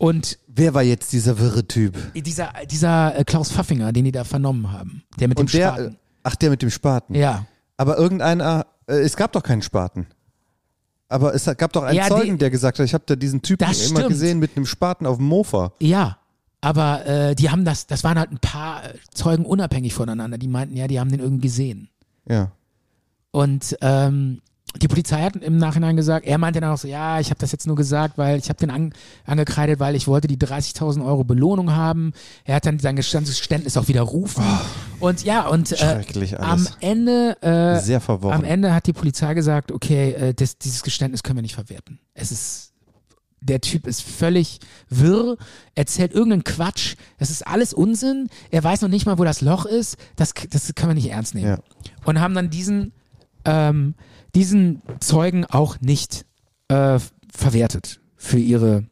und 0.00 0.38
Wer 0.48 0.72
war 0.74 0.82
jetzt 0.82 1.12
dieser 1.12 1.38
wirre 1.38 1.66
Typ? 1.68 1.94
dieser, 2.14 2.52
dieser 2.70 3.18
äh, 3.18 3.24
Klaus 3.24 3.52
Pfaffinger, 3.52 3.92
den 3.92 4.04
die 4.06 4.12
da 4.12 4.24
vernommen 4.24 4.72
haben, 4.72 5.02
der 5.18 5.28
mit 5.28 5.38
Und 5.38 5.52
dem 5.52 5.58
der, 5.60 5.68
Spaten. 5.74 5.96
ach, 6.22 6.36
der 6.36 6.50
mit 6.50 6.62
dem 6.62 6.70
Spaten. 6.70 7.14
Ja. 7.14 7.44
Aber 7.76 7.98
irgendeiner, 7.98 8.66
äh, 8.86 8.94
es 9.00 9.14
gab 9.16 9.32
doch 9.32 9.42
keinen 9.42 9.62
Spaten. 9.62 10.06
Aber 11.08 11.34
es 11.34 11.44
gab 11.56 11.72
doch 11.72 11.82
einen 11.82 11.96
Ja, 11.98 12.08
Zeugen, 12.08 12.32
die- 12.32 12.38
der 12.38 12.50
gesagt 12.50 12.78
hat, 12.78 12.84
ich 12.86 12.94
habe 12.94 13.04
da 13.06 13.14
diesen 13.16 13.42
Typen 13.42 13.64
immer 13.64 13.74
stimmt. 13.74 14.08
gesehen 14.08 14.38
mit 14.38 14.56
einem 14.56 14.64
Spaten 14.66 15.06
auf 15.06 15.16
dem 15.18 15.26
Mofa. 15.26 15.72
Ja, 15.80 16.18
aber 16.62 17.04
äh, 17.06 17.34
die 17.34 17.50
haben 17.50 17.64
das, 17.64 17.86
das 17.86 18.02
waren 18.04 18.18
halt 18.18 18.30
ein 18.30 18.38
paar 18.38 18.84
äh, 18.84 18.94
Zeugen 19.12 19.44
unabhängig 19.44 19.92
voneinander, 19.92 20.38
die 20.38 20.48
meinten, 20.48 20.76
ja, 20.76 20.86
die 20.88 20.98
haben 21.00 21.10
den 21.10 21.20
irgendwie 21.20 21.48
gesehen. 21.48 21.88
Ja. 22.28 22.52
Und 23.32 23.76
ähm, 23.80 24.40
die 24.76 24.88
Polizei 24.88 25.20
hat 25.22 25.36
im 25.36 25.56
Nachhinein 25.58 25.96
gesagt, 25.96 26.26
er 26.26 26.38
meinte 26.38 26.60
dann 26.60 26.70
auch 26.70 26.78
so, 26.78 26.86
ja, 26.86 27.18
ich 27.18 27.30
habe 27.30 27.40
das 27.40 27.52
jetzt 27.52 27.66
nur 27.66 27.76
gesagt, 27.76 28.18
weil 28.18 28.38
ich 28.38 28.48
habe 28.48 28.58
den 28.58 28.70
an, 28.70 28.92
angekreidet, 29.26 29.80
weil 29.80 29.94
ich 29.94 30.06
wollte 30.06 30.28
die 30.28 30.36
30.000 30.36 31.04
Euro 31.04 31.24
Belohnung 31.24 31.74
haben. 31.74 32.12
Er 32.44 32.56
hat 32.56 32.66
dann 32.66 32.78
sein 32.78 32.96
Geständnis 32.96 33.76
auch 33.76 33.88
widerrufen. 33.88 34.44
und 35.00 35.24
ja, 35.24 35.46
und 35.48 35.72
äh, 35.72 36.04
am. 36.38 36.66
Ende 36.80 37.36
äh, 37.42 37.80
Sehr 37.80 38.00
verworren. 38.00 38.34
Am 38.34 38.44
Ende 38.44 38.72
hat 38.72 38.86
die 38.86 38.92
Polizei 38.92 39.34
gesagt, 39.34 39.72
okay, 39.72 40.12
äh, 40.12 40.34
das, 40.34 40.58
dieses 40.58 40.82
Geständnis 40.82 41.22
können 41.22 41.38
wir 41.38 41.42
nicht 41.42 41.56
verwerten. 41.56 41.98
Es 42.14 42.30
ist, 42.30 42.72
der 43.40 43.60
Typ 43.60 43.86
ist 43.86 44.02
völlig 44.02 44.60
wirr, 44.88 45.36
erzählt 45.74 46.12
irgendeinen 46.12 46.44
Quatsch, 46.44 46.94
das 47.18 47.30
ist 47.30 47.46
alles 47.46 47.74
Unsinn, 47.74 48.28
er 48.50 48.62
weiß 48.62 48.82
noch 48.82 48.88
nicht 48.88 49.06
mal, 49.06 49.18
wo 49.18 49.24
das 49.24 49.40
Loch 49.40 49.64
ist, 49.64 49.96
das, 50.16 50.32
das 50.50 50.74
können 50.74 50.90
wir 50.90 50.94
nicht 50.94 51.10
ernst 51.10 51.34
nehmen. 51.34 51.48
Ja. 51.48 51.58
Und 52.04 52.20
haben 52.20 52.34
dann 52.34 52.50
diesen, 52.50 52.92
ähm, 53.44 53.94
diesen 54.34 54.82
Zeugen 55.00 55.44
auch 55.44 55.80
nicht 55.80 56.26
äh, 56.68 56.98
verwertet 57.32 58.00
für 58.16 58.38
ihre, 58.38 58.84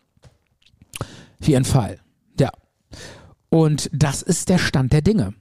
für 1.41 1.53
ihren 1.53 1.65
Fall. 1.65 2.01
Ja. 2.39 2.51
Und 3.51 3.91
das 3.93 4.23
ist 4.23 4.49
der 4.49 4.59
Stand 4.59 4.93
der 4.93 5.03
Dinge. 5.03 5.35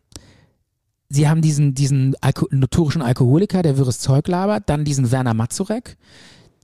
Sie 1.09 1.29
haben 1.29 1.41
diesen, 1.41 1.73
diesen 1.73 2.15
Alko 2.21 2.47
notorischen 2.51 3.01
Alkoholiker, 3.01 3.61
der 3.61 3.77
wirres 3.77 3.99
Zeug 3.99 4.27
labert, 4.27 4.69
dann 4.69 4.83
diesen 4.83 5.11
Werner 5.11 5.33
Mazurek, 5.33 5.97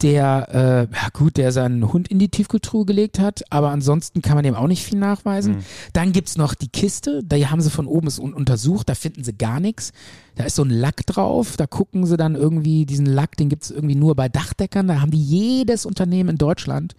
der, 0.02 0.50
äh, 0.92 0.96
ja 0.96 1.10
gut, 1.14 1.38
der 1.38 1.52
seinen 1.52 1.94
Hund 1.94 2.08
in 2.08 2.20
die 2.20 2.30
Tiefkultur 2.30 2.86
gelegt 2.86 3.20
hat, 3.20 3.44
aber 3.50 3.70
ansonsten 3.70 4.22
kann 4.22 4.36
man 4.36 4.44
dem 4.44 4.56
auch 4.56 4.68
nicht 4.68 4.84
viel 4.84 5.00
nachweisen. 5.00 5.58
Dann 5.94 6.12
gibt's 6.12 6.38
noch 6.38 6.56
die 6.56 6.68
Kiste, 6.68 7.22
da 7.24 7.38
haben 7.50 7.62
sie 7.62 7.70
von 7.70 7.88
oben 7.88 8.08
es 8.08 8.20
un 8.20 8.34
untersucht, 8.34 8.90
da 8.90 8.96
finden 8.96 9.24
sie 9.24 9.34
gar 9.34 9.60
nichts. 9.60 9.94
Da 10.36 10.44
ist 10.46 10.56
so 10.56 10.64
ein 10.64 10.70
Lack 10.70 11.06
drauf, 11.06 11.58
da 11.58 11.68
gucken 11.68 12.06
sie 12.06 12.18
dann 12.18 12.36
irgendwie, 12.36 12.86
diesen 12.86 13.06
Lack, 13.06 13.38
den 13.38 13.50
gibt's 13.50 13.72
irgendwie 13.72 13.96
nur 13.96 14.16
bei 14.16 14.30
Dachdeckern, 14.30 14.88
da 14.88 15.00
haben 15.00 15.12
die 15.12 15.24
jedes 15.24 15.86
Unternehmen 15.86 16.30
in 16.30 16.38
Deutschland, 16.38 16.96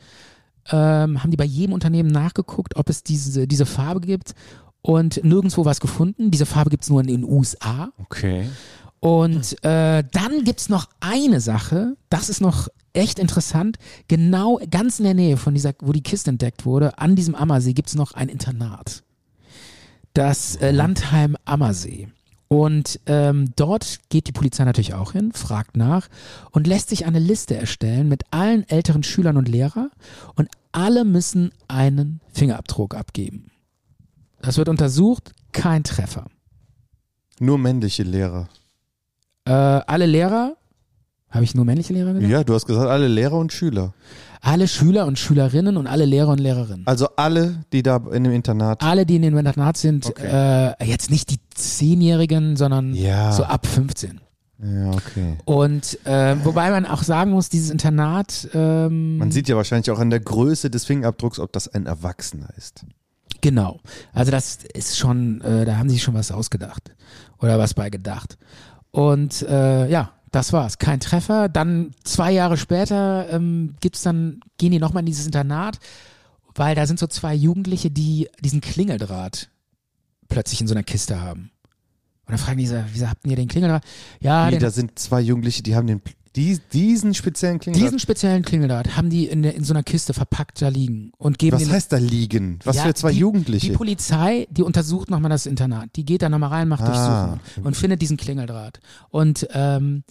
ähm, 0.71 1.23
haben 1.23 1.31
die 1.31 1.37
bei 1.37 1.45
jedem 1.45 1.73
Unternehmen 1.73 2.11
nachgeguckt, 2.11 2.77
ob 2.77 2.89
es 2.89 3.03
diese, 3.03 3.47
diese 3.47 3.67
Farbe 3.67 4.01
gibt 4.01 4.35
und 4.83 5.25
nirgendwo 5.25 5.65
was 5.65 5.81
gefunden. 5.81 6.31
Diese 6.31 6.47
Farbe 6.47 6.71
gibt's 6.71 6.91
nur 6.91 7.01
in 7.01 7.07
den 7.07 7.25
USA. 7.25 7.91
Okay. 7.99 8.47
Und 9.05 9.63
äh, 9.63 10.03
dann 10.13 10.45
gibt's 10.45 10.71
noch 10.71 10.89
eine 11.01 11.43
Sache, 11.43 11.95
das 12.09 12.31
ist 12.31 12.41
noch 12.41 12.69
echt 12.95 13.19
interessant. 13.19 13.77
Genau 14.09 14.59
ganz 14.71 14.99
in 14.99 15.05
der 15.05 15.13
Nähe 15.13 15.37
von 15.37 15.53
dieser, 15.53 15.75
wo 15.81 15.93
die 15.93 16.03
Kiste 16.03 16.31
entdeckt 16.31 16.65
wurde, 16.65 16.97
an 16.97 17.15
diesem 17.15 17.35
Ammersee 17.35 17.75
gibt's 17.75 17.97
noch 17.97 18.13
ein 18.13 18.31
Internat. 18.31 19.03
Das 20.15 20.57
äh, 20.57 20.71
Landheim 20.71 21.37
Ammersee. 21.45 22.09
Und 22.49 22.99
ähm, 23.05 23.53
dort 23.57 23.99
geht 24.09 24.27
die 24.27 24.33
Polizei 24.33 24.65
natürlich 24.65 24.95
auch 24.95 25.13
hin, 25.13 25.33
fragt 25.33 25.77
nach 25.77 26.09
und 26.51 26.67
lässt 26.67 26.89
sich 26.89 27.05
eine 27.05 27.19
Liste 27.19 27.59
erstellen 27.59 28.09
mit 28.09 28.23
allen 28.31 28.67
älteren 28.71 29.03
Schülern 29.03 29.37
und 29.37 29.51
Lehrer 29.51 29.91
und 30.35 30.49
alle 30.73 31.05
müssen 31.05 31.51
einen 31.69 32.23
Fingerabdruck 32.33 32.95
abgeben. 32.95 33.51
Das 34.41 34.57
wird 34.57 34.71
untersucht, 34.71 35.33
kein 35.53 35.85
Treffer. 35.85 36.25
Nur 37.39 37.59
männliche 37.59 38.03
Lehrer. 38.03 38.49
Äh, 39.47 39.53
alle 39.53 40.07
Lehrer, 40.07 40.57
habe 41.31 41.45
ich 41.45 41.55
nur 41.55 41.65
männliche 41.65 41.93
Lehrer 41.93 42.15
gesagt? 42.15 42.31
Ja, 42.31 42.45
du 42.45 42.55
hast 42.55 42.67
gesagt, 42.67 42.89
alle 42.89 43.09
Lehrer 43.09 43.35
und 43.37 43.53
Schüler. 43.53 43.93
Alle 44.41 44.69
Schüler 44.69 45.07
und 45.07 45.19
Schülerinnen 45.19 45.77
und 45.77 45.87
alle 45.87 46.05
Lehrer 46.05 46.29
und 46.29 46.39
Lehrerinnen. 46.41 46.87
Also 46.87 47.09
alle, 47.17 47.61
die 47.73 47.83
da 47.83 47.97
in 48.13 48.25
dem 48.25 48.33
Internat. 48.33 48.83
Alle, 48.83 49.05
die 49.07 49.17
in 49.17 49.23
dem 49.23 49.37
Internat 49.37 49.77
sind, 49.77 50.07
Okay. 50.07 50.75
äh, 50.81 50.85
jetzt 50.87 51.11
nicht 51.11 51.31
die 51.31 51.39
Zehnjährigen, 51.55 52.57
sondern 52.57 52.95
Ja. 52.95 53.33
so 53.33 53.45
ab 53.45 53.67
15. 53.67 54.21
Ja, 54.63 54.91
okay. 54.93 55.37
Und 55.45 55.99
äh, 56.07 56.37
wobei 56.45 56.71
man 56.71 56.87
auch 56.87 57.03
sagen 57.03 57.33
muss, 57.33 57.49
dieses 57.49 57.71
Internat, 57.71 58.49
ähm, 58.55 59.19
Man 59.19 59.31
sieht 59.33 59.49
ja 59.49 59.57
wahrscheinlich 59.57 59.91
auch 59.91 59.99
an 59.99 60.11
der 60.11 60.21
Größe 60.21 60.71
des 60.71 60.85
Fingerabdrucks, 60.87 61.39
ob 61.39 61.53
das 61.53 61.69
ein 61.69 61.87
Erwachsener 61.87 62.49
ist. 62.57 62.85
genau. 63.43 63.81
Also 64.15 64.31
das 64.31 64.59
ist 64.73 64.97
schon, 64.97 65.41
äh, 65.43 65.65
da 65.67 65.77
haben 65.77 65.89
sie 65.91 65.97
sich 65.97 66.03
schon 66.03 66.15
was 66.15 66.31
ausgedacht 66.33 66.95
oder 67.41 67.59
was 67.59 67.75
bei 67.75 67.91
gedacht. 67.91 68.39
Und 68.95 69.43
äh, 69.43 69.91
ja, 69.91 70.13
das 70.31 70.53
war's. 70.53 70.79
Kein 70.79 71.01
Treffer. 71.01 71.49
Dann 71.49 71.91
zwei 72.05 72.31
Jahre 72.31 72.57
später 72.57 73.29
ähm, 73.29 73.75
gibt's 73.81 74.03
dann, 74.03 74.39
gehen 74.57 74.71
die 74.71 74.79
nochmal 74.79 75.01
in 75.01 75.07
dieses 75.07 75.27
Internat, 75.27 75.81
weil 76.55 76.77
da 76.77 76.87
sind 76.87 77.01
so 77.01 77.09
zwei 77.09 77.35
Jugendliche, 77.35 77.91
die 77.91 78.29
diesen 78.39 78.61
Klingeldraht 78.61 79.51
plötzlich 80.29 80.61
in 80.61 80.69
so 80.69 80.75
einer 80.75 80.85
Kiste 80.85 81.21
haben. 81.21 81.51
Und 82.27 82.31
dann 82.31 82.39
fragen 82.39 82.59
die 82.59 82.69
so, 82.69 82.77
wieso 82.93 83.11
habt 83.11 83.27
ihr 83.27 83.35
den 83.35 83.49
Klingeldraht? 83.49 83.83
Ja, 84.21 84.49
den, 84.49 84.61
da 84.61 84.71
sind 84.71 84.97
zwei 84.97 85.21
Jugendliche, 85.21 85.65
die 85.65 85.75
haben 85.75 85.89
den, 85.89 86.01
die, 86.37 86.59
diesen 86.73 87.15
speziellen 87.15 87.59
Klingeldraht. 87.61 87.87
diesen 87.87 87.99
speziellen 87.99 88.43
Klingeldraht 88.43 88.97
haben 88.97 89.09
die 89.11 89.27
in, 89.27 89.43
der- 89.43 89.55
in 89.55 89.63
so 89.65 89.73
einer 89.73 89.83
Kiste 89.83 90.15
verpackt 90.15 90.61
da 90.61 90.69
liegen 90.69 91.13
und 91.17 91.39
geben 91.39 91.57
Was 91.61 91.71
heißt 91.71 91.93
da 91.93 91.97
liegen? 91.99 92.59
Was 92.65 92.77
Ja, 92.77 92.83
für 92.85 92.95
zwei 92.95 93.13
die, 93.13 93.19
Jugendliche? 93.19 93.69
Die 93.69 93.73
Polizei, 93.77 94.47
die 94.51 94.63
untersucht 94.63 95.11
nochmal 95.11 95.31
das 95.31 95.47
Internat. 95.47 95.91
Die 95.97 96.05
geht 96.05 96.23
da 96.23 96.29
nochmal 96.29 96.51
rein, 96.51 96.69
macht 96.69 96.83
Ah. 96.83 96.87
Durchsuchungen 96.87 97.67
und 97.67 97.77
findet 97.77 98.03
diesen 98.03 98.17
Klingeldraht. 98.17 98.81
Und 99.11 99.47
ähm, 99.53 100.03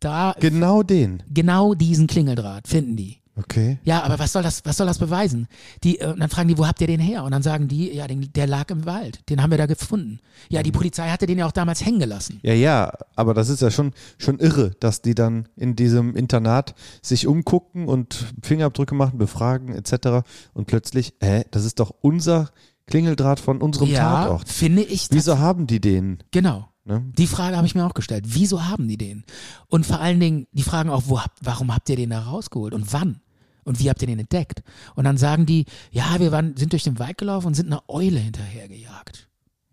da 0.00 0.34
genau 0.40 0.82
den. 0.82 1.22
genau 1.32 1.74
diesen 1.74 2.08
Klingeldraht 2.08 2.66
finden 2.66 2.96
die. 2.96 3.21
Okay. 3.34 3.78
Ja, 3.84 4.02
aber 4.02 4.18
was 4.18 4.32
soll 4.32 4.42
das, 4.42 4.62
was 4.66 4.76
soll 4.76 4.86
das 4.86 4.98
beweisen? 4.98 5.48
Die, 5.84 6.00
äh, 6.00 6.12
und 6.12 6.20
dann 6.20 6.28
fragen 6.28 6.48
die, 6.48 6.58
wo 6.58 6.66
habt 6.66 6.80
ihr 6.82 6.86
den 6.86 7.00
her? 7.00 7.24
Und 7.24 7.30
dann 7.32 7.42
sagen 7.42 7.66
die, 7.66 7.90
ja, 7.94 8.06
den, 8.06 8.30
der 8.34 8.46
lag 8.46 8.68
im 8.70 8.84
Wald. 8.84 9.20
Den 9.30 9.42
haben 9.42 9.50
wir 9.50 9.56
da 9.58 9.64
gefunden. 9.66 10.20
Ja, 10.50 10.60
Mhm. 10.60 10.64
die 10.64 10.72
Polizei 10.72 11.08
hatte 11.08 11.24
den 11.26 11.38
ja 11.38 11.46
auch 11.46 11.52
damals 11.52 11.82
hängen 11.84 11.98
gelassen. 12.00 12.40
Ja, 12.42 12.52
ja, 12.52 12.92
aber 13.16 13.32
das 13.32 13.48
ist 13.48 13.62
ja 13.62 13.70
schon, 13.70 13.92
schon 14.18 14.38
irre, 14.38 14.72
dass 14.80 15.00
die 15.00 15.14
dann 15.14 15.48
in 15.56 15.76
diesem 15.76 16.14
Internat 16.14 16.74
sich 17.00 17.26
umgucken 17.26 17.88
und 17.88 18.26
Fingerabdrücke 18.42 18.94
machen, 18.94 19.16
befragen 19.18 19.74
etc. 19.74 20.26
Und 20.52 20.66
plötzlich, 20.66 21.14
hä, 21.22 21.44
das 21.50 21.64
ist 21.64 21.80
doch 21.80 21.90
unser 22.02 22.50
Klingeldraht 22.86 23.40
von 23.40 23.62
unserem 23.62 23.88
ja, 23.88 24.24
Tatort. 24.24 24.48
finde 24.48 24.82
ich. 24.82 25.08
Wieso 25.10 25.38
haben 25.38 25.66
die 25.66 25.80
den? 25.80 26.18
Genau. 26.32 26.68
Ne? 26.84 27.00
Die 27.16 27.28
Frage 27.28 27.56
habe 27.56 27.64
ich 27.66 27.76
mir 27.76 27.86
auch 27.86 27.94
gestellt. 27.94 28.24
Wieso 28.26 28.64
haben 28.64 28.88
die 28.88 28.96
den? 28.96 29.22
Und 29.68 29.86
vor 29.86 30.00
allen 30.00 30.18
Dingen, 30.18 30.48
die 30.50 30.64
fragen 30.64 30.90
auch, 30.90 31.04
wo 31.06 31.20
warum 31.40 31.72
habt 31.72 31.88
ihr 31.88 31.94
den 31.96 32.10
da 32.10 32.18
rausgeholt 32.22 32.74
und 32.74 32.92
wann? 32.92 33.20
Und 33.64 33.78
wie 33.78 33.88
habt 33.88 34.02
ihr 34.02 34.08
den 34.08 34.18
entdeckt? 34.18 34.62
Und 34.94 35.04
dann 35.04 35.18
sagen 35.18 35.46
die, 35.46 35.66
ja, 35.90 36.18
wir 36.18 36.32
waren, 36.32 36.56
sind 36.56 36.72
durch 36.72 36.84
den 36.84 36.98
Wald 36.98 37.18
gelaufen 37.18 37.48
und 37.48 37.54
sind 37.54 37.66
einer 37.66 37.82
Eule 37.88 38.18
hinterhergejagt. 38.18 39.28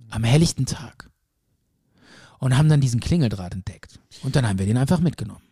Am 0.10 0.24
helllichten 0.24 0.66
Tag. 0.66 1.10
Und 2.40 2.58
haben 2.58 2.70
dann 2.70 2.82
diesen 2.82 3.00
Klingeldraht 3.00 3.54
entdeckt. 3.54 4.00
Und 4.24 4.36
dann 4.36 4.48
haben 4.48 4.60
wir 4.60 4.66
den 4.66 4.78
einfach 4.78 5.00
mitgenommen. 5.00 5.44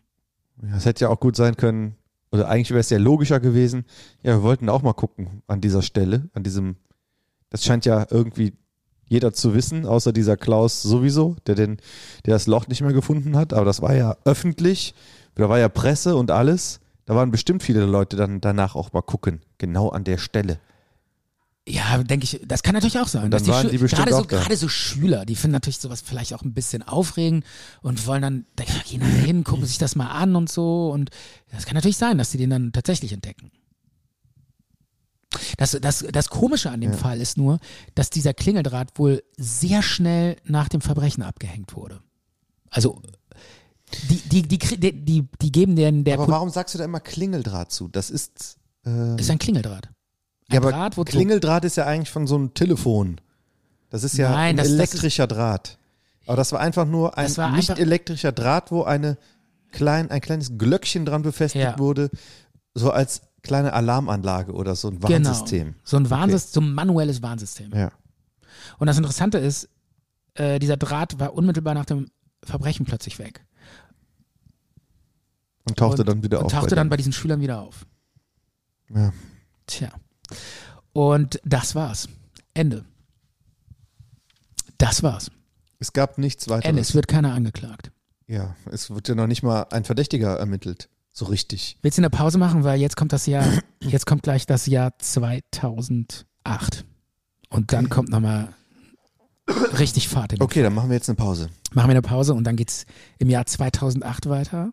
Ja, 0.61 0.77
Es 0.77 0.85
hätte 0.85 1.05
ja 1.05 1.09
auch 1.09 1.19
gut 1.19 1.35
sein 1.35 1.57
können, 1.57 1.95
oder 2.31 2.49
eigentlich 2.49 2.71
wäre 2.71 2.79
es 2.79 2.89
ja 2.89 2.97
logischer 2.97 3.39
gewesen, 3.39 3.85
ja, 4.23 4.37
wir 4.37 4.43
wollten 4.43 4.69
auch 4.69 4.81
mal 4.81 4.93
gucken 4.93 5.41
an 5.47 5.61
dieser 5.61 5.81
Stelle, 5.81 6.29
an 6.33 6.43
diesem, 6.43 6.75
das 7.49 7.63
scheint 7.63 7.85
ja 7.85 8.05
irgendwie 8.09 8.53
jeder 9.07 9.33
zu 9.33 9.53
wissen, 9.53 9.85
außer 9.85 10.11
dieser 10.11 10.35
Klaus 10.35 10.81
sowieso, 10.81 11.37
der, 11.45 11.55
den, 11.55 11.77
der 12.25 12.33
das 12.33 12.47
Loch 12.47 12.67
nicht 12.67 12.81
mehr 12.81 12.93
gefunden 12.93 13.37
hat. 13.37 13.53
Aber 13.53 13.65
das 13.65 13.81
war 13.81 13.95
ja 13.95 14.17
öffentlich, 14.25 14.93
da 15.35 15.47
war 15.47 15.59
ja 15.59 15.69
Presse 15.69 16.15
und 16.15 16.29
alles. 16.31 16.81
Da 17.07 17.15
waren 17.15 17.31
bestimmt 17.31 17.63
viele 17.63 17.85
Leute 17.85 18.17
dann 18.17 18.41
danach 18.41 18.75
auch 18.75 18.91
mal 18.91 19.01
gucken, 19.01 19.41
genau 19.57 19.87
an 19.87 20.03
der 20.03 20.17
Stelle. 20.17 20.59
Ja, 21.65 22.03
denke 22.03 22.25
ich, 22.25 22.41
das 22.45 22.63
kann 22.63 22.73
natürlich 22.73 22.99
auch 22.99 23.07
sein. 23.07 23.23
Und 23.23 23.31
dass 23.31 23.43
dann 23.43 23.55
waren 23.55 23.69
die 23.69 23.77
gerade 23.77 24.11
so, 24.11 24.17
auch 24.17 24.25
da. 24.25 24.39
gerade 24.39 24.57
so 24.57 24.67
Schüler, 24.67 25.25
die 25.25 25.37
finden 25.37 25.53
natürlich 25.53 25.79
sowas 25.79 26.01
vielleicht 26.01 26.33
auch 26.33 26.41
ein 26.41 26.53
bisschen 26.53 26.83
aufregend 26.83 27.45
und 27.81 28.05
wollen 28.07 28.21
dann, 28.21 28.45
da 28.57 28.65
gehen 28.85 28.99
dann 28.99 29.09
hin, 29.09 29.45
gucken 29.45 29.65
sich 29.65 29.77
das 29.77 29.95
mal 29.95 30.09
an 30.09 30.35
und 30.35 30.49
so. 30.49 30.91
Und 30.91 31.09
das 31.49 31.65
kann 31.65 31.75
natürlich 31.75 31.95
sein, 31.95 32.17
dass 32.17 32.31
sie 32.31 32.37
den 32.37 32.49
dann 32.49 32.73
tatsächlich 32.73 33.13
entdecken. 33.13 33.51
Das, 35.57 35.77
das, 35.79 36.05
das 36.11 36.29
Komische 36.29 36.71
an 36.71 36.81
dem 36.81 36.93
Fall 36.93 37.21
ist 37.21 37.37
nur, 37.37 37.59
dass 37.95 38.09
dieser 38.09 38.33
Klingeldraht 38.33 38.99
wohl 38.99 39.23
sehr 39.37 39.81
schnell 39.81 40.35
nach 40.43 40.67
dem 40.67 40.81
Verbrechen 40.81 41.23
abgehängt 41.23 41.73
wurde. 41.73 42.01
Also 42.69 43.01
die, 44.09 44.17
die, 44.17 44.41
die, 44.47 44.57
die, 45.03 45.27
die, 45.41 45.51
geben 45.51 45.75
den 45.75 46.03
der 46.03 46.15
Aber 46.15 46.27
warum 46.27 46.49
sagst 46.49 46.73
du 46.73 46.77
da 46.77 46.85
immer 46.85 46.99
Klingeldraht 46.99 47.71
zu? 47.71 47.87
Das 47.87 48.09
ist. 48.09 48.57
Äh, 48.85 49.19
ist 49.19 49.29
ein 49.29 49.39
Klingeldraht. 49.39 49.87
Ein 50.49 50.53
ja, 50.53 50.59
aber 50.59 50.71
Draht? 50.71 50.95
Klingeldraht 51.05 51.65
ist 51.65 51.77
ja 51.77 51.85
eigentlich 51.85 52.09
von 52.09 52.27
so 52.27 52.35
einem 52.35 52.53
Telefon. 52.53 53.19
Das 53.89 54.03
ist 54.03 54.17
ja 54.17 54.29
Nein, 54.29 54.51
ein 54.51 54.57
das- 54.57 54.67
das 54.67 54.75
elektrischer 54.75 55.27
Draht. 55.27 55.77
Aber 56.25 56.35
das 56.35 56.51
war 56.51 56.59
einfach 56.59 56.85
nur 56.85 57.17
ein 57.17 57.25
Das 57.25 57.37
war 57.37 57.51
nicht 57.51 57.69
einfach- 57.69 57.81
elektrischer 57.81 58.31
Draht, 58.33 58.71
wo 58.71 58.83
eine 58.83 59.17
klein, 59.71 60.11
ein 60.11 60.19
kleines 60.21 60.57
Glöckchen 60.57 61.05
dran 61.05 61.21
befestigt 61.21 61.63
Ja. 61.63 61.79
wurde, 61.79 62.09
so 62.73 62.91
als 62.91 63.21
kleine 63.43 63.71
Alarmanlage 63.73 64.51
oder 64.51 64.75
so 64.75 64.89
ein 64.89 64.99
Genau. 64.99 65.09
Warnsystem. 65.29 65.75
So 65.85 65.95
ein 65.97 66.09
Warnsystem, 66.09 66.53
so 66.53 66.61
ein 66.67 66.73
manuelles 66.73 67.21
Warnsystem. 67.21 67.71
Ja. 67.73 67.91
Und 68.77 68.87
das 68.87 68.97
Interessante 68.97 69.37
ist, 69.37 69.69
äh, 70.33 70.59
dieser 70.59 70.75
Draht 70.75 71.17
war 71.19 71.33
unmittelbar 71.33 71.73
nach 71.73 71.85
dem 71.85 72.09
Verbrechen 72.43 72.85
plötzlich 72.85 73.19
weg. 73.19 73.45
Und 75.67 75.77
tauchte 75.77 76.01
und, 76.01 76.09
dann 76.09 76.23
wieder 76.23 76.39
und 76.39 76.45
auf. 76.45 76.51
tauchte 76.51 76.69
bei 76.69 76.75
dann 76.75 76.89
bei 76.89 76.97
diesen 76.97 77.13
Schülern 77.13 77.41
wieder 77.41 77.61
auf. 77.61 77.85
Ja. 78.93 79.13
Tja. 79.65 79.89
Und 80.93 81.39
das 81.43 81.75
war's. 81.75 82.07
Ende. 82.53 82.85
Das 84.77 85.03
war's. 85.03 85.31
Es 85.79 85.93
gab 85.93 86.17
nichts 86.17 86.47
weiteres. 86.49 86.69
Ende. 86.69 86.81
Es 86.81 86.95
wird 86.95 87.07
keiner 87.07 87.33
angeklagt. 87.33 87.91
Ja, 88.27 88.55
es 88.71 88.89
wird 88.89 89.07
ja 89.07 89.15
noch 89.15 89.27
nicht 89.27 89.43
mal 89.43 89.67
ein 89.71 89.85
Verdächtiger 89.85 90.37
ermittelt. 90.37 90.89
So 91.11 91.25
richtig. 91.25 91.77
Willst 91.81 91.97
du 91.97 92.01
eine 92.01 92.09
Pause 92.09 92.37
machen, 92.37 92.63
weil 92.63 92.79
jetzt 92.79 92.95
kommt 92.95 93.13
das 93.13 93.25
Jahr, 93.25 93.45
jetzt 93.81 94.05
kommt 94.05 94.23
gleich 94.23 94.45
das 94.45 94.65
Jahr 94.67 94.97
2008. 94.99 96.25
Und 97.49 97.73
dann 97.73 97.89
kommt 97.89 98.09
nochmal 98.09 98.53
richtig 99.79 100.09
Fahrt 100.09 100.39
Okay, 100.41 100.61
dann 100.61 100.73
machen 100.73 100.89
wir 100.89 100.95
jetzt 100.95 101.09
eine 101.09 101.15
Pause. 101.15 101.49
Machen 101.73 101.87
wir 101.87 101.91
eine 101.91 102.01
Pause 102.01 102.33
und 102.33 102.43
dann 102.43 102.55
geht's 102.55 102.85
im 103.17 103.29
Jahr 103.29 103.45
2008 103.45 104.29
weiter. 104.29 104.71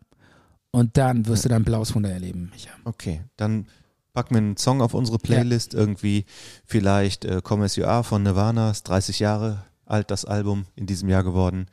Und 0.74 0.96
dann 0.96 1.24
wirst 1.28 1.44
du 1.44 1.48
dein 1.48 1.62
blaues 1.62 1.94
Wunder 1.94 2.10
erleben, 2.10 2.50
Micha. 2.52 2.70
Okay, 2.82 3.22
dann 3.36 3.68
packen 4.12 4.34
wir 4.34 4.38
einen 4.38 4.56
Song 4.56 4.82
auf 4.82 4.92
unsere 4.92 5.20
Playlist. 5.20 5.72
Irgendwie 5.72 6.24
vielleicht 6.66 7.24
äh, 7.24 7.40
Come 7.44 7.64
As 7.64 7.76
You 7.76 7.84
Are 7.84 8.02
von 8.02 8.24
Nirvana. 8.24 8.72
Ist 8.72 8.82
30 8.88 9.20
Jahre 9.20 9.62
alt 9.86 10.10
das 10.10 10.24
Album 10.24 10.66
in 10.74 10.86
diesem 10.86 11.08
Jahr 11.08 11.22
geworden. 11.22 11.66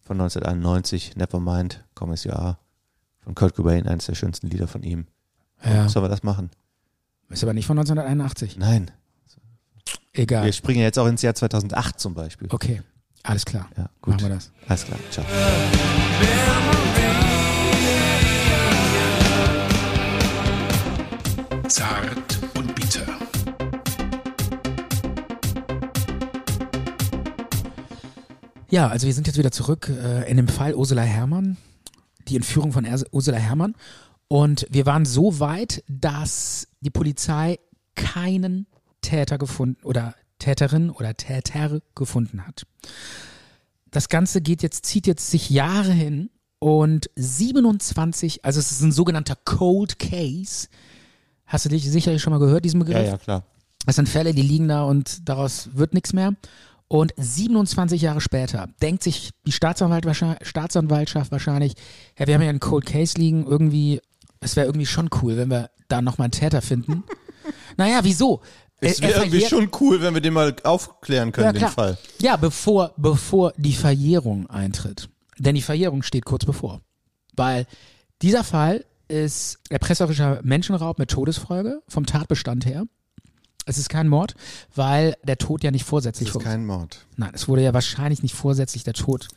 Von 0.00 0.18
1991. 0.18 1.16
Nevermind, 1.16 1.84
Come 1.94 2.14
As 2.14 2.24
You 2.24 2.32
Are. 2.32 2.56
Von 3.20 3.34
Kurt 3.34 3.56
Cobain, 3.56 3.86
eines 3.86 4.06
der 4.06 4.14
schönsten 4.14 4.46
Lieder 4.48 4.68
von 4.68 4.82
ihm. 4.82 5.04
Ja. 5.62 5.90
Sollen 5.90 6.06
wir 6.06 6.08
das 6.08 6.22
machen? 6.22 6.48
Ist 7.28 7.42
aber 7.42 7.52
nicht 7.52 7.66
von 7.66 7.78
1981. 7.78 8.56
Nein. 8.56 8.90
Egal. 10.14 10.46
Wir 10.46 10.52
springen 10.54 10.80
jetzt 10.80 10.98
auch 10.98 11.08
ins 11.08 11.20
Jahr 11.20 11.34
2008 11.34 12.00
zum 12.00 12.14
Beispiel. 12.14 12.48
Okay, 12.50 12.80
alles 13.22 13.44
klar. 13.44 13.68
Ja, 13.76 13.90
gut. 14.00 14.14
Machen 14.14 14.30
wir 14.30 14.34
das. 14.36 14.50
Alles 14.66 14.86
klar. 14.86 14.98
Ciao. 15.10 15.26
Zart 21.76 22.38
und 22.56 22.74
bitter. 22.74 23.04
Ja, 28.70 28.88
also 28.88 29.06
wir 29.06 29.12
sind 29.12 29.26
jetzt 29.26 29.36
wieder 29.36 29.52
zurück 29.52 29.90
äh, 29.90 30.26
in 30.30 30.38
dem 30.38 30.48
Fall 30.48 30.74
Ursula 30.74 31.02
Herrmann, 31.02 31.58
die 32.28 32.36
Entführung 32.36 32.72
von 32.72 32.86
Ers- 32.86 33.04
Ursula 33.12 33.36
Herrmann. 33.36 33.74
Und 34.28 34.66
wir 34.70 34.86
waren 34.86 35.04
so 35.04 35.38
weit, 35.38 35.84
dass 35.86 36.66
die 36.80 36.88
Polizei 36.88 37.58
keinen 37.94 38.66
Täter 39.02 39.36
gefunden 39.36 39.84
oder 39.84 40.14
Täterin 40.38 40.88
oder 40.88 41.14
Täter 41.14 41.82
gefunden 41.94 42.46
hat. 42.46 42.66
Das 43.90 44.08
Ganze 44.08 44.40
geht 44.40 44.62
jetzt, 44.62 44.86
zieht 44.86 45.06
jetzt 45.06 45.30
sich 45.30 45.50
Jahre 45.50 45.92
hin 45.92 46.30
und 46.58 47.10
27, 47.16 48.46
also 48.46 48.60
es 48.60 48.72
ist 48.72 48.80
ein 48.80 48.92
sogenannter 48.92 49.36
Cold 49.44 49.98
Case. 49.98 50.68
Hast 51.46 51.64
du 51.64 51.68
dich 51.68 51.88
sicherlich 51.88 52.22
schon 52.22 52.32
mal 52.32 52.38
gehört, 52.38 52.64
diesen 52.64 52.80
Begriff? 52.80 52.96
Ja, 52.96 53.02
ja, 53.02 53.18
klar. 53.18 53.42
Das 53.86 53.96
sind 53.96 54.08
Fälle, 54.08 54.34
die 54.34 54.42
liegen 54.42 54.68
da 54.68 54.82
und 54.82 55.28
daraus 55.28 55.70
wird 55.74 55.94
nichts 55.94 56.12
mehr. 56.12 56.32
Und 56.88 57.12
27 57.16 58.02
Jahre 58.02 58.20
später 58.20 58.68
denkt 58.82 59.02
sich 59.02 59.30
die 59.44 59.52
Staatsanwalt 59.52 60.06
Staatsanwaltschaft 60.42 61.32
wahrscheinlich, 61.32 61.74
ja, 62.18 62.26
wir 62.26 62.34
haben 62.34 62.42
ja 62.42 62.48
einen 62.48 62.60
Cold 62.60 62.86
Case 62.86 63.16
liegen, 63.18 63.46
irgendwie, 63.46 64.00
es 64.40 64.56
wäre 64.56 64.66
irgendwie 64.66 64.86
schon 64.86 65.08
cool, 65.22 65.36
wenn 65.36 65.50
wir 65.50 65.70
da 65.88 66.02
nochmal 66.02 66.26
einen 66.26 66.32
Täter 66.32 66.62
finden. 66.62 67.04
naja, 67.76 68.00
wieso? 68.02 68.40
Es 68.80 69.00
wäre 69.00 69.20
irgendwie 69.20 69.40
schon 69.40 69.70
cool, 69.80 70.00
wenn 70.00 70.14
wir 70.14 70.20
den 70.20 70.34
mal 70.34 70.54
aufklären 70.62 71.32
können, 71.32 71.46
ja, 71.46 71.52
den. 71.52 71.68
Fall. 71.68 71.98
Ja, 72.20 72.36
bevor, 72.36 72.92
bevor 72.96 73.52
die 73.56 73.72
Verjährung 73.72 74.48
eintritt. 74.50 75.08
Denn 75.38 75.54
die 75.54 75.62
Verjährung 75.62 76.02
steht 76.02 76.24
kurz 76.24 76.44
bevor. 76.44 76.82
Weil 77.34 77.66
dieser 78.22 78.44
Fall 78.44 78.84
ist 79.08 79.58
erpresserischer 79.70 80.40
Menschenraub 80.42 80.98
mit 80.98 81.10
Todesfolge 81.10 81.80
vom 81.88 82.06
Tatbestand 82.06 82.66
her. 82.66 82.84
Es 83.66 83.78
ist 83.78 83.88
kein 83.88 84.08
Mord, 84.08 84.34
weil 84.74 85.14
der 85.24 85.38
Tod 85.38 85.64
ja 85.64 85.70
nicht 85.72 85.84
vorsätzlich 85.84 86.28
Das 86.28 86.36
ist 86.36 86.42
vor- 86.42 86.50
kein 86.50 86.64
Mord. 86.66 87.04
Nein, 87.16 87.32
es 87.34 87.48
wurde 87.48 87.62
ja 87.62 87.74
wahrscheinlich 87.74 88.22
nicht 88.22 88.34
vorsätzlich 88.34 88.84
der 88.84 88.94
Tod, 88.94 89.28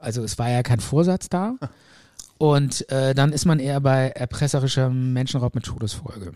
also 0.00 0.22
es 0.22 0.38
war 0.38 0.48
ja 0.48 0.62
kein 0.62 0.80
Vorsatz 0.80 1.28
da. 1.28 1.54
Und 2.38 2.88
äh, 2.92 3.14
dann 3.16 3.32
ist 3.32 3.46
man 3.46 3.58
eher 3.58 3.80
bei 3.80 4.10
erpresserischem 4.10 5.12
Menschenraub 5.12 5.56
mit 5.56 5.64
Todesfolge. 5.64 6.34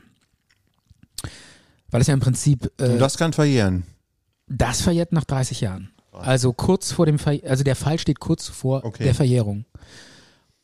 Weil 1.91 2.01
es 2.01 2.07
ja 2.09 2.15
im 2.15 2.21
Prinzip 2.21 2.73
äh, 2.79 2.89
Und 2.89 2.99
das 2.99 3.17
kann 3.19 3.33
verjähren. 3.33 3.85
das 4.49 4.81
verjährt 4.81 5.13
nach 5.13 5.25
30 5.25 5.61
Jahren. 5.61 5.91
Also 6.11 6.53
kurz 6.53 6.93
vor 6.93 7.07
dem 7.07 7.19
Ver 7.19 7.39
also 7.47 7.63
der 7.65 7.77
Fall 7.77 7.99
steht 7.99 8.19
kurz 8.21 8.49
vor 8.49 8.85
Okay. 8.85 9.05
der 9.05 9.15
Verjährung. 9.15 9.65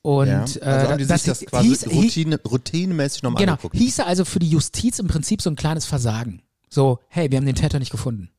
Und 0.02 0.28
Ja. 0.28 0.44
äh, 0.56 0.64
Also 0.64 0.96
die 0.96 1.04
sich 1.04 1.22
das 1.24 1.40
quasi 1.44 1.68
hieß, 1.68 1.86
Routine, 1.88 2.40
routinemäßig 2.48 3.22
nochmal 3.22 3.40
genau, 3.40 3.52
angeguckt. 3.54 3.76
hieße 3.76 4.04
also 4.06 4.24
für 4.24 4.38
die 4.38 4.48
Justiz 4.48 4.98
im 4.98 5.08
Prinzip 5.08 5.42
so 5.42 5.50
ein 5.50 5.56
kleines 5.56 5.86
Versagen. 5.86 6.42
So, 6.70 7.00
hey, 7.08 7.30
wir 7.30 7.38
haben 7.38 7.46
den 7.46 7.56
Täter 7.56 7.78
nicht 7.78 7.90
gefunden. 7.90 8.30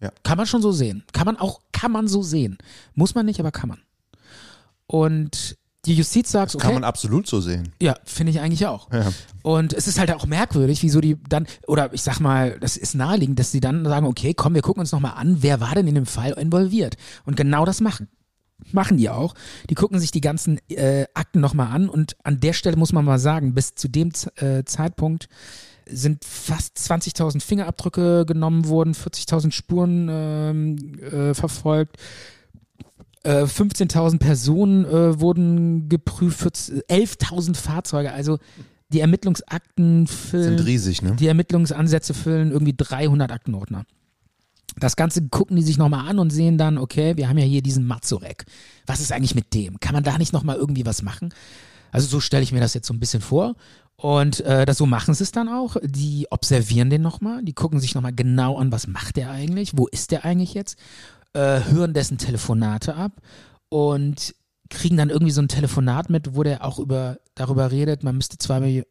Ja. 0.00 0.10
Kann 0.24 0.36
man 0.36 0.46
schon 0.46 0.60
so 0.62 0.72
sehen. 0.72 1.04
Kann 1.12 1.24
man 1.26 1.36
auch, 1.36 1.60
kann 1.72 1.92
man 1.92 2.08
so 2.08 2.22
sehen. 2.22 2.58
Muss 2.94 3.14
man 3.14 3.24
nicht, 3.26 3.40
aber 3.40 3.50
kann 3.52 3.68
man. 3.68 3.78
Und 4.86 5.56
die 5.84 5.94
Justiz 5.94 6.32
sagt, 6.32 6.54
okay, 6.54 6.64
Kann 6.64 6.74
man 6.74 6.84
absolut 6.84 7.26
so 7.28 7.40
sehen. 7.40 7.72
ja, 7.80 7.94
finde 8.04 8.32
ich 8.32 8.40
eigentlich 8.40 8.66
auch. 8.66 8.92
Ja. 8.92 9.12
Und 9.42 9.72
es 9.72 9.86
ist 9.86 9.98
halt 10.00 10.10
auch 10.12 10.26
merkwürdig, 10.26 10.82
wieso 10.82 11.00
die 11.00 11.16
dann, 11.28 11.46
oder 11.68 11.92
ich 11.94 12.02
sag 12.02 12.18
mal, 12.18 12.58
das 12.58 12.76
ist 12.76 12.94
naheliegend, 12.96 13.38
dass 13.38 13.52
sie 13.52 13.60
dann 13.60 13.84
sagen, 13.84 14.06
okay, 14.06 14.34
komm, 14.34 14.54
wir 14.54 14.62
gucken 14.62 14.80
uns 14.80 14.90
nochmal 14.90 15.12
an, 15.16 15.42
wer 15.42 15.60
war 15.60 15.74
denn 15.76 15.86
in 15.86 15.94
dem 15.94 16.06
Fall 16.06 16.32
involviert? 16.32 16.96
Und 17.24 17.36
genau 17.36 17.64
das 17.64 17.80
machen. 17.80 18.08
Machen 18.72 18.96
die 18.96 19.10
auch. 19.10 19.34
Die 19.70 19.74
gucken 19.74 20.00
sich 20.00 20.10
die 20.10 20.20
ganzen 20.20 20.58
äh, 20.68 21.06
Akten 21.14 21.40
nochmal 21.40 21.68
an 21.68 21.88
und 21.88 22.16
an 22.24 22.40
der 22.40 22.52
Stelle 22.52 22.76
muss 22.76 22.92
man 22.92 23.04
mal 23.04 23.18
sagen, 23.18 23.54
bis 23.54 23.74
zu 23.74 23.88
dem 23.88 24.12
äh, 24.36 24.64
Zeitpunkt 24.64 25.28
sind 25.88 26.24
fast 26.24 26.76
20.000 26.78 27.40
Fingerabdrücke 27.40 28.24
genommen 28.26 28.68
worden, 28.68 28.94
40.000 28.94 29.52
Spuren 29.52 30.08
ähm, 30.10 30.98
äh, 31.00 31.34
verfolgt, 31.34 31.96
äh, 33.22 33.44
15.000 33.44 34.18
Personen 34.18 34.84
äh, 34.84 35.20
wurden 35.20 35.88
geprüft, 35.88 36.40
14 36.40 36.80
11.000 36.88 37.56
Fahrzeuge. 37.56 38.12
Also 38.12 38.38
die 38.88 39.00
Ermittlungsakten 39.00 40.06
füllen, 40.06 40.58
Sind 40.58 40.66
riesig, 40.66 41.02
ne? 41.02 41.16
die 41.16 41.26
Ermittlungsansätze 41.26 42.14
füllen 42.14 42.52
irgendwie 42.52 42.74
300 42.76 43.32
Aktenordner. 43.32 43.84
Das 44.78 44.96
Ganze 44.96 45.28
gucken 45.28 45.56
die 45.56 45.62
sich 45.62 45.78
nochmal 45.78 46.08
an 46.08 46.18
und 46.18 46.30
sehen 46.30 46.58
dann, 46.58 46.76
okay, 46.76 47.16
wir 47.16 47.28
haben 47.28 47.38
ja 47.38 47.44
hier 47.44 47.62
diesen 47.62 47.86
Mazurek. 47.86 48.44
Was 48.86 49.00
ist 49.00 49.12
eigentlich 49.12 49.34
mit 49.34 49.54
dem? 49.54 49.80
Kann 49.80 49.94
man 49.94 50.04
da 50.04 50.18
nicht 50.18 50.32
nochmal 50.32 50.56
irgendwie 50.56 50.84
was 50.84 51.02
machen? 51.02 51.32
Also 51.92 52.08
so 52.08 52.20
stelle 52.20 52.42
ich 52.42 52.52
mir 52.52 52.60
das 52.60 52.74
jetzt 52.74 52.86
so 52.86 52.92
ein 52.92 53.00
bisschen 53.00 53.22
vor. 53.22 53.54
Und 53.96 54.40
äh, 54.40 54.66
das, 54.66 54.76
so 54.76 54.84
machen 54.84 55.14
sie 55.14 55.24
es 55.24 55.32
dann 55.32 55.48
auch. 55.48 55.76
Die 55.82 56.26
observieren 56.30 56.90
den 56.90 57.00
nochmal, 57.00 57.42
die 57.42 57.54
gucken 57.54 57.80
sich 57.80 57.94
nochmal 57.94 58.14
genau 58.14 58.58
an, 58.58 58.70
was 58.70 58.86
macht 58.86 59.16
der 59.16 59.30
eigentlich, 59.30 59.76
wo 59.76 59.86
ist 59.86 60.10
der 60.10 60.24
eigentlich 60.24 60.52
jetzt, 60.52 60.78
äh, 61.32 61.60
hören 61.70 61.94
dessen 61.94 62.18
Telefonate 62.18 62.94
ab 62.94 63.12
und 63.70 64.34
kriegen 64.68 64.96
dann 64.96 65.10
irgendwie 65.10 65.32
so 65.32 65.40
ein 65.40 65.48
Telefonat 65.48 66.10
mit, 66.10 66.36
wo 66.36 66.42
der 66.42 66.64
auch 66.64 66.78
über, 66.78 67.18
darüber 67.34 67.70
redet, 67.70 68.02
man 68.02 68.16
müsste 68.16 68.36
zwei, 68.36 68.84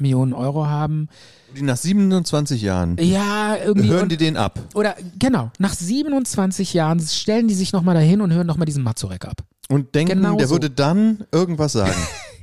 Millionen 0.00 0.32
Euro 0.32 0.66
haben. 0.66 1.08
Die 1.56 1.62
nach 1.62 1.76
27 1.76 2.62
Jahren 2.62 2.96
Ja, 3.00 3.56
irgendwie. 3.56 3.88
hören 3.88 4.02
und, 4.04 4.12
die 4.12 4.16
den 4.16 4.36
ab. 4.36 4.58
oder 4.74 4.94
genau, 5.18 5.50
nach 5.58 5.74
27 5.74 6.74
Jahren 6.74 7.00
stellen 7.00 7.48
die 7.48 7.54
sich 7.54 7.72
nochmal 7.72 7.94
dahin 7.94 8.20
und 8.20 8.32
hören 8.32 8.46
nochmal 8.46 8.66
diesen 8.66 8.82
Mazurek 8.84 9.24
ab. 9.24 9.42
Und 9.68 9.94
denken, 9.94 10.18
Genau 10.22 10.36
der 10.36 10.46
so. 10.48 10.54
würde 10.54 10.70
dann 10.70 11.24
irgendwas 11.32 11.72
sagen. 11.72 11.94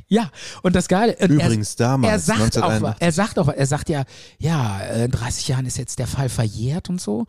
Ja, 0.09 0.31
und 0.63 0.73
das 0.73 0.87
Geile. 0.87 1.17
und 1.19 1.31
Übrigens 1.31 1.73
er, 1.75 1.85
damals, 1.85 2.13
Er 2.13 2.19
sagt, 2.19 2.39
auch, 2.59 2.69
1981. 2.69 2.81
was- 2.81 2.95
er 3.01 3.11
sagt 3.11 3.39
auch, 3.39 3.47
er 3.49 3.65
sagt 3.65 3.89
ja, 3.89 4.03
ja, 4.39 4.79
äh, 4.79 5.03
in 5.03 5.11
30 5.11 5.49
Jahren 5.49 5.65
ist 5.65 5.77
jetzt 5.77 5.99
der 5.99 6.07
Fall 6.07 6.29
verjährt 6.29 6.89
und 6.89 7.01
so. 7.01 7.25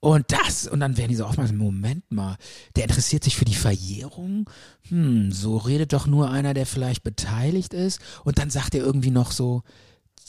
Und 0.00 0.26
das, 0.28 0.68
und 0.68 0.78
dann 0.78 0.96
werden 0.96 1.10
die 1.10 1.16
so 1.16 1.24
aufmerksam, 1.24 1.56
Moment 1.56 2.10
mal, 2.12 2.36
der 2.76 2.84
interessiert 2.84 3.24
sich 3.24 3.36
für 3.36 3.44
die 3.44 3.54
Verjährung? 3.54 4.48
Hm, 4.88 5.32
so 5.32 5.56
redet 5.56 5.92
doch 5.92 6.06
nur 6.06 6.30
einer, 6.30 6.54
der 6.54 6.66
vielleicht 6.66 7.02
beteiligt 7.02 7.74
ist. 7.74 8.00
Und 8.24 8.38
dann 8.38 8.50
sagt 8.50 8.74
er 8.74 8.84
irgendwie 8.84 9.10
noch 9.10 9.32
so 9.32 9.62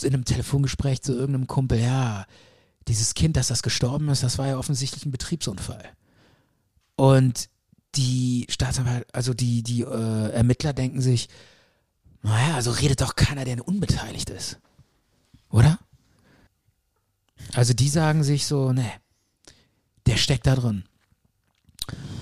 in 0.01 0.13
einem 0.13 0.25
Telefongespräch 0.25 1.01
zu 1.01 1.13
irgendeinem 1.13 1.47
Kumpel, 1.47 1.79
ja, 1.79 2.25
dieses 2.87 3.13
Kind, 3.13 3.37
dass 3.37 3.49
das 3.49 3.61
gestorben 3.61 4.09
ist, 4.09 4.23
das 4.23 4.37
war 4.37 4.47
ja 4.47 4.57
offensichtlich 4.57 5.05
ein 5.05 5.11
Betriebsunfall. 5.11 5.83
Und 6.95 7.49
die 7.95 8.47
Staatsanwalt, 8.49 9.05
also 9.13 9.33
die, 9.33 9.61
die 9.61 9.81
äh, 9.81 10.31
Ermittler 10.31 10.73
denken 10.73 11.01
sich, 11.01 11.29
naja, 12.23 12.55
also 12.55 12.71
redet 12.71 13.01
doch 13.01 13.15
keiner, 13.15 13.45
der 13.45 13.67
unbeteiligt 13.67 14.29
ist. 14.29 14.59
Oder? 15.49 15.79
Also 17.53 17.73
die 17.73 17.89
sagen 17.89 18.23
sich 18.23 18.45
so, 18.45 18.73
ne, 18.73 18.91
der 20.09 20.17
steckt 20.17 20.47
da 20.47 20.55
drin. 20.55 20.83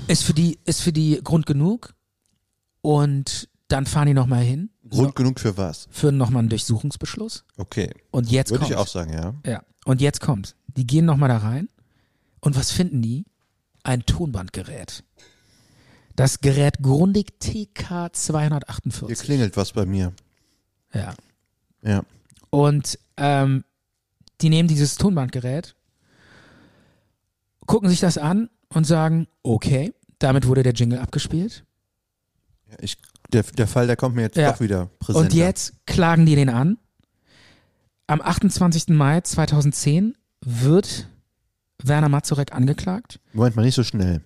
Ist 0.08 0.24
für 0.24 0.34
die, 0.34 0.60
ist 0.66 0.82
für 0.82 0.92
die 0.94 1.20
Grund 1.24 1.46
genug. 1.46 1.94
Und 2.82 3.50
dann 3.68 3.86
fahren 3.86 4.08
die 4.08 4.14
nochmal 4.14 4.44
hin, 4.44 4.70
Grund 4.90 5.16
genug 5.16 5.40
für 5.40 5.58
was? 5.58 5.88
führen 5.92 6.18
nochmal 6.18 6.40
einen 6.40 6.50
Durchsuchungsbeschluss. 6.50 7.44
Okay. 7.58 7.94
Und 8.12 8.30
jetzt 8.32 8.52
Würde 8.52 8.60
kommt. 8.60 8.72
ich 8.72 8.78
auch 8.78 8.88
sagen, 8.88 9.14
ja. 9.14 9.34
Ja. 9.46 9.64
Und 9.86 10.02
jetzt 10.02 10.22
kommt. 10.22 10.56
Die 10.68 10.86
gehen 10.86 11.06
nochmal 11.06 11.30
da 11.30 11.38
rein. 11.38 11.70
Und 12.40 12.56
was 12.56 12.72
finden 12.72 13.02
die? 13.02 13.26
Ein 13.84 14.06
Tonbandgerät. 14.06 15.04
Das 16.16 16.40
Gerät 16.40 16.82
Grundig 16.82 17.40
TK 17.40 17.88
Hier 17.90 18.10
248. 18.14 19.20
klingelt 19.20 19.58
was 19.58 19.72
bei 19.72 19.86
mir. 19.86 20.14
Ja. 20.94 21.14
Ja. 21.82 22.04
Und 22.50 23.00
ähm, 23.18 23.64
die 24.42 24.50
nehmen 24.50 24.68
dieses 24.68 24.96
Tonbandgerät, 24.96 25.76
gucken 27.68 27.90
sich 27.90 28.00
das 28.00 28.18
an 28.18 28.50
und 28.70 28.86
sagen, 28.86 29.28
okay, 29.44 29.94
damit 30.20 30.48
wurde 30.48 30.64
der 30.64 30.74
Jingle 30.74 30.98
abgespielt. 31.00 31.64
Ich, 32.82 32.98
der, 33.32 33.44
der 33.44 33.68
Fall, 33.68 33.88
der 33.88 33.96
kommt 33.96 34.16
mir 34.16 34.24
jetzt 34.24 34.36
Ja. 34.38 34.52
doch 34.52 34.60
wieder 34.60 34.90
präsent. 35.00 35.26
Und 35.26 35.34
jetzt 35.34 35.74
klagen 35.86 36.26
die 36.26 36.36
den 36.36 36.50
an. 36.50 36.78
Am 38.08 38.22
28. 38.22 38.88
Mai 38.90 39.22
2010 39.22 40.16
wird 40.42 41.08
Werner 41.84 42.10
Mazurek 42.10 42.54
angeklagt. 42.54 43.20
Moment 43.34 43.56
mal, 43.56 43.64
nicht 43.64 43.76
so 43.76 43.84
schnell. 43.84 44.22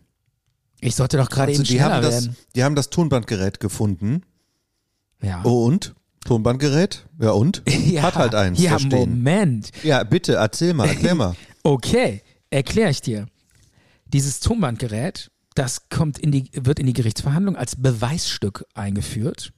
Ich 0.80 0.96
sollte 0.96 1.18
doch 1.18 1.30
gerade 1.30 1.52
Also 1.52 1.62
eben 1.62 1.68
die, 1.68 1.76
schneller 1.76 1.96
haben 1.96 2.02
das, 2.04 2.24
werden. 2.26 2.38
die 2.56 2.64
haben 2.64 2.76
das 2.76 2.90
Tonbandgerät 2.90 3.60
gefunden. 3.60 4.24
Ja. 5.22 5.42
Und? 5.44 5.94
Tonbandgerät? 6.26 7.06
Ja, 7.20 7.32
und? 7.32 7.62
ja. 7.68 8.04
Hat 8.04 8.16
halt 8.16 8.36
eins 8.36 8.60
Ja, 8.62 8.72
da 8.72 8.80
stehen. 8.80 9.10
Moment. 9.18 9.72
Ja, 9.84 10.04
bitte, 10.04 10.34
erzähl 10.36 10.74
mal, 10.74 10.88
erklär 10.88 11.16
mal. 11.16 11.36
Okay, 11.64 12.24
erkläre 12.50 12.90
ich 12.90 13.02
dir. 13.02 13.28
Dieses 14.14 14.40
Tonbandgerät, 14.40 15.32
das 15.56 15.90
kommt 15.90 16.18
in 16.20 16.32
die, 16.32 16.50
wird 16.54 16.80
in 16.80 16.86
die 16.86 16.94
Gerichtsverhandlung 16.94 17.56
als 17.56 17.76
Beweisstück 17.76 18.66
eingeführt. 18.74 19.52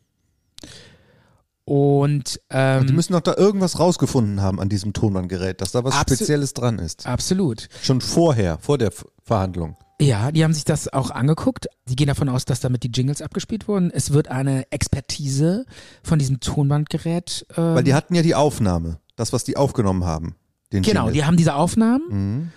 Und 1.65 2.41
ähm, 2.49 2.87
Die 2.87 2.93
müssen 2.93 3.13
doch 3.13 3.21
da 3.21 3.35
irgendwas 3.37 3.79
rausgefunden 3.79 4.41
haben 4.41 4.59
an 4.59 4.67
diesem 4.67 4.91
Tonbandgerät, 4.91 5.61
dass 5.61 5.71
da 5.71 5.83
was 5.83 5.95
Spezielles 5.99 6.53
dran 6.53 6.77
ist. 6.79 7.07
absolut. 7.07 7.69
Schon 7.81 8.01
vorher, 8.01 8.57
vor 8.59 8.77
der 8.77 8.91
Verhandlung. 9.23 9.77
Ja, 10.01 10.31
die 10.33 10.43
haben 10.43 10.53
sich 10.53 10.65
das 10.65 10.91
auch 10.91 11.11
angeguckt. 11.11 11.67
Die 11.87 11.95
gehen 11.95 12.07
davon 12.07 12.27
aus, 12.27 12.43
dass 12.43 12.59
damit 12.59 12.83
die 12.83 12.89
Jingles 12.93 13.21
abgespielt 13.21 13.69
wurden. 13.69 13.91
Es 13.91 14.11
wird 14.11 14.27
eine 14.27 14.69
Expertise 14.71 15.65
von 16.03 16.19
diesem 16.19 16.41
Tonbandgerät. 16.41 17.45
Ähm, 17.55 17.75
Weil 17.75 17.83
die 17.83 17.93
hatten 17.93 18.13
ja 18.15 18.23
die 18.23 18.35
Aufnahme, 18.35 18.99
das, 19.15 19.31
was 19.31 19.45
die 19.45 19.55
aufgenommen 19.55 20.03
haben. 20.03 20.35
Den 20.73 20.83
Genau, 20.83 21.01
Jingle. 21.03 21.13
die 21.13 21.23
haben 21.25 21.37
diese 21.37 21.55
Aufnahmen 21.55 22.03
Mhm. 22.09 22.51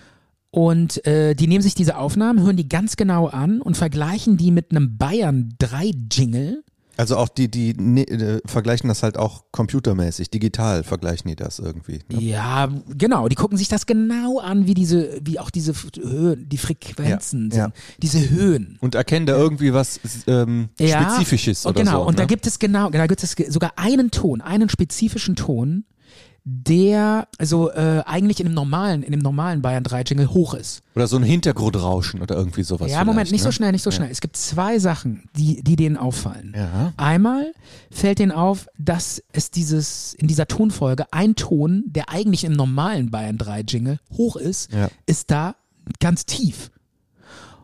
Und 0.57 1.05
äh, 1.05 1.35
die 1.35 1.45
nehmen 1.45 1.61
sich 1.61 1.75
diese 1.75 1.97
Aufnahmen, 1.97 2.41
hören 2.41 2.57
die 2.57 2.67
ganz 2.67 2.95
genau 2.95 3.27
an 3.27 3.61
und 3.61 3.77
vergleichen 3.77 4.37
die 4.37 4.49
mit 4.49 4.71
einem 4.71 4.97
Bayern 4.97 5.53
3 5.59 5.91
Jingle. 6.11 6.63
Also 6.97 7.15
auch 7.15 7.29
die, 7.29 7.47
die 7.47 7.75
ne, 7.75 8.01
äh, 8.07 8.41
vergleichen 8.43 8.87
das 8.87 9.03
halt 9.03 9.17
auch 9.17 9.43
computermäßig, 9.51 10.31
digital 10.31 10.83
vergleichen 10.83 11.29
die 11.29 11.35
das 11.35 11.59
irgendwie. 11.59 11.99
Ne? 12.11 12.23
Ja, 12.23 12.69
genau. 12.97 13.27
Die 13.27 13.35
gucken 13.35 13.55
sich 13.55 13.67
das 13.67 13.85
genau 13.85 14.39
an, 14.39 14.65
wie 14.65 14.73
diese, 14.73 15.19
wie 15.23 15.37
auch 15.37 15.51
diese 15.51 15.73
Höhen, 15.95 16.49
die 16.49 16.57
Frequenzen 16.57 17.51
Ja, 17.53 17.65
sind. 17.65 17.73
Diese 18.01 18.27
Höhen. 18.27 18.79
Und 18.81 18.95
erkennen 18.95 19.27
da 19.27 19.37
irgendwie 19.37 19.73
was 19.73 19.99
ähm, 20.25 20.69
Ja, 20.79 21.03
Spezifisches 21.03 21.67
und 21.67 21.73
oder 21.73 21.83
genau. 21.83 22.01
so. 22.01 22.07
Und 22.07 22.17
da 22.17 22.23
ne? 22.23 22.27
gibt 22.27 22.47
es 22.47 22.57
genau, 22.57 22.89
da 22.89 23.05
gibt 23.05 23.21
es 23.21 23.35
sogar 23.49 23.73
einen 23.75 24.09
Ton, 24.09 24.41
einen 24.41 24.69
spezifischen 24.69 25.35
Ton, 25.35 25.85
der 26.49 27.27
also 27.39 27.69
äh, 27.71 28.03
eigentlich 28.05 28.39
in 28.39 28.45
dem 28.45 28.53
normalen, 28.53 29.03
in 29.03 29.11
dem 29.11 29.19
normalen 29.19 29.61
Bayern 29.61 29.83
3 29.83 30.03
Jingle 30.03 30.29
hoch 30.29 30.53
ist. 30.53 30.81
Oder 30.95 31.05
so 31.07 31.17
ein 31.17 31.23
Hintergrundrauschen 31.23 32.21
oder 32.21 32.35
irgendwie 32.35 32.63
sowas. 32.63 32.89
ja, 32.89 33.03
Moment, 33.03 33.33
nicht 33.33 33.41
so 33.41 33.49
ne? 33.49 33.53
schnell, 33.53 33.71
nicht 33.73 33.83
so 33.83 33.91
schnell. 33.91 34.09
Es 34.09 34.21
gibt 34.21 34.37
zwei 34.37 34.79
Sachen, 34.79 35.27
die, 35.35 35.61
die 35.61 35.75
denen 35.75 35.97
auffallen. 35.97 36.53
Ja. 36.55 36.93
Einmal 36.95 37.51
fällt 37.91 38.19
denen 38.19 38.31
auf, 38.31 38.67
dass 38.77 39.21
es 39.33 39.51
dieses, 39.51 40.13
in 40.13 40.27
dieser 40.27 40.47
Tonfolge 40.47 41.05
ein 41.11 41.35
Ton, 41.35 41.83
der 41.87 42.09
eigentlich 42.09 42.45
im 42.45 42.53
normalen 42.53 43.11
Bayern 43.11 43.37
3 43.37 43.61
Jingle 43.67 43.99
hoch 44.13 44.37
ist, 44.37 44.71
Ja. 44.71 44.87
ist 45.05 45.29
da 45.31 45.55
ganz 45.99 46.25
tief. 46.25 46.71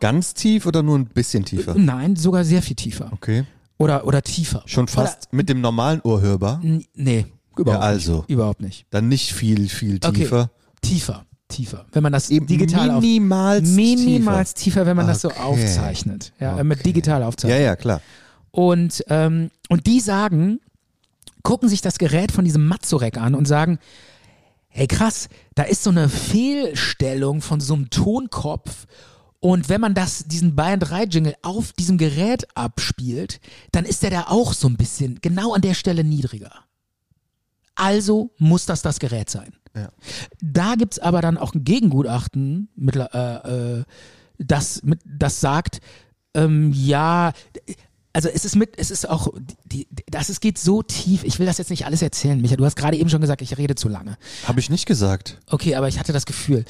Ganz 0.00 0.34
tief 0.34 0.66
oder 0.66 0.82
nur 0.82 0.98
ein 0.98 1.06
bisschen 1.06 1.46
tiefer? 1.46 1.74
Nein, 1.74 2.16
sogar 2.16 2.44
sehr 2.44 2.60
viel 2.60 2.76
tiefer. 2.76 3.08
Okay. 3.12 3.44
Oder, 3.78 4.06
oder 4.06 4.20
tiefer. 4.20 4.62
Schon 4.66 4.88
fast 4.88 5.32
mit 5.32 5.48
dem 5.48 5.62
normalen 5.62 6.02
Ohr 6.02 6.20
hörbar? 6.20 6.60
Oder, 6.62 6.80
nee, 6.94 7.26
überhaupt 7.58 7.82
Ja, 7.82 7.88
also. 7.88 8.16
nicht. 8.18 8.30
Überhaupt 8.30 8.60
nicht. 8.60 8.86
Dann 8.90 9.08
nicht 9.08 9.32
viel, 9.32 9.68
viel 9.68 9.96
Okay. 10.04 10.12
tiefer. 10.22 10.50
Tiefer, 10.82 11.24
tiefer. 11.48 11.86
Wenn 11.92 12.02
man 12.02 12.12
das 12.12 12.30
Eben 12.30 12.46
digital 12.46 12.90
auf, 12.90 13.00
minimals 13.02 13.68
minimals 13.70 14.54
tiefer. 14.54 14.84
wenn 14.86 14.96
man 14.96 15.06
das 15.06 15.22
so 15.22 15.28
Okay. 15.28 15.40
aufzeichnet. 15.40 16.32
Ja, 16.40 16.58
äh, 16.58 16.64
mit 16.64 16.84
digital 16.84 17.22
Ja, 17.22 17.28
aufzeichnet. 17.28 17.60
ja, 17.62 17.76
klar. 17.76 18.00
Und, 18.50 19.04
ähm, 19.08 19.50
und 19.68 19.86
die 19.86 20.00
sagen, 20.00 20.60
gucken 21.42 21.68
sich 21.68 21.80
das 21.80 21.98
Gerät 21.98 22.32
von 22.32 22.44
diesem 22.44 22.66
Mazurek 22.68 23.16
an 23.18 23.34
und 23.34 23.46
sagen, 23.46 23.78
hey 24.68 24.86
krass, 24.86 25.28
da 25.54 25.62
ist 25.64 25.82
so 25.82 25.90
eine 25.90 26.08
Fehlstellung 26.08 27.40
von 27.40 27.60
so 27.60 27.74
einem 27.74 27.90
Tonkopf. 27.90 28.86
Und 29.40 29.68
wenn 29.68 29.80
man 29.80 29.94
das, 29.94 30.24
diesen 30.24 30.54
Bayern 30.56 30.80
3 30.80 31.04
Jingle 31.04 31.34
auf 31.42 31.72
diesem 31.72 31.98
Gerät 31.98 32.46
abspielt, 32.56 33.40
dann 33.72 33.84
ist 33.84 34.02
der 34.02 34.10
da 34.10 34.22
auch 34.28 34.52
so 34.54 34.68
ein 34.68 34.76
bisschen 34.76 35.18
genau 35.20 35.52
an 35.52 35.60
der 35.60 35.74
Stelle 35.74 36.02
niedriger. 36.02 36.50
Also 37.74 38.30
muss 38.38 38.66
das 38.66 38.82
das 38.82 38.98
Gerät 38.98 39.30
sein. 39.30 39.52
Ja. 39.76 39.88
Da 40.40 40.74
gibt's 40.76 40.98
aber 40.98 41.20
dann 41.20 41.36
auch 41.38 41.54
ein 41.54 41.64
Gegengutachten, 41.64 42.68
mittler- 42.76 43.12
äh, 43.44 43.78
äh, 43.80 43.84
das, 44.38 44.82
mit, 44.84 45.00
das 45.04 45.40
sagt, 45.40 45.80
ähm, 46.34 46.72
ja, 46.72 47.32
also 48.12 48.28
es 48.28 48.44
ist 48.44 48.54
mit, 48.54 48.78
es 48.78 48.92
ist 48.92 49.08
auch, 49.08 49.28
die, 49.64 49.88
das 50.08 50.28
es 50.28 50.38
geht 50.40 50.58
so 50.58 50.82
tief. 50.82 51.24
Ich 51.24 51.40
will 51.40 51.46
das 51.46 51.58
jetzt 51.58 51.70
nicht 51.70 51.86
alles 51.86 52.02
erzählen, 52.02 52.40
Micha. 52.40 52.54
Du 52.56 52.64
hast 52.64 52.76
gerade 52.76 52.96
eben 52.96 53.10
schon 53.10 53.20
gesagt, 53.20 53.42
ich 53.42 53.56
rede 53.58 53.74
zu 53.74 53.88
lange. 53.88 54.16
Habe 54.46 54.60
ich 54.60 54.70
nicht 54.70 54.86
gesagt. 54.86 55.40
Okay, 55.48 55.74
aber 55.74 55.88
ich 55.88 55.98
hatte 55.98 56.12
das 56.12 56.26
Gefühl, 56.26 56.64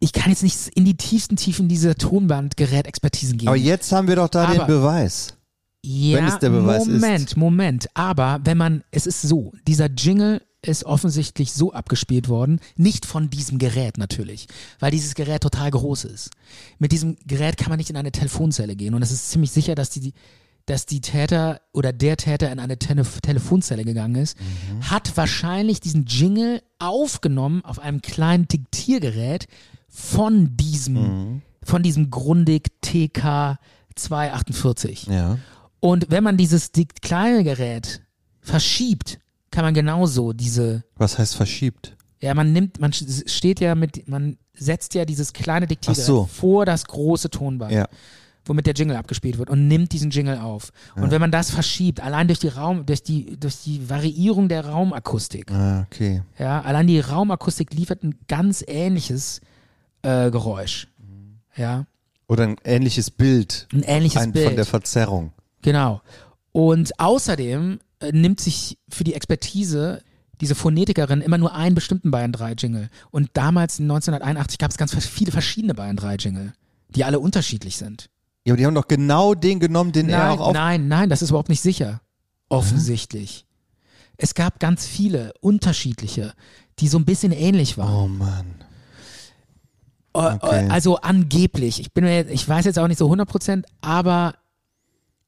ich 0.00 0.12
kann 0.12 0.28
jetzt 0.30 0.42
nicht 0.42 0.68
in 0.74 0.84
die 0.84 0.96
tiefsten 0.98 1.36
Tiefen 1.36 1.68
dieser 1.68 1.94
Tonbandgerät-Expertisen 1.94 3.38
gehen. 3.38 3.48
Aber 3.48 3.56
jetzt 3.56 3.90
haben 3.92 4.08
wir 4.08 4.16
doch 4.16 4.28
da 4.28 4.46
den 4.46 4.60
Aber- 4.60 4.66
Beweis. 4.66 5.35
Ja, 5.86 6.18
Wenn 6.18 6.24
es 6.26 6.38
der 6.38 6.50
Beweis 6.50 6.86
ist. 6.86 7.00
Moment, 7.00 7.36
Moment. 7.36 7.86
Aber 7.94 8.40
wenn 8.44 8.58
man, 8.58 8.82
es 8.90 9.06
ist 9.06 9.22
so, 9.22 9.52
dieser 9.68 9.86
Jingle 9.90 10.42
ist 10.62 10.82
offensichtlich 10.84 11.52
so 11.52 11.72
abgespielt 11.72 12.28
worden, 12.28 12.58
nicht 12.76 13.06
von 13.06 13.30
diesem 13.30 13.58
Gerät 13.58 13.98
natürlich, 13.98 14.48
weil 14.80 14.90
dieses 14.90 15.14
Gerät 15.14 15.42
total 15.42 15.70
groß 15.70 16.04
ist. 16.06 16.30
Mit 16.80 16.90
diesem 16.90 17.16
Gerät 17.24 17.56
kann 17.56 17.68
man 17.68 17.78
nicht 17.78 17.90
in 17.90 17.96
eine 17.96 18.10
Telefonzelle 18.10 18.74
gehen 18.74 18.94
und 18.94 19.02
es 19.02 19.12
ist 19.12 19.30
ziemlich 19.30 19.52
sicher, 19.52 19.76
dass 19.76 19.90
die, 19.90 20.12
dass 20.64 20.84
die 20.84 21.00
Täter 21.00 21.60
oder 21.72 21.92
der 21.92 22.16
Täter 22.16 22.50
in 22.50 22.58
eine 22.58 22.78
Tele 22.80 23.04
Telefonzelle 23.22 23.84
gegangen 23.84 24.16
ist, 24.16 24.36
Mhm. 24.40 24.90
hat 24.90 25.16
wahrscheinlich 25.16 25.78
diesen 25.78 26.04
Jingle 26.06 26.60
aufgenommen 26.80 27.64
auf 27.64 27.78
einem 27.78 28.02
kleinen 28.02 28.48
Diktiergerät 28.48 29.46
von 29.88 30.56
diesem, 30.56 30.94
Mhm. 30.94 31.42
von 31.62 31.84
diesem 31.84 32.10
Grundig 32.10 32.70
TK 32.80 33.58
248. 33.94 35.06
Ja. 35.06 35.38
Und 35.80 36.06
wenn 36.10 36.24
man 36.24 36.36
dieses 36.36 36.70
kleine 37.02 37.44
Gerät 37.44 38.02
verschiebt, 38.40 39.18
kann 39.50 39.64
man 39.64 39.74
genauso 39.74 40.32
diese, 40.32 40.84
Was 40.96 41.18
heißt 41.18 41.34
verschiebt? 41.36 41.96
ja, 42.20 42.34
man 42.34 42.52
nimmt, 42.52 42.80
man 42.80 42.92
steht 42.92 43.60
ja 43.60 43.74
mit, 43.74 44.08
man 44.08 44.38
setzt 44.54 44.94
ja 44.94 45.04
dieses 45.04 45.32
kleine 45.32 45.66
Diktiergerät 45.66 46.04
so. 46.06 46.24
vor 46.24 46.64
das 46.64 46.86
große 46.86 47.28
Tonband. 47.30 47.72
Ja. 47.72 47.86
womit 48.46 48.66
der 48.66 48.74
Jingle 48.74 48.96
abgespielt 48.96 49.38
wird 49.38 49.50
und 49.50 49.66
nimmt 49.68 49.92
diesen 49.92 50.10
Jingle 50.10 50.38
auf. 50.38 50.72
Und 50.94 51.10
wenn 51.10 51.20
man 51.20 51.30
das 51.32 51.50
verschiebt, 51.50 52.00
allein 52.00 52.28
durch 52.28 52.38
die 52.38 52.46
Raum, 52.48 52.86
durch 52.86 53.02
die, 53.02 53.36
durch 53.38 53.56
die 53.64 53.88
Variierung 53.90 54.48
der 54.48 54.64
Raumakustik, 54.66 55.50
Ah, 55.50 55.82
okay. 55.82 56.22
ja, 56.38 56.60
allein 56.62 56.86
die 56.86 57.00
Raumakustik 57.00 57.74
liefert 57.74 58.02
ein 58.04 58.14
ganz 58.28 58.64
ähnliches 58.66 59.40
äh, 60.02 60.30
Geräusch. 60.30 60.86
Ja, 61.56 61.86
Oder 62.28 62.44
ein 62.44 62.56
ähnliches 62.64 63.10
Bild. 63.10 63.66
ein 63.72 63.82
ähnliches 63.82 64.22
ein, 64.22 64.32
Bild. 64.32 64.46
Von 64.46 64.56
der 64.56 64.64
Verzerrung. 64.66 65.32
Genau. 65.66 66.00
Und 66.52 66.98
außerdem 67.00 67.80
äh, 67.98 68.12
nimmt 68.12 68.38
sich 68.40 68.78
für 68.88 69.02
die 69.02 69.14
Expertise 69.14 70.00
diese 70.40 70.54
Phonetikerin 70.54 71.20
immer 71.22 71.38
nur 71.38 71.54
einen 71.54 71.74
bestimmten 71.74 72.10
Bayern 72.12 72.30
3 72.30 72.52
Jingle. 72.52 72.88
Und 73.10 73.30
damals, 73.32 73.80
1981, 73.80 74.58
gab 74.58 74.70
es 74.70 74.76
ganz 74.76 74.94
viele 74.94 75.32
verschiedene 75.32 75.74
Bayern 75.74 75.96
3 75.96 76.14
Jingle, 76.16 76.52
die 76.90 77.04
alle 77.04 77.18
unterschiedlich 77.18 77.76
sind. 77.76 78.08
Ja, 78.44 78.52
aber 78.52 78.58
die 78.58 78.66
haben 78.66 78.74
doch 78.76 78.86
genau 78.86 79.34
den 79.34 79.58
genommen, 79.58 79.90
den 79.90 80.08
er 80.08 80.18
Nein, 80.18 80.38
auch 80.38 80.40
auf. 80.48 80.54
nein, 80.54 80.86
nein, 80.86 81.10
das 81.10 81.20
ist 81.20 81.30
überhaupt 81.30 81.48
nicht 81.48 81.62
sicher. 81.62 82.00
Offensichtlich. 82.48 83.44
Es 84.18 84.34
gab 84.34 84.60
ganz 84.60 84.86
viele 84.86 85.32
unterschiedliche, 85.40 86.32
die 86.78 86.86
so 86.86 86.96
ein 86.98 87.04
bisschen 87.04 87.32
ähnlich 87.32 87.76
waren. 87.76 87.92
Oh 87.92 88.06
Mann. 88.06 88.46
Äh, 90.14 90.18
okay. 90.36 90.66
äh, 90.66 90.70
Also 90.70 90.96
angeblich. 90.98 91.80
Ich 91.80 91.92
bin 91.92 92.04
mir, 92.04 92.28
ich 92.30 92.48
weiß 92.48 92.66
jetzt 92.66 92.78
auch 92.78 92.86
nicht 92.88 92.98
so 92.98 93.06
100 93.06 93.28
Prozent, 93.28 93.66
aber 93.80 94.34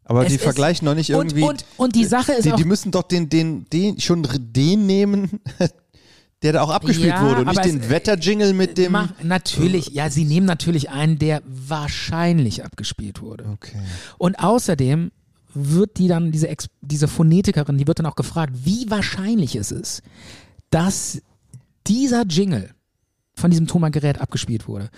Aber 0.08 0.24
Es 0.26 0.32
die 0.32 0.38
vergleichen 0.38 0.86
doch 0.86 0.94
nicht 0.94 1.10
irgendwie. 1.10 1.42
und, 1.42 1.48
und, 1.50 1.64
und 1.76 1.94
die 1.94 2.04
Sache 2.06 2.32
ist 2.32 2.44
die, 2.46 2.52
auch, 2.52 2.56
die 2.56 2.64
müssen 2.64 2.90
doch 2.90 3.02
den, 3.04 3.28
den, 3.28 3.66
den, 3.70 4.00
schon 4.00 4.26
den 4.40 4.86
nehmen, 4.86 5.38
der 6.42 6.54
da 6.54 6.62
auch 6.62 6.70
abgespielt 6.70 7.10
Ja, 7.10 7.22
wurde 7.22 7.42
und 7.42 7.48
nicht 7.48 7.64
den 7.64 7.80
es- 7.80 7.88
Wetterjingle 7.90 8.52
mit 8.54 8.78
dem. 8.78 8.96
Natürlich, 9.22 9.88
ja, 9.88 10.08
sie 10.10 10.24
nehmen 10.24 10.46
natürlich 10.46 10.88
einen, 10.90 11.18
der 11.18 11.42
wahrscheinlich 11.46 12.64
abgespielt 12.64 13.20
wurde. 13.20 13.44
Okay. 13.52 13.76
Und 14.18 14.38
außerdem 14.38 15.10
wird 15.54 15.98
die 15.98 16.08
dann, 16.08 16.30
diese, 16.32 16.48
Ex 16.48 16.68
diese 16.80 17.06
Phonetikerin, 17.08 17.76
die 17.78 17.86
wird 17.86 17.98
dann 17.98 18.06
auch 18.06 18.16
gefragt, 18.16 18.52
wie 18.64 18.88
wahrscheinlich 18.90 19.56
es 19.56 19.70
ist, 19.72 20.02
dass 20.70 21.20
dieser 21.86 22.24
Jingle 22.26 22.70
von 23.34 23.50
diesem 23.50 23.66
Tonbandgerät 23.66 24.20
abgespielt 24.20 24.68
wurde. 24.68 24.90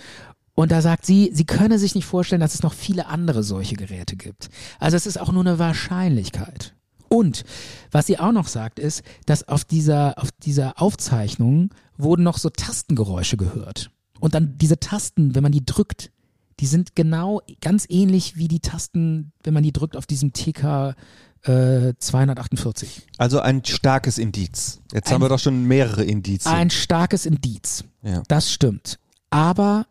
Und 0.53 0.71
da 0.71 0.81
sagt 0.81 1.05
sie, 1.05 1.31
sie 1.33 1.45
könne 1.45 1.79
sich 1.79 1.95
nicht 1.95 2.05
vorstellen, 2.05 2.41
dass 2.41 2.53
es 2.53 2.63
noch 2.63 2.73
viele 2.73 3.07
andere 3.07 3.43
solche 3.43 3.75
Geräte 3.75 4.15
gibt. 4.15 4.49
Also 4.79 4.97
es 4.97 5.05
ist 5.05 5.19
auch 5.19 5.31
nur 5.31 5.43
eine 5.43 5.59
Wahrscheinlichkeit. 5.59 6.73
Und 7.09 7.43
was 7.91 8.07
sie 8.07 8.19
auch 8.19 8.31
noch 8.31 8.47
sagt, 8.47 8.79
ist, 8.79 9.01
dass 9.25 9.47
auf 9.47 9.65
dieser, 9.65 10.17
auf 10.17 10.29
dieser 10.43 10.81
Aufzeichnung 10.81 11.69
wurden 11.97 12.23
noch 12.23 12.37
so 12.37 12.49
Tastengeräusche 12.49 13.37
gehört. 13.37 13.91
Und 14.19 14.33
dann 14.35 14.57
diese 14.57 14.79
Tasten, 14.79 15.35
wenn 15.35 15.43
man 15.43 15.51
die 15.51 15.65
drückt, 15.65 16.11
die 16.59 16.67
sind 16.67 16.95
genau 16.95 17.41
ganz 17.59 17.85
ähnlich 17.89 18.37
wie 18.37 18.47
die 18.47 18.59
Tasten, 18.59 19.31
wenn 19.43 19.53
man 19.53 19.63
die 19.63 19.73
drückt 19.73 19.97
auf 19.97 20.05
diesem 20.05 20.31
TK 20.31 20.95
äh, 21.43 21.93
248. 21.97 23.07
Also 23.17 23.39
ein 23.39 23.65
starkes 23.65 24.17
Indiz. 24.17 24.79
Jetzt 24.93 25.07
Ein- 25.07 25.15
haben 25.15 25.21
wir 25.23 25.29
doch 25.29 25.39
schon 25.39 25.63
mehrere 25.65 26.03
Indizien. 26.03 26.53
Ein 26.53 26.69
starkes 26.69 27.25
Indiz. 27.25 27.83
ja. 28.03 28.21
Das 28.27 28.51
stimmt. 28.51 28.99
Aber 29.31 29.87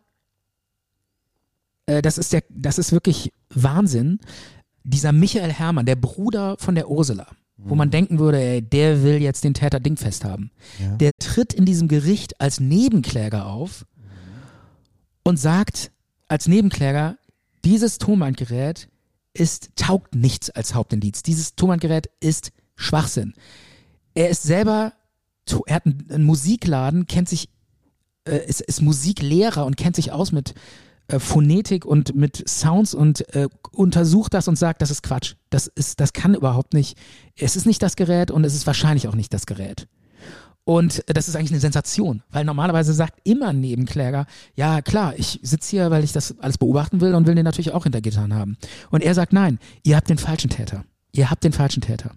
äh, 1.85 2.01
das 2.01 2.17
ist 2.17 2.33
der, 2.33 2.43
das 2.49 2.77
ist 2.77 2.91
wirklich 2.91 3.31
Wahnsinn. 3.49 4.19
Dieser 4.83 5.11
Michael 5.11 5.51
Herrmann, 5.51 5.85
der 5.85 5.95
Bruder 5.95 6.55
von 6.57 6.75
der 6.75 6.89
Ursula, 6.89 7.27
wo 7.57 7.75
man 7.75 7.91
denken 7.91 8.17
würde, 8.17 8.41
ey, 8.41 8.61
der 8.61 9.03
will 9.03 9.21
jetzt 9.21 9.43
den 9.43 9.53
Täter 9.53 9.79
dingfest 9.79 10.25
haben. 10.25 10.49
Ja. 10.79 10.95
Der 10.95 11.11
tritt 11.19 11.53
in 11.53 11.65
diesem 11.65 11.87
Gericht 11.87 12.41
als 12.41 12.59
Nebenkläger 12.59 13.45
auf 13.45 13.85
und 15.23 15.37
sagt 15.37 15.91
als 16.27 16.47
Nebenkläger, 16.47 17.17
dieses 17.63 17.99
Tonbandgerät 17.99 18.89
ist, 19.33 19.69
taugt 19.75 20.15
nichts 20.15 20.49
als 20.49 20.73
Hauptindiz. 20.73 21.21
Dieses 21.21 21.55
Tonbandgerät 21.55 22.09
ist 22.19 22.51
Schwachsinn. 22.75 23.33
Er 24.15 24.29
ist 24.29 24.43
selber, 24.43 24.93
er 25.67 25.75
hat 25.75 25.85
einen, 25.85 26.07
einen 26.09 26.23
Musikladen, 26.23 27.05
kennt 27.05 27.29
sich 27.29 27.49
äh, 28.25 28.45
ist, 28.45 28.61
ist 28.61 28.81
Musiklehrer 28.81 29.65
und 29.65 29.77
kennt 29.77 29.95
sich 29.95 30.11
aus 30.11 30.31
mit 30.31 30.53
äh, 31.11 31.19
Phonetik 31.19 31.85
und 31.85 32.15
mit 32.15 32.47
Sounds 32.47 32.93
und 32.93 33.33
äh, 33.35 33.47
untersucht 33.71 34.33
das 34.33 34.47
und 34.47 34.57
sagt, 34.57 34.81
das 34.81 34.91
ist 34.91 35.03
Quatsch. 35.03 35.35
Das 35.49 35.67
ist, 35.67 35.99
das 35.99 36.13
kann 36.13 36.35
überhaupt 36.35 36.73
nicht. 36.73 36.97
Es 37.35 37.55
ist 37.55 37.65
nicht 37.65 37.81
das 37.83 37.95
Gerät 37.95 38.31
und 38.31 38.43
es 38.43 38.55
ist 38.55 38.67
wahrscheinlich 38.67 39.07
auch 39.07 39.15
nicht 39.15 39.33
das 39.33 39.45
Gerät. 39.45 39.87
Und 40.63 41.07
äh, 41.09 41.13
das 41.13 41.27
ist 41.27 41.35
eigentlich 41.35 41.51
eine 41.51 41.59
Sensation, 41.59 42.23
weil 42.29 42.45
normalerweise 42.45 42.93
sagt 42.93 43.19
immer 43.23 43.49
ein 43.49 43.59
Nebenkläger, 43.59 44.25
ja 44.55 44.81
klar, 44.81 45.13
ich 45.17 45.39
sitze 45.43 45.71
hier, 45.71 45.91
weil 45.91 46.03
ich 46.03 46.11
das 46.11 46.39
alles 46.39 46.57
beobachten 46.57 47.01
will 47.01 47.15
und 47.15 47.27
will 47.27 47.35
den 47.35 47.45
natürlich 47.45 47.71
auch 47.71 47.83
hinter 47.83 48.01
Gittern 48.01 48.33
haben. 48.33 48.57
Und 48.89 49.03
er 49.03 49.13
sagt, 49.13 49.33
nein, 49.33 49.59
ihr 49.83 49.95
habt 49.95 50.09
den 50.09 50.17
falschen 50.17 50.49
Täter. 50.49 50.85
Ihr 51.13 51.29
habt 51.29 51.43
den 51.43 51.51
falschen 51.53 51.81
Täter. 51.81 52.11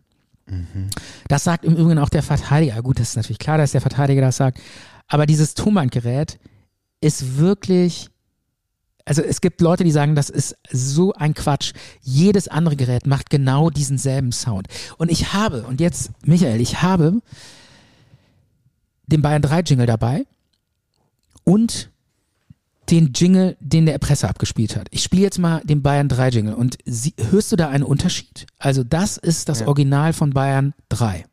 Das 1.28 1.44
sagt 1.44 1.64
im 1.64 1.74
Übrigen 1.74 1.98
auch 1.98 2.10
der 2.10 2.22
Verteidiger. 2.22 2.80
Gut, 2.82 3.00
das 3.00 3.10
ist 3.10 3.16
natürlich 3.16 3.38
klar, 3.38 3.58
dass 3.58 3.72
der 3.72 3.80
Verteidiger 3.80 4.20
das 4.20 4.36
sagt. 4.36 4.60
Aber 5.08 5.26
dieses 5.26 5.54
Tonbandgerät 5.54 6.38
ist 7.00 7.38
wirklich, 7.38 8.10
also 9.04 9.22
es 9.22 9.40
gibt 9.40 9.60
Leute, 9.60 9.84
die 9.84 9.90
sagen, 9.90 10.14
das 10.14 10.30
ist 10.30 10.56
so 10.70 11.12
ein 11.12 11.34
Quatsch. 11.34 11.72
Jedes 12.00 12.48
andere 12.48 12.76
Gerät 12.76 13.06
macht 13.06 13.28
genau 13.28 13.68
diesen 13.70 13.98
selben 13.98 14.32
Sound. 14.32 14.68
Und 14.96 15.10
ich 15.10 15.34
habe, 15.34 15.62
und 15.64 15.80
jetzt, 15.80 16.10
Michael, 16.26 16.60
ich 16.60 16.80
habe 16.82 17.20
den 19.06 19.20
Bayern 19.20 19.42
3 19.42 19.60
Jingle 19.60 19.86
dabei 19.86 20.26
und 21.44 21.90
den 22.90 23.12
Jingle, 23.14 23.56
den 23.60 23.86
der 23.86 23.94
Erpresser 23.94 24.28
abgespielt 24.28 24.76
hat. 24.76 24.88
Ich 24.90 25.02
spiele 25.02 25.22
jetzt 25.22 25.38
mal 25.38 25.60
den 25.64 25.82
Bayern 25.82 26.08
3 26.08 26.28
Jingle 26.28 26.54
und 26.54 26.78
sie, 26.86 27.14
hörst 27.30 27.52
du 27.52 27.56
da 27.56 27.68
einen 27.68 27.84
Unterschied? 27.84 28.46
Also 28.58 28.84
das 28.84 29.18
ist 29.18 29.48
das 29.48 29.62
Original 29.62 30.12
von 30.14 30.30
Bayern 30.30 30.74
3. 30.88 31.26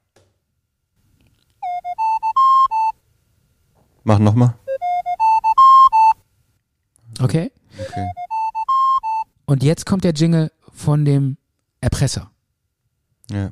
Mach 4.03 4.19
nochmal. 4.19 4.55
Okay? 7.21 7.51
Okay. 7.79 8.07
Und 9.45 9.63
jetzt 9.63 9.85
kommt 9.85 10.03
der 10.03 10.13
Jingle 10.13 10.51
von 10.73 11.05
dem 11.05 11.37
Erpresser. 11.81 12.31
Ja. 13.29 13.51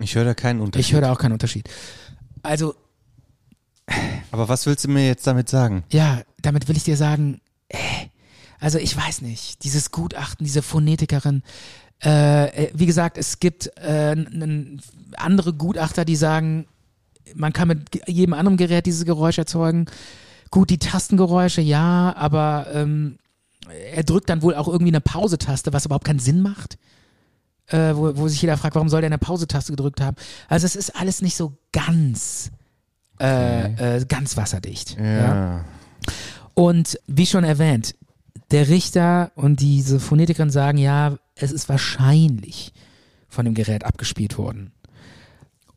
Ich 0.00 0.14
höre 0.14 0.24
da 0.24 0.34
keinen 0.34 0.60
Unterschied. 0.60 0.86
Ich 0.86 0.92
höre 0.92 1.00
da 1.00 1.12
auch 1.12 1.18
keinen 1.18 1.32
Unterschied. 1.32 1.68
Also, 2.42 2.74
Aber 4.30 4.48
was 4.48 4.66
willst 4.66 4.84
du 4.84 4.88
mir 4.88 5.06
jetzt 5.06 5.26
damit 5.26 5.48
sagen? 5.48 5.84
ja, 5.90 6.22
damit 6.40 6.68
will 6.68 6.76
ich 6.76 6.84
dir 6.84 6.96
sagen, 6.96 7.40
äh, 7.68 7.76
also 8.60 8.78
ich 8.78 8.96
weiß 8.96 9.22
nicht, 9.22 9.64
dieses 9.64 9.90
Gutachten, 9.90 10.44
diese 10.44 10.62
Phonetikerin, 10.62 11.42
äh, 12.04 12.66
äh, 12.66 12.70
wie 12.74 12.86
gesagt, 12.86 13.18
es 13.18 13.40
gibt 13.40 13.66
äh, 13.78 14.14
andere 15.16 15.52
Gutachter, 15.52 16.04
die 16.04 16.14
sagen, 16.14 16.66
man 17.34 17.52
kann 17.52 17.68
mit 17.68 17.88
jedem 18.06 18.34
anderen 18.34 18.56
Gerät 18.56 18.86
dieses 18.86 19.04
Geräusch 19.04 19.38
erzeugen. 19.38 19.86
Gut, 20.50 20.70
die 20.70 20.78
Tastengeräusche, 20.78 21.60
ja, 21.60 22.14
aber 22.16 22.66
ähm, 22.72 23.18
er 23.92 24.02
drückt 24.02 24.30
dann 24.30 24.42
wohl 24.42 24.54
auch 24.54 24.68
irgendwie 24.68 24.90
eine 24.90 25.00
Pause-Taste, 25.00 25.72
was 25.72 25.86
überhaupt 25.86 26.06
keinen 26.06 26.18
Sinn 26.18 26.40
macht. 26.40 26.78
Äh, 27.66 27.94
wo, 27.94 28.16
wo 28.16 28.28
sich 28.28 28.40
jeder 28.40 28.56
fragt, 28.56 28.74
warum 28.76 28.88
soll 28.88 29.02
der 29.02 29.08
eine 29.08 29.18
Pause-Taste 29.18 29.72
gedrückt 29.72 30.00
haben? 30.00 30.16
Also 30.48 30.64
es 30.64 30.74
ist 30.74 30.96
alles 30.96 31.20
nicht 31.20 31.36
so 31.36 31.58
ganz, 31.72 32.50
äh, 33.20 33.96
äh, 33.96 34.04
ganz 34.06 34.38
wasserdicht. 34.38 34.96
Ja. 34.98 35.64
Und 36.54 36.98
wie 37.06 37.26
schon 37.26 37.44
erwähnt, 37.44 37.94
der 38.50 38.68
Richter 38.68 39.32
und 39.34 39.60
diese 39.60 40.00
Phonetikerin 40.00 40.50
sagen, 40.50 40.78
ja, 40.78 41.18
es 41.34 41.52
ist 41.52 41.68
wahrscheinlich 41.68 42.72
von 43.28 43.44
dem 43.44 43.54
Gerät 43.54 43.84
abgespielt 43.84 44.38
worden. 44.38 44.72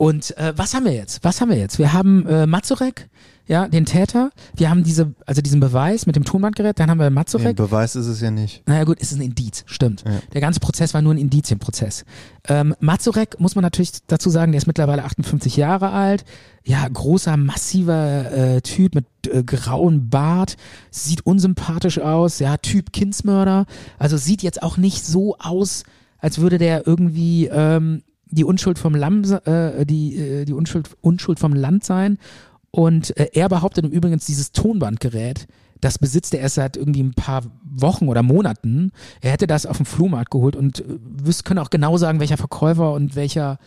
Und 0.01 0.35
äh, 0.37 0.51
was 0.55 0.73
haben 0.73 0.85
wir 0.85 0.93
jetzt? 0.93 1.23
Was 1.23 1.41
haben 1.41 1.49
wir 1.49 1.59
jetzt? 1.59 1.77
Wir 1.77 1.93
haben 1.93 2.25
äh, 2.25 2.47
Mazurek, 2.47 3.07
ja, 3.45 3.67
den 3.67 3.85
Täter. 3.85 4.31
Wir 4.55 4.71
haben 4.71 4.83
diese, 4.83 5.13
also 5.27 5.43
diesen 5.43 5.59
Beweis 5.59 6.07
mit 6.07 6.15
dem 6.15 6.23
Tonbandgerät. 6.23 6.79
Dann 6.79 6.89
haben 6.89 6.97
wir 6.97 7.05
Ein 7.05 7.13
Mazurek. 7.13 7.55
Beweis 7.55 7.95
ist 7.95 8.07
es 8.07 8.19
ja 8.19 8.31
nicht. 8.31 8.67
Naja 8.67 8.83
gut, 8.83 8.97
es 8.99 9.11
ist 9.11 9.19
ein 9.19 9.21
Indiz, 9.21 9.63
stimmt. 9.67 10.03
Ja. 10.03 10.13
Der 10.33 10.41
ganze 10.41 10.59
Prozess 10.59 10.95
war 10.95 11.03
nur 11.03 11.13
ein 11.13 11.19
Indizienprozess. 11.19 12.03
Ähm, 12.47 12.73
Mazurek, 12.79 13.39
muss 13.39 13.53
man 13.53 13.61
natürlich 13.61 13.91
dazu 14.07 14.31
sagen, 14.31 14.53
der 14.53 14.57
ist 14.57 14.65
mittlerweile 14.65 15.03
58 15.03 15.55
Jahre 15.55 15.91
alt. 15.91 16.25
Ja, 16.63 16.87
großer, 16.87 17.37
massiver 17.37 18.31
äh, 18.31 18.61
Typ 18.61 18.95
mit 18.95 19.05
äh, 19.27 19.43
grauem 19.43 20.09
Bart, 20.09 20.57
sieht 20.89 21.27
unsympathisch 21.27 21.99
aus, 21.99 22.39
ja, 22.39 22.57
Typ 22.57 22.91
Kindsmörder. 22.91 23.67
Also 23.99 24.17
sieht 24.17 24.41
jetzt 24.41 24.63
auch 24.63 24.77
nicht 24.77 25.05
so 25.05 25.37
aus, 25.37 25.83
als 26.17 26.39
würde 26.39 26.57
der 26.57 26.87
irgendwie 26.87 27.49
ähm, 27.53 28.01
die 28.31 28.43
Unschuld 28.43 28.79
vom 28.79 28.95
Lamm, 28.95 29.23
äh, 29.45 29.85
die, 29.85 30.17
äh, 30.17 30.45
die 30.45 30.53
Unschuld, 30.53 30.89
Unschuld 31.01 31.39
vom 31.39 31.53
Land 31.53 31.83
sein. 31.83 32.17
Und 32.71 33.15
äh, 33.17 33.29
er 33.33 33.49
behauptet 33.49 33.85
im 33.85 33.91
Übrigen 33.91 34.17
dieses 34.17 34.51
Tonbandgerät, 34.51 35.47
das 35.81 35.97
besitzt 35.97 36.33
er 36.33 36.41
erst 36.41 36.55
seit 36.55 36.77
irgendwie 36.77 37.03
ein 37.03 37.13
paar 37.13 37.43
Wochen 37.63 38.07
oder 38.07 38.23
Monaten. 38.23 38.91
Er 39.19 39.31
hätte 39.31 39.47
das 39.47 39.65
auf 39.65 39.77
dem 39.77 39.85
Flohmarkt 39.85 40.31
geholt 40.31 40.55
und 40.55 40.79
äh, 40.79 41.33
können 41.43 41.59
auch 41.59 41.71
genau 41.71 41.97
sagen, 41.97 42.19
welcher 42.19 42.37
Verkäufer 42.37 42.93
und 42.93 43.15
welcher 43.15 43.57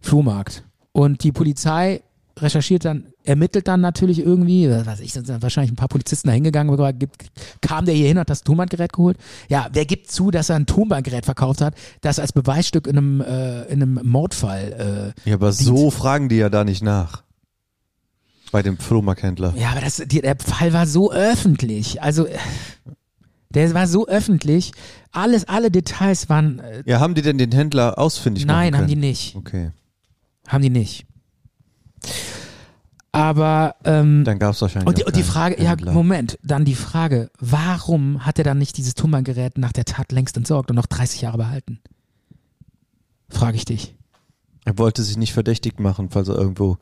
Flohmarkt. 0.00 0.64
Und 0.92 1.24
die 1.24 1.32
Polizei 1.32 2.02
recherchiert 2.38 2.84
dann, 2.84 3.06
ermittelt 3.24 3.68
dann 3.68 3.80
natürlich 3.80 4.18
irgendwie, 4.18 4.68
was 4.70 4.86
weiß 4.86 5.00
ich, 5.00 5.12
sind 5.12 5.28
wahrscheinlich 5.42 5.72
ein 5.72 5.76
paar 5.76 5.88
Polizisten 5.88 6.28
da 6.28 6.34
hingegangen, 6.34 6.76
kam 7.60 7.84
der 7.84 7.94
hier 7.94 8.08
hin, 8.08 8.18
hat 8.18 8.30
das 8.30 8.42
Tonbandgerät 8.42 8.92
geholt. 8.92 9.16
Ja, 9.48 9.68
wer 9.72 9.84
gibt 9.84 10.10
zu, 10.10 10.30
dass 10.30 10.48
er 10.48 10.56
ein 10.56 10.66
Tonbandgerät 10.66 11.24
verkauft 11.24 11.60
hat, 11.60 11.74
das 12.00 12.18
als 12.18 12.32
Beweisstück 12.32 12.86
in 12.86 12.96
einem, 12.98 13.20
äh, 13.20 13.62
in 13.64 13.82
einem 13.82 14.00
Mordfall 14.02 15.14
äh, 15.26 15.28
Ja, 15.28 15.36
aber 15.36 15.50
dient? 15.50 15.62
so 15.62 15.90
fragen 15.90 16.28
die 16.28 16.36
ja 16.36 16.48
da 16.48 16.64
nicht 16.64 16.82
nach. 16.82 17.22
Bei 18.50 18.62
dem 18.62 18.76
Flohmarkthändler. 18.76 19.54
Ja, 19.56 19.70
aber 19.70 19.80
das, 19.80 19.96
die, 20.06 20.20
der 20.20 20.36
Fall 20.38 20.72
war 20.74 20.86
so 20.86 21.10
öffentlich. 21.10 22.02
Also, 22.02 22.26
der 23.48 23.72
war 23.72 23.86
so 23.86 24.06
öffentlich. 24.06 24.72
Alles, 25.10 25.48
alle 25.48 25.70
Details 25.70 26.28
waren. 26.28 26.58
Äh, 26.58 26.82
Ja, 26.84 27.00
haben 27.00 27.14
die 27.14 27.22
denn 27.22 27.38
den 27.38 27.52
Händler 27.52 27.98
ausfindig 27.98 28.44
nein, 28.44 28.72
machen 28.72 28.82
haben 28.82 28.88
die 28.88 28.96
nicht. 28.96 29.36
Okay. 29.36 29.70
Haben 30.46 30.62
die 30.62 30.70
nicht. 30.70 31.06
Aber 33.12 33.76
ähm, 33.84 34.24
Dann 34.24 34.38
gab 34.38 34.54
es 34.54 34.62
wahrscheinlich 34.62 34.88
und 34.88 34.98
die, 34.98 35.04
und 35.04 35.14
die 35.16 35.22
Frage, 35.22 35.62
ja, 35.62 35.70
Händler. 35.70 35.92
Moment, 35.92 36.38
dann 36.42 36.64
die 36.64 36.74
Frage, 36.74 37.30
warum 37.38 38.24
hat 38.24 38.38
er 38.38 38.44
dann 38.44 38.56
nicht 38.56 38.78
dieses 38.78 38.94
Tummergerät 38.94 39.58
nach 39.58 39.72
der 39.72 39.84
Tat 39.84 40.12
längst 40.12 40.36
entsorgt 40.38 40.70
und 40.70 40.76
noch 40.76 40.86
30 40.86 41.20
Jahre 41.20 41.36
behalten? 41.36 41.80
Frage 43.28 43.56
ich 43.56 43.66
dich. 43.66 43.94
Er 44.64 44.78
wollte 44.78 45.02
sich 45.02 45.18
nicht 45.18 45.34
verdächtig 45.34 45.78
machen, 45.78 46.08
falls 46.10 46.28
er 46.28 46.36
irgendwo 46.36 46.78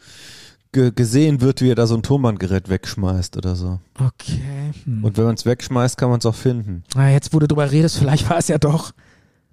ge 0.72 0.92
gesehen 0.94 1.40
wird, 1.40 1.62
wie 1.62 1.70
er 1.70 1.74
da 1.74 1.88
so 1.88 1.96
ein 1.96 2.02
Tonbandgerät 2.02 2.68
wegschmeißt 2.68 3.36
oder 3.36 3.56
so. 3.56 3.80
Okay. 3.98 4.72
Hm. 4.84 5.02
Und 5.02 5.16
wenn 5.16 5.24
man 5.24 5.34
es 5.34 5.46
wegschmeißt, 5.46 5.96
kann 5.96 6.10
man 6.10 6.18
es 6.20 6.26
auch 6.26 6.34
finden. 6.34 6.84
Na, 6.94 7.10
jetzt, 7.10 7.32
wo 7.32 7.40
du 7.40 7.48
drüber 7.48 7.70
redest, 7.72 7.98
vielleicht 7.98 8.30
war 8.30 8.38
es 8.38 8.46
ja 8.46 8.58
doch. 8.58 8.92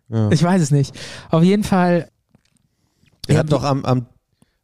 Ja. 0.10 0.30
Ich 0.32 0.44
weiß 0.44 0.62
es 0.62 0.72
nicht. 0.72 0.96
Auf 1.30 1.44
jeden 1.44 1.64
Fall. 1.64 2.10
er 3.28 3.40
hat 3.40 3.52
doch 3.52 3.64
am, 3.64 3.84
am, 3.84 4.06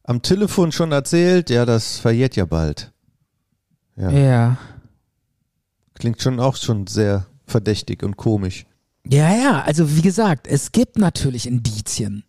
am 0.04 0.22
Telefon 0.22 0.72
schon 0.72 0.92
erzählt, 0.92 1.50
ja, 1.50 1.66
das 1.66 1.98
verjährt 2.00 2.36
ja 2.36 2.46
bald. 2.46 2.92
Ja. 3.96 4.10
Ja. 4.12 4.58
Klingt 5.96 6.22
schon 6.22 6.40
auch 6.40 6.56
schon 6.56 6.88
sehr 6.88 7.26
verdächtig 7.46 8.04
und 8.04 8.18
komisch. 8.18 8.66
Ja, 9.08 9.36
ja, 9.36 9.62
also 9.62 9.96
wie 9.96 10.02
gesagt, 10.02 10.48
es 10.48 10.72
gibt 10.72 10.98
natürlich 10.98 11.48
Indizien. 11.48 12.24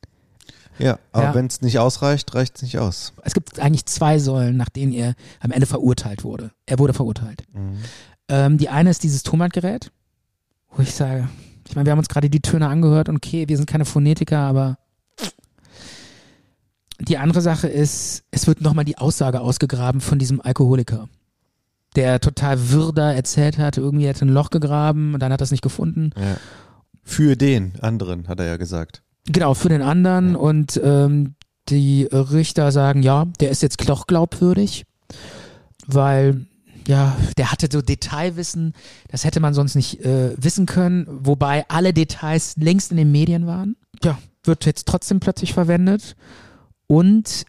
Ja, 0.79 0.99
aber 1.13 1.25
Ja. 1.27 1.35
wenn 1.35 1.47
es 1.47 1.63
nicht 1.63 1.79
ausreicht, 1.79 2.35
reicht 2.35 2.57
es 2.57 2.63
nicht 2.63 2.79
aus. 2.79 3.13
Es 3.23 3.33
gibt 3.33 3.61
eigentlich 3.61 3.87
zwei 3.87 4.19
Säulen, 4.19 4.57
nach 4.57 4.69
denen 4.69 4.93
er 4.93 5.15
am 5.41 5.53
Ende 5.53 5.67
verurteilt 5.67 6.25
wurde. 6.25 6.51
Er 6.67 6.81
wurde 6.81 6.93
verurteilt. 6.93 7.45
Ähm, 8.29 8.59
die 8.59 8.69
eine 8.69 8.91
ist 8.91 9.05
dieses 9.05 9.23
Tonbandgerät, 9.23 9.93
wo 10.71 10.83
ich 10.83 10.93
sage, 10.93 11.29
ich 11.69 11.77
meine, 11.77 11.87
wir 11.87 11.93
haben 11.93 12.01
uns 12.01 12.09
gerade 12.09 12.29
die 12.29 12.41
Töne 12.41 12.67
angehört 12.69 13.09
und 13.09 13.17
okay, 13.17 13.47
wir 13.49 13.57
sind 13.57 13.67
keine 13.67 13.85
Phonetiker, 13.85 14.39
aber 14.41 14.79
die 17.01 17.19
andere 17.19 17.41
Sache 17.41 17.69
ist, 17.69 18.25
es 18.31 18.47
wird 18.47 18.61
nochmal 18.61 18.85
die 18.85 18.99
Aussage 18.99 19.41
ausgegraben 19.41 20.01
von 20.01 20.19
diesem 20.19 20.41
Alkoholiker, 20.41 21.09
der 21.97 22.21
total 22.21 22.71
wirder 22.71 23.15
erzählt 23.15 23.59
hat, 23.59 23.79
irgendwie 23.79 24.07
hätte 24.07 24.25
ein 24.25 24.31
Loch 24.31 24.51
gegraben 24.51 25.15
und 25.15 25.21
dann 25.21 25.33
hat 25.33 25.41
er 25.41 25.45
es 25.45 25.51
nicht 25.51 25.63
gefunden. 25.63 26.11
Ja. 26.17 26.37
Für 27.03 27.37
den 27.37 27.73
anderen, 27.81 28.29
hat 28.29 28.41
er 28.41 28.47
ja 28.47 28.57
gesagt. 28.57 29.03
Genau, 29.27 29.55
für 29.55 29.69
den 29.69 29.83
anderen 29.83 30.37
und 30.37 30.81
ähm, 30.83 31.35
die 31.69 32.05
Richter 32.11 32.73
sagen, 32.73 33.03
ja, 33.03 33.27
der 33.41 33.51
ist 33.51 33.63
jetzt 33.63 33.89
doch 33.89 34.07
glaubwürdig, 34.07 34.85
weil 35.87 36.47
ja, 36.87 37.17
der 37.39 37.51
hatte 37.51 37.69
so 37.73 37.81
Detailwissen, 37.81 38.75
das 39.09 39.25
hätte 39.25 39.41
man 39.41 39.55
sonst 39.55 39.75
nicht 39.75 40.05
äh, 40.05 40.35
wissen 40.37 40.67
können, 40.67 41.07
wobei 41.09 41.65
alle 41.69 41.95
Details 41.95 42.57
längst 42.57 42.91
in 42.91 42.99
den 42.99 43.11
Medien 43.11 43.47
waren. 43.47 43.77
Ja, 44.03 44.19
wird 44.45 44.67
jetzt 44.67 44.87
trotzdem 44.87 45.21
plötzlich 45.21 45.55
verwendet 45.55 46.15
und 46.87 47.45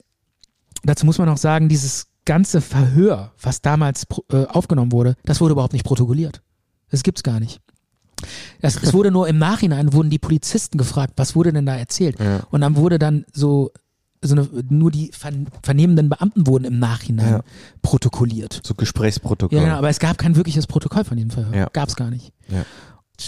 dazu 0.83 1.05
muss 1.05 1.17
man 1.17 1.29
auch 1.29 1.37
sagen, 1.37 1.69
dieses 1.69 2.07
ganze 2.25 2.61
Verhör, 2.61 3.31
was 3.41 3.61
damals 3.61 4.05
äh, 4.31 4.45
aufgenommen 4.45 4.91
wurde, 4.91 5.15
das 5.25 5.41
wurde 5.41 5.51
überhaupt 5.53 5.73
nicht 5.73 5.85
protokolliert. 5.85 6.41
Das 6.89 7.03
gibt's 7.03 7.23
gar 7.23 7.39
nicht. 7.39 7.59
Das, 8.61 8.81
es 8.81 8.93
wurde 8.93 9.11
nur 9.11 9.27
im 9.27 9.37
Nachhinein 9.37 9.93
wurden 9.93 10.09
die 10.09 10.19
Polizisten 10.19 10.77
gefragt, 10.77 11.13
was 11.17 11.35
wurde 11.35 11.51
denn 11.53 11.65
da 11.65 11.75
erzählt? 11.75 12.19
Ja. 12.19 12.41
Und 12.49 12.61
dann 12.61 12.75
wurde 12.77 12.97
dann 12.97 13.25
so, 13.33 13.71
so 14.21 14.33
eine, 14.35 14.47
nur 14.69 14.89
die 14.89 15.11
vern, 15.11 15.47
vernehmenden 15.61 16.09
Beamten 16.09 16.47
wurden 16.47 16.63
im 16.63 16.79
Nachhinein 16.79 17.29
Ja. 17.33 17.41
protokolliert. 17.81 18.61
So 18.63 18.73
Gesprächsprotokoll. 18.73 19.59
Ja, 19.59 19.77
aber 19.77 19.89
es 19.89 19.99
gab 19.99 20.17
kein 20.17 20.35
wirkliches 20.35 20.65
Protokoll 20.65 21.03
von 21.03 21.17
diesem 21.17 21.29
Verhör. 21.31 21.53
Ja. 21.53 21.67
Gab 21.73 21.89
es 21.89 21.95
gar 21.95 22.09
nicht. 22.09 22.31
Ja. 22.47 22.65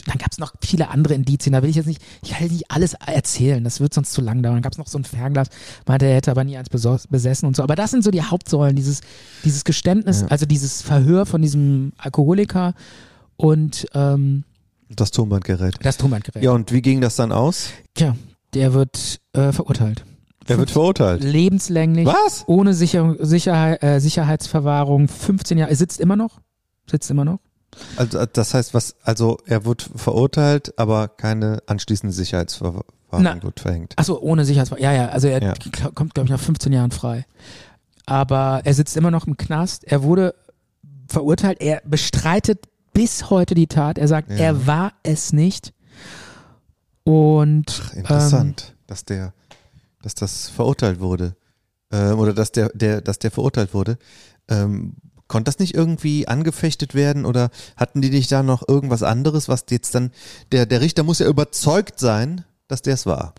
Dann 0.06 0.18
gab 0.18 0.32
es 0.32 0.38
noch 0.38 0.54
viele 0.62 0.90
andere 0.90 1.14
Indizien, 1.14 1.54
da 1.54 1.64
will 1.64 1.70
ich 1.70 1.76
jetzt 1.78 1.86
nicht, 1.86 2.02
ich 2.22 2.32
kann 2.32 2.42
jetzt 2.44 2.52
nicht 2.52 2.70
alles 2.72 2.94
erzählen, 2.94 3.64
das 3.64 3.80
wird 3.80 3.94
sonst 3.94 4.12
zu 4.14 4.22
lang 4.22 4.44
dauern. 4.44 4.56
Dann 4.56 4.62
gab 4.62 4.74
es 4.74 4.78
noch 4.78 4.88
so 4.88 4.98
ein 4.98 5.04
Fernglas, 5.06 5.48
meinte, 5.86 6.06
er 6.06 6.16
hätte 6.16 6.32
aber 6.32 6.44
nie 6.44 6.58
eins 6.58 6.70
besessen 6.70 7.46
und 7.48 7.56
so. 7.56 7.64
Aber 7.64 7.76
das 7.76 7.92
sind 7.92 8.04
so 8.04 8.12
die 8.12 8.22
Hauptsäulen, 8.22 8.76
dieses, 8.76 9.02
dieses 9.46 9.64
Geständnis, 9.64 10.22
Ja. 10.22 10.28
also 10.28 10.46
dieses 10.46 10.82
Verhör 10.82 11.26
von 11.26 11.42
diesem 11.42 11.94
Alkoholiker 11.98 12.74
und 13.38 13.86
ähm, 13.94 14.44
Das 14.90 15.12
Tonbandgerät. 15.12 15.76
das 15.82 15.98
Tonbandgerät. 15.98 16.44
Ja, 16.44 16.52
und 16.52 16.72
wie 16.72 16.82
ging 16.82 17.02
das 17.02 17.16
dann 17.16 17.32
aus? 17.32 17.70
Tja, 17.94 18.16
der 18.54 18.74
wird 18.74 19.20
äh, 19.34 19.52
verurteilt. 19.52 20.04
Er 20.50 20.58
wird 20.58 20.72
verurteilt. 20.72 21.24
Lebenslänglich. 21.24 22.06
Was? 22.08 22.44
Ohne 22.48 22.74
Sicher 22.74 23.16
Sicherheit, 23.20 23.84
äh, 23.84 24.00
Sicherheitsverwahrung, 24.00 25.08
15 25.10 25.58
Jahre. 25.58 25.72
Er 25.72 25.76
sitzt 25.76 26.00
immer 26.00 26.16
noch. 26.16 26.40
Sitzt 26.90 27.12
immer 27.12 27.26
noch. 27.26 27.40
Also 27.96 28.26
das 28.26 28.54
heißt, 28.54 28.74
was? 28.74 28.96
Also 29.04 29.38
er 29.46 29.66
wird 29.66 29.90
verurteilt, 29.96 30.78
aber 30.78 31.08
keine 31.08 31.60
anschließende 31.68 32.14
Sicherheitsverwahrung 32.14 32.84
wird 33.42 33.60
verhängt. 33.60 33.94
Achso, 33.98 34.18
ohne 34.20 34.46
Sicherheitsverwahrung. 34.46 34.84
Ja, 34.84 35.04
ja, 35.04 35.10
also 35.10 35.28
er 35.28 35.42
Ja. 35.42 35.54
kommt, 35.94 36.14
glaube 36.14 36.26
ich, 36.26 36.32
nach 36.32 36.40
15 36.40 36.74
Jahren 36.74 36.92
frei. 36.92 37.26
Aber 38.06 38.62
er 38.64 38.74
sitzt 38.74 38.96
immer 38.98 39.12
noch 39.12 39.28
im 39.28 39.36
Knast. 39.38 39.84
Er 39.84 40.04
wurde 40.04 40.34
verurteilt. 41.08 41.60
Er 41.62 41.82
bestreitet 41.86 42.66
bis 42.94 43.30
heute 43.30 43.54
die 43.56 43.68
Tat. 43.68 43.98
Er 43.98 44.08
sagt, 44.08 44.30
Ja. 44.32 44.38
er 44.38 44.68
war 44.68 44.94
es 45.04 45.34
nicht. 45.34 45.74
Und 47.04 47.92
Interessant, 47.96 48.76
dass 48.88 49.06
der, 49.06 49.34
dass 50.02 50.14
das 50.16 50.50
verurteilt 50.50 51.00
wurde 51.00 51.36
ähm, 51.92 52.20
oder 52.20 52.34
dass 52.34 52.52
der, 52.52 52.70
der, 52.74 53.02
dass 53.02 53.20
der 53.20 53.32
verurteilt 53.32 53.74
wurde. 53.74 53.98
Ähm, 54.50 54.96
konnte 55.28 55.50
das 55.50 55.60
nicht 55.60 55.74
irgendwie 55.74 56.28
angefechtet 56.28 56.96
werden 56.96 57.26
oder 57.26 57.50
hatten 57.76 58.02
die 58.02 58.10
nicht 58.10 58.32
da 58.32 58.44
noch 58.44 58.68
irgendwas 58.68 59.04
anderes, 59.04 59.48
was 59.48 59.66
jetzt 59.70 59.96
dann 59.96 60.12
der 60.52 60.66
der 60.66 60.82
Richter 60.82 61.04
muss 61.04 61.20
ja 61.20 61.28
überzeugt 61.28 62.00
sein, 62.00 62.44
dass 62.68 62.82
der 62.82 62.94
es 62.96 63.06
war. 63.06 63.34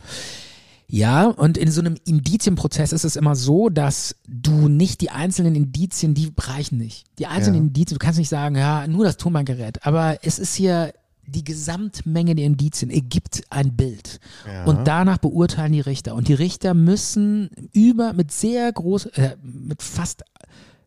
Ja, 0.90 1.27
und 1.27 1.59
in 1.59 1.70
so 1.70 1.82
einem 1.82 1.97
Indizienprozess 2.06 2.93
ist 2.93 3.05
es 3.05 3.16
immer 3.16 3.36
so, 3.36 3.69
dass 3.69 4.16
du 4.27 4.69
nicht 4.69 5.02
die 5.02 5.10
einzelnen 5.10 5.55
Indizien, 5.55 6.15
die 6.15 6.32
reichen 6.39 6.78
nicht. 6.78 7.05
Die 7.19 7.27
einzelnen 7.27 7.56
Ja. 7.56 7.66
Indizien, 7.66 7.98
du 7.98 8.05
kannst 8.05 8.19
nicht 8.19 8.31
sagen, 8.31 8.56
ja, 8.56 8.86
nur 8.86 9.05
das 9.05 9.19
Tonbandgerät, 9.19 9.85
aber 9.85 10.19
es 10.23 10.39
ist 10.39 10.55
hier 10.55 10.94
die 11.27 11.44
Gesamtmenge 11.44 12.35
der 12.35 12.47
Indizien 12.47 12.90
ergibt 12.90 13.43
ein 13.51 13.77
Bild. 13.77 14.19
Ja. 14.47 14.65
Und 14.65 14.89
danach 14.89 15.19
beurteilen 15.19 15.73
die 15.73 15.81
Richter. 15.81 16.15
Und 16.15 16.28
die 16.28 16.35
Richter 16.35 16.73
müssen 16.73 17.51
über, 17.73 18.15
mit 18.15 18.32
sehr 18.32 18.73
groß, 18.73 19.06
äh, 19.06 19.36
mit 19.43 19.82
fast, 19.82 20.24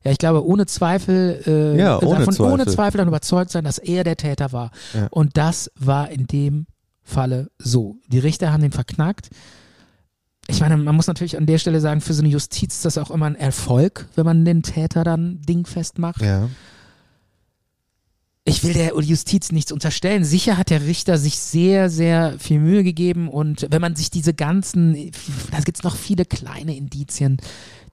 ja, 0.04 0.12
ich 0.12 0.18
glaube, 0.18 0.46
ohne 0.46 0.66
Zweifel, 0.66 1.42
äh, 1.46 1.80
Ja, 1.80 2.02
ohne 2.02 2.26
davon, 2.26 2.46
ohne 2.46 2.64
Zweifel. 2.64 2.74
Zweifel 2.74 2.98
dann 2.98 3.08
überzeugt 3.08 3.52
sein, 3.52 3.64
dass 3.64 3.78
er 3.78 4.04
der 4.04 4.18
Täter 4.18 4.52
war. 4.52 4.72
Ja. 4.94 5.08
Und 5.12 5.38
das 5.38 5.72
war 5.80 6.10
in 6.10 6.28
dem 6.28 6.66
Falle 7.04 7.50
so. 7.58 7.98
Die 8.08 8.20
Richter 8.20 8.52
haben 8.52 8.62
den 8.62 8.72
verknackt. 8.72 9.30
Ich 10.48 10.60
meine, 10.60 10.76
man 10.78 10.96
muss 10.96 11.08
natürlich 11.08 11.38
an 11.38 11.46
der 11.46 11.60
Stelle 11.60 11.80
sagen, 11.80 12.02
für 12.02 12.14
so 12.14 12.22
eine 12.22 12.30
Justiz 12.30 12.76
ist 12.76 12.86
das 12.86 12.98
auch 12.98 13.12
immer 13.12 13.28
ein 13.28 13.36
Erfolg, 13.36 14.08
wenn 14.16 14.26
man 14.26 14.44
den 14.44 14.64
Täter 14.64 15.04
dann 15.04 15.42
dingfest 15.42 16.00
macht. 16.00 16.22
Ja. 16.22 16.50
Ich 18.44 18.64
will 18.64 18.74
der 18.74 19.00
Justiz 19.00 19.52
nichts 19.52 19.72
unterstellen. 19.72 20.24
Sicher 20.24 20.58
hat 20.58 20.72
der 20.72 20.82
Richter 20.86 21.20
sich 21.20 21.38
sehr, 21.38 21.92
sehr 21.92 22.40
viel 22.40 22.60
Mühe 22.60 22.84
gegeben 22.84 23.30
und 23.30 23.68
wenn 23.70 23.82
man 23.82 23.96
sich 23.96 24.10
diese 24.10 24.34
ganzen, 24.34 25.12
da 25.52 25.60
gibt 25.60 25.78
es 25.78 25.84
noch 25.84 25.96
viele 25.96 26.26
kleine 26.26 26.76
Indizien, 26.76 27.38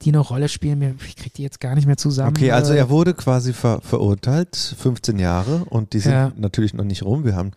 die 0.01 0.09
eine 0.09 0.21
Rolle 0.21 0.49
spielen. 0.49 0.99
Ich 1.07 1.17
krieg 1.17 1.35
die 1.35 1.43
jetzt 1.43 1.61
gar 1.61 1.75
nicht 1.75 1.87
mehr 1.87 1.99
zusammen. 1.99 2.31
Okay, 2.31 2.51
also 2.51 2.73
Äh, 2.73 2.79
er 2.79 2.89
wurde 2.89 3.13
quasi 3.13 3.53
ver 3.53 3.83
verurteilt, 3.83 4.57
15 4.57 5.19
Jahre 5.19 5.67
und 5.67 5.93
die 5.93 6.01
sind 6.01 6.13
Ja. 6.13 6.33
natürlich 6.37 6.73
noch 6.73 6.85
nicht 6.85 7.03
rum. 7.03 7.25
Wir 7.25 7.37
haben 7.37 7.51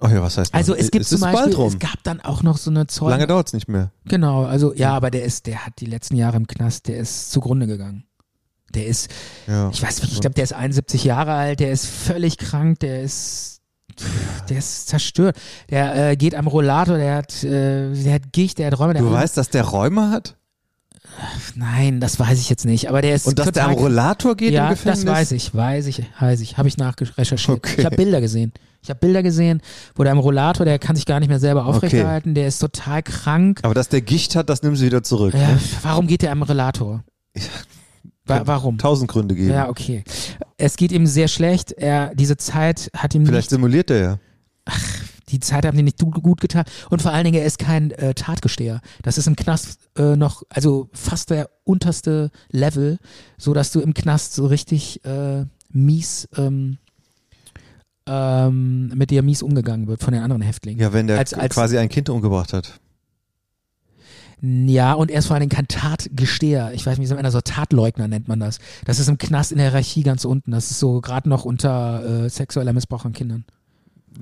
Oh 0.00 0.06
ja, 0.06 0.22
was 0.22 0.38
heißt 0.38 0.54
Also 0.54 0.74
noch? 0.74 0.78
es 0.78 0.92
gibt 0.92 1.02
es 1.02 1.08
zum 1.08 1.16
ist 1.16 1.22
Beispiel, 1.22 1.42
bald 1.46 1.58
rum. 1.58 1.68
es 1.72 1.78
gab 1.80 2.00
dann 2.04 2.20
auch 2.20 2.44
noch 2.44 2.56
so 2.58 2.70
eine 2.70 2.86
Zeugen. 2.86 3.10
Lange 3.10 3.26
dauert's 3.26 3.52
nicht 3.52 3.66
mehr. 3.66 3.90
Genau, 4.04 4.44
also 4.44 4.72
ja, 4.72 4.94
aber 4.94 5.10
der 5.10 5.24
ist, 5.24 5.46
der 5.48 5.66
hat 5.66 5.72
die 5.80 5.86
letzten 5.86 6.14
Jahre 6.14 6.36
im 6.36 6.46
Knast, 6.46 6.86
der 6.86 6.98
ist 6.98 7.32
zugrunde 7.32 7.66
gegangen. 7.66 8.04
Der 8.74 8.86
ist, 8.86 9.10
Ja. 9.46 9.70
ich 9.72 9.82
weiß 9.82 10.02
nicht, 10.02 10.12
ich 10.12 10.20
glaube, 10.20 10.34
der 10.34 10.44
ist 10.44 10.52
71 10.52 11.04
Jahre 11.04 11.32
alt, 11.32 11.60
der 11.60 11.72
ist 11.72 11.86
völlig 11.86 12.36
krank, 12.38 12.80
der 12.80 13.02
ist, 13.02 13.60
der 14.48 14.58
ist 14.58 14.88
zerstört. 14.88 15.36
Der 15.70 16.10
äh, 16.10 16.16
geht 16.16 16.34
am 16.34 16.46
Rollator, 16.46 16.98
der 16.98 17.16
hat, 17.16 17.42
äh, 17.44 17.92
der 17.92 18.14
hat 18.14 18.32
Gicht, 18.32 18.58
der 18.58 18.66
hat 18.68 18.78
Räume. 18.78 18.92
Der 18.94 19.02
Du 19.02 19.10
weißt, 19.10 19.36
dass 19.36 19.48
der 19.50 19.64
Räume 19.64 20.10
hat 20.10 20.36
Nein, 21.56 22.00
das 22.00 22.20
weiß 22.20 22.38
ich 22.38 22.48
jetzt 22.50 22.64
nicht, 22.64 22.88
aber 22.88 23.02
der 23.02 23.14
ist 23.14 23.26
und 23.26 23.38
dass 23.38 23.50
der 23.50 23.64
am 23.64 23.70
total 23.70 23.84
Rollator 23.84 24.36
geht 24.36 24.52
ja, 24.52 24.64
im 24.68 24.70
Gefängnis? 24.74 25.04
das 25.04 25.12
weiß 25.14 25.32
ich, 25.32 25.54
weiß 25.54 25.86
ich, 25.86 26.02
weiß 26.20 26.40
ich, 26.40 26.58
habe 26.58 26.68
ich 26.68 26.76
nachrecherchiert. 26.76 27.58
Okay. 27.58 27.74
Ich 27.78 27.84
habe 27.84 27.96
Bilder 27.96 28.20
gesehen. 28.20 28.52
Ich 28.82 28.90
habe 28.90 29.00
Bilder 29.00 29.22
gesehen, 29.24 29.60
wo 29.96 30.04
der 30.04 30.12
am 30.12 30.18
Rollator, 30.18 30.64
der 30.64 30.78
kann 30.78 30.94
sich 30.94 31.06
gar 31.06 31.18
nicht 31.18 31.28
mehr 31.28 31.40
selber 31.40 31.66
aufrechterhalten, 31.66 32.34
der 32.34 32.46
ist 32.46 32.58
total 32.60 33.02
krank. 33.02 33.60
Aber 33.62 33.74
dass 33.74 33.88
der 33.88 34.02
Gicht 34.02 34.36
hat, 34.36 34.48
das 34.48 34.62
nimmst 34.62 34.82
du 34.82 34.86
wieder 34.86 35.02
zurück. 35.02 35.34
Ja, 35.34 35.48
Ne? 35.48 35.58
warum 35.82 36.06
geht 36.06 36.22
der 36.22 36.30
am 36.30 36.42
Rollator? 36.42 37.02
Wa 38.28 38.42
warum? 38.46 38.78
Tausend 38.78 39.10
Gründe 39.10 39.34
geben. 39.34 39.50
Ja, 39.50 39.68
okay. 39.68 40.04
Es 40.56 40.76
geht 40.76 40.92
ihm 40.92 41.06
sehr 41.06 41.28
schlecht. 41.28 41.72
Er, 41.72 42.14
diese 42.14 42.36
Zeit 42.36 42.90
hat 42.96 43.14
ihm 43.14 43.24
Vielleicht 43.26 43.50
nicht, 43.50 43.50
simuliert 43.50 43.90
er 43.90 43.98
ja. 44.00 44.18
die 45.30 45.40
Zeit 45.40 45.64
hat 45.66 45.74
ihm 45.74 45.84
nicht 45.84 45.98
gut 45.98 46.40
getan. 46.40 46.64
Und 46.90 47.02
vor 47.02 47.12
allen 47.12 47.24
Dingen, 47.24 47.38
er 47.40 47.46
ist 47.46 47.58
kein 47.58 47.90
äh, 47.92 48.14
Tatgesteher. 48.14 48.80
Das 49.02 49.18
ist 49.18 49.26
im 49.26 49.36
Knast 49.36 49.78
äh, 49.96 50.16
noch, 50.16 50.42
also 50.48 50.88
fast 50.92 51.30
der 51.30 51.50
unterste 51.64 52.30
Level, 52.50 52.98
so 53.36 53.54
dass 53.54 53.70
du 53.72 53.80
im 53.80 53.94
Knast 53.94 54.34
so 54.34 54.46
richtig 54.46 55.04
äh, 55.04 55.44
mies, 55.70 56.28
ähm, 56.36 56.78
ähm, 58.06 58.88
mit 58.94 59.10
dir 59.10 59.22
mies 59.22 59.42
umgegangen 59.42 59.86
wird 59.86 60.02
von 60.02 60.14
den 60.14 60.22
anderen 60.22 60.42
Häftlingen. 60.42 60.80
Ja, 60.80 60.92
wenn 60.92 61.06
der 61.06 61.18
Als- 61.18 61.34
als- 61.34 61.54
quasi 61.54 61.78
ein 61.78 61.88
Kind 61.88 62.08
umgebracht 62.08 62.52
hat. 62.52 62.80
Ja, 64.40 64.92
und 64.92 65.10
er 65.10 65.18
ist 65.18 65.26
vor 65.26 65.34
allen 65.34 65.48
Dingen 65.48 65.56
kein 65.56 65.68
Tatgesteher. 65.68 66.72
Ich 66.72 66.86
weiß 66.86 66.98
nicht, 66.98 67.06
wie 67.06 67.08
so 67.08 67.16
einer 67.16 67.30
so 67.30 67.40
Tatleugner 67.40 68.06
nennt 68.06 68.28
man 68.28 68.38
das. 68.38 68.58
Das 68.84 68.98
ist 68.98 69.08
im 69.08 69.18
Knast 69.18 69.52
in 69.52 69.58
der 69.58 69.68
Hierarchie 69.70 70.02
ganz 70.02 70.24
unten. 70.24 70.52
Das 70.52 70.70
ist 70.70 70.78
so 70.78 71.00
gerade 71.00 71.28
noch 71.28 71.44
unter 71.44 72.24
äh, 72.24 72.30
sexueller 72.30 72.72
Missbrauch 72.72 73.04
an 73.04 73.12
Kindern. 73.12 73.44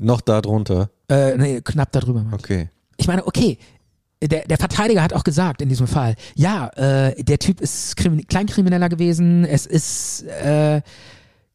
Noch 0.00 0.20
da 0.20 0.40
drunter. 0.40 0.90
Äh, 1.08 1.36
nee, 1.36 1.60
knapp 1.60 1.92
darüber. 1.92 2.22
Mann. 2.22 2.34
Okay. 2.34 2.70
Ich 2.96 3.06
meine, 3.06 3.26
okay, 3.26 3.58
der, 4.22 4.46
der 4.46 4.56
Verteidiger 4.56 5.02
hat 5.02 5.12
auch 5.12 5.24
gesagt 5.24 5.60
in 5.60 5.68
diesem 5.68 5.86
Fall, 5.86 6.14
ja, 6.34 6.68
äh, 6.68 7.22
der 7.22 7.38
Typ 7.38 7.60
ist 7.60 7.96
Krimin 7.96 8.26
Kleinkrimineller 8.26 8.88
gewesen, 8.88 9.44
es 9.44 9.66
ist 9.66 10.22
äh, 10.24 10.80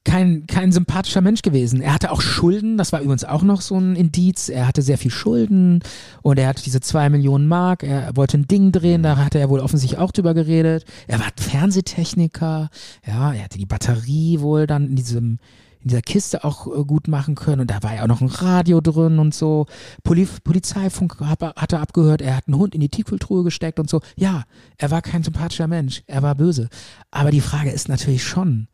kein, 0.04 0.48
kein 0.48 0.72
sympathischer 0.72 1.22
Mensch 1.22 1.42
gewesen. 1.44 1.80
Er 1.82 1.94
hatte 1.94 2.12
auch 2.12 2.22
Schulden, 2.22 2.78
das 2.78 2.92
war 2.92 3.02
übrigens 3.02 3.24
auch 3.24 3.44
noch 3.44 3.62
so 3.62 3.78
ein 3.78 3.96
Indiz. 3.96 4.50
Er 4.50 4.68
hatte 4.68 4.82
sehr 4.82 4.98
viel 4.98 5.12
Schulden 5.12 5.82
und 6.24 6.40
er 6.40 6.48
hatte 6.48 6.64
diese 6.64 6.82
zwei 6.82 7.10
Millionen 7.10 7.48
Mark. 7.48 7.84
Er 7.84 8.16
wollte 8.16 8.38
ein 8.38 8.48
Ding 8.48 8.72
drehen, 8.72 9.04
da 9.04 9.18
hatte 9.18 9.38
er 9.40 9.50
wohl 9.50 9.60
offensichtlich 9.60 10.00
auch 10.00 10.12
drüber 10.12 10.34
geredet. 10.34 10.86
Er 11.08 11.20
war 11.20 11.28
Fernsehtechniker, 11.38 12.70
ja, 13.06 13.34
er 13.34 13.44
hatte 13.44 13.58
die 13.58 13.66
Batterie 13.66 14.40
wohl 14.42 14.68
dann 14.68 14.88
in 14.88 14.96
diesem 14.96 15.40
in 15.84 15.88
dieser 15.88 16.04
Kiste 16.04 16.44
auch 16.44 16.68
äh, 16.68 16.84
gut 16.86 17.08
machen 17.08 17.34
können 17.34 17.62
und 17.62 17.72
da 17.72 17.82
war 17.82 17.96
ja 17.96 18.04
auch 18.04 18.08
noch 18.08 18.22
ein 18.22 18.28
Radio 18.28 18.82
drin 18.82 19.18
und 19.18 19.34
so. 19.34 19.66
Poli 20.04 20.28
Polizeifunk 20.44 21.20
hat, 21.22 21.42
er- 21.42 21.82
abgehört, 21.82 22.22
er 22.22 22.36
hat 22.38 22.48
einen 22.48 22.58
Hund 22.58 22.76
in 22.76 22.82
die 22.82 22.90
Tiefkühltruhe 22.90 23.44
gesteckt 23.44 23.80
und 23.80 23.90
so. 23.90 24.00
Ja, 24.16 24.44
er 24.78 24.92
war 24.92 25.02
kein 25.02 25.24
sympathischer 25.24 25.66
Mensch, 25.68 26.04
er 26.06 26.22
war 26.22 26.36
böse. 26.36 26.70
Aber 27.10 27.32
die 27.32 27.42
Frage 27.42 27.72
ist 27.72 27.90
natürlich 27.90 28.24
schon, 28.24 28.68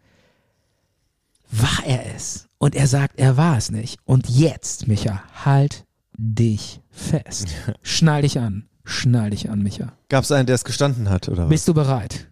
war 1.52 1.86
er 1.86 2.16
es? 2.16 2.48
Und 2.58 2.76
er 2.76 2.88
sagt, 2.88 3.20
er 3.20 3.38
war 3.38 3.58
es 3.58 3.72
nicht. 3.72 4.00
Und 4.06 4.30
jetzt, 4.30 4.88
Micha, 4.88 5.22
halt 5.46 5.86
dich 6.18 6.82
fest. 6.90 7.48
Schnall 7.84 8.24
dich 8.24 8.40
an. 8.40 8.68
Schnall 8.84 9.30
dich 9.32 9.50
an, 9.50 9.62
Micha. 9.62 9.94
Gab 10.10 10.24
es 10.24 10.32
einen, 10.32 10.46
der 10.48 10.56
es 10.56 10.64
gestanden 10.64 11.10
hat, 11.10 11.28
oder 11.30 11.44
was? 11.44 11.50
Bist 11.50 11.68
du 11.68 11.74
bereit? 11.74 12.28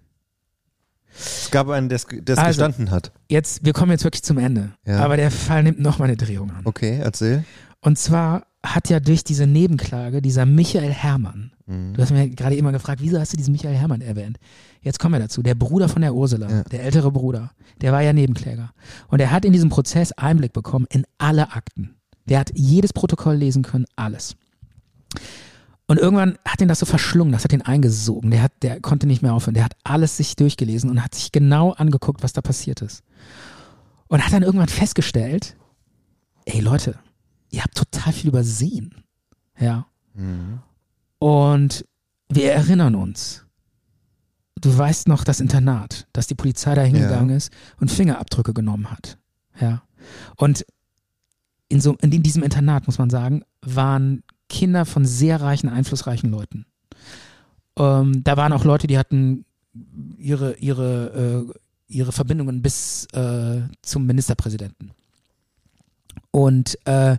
Es 1.17 1.49
gab 1.51 1.69
einen, 1.69 1.87
der 1.89 1.97
es 1.97 2.05
Also- 2.37 2.47
gestanden 2.47 2.91
hat. 2.91 3.11
Jetzt, 3.29 3.63
wir 3.63 3.73
kommen 3.73 3.91
jetzt 3.91 4.03
wirklich 4.03 4.23
zum 4.23 4.37
Ende. 4.37 4.73
Ja. 4.85 4.99
Aber 4.99 5.15
der 5.17 5.31
Fall 5.31 5.63
nimmt 5.63 5.79
noch 5.79 5.97
mal 5.99 6.05
eine 6.05 6.17
Drehung 6.17 6.51
an. 6.51 6.61
Okay, 6.65 6.99
erzähl. 7.01 7.45
Und 7.81 7.97
zwar 7.99 8.47
hat 8.65 8.89
ja 8.89 8.99
durch 8.99 9.23
diese 9.23 9.45
Nebenklage 9.47 10.21
dieser 10.21 10.45
Michael 10.45 10.91
Herrmann, 10.91 11.51
Mhm. 11.67 11.93
du 11.95 12.01
hast 12.01 12.11
mir 12.11 12.29
gerade 12.29 12.55
immer 12.55 12.71
gefragt, 12.71 13.01
wieso 13.01 13.19
hast 13.19 13.33
du 13.33 13.37
diesen 13.37 13.51
Michael 13.53 13.75
Herrmann 13.75 14.01
erwähnt? 14.01 14.37
Jetzt 14.81 14.99
kommen 14.99 15.13
wir 15.15 15.19
dazu. 15.19 15.41
Der 15.41 15.55
Bruder 15.55 15.89
von 15.89 16.01
der 16.03 16.13
Ursula, 16.13 16.49
Ja. 16.49 16.63
der 16.63 16.83
ältere 16.83 17.11
Bruder, 17.11 17.51
der 17.81 17.91
war 17.91 18.01
ja 18.01 18.13
Nebenkläger. 18.13 18.71
Und 19.07 19.19
er 19.19 19.31
hat 19.31 19.45
in 19.45 19.53
diesem 19.53 19.69
Prozess 19.69 20.11
Einblick 20.11 20.53
bekommen 20.53 20.85
in 20.91 21.05
alle 21.17 21.53
Akten. 21.53 21.95
Der 22.29 22.39
hat 22.39 22.51
jedes 22.53 22.93
Protokoll 22.93 23.35
lesen 23.35 23.63
können, 23.63 23.85
alles. 23.95 24.35
Und 25.87 25.99
irgendwann 25.99 26.37
hat 26.47 26.61
ihn 26.61 26.67
das 26.67 26.79
so 26.79 26.85
verschlungen, 26.87 27.31
das 27.31 27.43
hat 27.43 27.53
ihn 27.53 27.61
eingesogen. 27.61 28.31
Der, 28.31 28.41
hat, 28.41 28.51
der 28.63 28.79
konnte 28.81 29.05
nicht 29.05 29.21
mehr 29.21 29.33
aufhören. 29.33 29.53
Der 29.53 29.63
hat 29.65 29.75
alles 29.83 30.17
sich 30.17 30.35
durchgelesen 30.35 30.89
und 30.89 31.03
hat 31.03 31.13
sich 31.13 31.31
genau 31.31 31.71
angeguckt, 31.73 32.23
was 32.23 32.33
da 32.33 32.41
passiert 32.41 32.81
ist. 32.81 33.03
Und 34.07 34.23
hat 34.25 34.33
dann 34.33 34.43
irgendwann 34.43 34.67
festgestellt, 34.67 35.55
ey 36.45 36.59
Leute, 36.59 36.95
ihr 37.49 37.63
habt 37.63 37.75
total 37.75 38.13
viel 38.13 38.29
übersehen. 38.29 39.03
Ja. 39.59 39.87
Und 41.19 41.85
wir 42.29 42.51
erinnern 42.51 42.95
uns. 42.95 43.45
Du 44.55 44.75
weißt 44.75 45.07
noch 45.07 45.23
das 45.23 45.39
Internat, 45.39 46.07
dass 46.13 46.27
die 46.27 46.35
Polizei 46.35 46.75
da 46.75 46.81
hingegangen 46.81 47.35
ist 47.35 47.51
und 47.79 47.91
Fingerabdrücke 47.91 48.53
genommen 48.53 48.89
hat. 48.89 49.17
Ja. 49.59 49.83
Und 50.37 50.65
in, 51.67 51.81
so, 51.81 51.95
in 52.01 52.23
diesem 52.23 52.43
Internat, 52.43 52.87
muss 52.87 52.97
man 52.97 53.09
sagen, 53.09 53.43
waren 53.61 54.23
Kinder 54.49 54.85
von 54.85 55.05
sehr 55.05 55.41
reichen, 55.41 55.69
einflussreichen 55.69 56.29
Leuten. 56.29 56.65
Ähm, 57.77 58.23
da 58.23 58.37
waren 58.37 58.53
auch 58.53 58.63
Leute, 58.63 58.87
die 58.87 58.97
hatten 58.97 59.45
ihre, 60.17 60.55
ihre, 60.57 61.47
äh, 61.49 61.59
ihre 61.87 62.11
Verbindungen 62.11 62.61
bis 62.61 63.05
äh, 63.13 63.61
zum 63.81 64.05
Ministerpräsidenten. 64.05 64.91
Und 66.35 66.77
äh, 66.83 67.15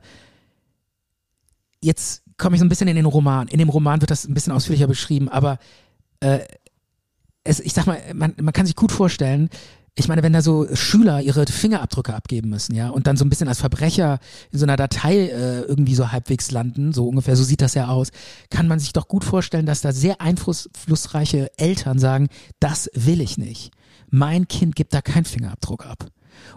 jetzt 1.81 2.23
komme 2.37 2.55
ich 2.55 2.61
so 2.61 2.67
ein 2.67 2.69
bisschen 2.69 2.87
in 2.87 2.97
den 2.97 3.07
Roman. 3.07 3.49
In 3.49 3.59
dem 3.59 3.71
Roman 3.71 4.03
wird 4.03 4.11
das 4.11 4.29
ein 4.29 4.35
bisschen 4.35 4.53
ausführlicher 4.53 4.87
beschrieben, 4.87 5.31
aber 5.31 5.59
äh, 6.21 6.41
es, 7.43 7.61
ich 7.61 7.73
sag 7.73 7.87
mal, 7.87 7.99
man, 8.13 8.35
man 8.39 8.53
kann 8.53 8.67
sich 8.67 8.77
gut 8.77 8.93
vorstellen, 8.93 9.49
ich 9.95 10.07
meine, 10.09 10.23
wenn 10.23 10.35
da 10.35 10.43
so 10.43 10.67
Schüler 10.75 11.23
ihre 11.23 11.47
Fingerabdrücke 11.47 12.13
abgeben 12.13 12.51
müssen, 12.51 12.75
ja, 12.75 12.91
und 12.91 13.07
dann 13.07 13.17
so 13.17 13.25
ein 13.25 13.31
bisschen 13.31 13.49
als 13.49 13.61
Verbrecher 13.61 14.19
in 14.53 14.59
so 14.59 14.67
einer 14.67 14.77
Datei 14.77 15.29
äh, 15.29 15.61
irgendwie 15.63 15.95
so 15.95 16.13
halbwegs 16.13 16.51
landen, 16.51 16.93
so 16.93 17.09
ungefähr, 17.09 17.37
so 17.37 17.43
sieht 17.43 17.63
das 17.63 17.73
ja 17.73 17.89
aus, 17.89 18.11
kann 18.51 18.69
man 18.69 18.81
sich 18.81 18.93
doch 18.93 19.09
gut 19.09 19.25
vorstellen, 19.25 19.65
dass 19.65 19.81
da 19.81 19.93
sehr 19.93 20.21
einflussreiche 20.21 21.51
Eltern 21.57 21.99
sagen, 21.99 22.29
das 22.61 22.91
will 22.93 23.23
ich 23.23 23.39
nicht. 23.39 23.73
Mein 24.11 24.47
Kind 24.47 24.77
gibt 24.77 24.93
da 24.93 25.01
keinen 25.01 25.25
Fingerabdruck 25.25 25.87
ab. 25.87 26.07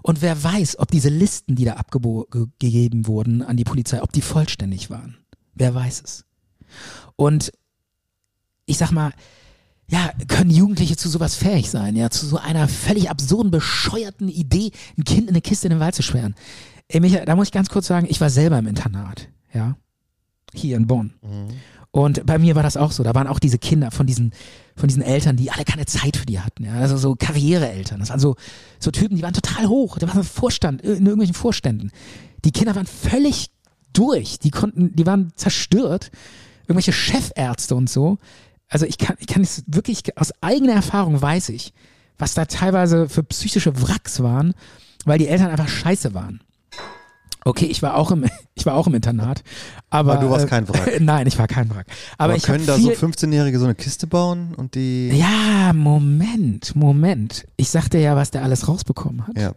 Und 0.02 0.22
wer 0.22 0.42
weiß, 0.44 0.80
ob 0.80 0.92
diese 0.92 1.10
Listen, 1.10 1.56
die 1.56 1.66
da 1.66 1.74
abgegeben 1.74 3.08
wurden 3.08 3.42
an 3.42 3.58
die 3.58 3.64
Polizei, 3.64 4.02
ob 4.02 4.12
die 4.12 4.22
vollständig 4.22 4.90
waren. 4.90 5.18
Wer 5.56 5.76
weiß 5.76 6.02
es. 6.04 6.26
Und 7.16 7.52
ich 8.66 8.78
sag 8.78 8.92
mal, 8.92 9.12
ja, 9.90 10.12
können 10.28 10.52
Jugendliche 10.52 10.96
zu 10.96 11.10
sowas 11.10 11.36
fähig 11.36 11.70
sein, 11.70 11.96
ja, 11.96 12.10
zu 12.10 12.26
so 12.26 12.38
einer 12.38 12.68
völlig 12.68 13.10
absurden, 13.10 13.52
bescheuerten 13.52 14.30
Idee, 14.30 14.72
ein 14.98 15.04
Kind 15.04 15.24
in 15.24 15.30
eine 15.30 15.42
Kiste 15.42 15.68
in 15.68 15.72
den 15.72 15.80
Wald 15.80 15.96
zu 15.96 16.04
sperren. 16.04 16.36
Ey, 16.88 17.00
Michael, 17.00 17.26
da 17.26 17.36
muss 17.36 17.48
ich 17.48 17.52
ganz 17.52 17.70
kurz 17.70 17.88
sagen, 17.88 18.08
ich 18.10 18.22
war 18.22 18.30
selber 18.30 18.60
im 18.60 18.68
Internat, 18.68 19.30
ja, 19.54 19.78
hier 20.54 20.78
in 20.78 20.88
Bonn. 20.88 21.14
Und 21.92 22.26
bei 22.26 22.38
mir 22.38 22.56
war 22.56 22.64
das 22.64 22.78
auch 22.78 22.92
so. 22.92 23.04
Da 23.04 23.16
waren 23.16 23.28
auch 23.28 23.40
diese 23.40 23.58
Kinder 23.58 23.90
von 23.90 24.06
diesen, 24.06 24.34
von 24.80 24.88
diesen 24.88 25.04
Eltern, 25.04 25.36
die 25.36 25.52
alle 25.52 25.66
keine 25.66 25.86
Zeit 25.86 26.18
für 26.18 26.26
die 26.26 26.40
hatten. 26.40 26.66
Ja? 26.66 26.74
Also 26.76 26.98
so 26.98 27.16
Karriereeltern. 27.16 28.00
Das 28.00 28.10
waren 28.10 28.20
so, 28.20 28.36
so 28.80 28.92
Typen, 28.92 29.18
die 29.18 29.24
waren 29.24 29.34
total 29.34 29.68
hoch. 29.68 29.98
Die 29.98 30.08
waren 30.08 30.24
Vorstand, 30.24 30.82
in 30.82 31.06
irgendwelchen 31.06 31.36
Vorständen. 31.36 31.92
Die 32.46 32.52
Kinder 32.52 32.76
waren 32.76 32.88
völlig 32.88 33.52
durch. 33.94 34.40
Die 34.40 34.52
konnten, 34.52 34.96
die 34.96 35.06
waren 35.06 35.34
zerstört. 35.36 36.12
Irgendwelche 36.64 36.94
Chefärzte 36.94 37.76
und 37.76 37.90
so. 37.90 38.18
Also 38.70 38.86
ich 38.86 38.98
kann, 38.98 39.18
ich 39.20 39.28
kann 39.28 39.42
es 39.42 39.64
wirklich, 39.68 40.18
aus 40.18 40.32
eigener 40.42 40.74
Erfahrung 40.74 41.22
weiß 41.22 41.50
ich, 41.50 41.74
was 42.18 42.34
da 42.34 42.46
teilweise 42.46 43.10
für 43.10 43.24
psychische 43.24 43.82
Wracks 43.82 44.22
waren, 44.22 44.54
weil 45.06 45.18
die 45.18 45.28
Eltern 45.28 45.50
einfach 45.50 45.68
scheiße 45.68 46.14
waren. 46.14 46.42
Okay, 47.50 47.66
ich 47.66 47.82
war 47.82 47.96
auch 47.96 48.12
im, 48.12 48.26
ich 48.56 48.66
war 48.66 48.76
auch 48.76 48.86
im 48.86 48.94
Internat, 48.94 49.44
aber 49.90 50.14
Aber 50.14 50.22
du 50.22 50.30
warst 50.30 50.46
äh, 50.46 50.50
kein 50.50 50.70
Wrack. 50.70 51.00
Nein, 51.02 51.26
ich 51.26 51.40
war 51.40 51.48
kein 51.48 51.70
Wrack. 51.70 51.88
Aber, 52.18 52.26
Aber 52.26 52.36
ich 52.36 52.44
können 52.44 52.66
da 52.66 52.78
so 52.78 52.90
viel, 52.90 52.98
15-Jährige 52.98 53.58
so 53.58 53.66
eine 53.66 53.76
Kiste 53.76 54.06
bauen 54.06 54.54
und 54.56 54.76
die. 54.76 55.10
Ja, 55.10 55.74
Moment, 55.74 56.76
Moment. 56.76 57.46
Ich 57.58 57.70
sagte 57.70 57.98
ja, 57.98 58.16
was 58.16 58.32
der 58.32 58.44
alles 58.44 58.68
rausbekommen 58.68 59.28
hat. 59.28 59.38
Ja. 59.38 59.54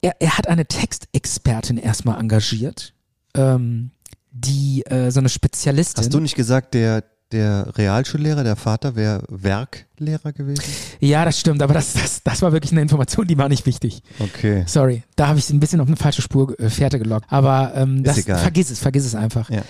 Er, 0.00 0.16
er 0.20 0.38
hat 0.38 0.48
eine 0.48 0.66
Textexpertin 0.66 1.78
erstmal 1.78 2.20
engagiert, 2.20 2.94
ähm, 3.34 3.90
die 4.30 4.84
äh, 4.86 5.10
so 5.10 5.20
eine 5.20 5.28
Spezialistin. 5.28 6.02
Hast 6.02 6.14
du 6.14 6.20
nicht 6.20 6.36
gesagt, 6.36 6.74
der, 6.74 7.04
der 7.32 7.76
Realschullehrer, 7.76 8.44
der 8.44 8.56
Vater, 8.56 8.96
wäre 8.96 9.22
Werklehrer 9.28 10.32
gewesen? 10.32 10.64
Ja, 11.00 11.24
das 11.24 11.38
stimmt, 11.38 11.62
aber 11.62 11.74
das, 11.74 11.92
das, 11.92 12.22
das 12.22 12.42
war 12.42 12.52
wirklich 12.52 12.72
eine 12.72 12.82
Information, 12.82 13.26
die 13.26 13.38
war 13.38 13.48
nicht 13.48 13.66
wichtig. 13.66 14.02
Okay. 14.18 14.64
Sorry, 14.66 15.02
da 15.16 15.28
habe 15.28 15.38
ich 15.38 15.50
ein 15.50 15.60
bisschen 15.60 15.80
auf 15.80 15.88
eine 15.88 15.96
falsche 15.96 16.22
Spur 16.22 16.58
äh, 16.58 16.70
Fährte 16.70 16.98
gelockt. 16.98 17.26
Aber 17.28 17.72
ähm, 17.74 18.02
das 18.02 18.20
vergiss 18.20 18.70
es, 18.70 18.78
vergiss 18.78 19.04
es 19.04 19.14
einfach. 19.14 19.50
Ja. 19.50 19.62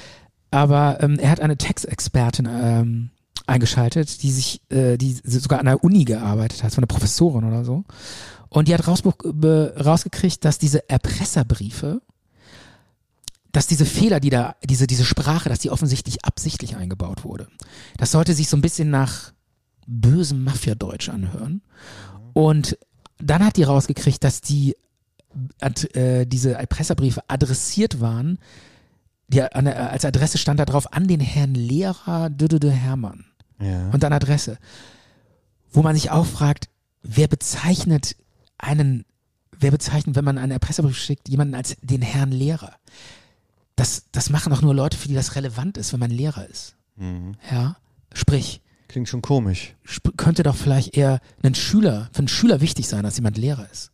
Aber 0.51 0.99
ähm, 1.01 1.19
er 1.19 1.31
hat 1.31 1.41
eine 1.41 1.57
Textexpertin 1.57 2.49
ähm, 2.51 3.11
eingeschaltet, 3.47 4.23
die 4.23 4.31
sich, 4.31 4.61
äh, 4.71 4.97
die 4.97 5.13
sogar 5.25 5.59
an 5.61 5.67
der 5.67 5.83
Uni 5.83 6.05
gearbeitet 6.05 6.63
hat, 6.63 6.73
so 6.73 6.79
eine 6.79 6.87
Professorin 6.87 7.45
oder 7.45 7.65
so. 7.65 7.85
Und 8.51 8.69
die 8.69 8.75
hat 8.75 8.87
rausgekriegt, 8.87 10.45
dass 10.45 10.59
diese 10.59 10.89
Erpresserbriefe, 10.89 12.01
dass 13.59 13.67
diese 13.67 13.87
Fehler, 13.87 14.21
die 14.21 14.31
da, 14.31 14.55
diese, 14.65 14.87
diese 14.87 15.05
Sprache, 15.05 15.49
dass 15.49 15.59
die 15.59 15.71
offensichtlich 15.73 16.25
absichtlich 16.25 16.77
eingebaut 16.77 17.25
wurde. 17.25 17.49
Das 17.97 18.13
sollte 18.13 18.33
sich 18.33 18.49
so 18.49 18.57
ein 18.57 18.61
bisschen 18.63 18.89
nach 18.91 19.33
bösem 19.85 20.45
Mafiadeutsch 20.45 21.09
anhören. 21.09 21.63
Und 22.35 22.79
dann 23.19 23.45
hat 23.45 23.57
die 23.57 23.65
rausgekriegt, 23.65 24.23
dass 24.23 24.43
die 24.43 24.77
ad, 25.61 25.89
äh, 25.99 26.25
diese 26.25 26.53
Erpresserbriefe 26.55 27.21
adressiert 27.27 28.01
waren. 28.01 28.39
Die, 29.27 29.43
an 29.43 29.67
als 29.67 30.05
Adresse 30.05 30.39
stand 30.39 30.61
da 30.61 30.65
drauf 30.65 30.93
an 30.93 31.09
den 31.09 31.19
Herrn 31.19 31.55
Lehrer 31.57 32.31
Dödödö 32.31 32.71
Hermann 32.71 33.25
Ja. 33.61 33.91
und 33.91 34.05
dann 34.05 34.13
Adresse. 34.13 34.59
wo 35.73 35.83
man 35.83 35.97
sich 35.97 36.13
auch 36.13 36.27
fragt, 36.27 36.69
wer 37.03 37.27
bezeichnet 37.27 38.15
einen, 38.57 39.05
wer 39.59 39.73
bezeichnet, 39.73 40.15
wenn 40.15 40.25
man 40.25 40.39
einen 40.39 40.53
Erpresserbrief 40.53 40.97
schickt, 40.97 41.29
jemanden 41.29 41.57
als 41.57 41.77
den 41.83 42.03
Herrn 42.03 42.31
Lehrer? 42.31 42.77
Das, 43.79 44.05
das 44.11 44.29
machen 44.31 44.51
doch 44.51 44.61
nur 44.61 44.75
Leute, 44.75 44.97
für 44.97 45.07
die 45.09 45.15
das 45.15 45.37
relevant 45.37 45.77
ist, 45.79 45.93
wenn 45.93 46.01
man 46.01 46.11
Lehrer 46.11 46.47
ist. 46.49 46.75
Ja, 47.51 47.77
sprich, 48.13 48.61
Klingt 48.89 49.09
schon 49.09 49.23
komisch. 49.23 49.77
könnte 50.17 50.43
doch 50.43 50.57
vielleicht 50.57 50.97
eher 50.97 51.21
ein 51.45 51.55
Schüler, 51.55 52.09
für 52.13 52.19
einen 52.19 52.29
Schüler 52.29 52.61
wichtig 52.61 52.89
sein, 52.89 53.05
dass 53.05 53.17
jemand 53.17 53.39
Lehrer 53.39 53.69
ist. 53.71 53.93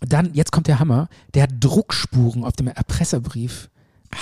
Dann, 0.00 0.34
jetzt 0.34 0.52
kommt 0.52 0.66
der 0.66 0.80
Hammer, 0.80 1.08
der 1.32 1.44
hat 1.44 1.50
Druckspuren 1.60 2.44
auf 2.44 2.52
dem 2.54 2.66
Erpresserbrief, 2.66 3.70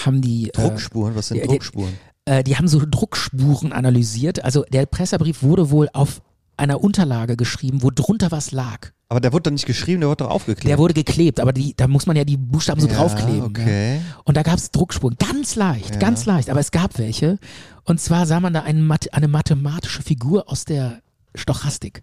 haben 0.04 0.20
die, 0.22 0.50
äh, 0.50 0.52
Druckspuren, 0.52 1.16
was 1.16 1.28
sind 1.28 1.38
die- 1.38 1.42
die- 1.42 1.48
Druckspuren? 1.48 1.92
äh, 2.26 2.44
die 2.44 2.56
haben 2.56 2.68
so 2.68 2.80
Druckspuren 2.88 3.72
analysiert. 3.72 4.44
Also 4.44 4.64
der 4.72 4.82
Erpresserbrief 4.82 5.42
wurde 5.42 5.70
wohl 5.70 5.88
auf 5.92 6.22
einer 6.56 6.82
Unterlage 6.82 7.36
geschrieben, 7.36 7.82
wo 7.82 7.90
drunter 7.90 8.30
was 8.30 8.52
lag. 8.52 8.90
Aber 9.08 9.20
der 9.20 9.32
wurde 9.32 9.42
doch 9.44 9.50
nicht 9.50 9.66
geschrieben, 9.66 10.00
der 10.00 10.08
wurde 10.08 10.24
doch 10.24 10.30
aufgeklebt. 10.30 10.68
Der 10.68 10.78
wurde 10.78 10.94
geklebt, 10.94 11.38
aber 11.40 11.52
die, 11.52 11.74
da 11.76 11.86
muss 11.86 12.06
man 12.06 12.16
ja 12.16 12.24
die 12.24 12.36
Buchstaben 12.38 12.80
so 12.80 12.88
Ja, 12.88 12.94
draufkleben. 12.94 13.42
okay. 13.42 13.98
Ne? 13.98 14.04
Und 14.24 14.36
da 14.36 14.42
gab 14.42 14.56
es 14.58 14.70
Druckspuren, 14.70 15.16
ganz 15.18 15.54
leicht, 15.54 16.00
ganz 16.00 16.24
leicht, 16.24 16.48
aber 16.48 16.60
es 16.60 16.70
gab 16.70 16.96
welche. 16.98 17.38
Und 17.84 18.00
zwar 18.00 18.26
sah 18.26 18.40
man 18.40 18.52
da 18.54 18.60
Math- 18.72 19.12
eine 19.12 19.28
mathematische 19.28 20.02
Figur 20.02 20.48
aus 20.50 20.64
der 20.64 21.02
Stochastik. 21.34 22.02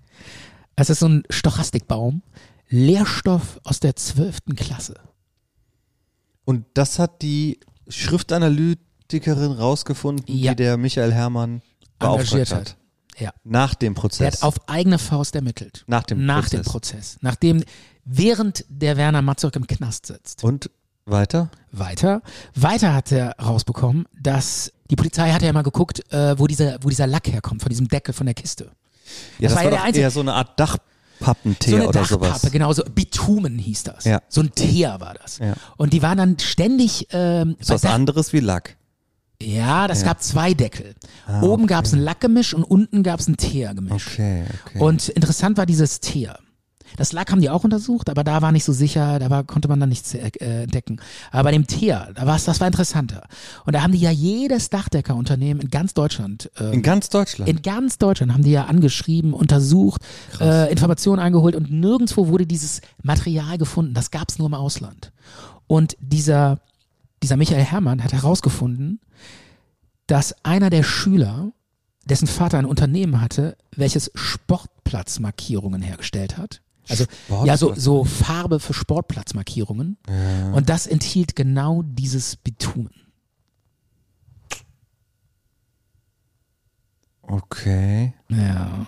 Es 0.75 0.89
ist 0.89 0.99
so 0.99 1.07
ein 1.07 1.23
Stochastikbaum, 1.29 2.21
Lehrstoff 2.69 3.59
aus 3.63 3.79
der 3.79 3.95
zwölften 3.95 4.55
Klasse. 4.55 4.95
Und 6.45 6.65
das 6.75 6.99
hat 6.99 7.21
die 7.21 7.59
Schriftanalytikerin 7.87 9.51
rausgefunden, 9.51 10.25
Ja. 10.27 10.51
die 10.51 10.57
der 10.63 10.77
Michael 10.77 11.11
Herrmann 11.13 11.61
beauftragt 11.97 12.51
hat. 12.51 12.59
hat. 12.59 12.77
Ja. 13.19 13.31
Nach 13.43 13.75
dem 13.75 13.95
Prozess. 13.95 14.35
hat 14.37 14.43
auf 14.43 14.55
eigene 14.69 14.97
Faust 14.97 15.35
ermittelt. 15.35 15.83
Nach 15.87 16.03
dem 16.03 16.25
Nach 16.25 16.41
Prozess. 16.41 16.61
dem 16.61 16.63
Prozess. 16.71 17.17
Nachdem, 17.21 17.63
während 18.05 18.65
der 18.69 18.97
Werner 18.97 19.21
Matzurk 19.21 19.55
im 19.55 19.67
Knast 19.67 20.05
sitzt. 20.05 20.43
Und 20.43 20.69
weiter? 21.05 21.49
Weiter. 21.71 22.21
Weiter 22.55 22.93
hat 22.93 23.11
er 23.11 23.35
rausbekommen, 23.39 24.05
dass 24.21 24.71
die 24.89 24.95
Polizei 24.95 25.31
hat 25.31 25.41
ja 25.41 25.51
mal 25.53 25.63
geguckt, 25.63 26.01
äh, 26.13 26.37
wo, 26.37 26.47
dieser, 26.47 26.77
wo 26.81 26.89
dieser 26.89 27.07
Lack 27.07 27.27
herkommt, 27.27 27.61
von 27.61 27.69
diesem 27.69 27.87
Deckel 27.87 28.13
von 28.13 28.25
der 28.25 28.35
Kiste. 28.35 28.71
Ja, 29.39 29.49
Das 29.49 29.55
war 29.57 29.63
ja 29.63 29.69
der 29.71 29.83
einzige- 29.83 30.03
eher 30.03 30.11
so 30.11 30.19
eine 30.19 30.33
Art 30.33 30.59
Dachpappenteer 30.59 31.69
so 31.71 31.75
eine 31.77 31.87
oder 31.87 31.99
Dachpappe, 32.01 32.25
sowas. 32.39 32.51
genau, 32.51 32.73
so 32.73 32.83
Bitumen 32.83 33.57
hieß 33.57 33.83
das. 33.83 34.05
Ja. 34.05 34.21
So 34.29 34.41
ein 34.41 34.51
Teer 34.53 34.99
war 34.99 35.15
das. 35.15 35.39
Ja. 35.39 35.53
Und 35.77 35.93
die 35.93 36.01
waren 36.03 36.17
dann 36.19 36.37
ständig 36.39 37.07
ähm, 37.11 37.55
Ist 37.59 37.69
was 37.71 37.81
Dach- 37.81 37.93
anderes 37.93 38.33
wie 38.33 38.39
Lack. 38.39 38.77
Ja, 39.41 39.87
das 39.87 40.01
Ja. 40.01 40.05
Ah, 40.05 40.09
gab 40.09 40.23
zwei 40.23 40.53
Deckel. 40.53 40.95
Oben 41.41 41.67
gab 41.67 41.85
es 41.85 41.93
ein 41.93 41.99
Lackgemisch 42.01 42.53
und 42.53 42.63
unten 42.63 43.03
gab 43.03 43.19
es 43.19 43.27
ein 43.27 43.37
Teergemisch. 43.37 44.07
Okay, 44.07 44.43
okay. 44.65 44.79
Und 44.79 45.09
interessant 45.09 45.57
war 45.57 45.65
dieses 45.65 45.99
Teer. 45.99 46.39
Das 46.97 47.13
Lack 47.13 47.31
haben 47.31 47.39
die 47.39 47.49
auch 47.49 47.63
untersucht, 47.63 48.09
aber 48.09 48.23
da 48.23 48.41
war 48.41 48.51
nicht 48.51 48.63
so 48.63 48.73
sicher, 48.73 49.19
da 49.19 49.29
war, 49.29 49.43
konnte 49.43 49.67
man 49.67 49.79
dann 49.79 49.89
nichts 49.89 50.13
äh, 50.13 50.31
entdecken. 50.63 50.99
Aber 51.31 51.43
bei 51.43 51.51
dem 51.51 51.67
Teer, 51.67 52.09
da 52.15 52.25
war's, 52.25 52.45
das 52.45 52.59
war 52.59 52.67
interessanter. 52.67 53.27
Und 53.65 53.75
da 53.75 53.83
haben 53.83 53.91
die 53.93 53.99
ja 53.99 54.11
jedes 54.11 54.69
Dachdeckerunternehmen 54.69 55.61
in 55.61 55.69
ganz 55.69 55.93
Deutschland, 55.93 56.49
ähm, 56.59 56.73
in 56.73 56.81
ganz 56.81 57.09
Deutschland. 57.09 57.49
in 57.49 57.61
ganz 57.61 57.99
Deutschland 57.99 58.33
haben 58.33 58.43
die 58.43 58.51
ja 58.51 58.65
angeschrieben, 58.65 59.33
untersucht, 59.33 60.01
äh, 60.39 60.71
Informationen 60.71 61.19
eingeholt 61.21 61.55
und 61.55 61.71
nirgendwo 61.71 62.27
wurde 62.27 62.47
dieses 62.47 62.81
Material 63.03 63.57
gefunden. 63.57 63.93
Das 63.93 64.09
gab's 64.11 64.39
nur 64.39 64.47
im 64.47 64.55
Ausland. 64.55 65.11
Und 65.67 65.95
dieser, 66.01 66.59
dieser 67.23 67.37
Michael 67.37 67.63
Herrmann 67.63 68.03
hat 68.03 68.13
herausgefunden, 68.13 68.99
dass 70.07 70.33
einer 70.43 70.69
der 70.69 70.83
Schüler, 70.83 71.51
dessen 72.05 72.27
Vater 72.27 72.57
ein 72.57 72.65
Unternehmen 72.65 73.21
hatte, 73.21 73.57
welches 73.75 74.11
Sportplatzmarkierungen 74.15 75.81
hergestellt 75.81 76.37
hat. 76.37 76.61
Also 76.87 77.05
ja, 77.45 77.55
so, 77.55 77.75
so 77.75 78.03
Farbe 78.03 78.59
für 78.59 78.73
Sportplatzmarkierungen. 78.73 79.97
Und 80.53 80.69
das 80.69 80.87
enthielt 80.87 81.35
genau 81.35 81.83
dieses 81.83 82.35
Bitumen. 82.35 82.89
okay. 87.29 88.13
Ja. 88.29 88.87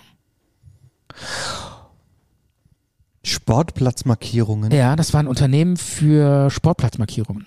Sportplatzmarkierungen. 3.23 4.71
Ja, 4.71 4.95
das 4.95 5.13
war 5.13 5.19
ein 5.21 5.27
Unternehmen 5.27 5.77
für 5.77 6.49
Sportplatzmarkierungen. 6.49 7.45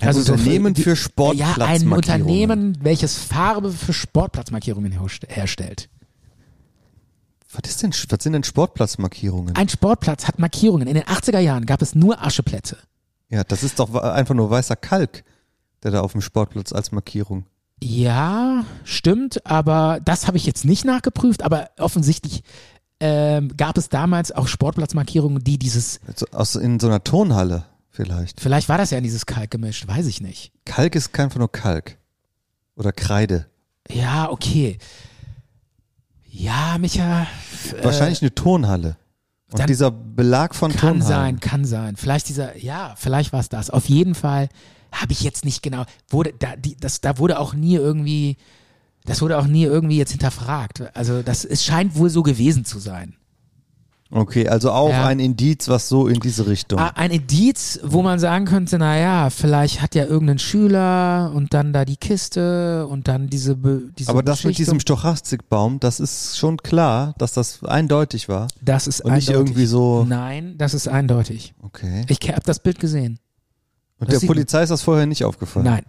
Ein 0.00 0.12
so 0.14 0.32
Unternehmen 0.32 0.74
die- 0.74 0.82
für 0.82 0.90
Ja, 0.90 0.96
Sportplatzmarkierungen. 0.96 1.82
ein 1.82 1.92
Unternehmen, 1.92 2.78
welches 2.82 3.16
Farbe 3.18 3.72
für 3.72 3.92
Sportplatzmarkierungen 3.92 4.92
herst- 4.92 5.26
herstellt. 5.28 5.88
Was, 7.50 7.68
ist 7.70 7.82
denn, 7.82 7.92
was 8.10 8.22
sind 8.22 8.34
denn 8.34 8.44
Sportplatzmarkierungen? 8.44 9.56
Ein 9.56 9.68
Sportplatz 9.68 10.28
hat 10.28 10.38
Markierungen. 10.38 10.86
In 10.86 10.94
den 10.94 11.04
80er 11.04 11.40
Jahren 11.40 11.64
gab 11.66 11.80
es 11.82 11.94
nur 11.94 12.22
Ascheplätze. 12.22 12.76
Ja, 13.30 13.42
das 13.42 13.62
ist 13.62 13.78
doch 13.78 13.94
einfach 13.94 14.34
nur 14.34 14.50
weißer 14.50 14.76
Kalk, 14.76 15.24
der 15.82 15.90
da 15.92 16.00
auf 16.02 16.12
dem 16.12 16.20
Sportplatz 16.20 16.72
als 16.72 16.92
Markierung. 16.92 17.46
Ja, 17.82 18.64
stimmt, 18.84 19.46
aber 19.46 20.00
das 20.04 20.26
habe 20.26 20.36
ich 20.36 20.44
jetzt 20.46 20.64
nicht 20.64 20.84
nachgeprüft, 20.84 21.42
aber 21.42 21.70
offensichtlich 21.78 22.42
ähm, 23.00 23.56
gab 23.56 23.78
es 23.78 23.88
damals 23.88 24.32
auch 24.32 24.48
Sportplatzmarkierungen, 24.48 25.42
die 25.44 25.58
dieses, 25.58 26.00
Also 26.06 26.26
aus, 26.32 26.56
in 26.56 26.80
so 26.80 26.88
einer 26.88 27.04
Turnhalle 27.04 27.64
vielleicht. 27.98 28.40
vielleicht 28.40 28.68
war 28.68 28.78
das 28.78 28.90
ja 28.90 28.98
in 28.98 29.04
dieses 29.04 29.26
Kalk 29.26 29.50
gemischt, 29.50 29.86
weiß 29.88 30.06
ich 30.06 30.20
nicht. 30.20 30.52
Kalk 30.64 30.94
ist 30.94 31.12
kein 31.12 31.24
einfach 31.24 31.38
nur 31.38 31.50
Kalk. 31.50 31.98
Oder 32.76 32.92
Kreide. 32.92 33.46
Ja, 33.90 34.30
okay. 34.30 34.78
Ja, 36.30 36.76
Micha. 36.78 37.26
Wahrscheinlich 37.82 38.22
eine 38.22 38.34
Turnhalle. 38.34 38.96
Und 39.50 39.60
Äh, 39.60 39.66
dieser 39.66 39.90
Belag 39.90 40.54
von 40.54 40.70
Kann 40.70 41.00
Turnhallen. 41.00 41.06
sein, 41.08 41.40
kann 41.40 41.64
sein. 41.64 41.96
Vielleicht 41.96 42.28
dieser, 42.28 42.56
ja, 42.56 42.94
vielleicht 42.96 43.32
war 43.32 43.40
es 43.40 43.48
das. 43.48 43.70
Auf 43.70 43.88
jeden 43.88 44.14
Fall 44.14 44.48
habe 44.92 45.12
ich 45.12 45.22
jetzt 45.22 45.44
nicht 45.44 45.62
genau, 45.62 45.84
wurde 46.08 46.34
da, 46.38 46.54
die, 46.56 46.76
das, 46.76 47.00
da 47.00 47.18
wurde 47.18 47.38
auch 47.40 47.54
nie 47.54 47.74
irgendwie, 47.74 48.36
das 49.06 49.20
wurde 49.22 49.38
auch 49.38 49.46
nie 49.46 49.64
irgendwie 49.64 49.96
jetzt 49.96 50.10
hinterfragt. 50.12 50.94
Also 50.94 51.22
das, 51.22 51.44
es 51.44 51.64
scheint 51.64 51.96
wohl 51.96 52.10
so 52.10 52.22
gewesen 52.22 52.64
zu 52.64 52.78
sein. 52.78 53.16
Okay, 54.10 54.48
also 54.48 54.72
auch 54.72 54.88
Ja. 54.88 55.06
ein 55.06 55.20
Indiz, 55.20 55.68
was 55.68 55.86
so 55.90 56.06
in 56.08 56.18
diese 56.20 56.46
Richtung. 56.46 56.78
Ah, 56.78 56.92
Ein 56.94 57.10
Indiz, 57.10 57.78
wo 57.82 58.00
man 58.00 58.18
sagen 58.18 58.46
könnte, 58.46 58.78
naja, 58.78 59.28
vielleicht 59.28 59.82
hat 59.82 59.94
ja 59.94 60.06
irgendein 60.06 60.38
Schüler 60.38 61.30
und 61.34 61.52
dann 61.52 61.74
da 61.74 61.84
die 61.84 61.98
Kiste 61.98 62.86
und 62.86 63.06
dann 63.06 63.26
diese, 63.28 63.54
Be 63.56 63.82
diese 63.98 64.08
Aber 64.10 64.22
das 64.22 64.44
mit 64.44 64.56
diesem 64.56 64.80
Stochastikbaum, 64.80 65.78
das 65.78 66.00
ist 66.00 66.38
schon 66.38 66.56
klar, 66.56 67.12
dass 67.18 67.34
das 67.34 67.62
eindeutig 67.64 68.30
war. 68.30 68.48
das 68.62 68.86
ist 68.86 69.02
und 69.02 69.12
nicht 69.12 69.28
eindeutig. 69.28 69.50
irgendwie 69.50 69.66
so- 69.66 70.04
Nein, 70.08 70.54
das 70.56 70.72
ist 70.72 70.88
eindeutig. 70.88 71.52
Okay. 71.62 72.06
Ich 72.08 72.18
habe 72.30 72.40
das 72.46 72.60
Bild 72.60 72.78
gesehen. 72.80 73.18
Und 74.00 74.10
das 74.10 74.20
der 74.20 74.26
Polizei 74.26 74.62
ist 74.62 74.70
das 74.70 74.80
vorher 74.80 75.04
nicht 75.04 75.24
aufgefallen. 75.24 75.66
Nein. 75.66 75.84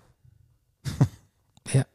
ja. 1.74 1.86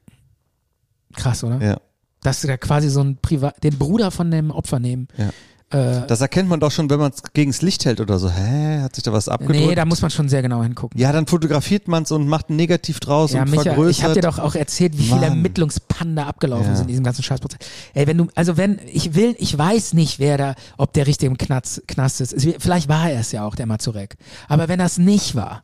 Krass, 1.14 1.44
oder? 1.44 1.60
Ja. 1.62 1.76
Dass 2.22 2.40
sie 2.40 2.46
da 2.46 2.56
quasi 2.56 2.88
so 2.88 3.00
ein 3.02 3.18
Privat, 3.20 3.62
den 3.62 3.76
Bruder 3.76 4.10
von 4.10 4.30
dem 4.30 4.50
Opfer 4.50 4.78
nehmen. 4.78 5.08
Ja. 5.18 5.30
Äh, 5.70 6.06
Das 6.06 6.20
erkennt 6.20 6.48
man 6.48 6.60
doch 6.60 6.70
schon, 6.70 6.88
wenn 6.90 6.98
man 7.00 7.10
es 7.12 7.22
gegens 7.32 7.62
Licht 7.62 7.84
hält 7.84 8.00
oder 8.00 8.18
so. 8.18 8.30
Hä, 8.30 8.80
hat 8.82 8.94
sich 8.94 9.02
da 9.02 9.12
was 9.12 9.28
abgedrückt? 9.28 9.58
nee, 9.66 9.74
da 9.74 9.84
muss 9.84 10.02
man 10.02 10.10
schon 10.10 10.28
sehr 10.28 10.42
genau 10.42 10.62
hingucken. 10.62 11.00
ja, 11.00 11.10
dann 11.10 11.26
fotografiert 11.26 11.88
man 11.88 12.02
es 12.04 12.12
und 12.12 12.28
macht 12.28 12.50
ein 12.50 12.56
Negativ 12.56 13.00
draus 13.00 13.32
Ja, 13.32 13.42
und 13.42 13.50
Micha, 13.50 13.62
vergrößert. 13.62 13.90
ich 13.98 14.04
habe 14.04 14.14
dir 14.14 14.20
doch 14.20 14.38
auch 14.38 14.54
erzählt, 14.54 14.96
wie 14.98 15.02
viele 15.04 15.16
Mann. 15.20 15.30
Ermittlungspannen 15.30 16.16
da 16.16 16.26
abgelaufen 16.26 16.66
Ja. 16.68 16.76
sind 16.76 16.84
in 16.84 16.88
diesem 16.88 17.04
ganzen 17.04 17.22
Scheißprozess. 17.22 17.58
Ey, 17.94 18.06
wenn 18.06 18.18
du, 18.18 18.26
also 18.34 18.56
wenn, 18.56 18.78
ich 18.92 19.14
will, 19.14 19.34
ich 19.38 19.56
weiß 19.56 19.94
nicht, 19.94 20.18
wer 20.18 20.36
da, 20.38 20.54
ob 20.76 20.92
der 20.92 21.06
richtig 21.06 21.26
im 21.28 21.38
Knast, 21.38 21.82
Knast 21.88 22.20
ist. 22.20 22.34
Vielleicht 22.58 22.88
war 22.88 23.10
er 23.10 23.20
es 23.20 23.32
ja 23.32 23.44
auch, 23.44 23.54
der 23.54 23.66
Mazurek. 23.66 24.16
Aber 24.48 24.68
wenn 24.68 24.78
das 24.78 24.98
nicht 24.98 25.34
war, 25.34 25.62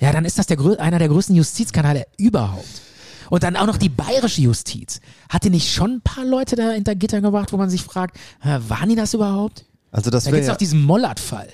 ja, 0.00 0.12
dann 0.12 0.24
ist 0.24 0.38
das 0.38 0.46
der, 0.46 0.58
einer 0.80 0.98
der 0.98 1.08
größten 1.08 1.36
Justizskandale 1.36 2.06
überhaupt. 2.18 2.66
Und 3.30 3.42
dann 3.42 3.56
auch 3.56 3.66
noch 3.66 3.78
die 3.78 3.88
bayerische 3.88 4.42
Justiz. 4.42 5.00
Hat 5.30 5.44
die 5.44 5.50
nicht 5.50 5.72
schon 5.72 5.92
ein 5.92 6.00
paar 6.02 6.24
Leute 6.24 6.56
da 6.56 6.70
hinter 6.70 6.94
Gitter 6.94 7.20
gebracht, 7.22 7.52
wo 7.52 7.56
man 7.56 7.70
sich 7.70 7.82
fragt, 7.82 8.18
waren 8.42 8.88
die 8.88 8.96
das 8.96 9.14
überhaupt? 9.14 9.64
also 9.92 10.10
das 10.10 10.24
Da 10.24 10.30
wäre 10.30 10.38
gibt's 10.38 10.48
ja, 10.48 10.52
auch 10.54 10.58
diesen 10.58 10.82
Mollert-Fall. 10.84 11.48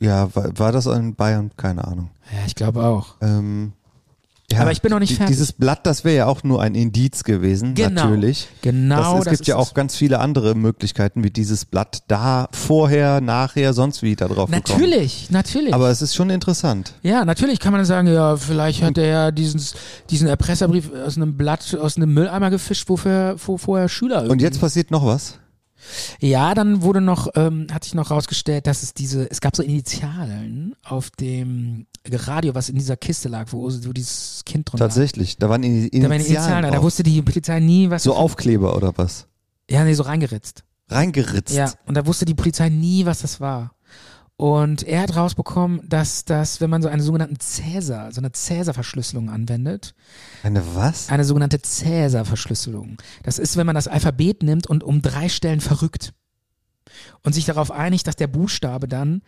ja, 0.00 0.34
war, 0.34 0.58
war 0.58 0.72
das 0.72 0.86
in 0.86 1.14
Bayern? 1.14 1.50
Keine 1.56 1.84
Ahnung. 1.84 2.10
Ja, 2.32 2.44
ich 2.46 2.54
glaube 2.54 2.84
auch. 2.84 3.14
Ähm, 3.20 3.72
ja, 4.52 4.60
Aber 4.60 4.72
ich 4.72 4.82
bin 4.82 4.90
noch 4.90 4.98
nicht 4.98 5.10
die, 5.12 5.16
fertig. 5.16 5.34
Dieses 5.34 5.52
Blatt, 5.52 5.86
das 5.86 6.04
wäre 6.04 6.16
ja 6.16 6.26
auch 6.26 6.42
nur 6.44 6.60
ein 6.60 6.74
Indiz 6.74 7.24
gewesen, 7.24 7.74
Genau. 7.74 8.04
natürlich. 8.04 8.48
Genau, 8.60 9.18
das, 9.18 9.26
es 9.26 9.32
gibt 9.38 9.46
ja 9.46 9.56
auch 9.56 9.72
ganz 9.72 9.96
viele 9.96 10.20
andere 10.20 10.54
Möglichkeiten, 10.54 11.24
wie 11.24 11.30
dieses 11.30 11.64
Blatt 11.64 12.02
da, 12.08 12.48
vorher, 12.52 13.20
nachher, 13.20 13.72
sonst 13.72 14.02
wie 14.02 14.16
da 14.16 14.26
drauf 14.28 14.50
gekommen. 14.50 14.62
Natürlich, 14.68 15.30
natürlich. 15.30 15.72
Aber 15.72 15.88
es 15.88 16.02
ist 16.02 16.14
schon 16.14 16.28
interessant. 16.28 16.92
Ja, 17.02 17.24
natürlich 17.24 17.58
kann 17.58 17.72
man 17.72 17.84
sagen, 17.86 18.08
ja, 18.08 18.36
vielleicht 18.36 18.82
hat 18.82 18.98
er 18.98 19.06
ja 19.06 19.30
diesen, 19.30 19.62
diesen 20.10 20.28
Erpresserbrief 20.28 20.90
aus 21.06 21.16
einem 21.16 21.36
Blatt, 21.36 21.76
aus 21.80 21.96
einem 21.96 22.12
Mülleimer 22.12 22.50
gefischt, 22.50 22.88
wofür, 22.88 23.36
wo 23.46 23.56
vorher 23.56 23.88
Schüler 23.88 24.28
Und 24.28 24.42
jetzt 24.42 24.60
passiert 24.60 24.90
noch 24.90 25.06
was. 25.06 25.38
Ja, 26.20 26.54
dann 26.54 26.82
wurde 26.82 27.00
noch, 27.00 27.28
ähm, 27.34 27.66
hat 27.72 27.84
sich 27.84 27.94
noch 27.94 28.10
rausgestellt, 28.10 28.66
dass 28.66 28.82
es 28.82 28.94
diese, 28.94 29.30
es 29.30 29.40
gab 29.40 29.56
so 29.56 29.62
Initialen 29.62 30.74
auf 30.84 31.10
dem 31.10 31.86
Radio, 32.10 32.54
was 32.54 32.68
in 32.68 32.76
dieser 32.76 32.96
Kiste 32.96 33.28
lag, 33.28 33.46
wo, 33.50 33.64
wo 33.64 33.92
dieses 33.92 34.42
Kind 34.44 34.70
drin 34.70 34.78
Tatsächlich. 34.78 35.38
Da 35.38 35.48
waren 35.48 35.62
lag. 35.62 35.90
Da 35.90 36.10
waren 36.10 36.20
Initialen, 36.20 36.62
da 36.62 36.68
Initialen 36.68 36.82
wusste 36.82 37.02
die 37.02 37.22
Polizei 37.22 37.60
nie, 37.60 37.90
was 37.90 38.02
So 38.02 38.14
Aufkleber 38.14 38.76
oder 38.76 38.92
was? 38.96 39.26
Ja, 39.70 39.84
nee, 39.84 39.94
so 39.94 40.02
reingeritzt. 40.02 40.64
reingeritzt. 40.88 41.54
Ja, 41.54 41.72
und 41.86 41.96
da 41.96 42.06
wusste 42.06 42.24
die 42.24 42.34
Polizei 42.34 42.68
nie, 42.68 43.06
was 43.06 43.20
das 43.20 43.40
war. 43.40 43.74
Und 44.36 44.82
er 44.82 45.02
hat 45.02 45.14
rausbekommen, 45.14 45.88
dass 45.88 46.24
das, 46.24 46.60
wenn 46.60 46.68
man 46.68 46.82
so 46.82 46.88
eine 46.88 47.02
sogenannte 47.02 47.38
Cäsar, 47.38 48.10
so 48.10 48.20
eine 48.20 48.32
Cäsar-Verschlüsselung 48.32 49.30
anwendet, 49.30 49.94
Eine 50.42 50.62
was? 50.74 51.08
eine 51.08 51.24
sogenannte 51.24 51.60
Cäsar-Verschlüsselung. 51.62 52.96
Das 53.22 53.38
ist, 53.38 53.56
wenn 53.56 53.66
man 53.66 53.76
das 53.76 53.86
Alphabet 53.86 54.42
nimmt 54.42 54.66
und 54.66 54.82
um 54.82 55.02
drei 55.02 55.28
Stellen 55.28 55.60
verrückt 55.60 56.14
und 57.22 57.32
sich 57.32 57.44
darauf 57.44 57.70
einigt, 57.70 58.08
dass 58.08 58.16
der 58.16 58.26
Buchstabe 58.26 58.88
dann, 58.88 59.22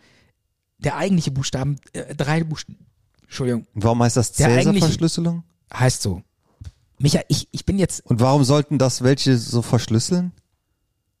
der 0.77 0.97
eigentliche 0.97 1.31
Buchstaben, 1.31 1.77
äh, 1.93 2.13
drei 2.13 2.43
Buchstaben, 2.43 2.77
Entschuldigung, 3.23 3.65
warum 3.75 4.03
heißt 4.03 4.17
das 4.17 4.33
Cäsar-Verschlüsselung? 4.33 5.43
heißt 5.73 6.01
so. 6.01 6.21
Micha, 6.99 7.21
ich, 7.29 7.47
ich 7.51 7.65
bin 7.65 7.79
jetzt, 7.79 8.05
Und 8.05 8.19
warum 8.19 8.43
sollten 8.43 8.77
das 8.77 9.03
welche 9.03 9.37
so 9.37 9.61
verschlüsseln? 9.61 10.33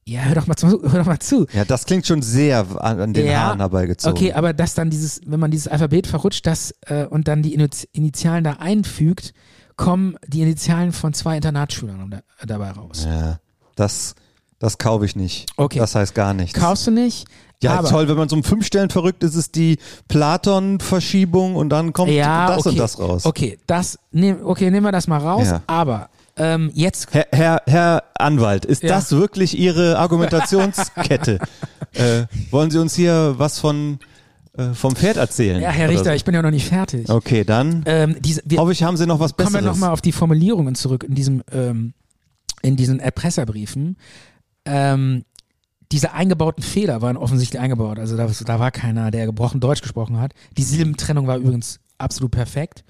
Ja, 0.07 0.21
hör 0.21 0.35
doch 0.35 0.47
mal 0.47 0.55
zu, 0.55 0.67
hör 0.67 0.99
doch 0.99 1.05
mal 1.05 1.19
zu. 1.19 1.45
Ja, 1.53 1.65
das 1.65 1.85
klingt 1.85 2.07
schon 2.07 2.21
sehr 2.21 2.65
an, 2.81 2.99
an 2.99 3.13
den 3.13 3.25
Ja, 3.25 3.41
Haaren 3.47 3.59
herbeigezogen. 3.59 4.17
Okay, 4.17 4.33
aber 4.33 4.53
dass 4.53 4.73
dann 4.73 4.89
dieses, 4.89 5.19
wenn 5.25 5.39
man 5.39 5.51
dieses 5.51 5.67
Alphabet 5.67 6.07
verrutscht, 6.07 6.45
das 6.47 6.73
äh, 6.85 7.05
und 7.05 7.27
dann 7.27 7.41
die 7.43 7.57
Ini- 7.57 7.87
Initialen 7.91 8.43
da 8.43 8.53
einfügt, 8.53 9.33
kommen 9.75 10.15
die 10.25 10.41
Initialen 10.41 10.93
von 10.93 11.13
zwei 11.13 11.35
Internatsschülern 11.35 12.09
da, 12.09 12.21
dabei 12.45 12.71
raus. 12.71 13.05
Ja, 13.05 13.39
das, 13.75 14.15
das 14.59 14.77
kaufe 14.77 15.05
ich 15.05 15.15
nicht. 15.15 15.47
Okay. 15.57 15.79
Das 15.79 15.93
heißt 15.93 16.15
gar 16.15 16.33
nichts. 16.33 16.57
Kaufst 16.57 16.87
du 16.87 16.91
nicht? 16.91 17.27
ja, 17.61 17.73
aber, 17.79 17.89
toll, 17.89 18.07
wenn 18.07 18.17
man 18.17 18.29
so 18.29 18.35
um 18.35 18.43
fünf 18.43 18.65
Stellen 18.65 18.89
verrückt 18.91 19.23
ist, 19.23 19.35
ist 19.35 19.55
die 19.55 19.77
Platon-Verschiebung 20.07 21.55
und 21.55 21.69
dann 21.69 21.91
kommt 21.93 22.11
Ja, 22.11 22.47
das 22.47 22.59
okay. 22.59 22.69
und 22.69 22.79
das 22.79 22.99
raus. 22.99 23.25
Okay, 23.25 23.59
das, 23.67 23.99
nehm, 24.11 24.37
okay, 24.43 24.69
nehmen 24.71 24.85
wir 24.85 24.91
das 24.91 25.07
mal 25.07 25.17
raus. 25.17 25.47
Ja. 25.47 25.61
Aber 25.67 26.09
ähm, 26.37 26.71
jetzt, 26.73 27.07
Herr, 27.13 27.27
Herr, 27.31 27.61
Herr 27.67 28.03
Anwalt, 28.17 28.65
ist 28.65 28.83
Ja. 28.83 28.89
das 28.89 29.11
wirklich 29.11 29.57
Ihre 29.57 29.97
Argumentationskette? 29.97 31.39
äh, 31.93 32.25
wollen 32.51 32.71
Sie 32.71 32.79
uns 32.79 32.95
hier 32.95 33.35
was 33.37 33.59
von 33.59 33.99
äh, 34.57 34.73
vom 34.73 34.95
Pferd 34.95 35.17
erzählen? 35.17 35.61
ja, 35.61 35.69
Herr 35.69 35.89
Richter, 35.89 36.05
so? 36.05 36.11
ich 36.11 36.25
bin 36.25 36.33
ja 36.35 36.41
noch 36.41 36.51
nicht 36.51 36.67
fertig. 36.67 37.09
Okay, 37.09 37.43
dann 37.43 37.83
Ähm, 37.85 38.15
diese, 38.21 38.41
wir 38.45 38.59
hoffe 38.59 38.71
ich, 38.71 38.83
haben 38.83 38.97
Sie 38.97 39.05
noch 39.05 39.19
was 39.19 39.35
kommen 39.35 39.49
wir 39.49 39.59
Besseres. 39.59 39.75
nochmal 39.77 39.91
auf 39.91 40.01
die 40.01 40.11
Formulierungen 40.11 40.75
zurück 40.75 41.03
in 41.03 41.15
diesem, 41.15 41.43
ähm, 41.51 41.93
in 42.61 42.75
diesen 42.75 42.99
Erpresserbriefen. 42.99 43.97
Ähm, 44.65 45.23
diese 45.91 46.11
eingebauten 46.11 46.63
Fehler 46.63 47.01
waren 47.01 47.15
offensichtlich 47.17 47.61
eingebaut. 47.61 47.97
Also 47.99 48.17
da, 48.17 48.27
da 48.27 48.59
war 48.59 48.71
keiner, 48.71 49.09
der 49.11 49.25
gebrochen 49.25 49.61
Deutsch 49.61 49.81
gesprochen 49.81 50.19
hat. 50.19 50.33
Die 50.57 50.63
Silbentrennung 50.63 51.27
war 51.27 51.37
übrigens 51.37 51.79
absolut 51.97 52.31
perfekt. 52.31 52.83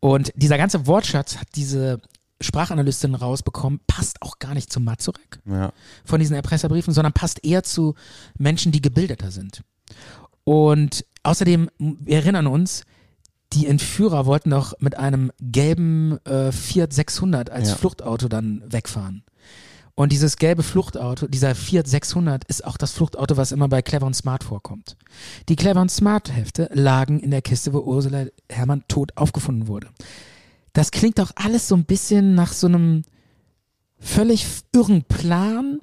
Und 0.00 0.32
dieser 0.34 0.58
ganze 0.58 0.86
Wortschatz 0.88 1.36
hat 1.36 1.46
diese 1.54 2.00
Sprachanalystin 2.40 3.14
rausbekommen, 3.14 3.80
passt 3.86 4.20
auch 4.22 4.38
gar 4.38 4.54
nicht 4.54 4.72
zu 4.72 4.80
Mazurek 4.80 5.40
ja. 5.46 5.72
von 6.04 6.20
diesen 6.20 6.34
Erpresserbriefen, 6.36 6.92
sondern 6.92 7.12
passt 7.12 7.44
eher 7.44 7.62
zu 7.62 7.94
Menschen, 8.38 8.72
die 8.72 8.82
gebildeter 8.82 9.30
sind. 9.30 9.62
Und 10.44 11.04
außerdem, 11.22 11.70
wir 11.78 12.16
erinnern 12.16 12.46
uns, 12.46 12.82
die 13.52 13.66
Entführer 13.66 14.26
wollten 14.26 14.50
doch 14.50 14.74
mit 14.80 14.98
einem 14.98 15.30
gelben 15.40 16.18
äh, 16.26 16.50
Fiat 16.50 16.92
600 16.92 17.50
als 17.50 17.68
Ja. 17.68 17.76
Fluchtauto 17.76 18.28
dann 18.28 18.62
wegfahren. 18.66 19.24
Und 19.96 20.10
dieses 20.10 20.38
gelbe 20.38 20.64
Fluchtauto, 20.64 21.28
dieser 21.28 21.54
Fiat 21.54 21.86
600, 21.86 22.44
ist 22.44 22.64
auch 22.64 22.76
das 22.76 22.90
Fluchtauto, 22.90 23.36
was 23.36 23.52
immer 23.52 23.68
bei 23.68 23.80
Clever 23.80 24.06
und 24.06 24.14
Smart 24.14 24.42
vorkommt. 24.42 24.96
Die 25.48 25.54
Clever 25.54 25.80
und 25.80 25.90
Smart 25.90 26.34
Hefte 26.34 26.68
lagen 26.72 27.20
in 27.20 27.30
der 27.30 27.42
Kiste, 27.42 27.72
wo 27.72 27.78
Ursula 27.78 28.26
Herrmann 28.50 28.82
tot 28.88 29.16
aufgefunden 29.16 29.68
wurde. 29.68 29.88
Das 30.74 30.90
klingt 30.90 31.18
doch 31.18 31.30
alles 31.36 31.68
so 31.68 31.76
ein 31.76 31.84
bisschen 31.84 32.34
nach 32.34 32.52
so 32.52 32.66
einem 32.66 33.02
völlig 33.98 34.46
irren 34.74 35.04
Plan, 35.04 35.80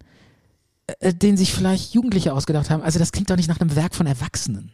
äh, 1.00 1.14
den 1.14 1.38
sich 1.38 1.54
vielleicht 1.54 1.94
Jugendliche 1.94 2.34
ausgedacht 2.34 2.70
haben. 2.70 2.84
Also 2.84 3.00
das 3.00 3.12
klingt 3.12 3.30
doch 3.32 3.38
nicht 3.38 3.48
nach 3.50 3.60
einem 3.60 3.76
Werk 3.76 3.96
von 3.96 4.06
Erwachsenen. 4.06 4.74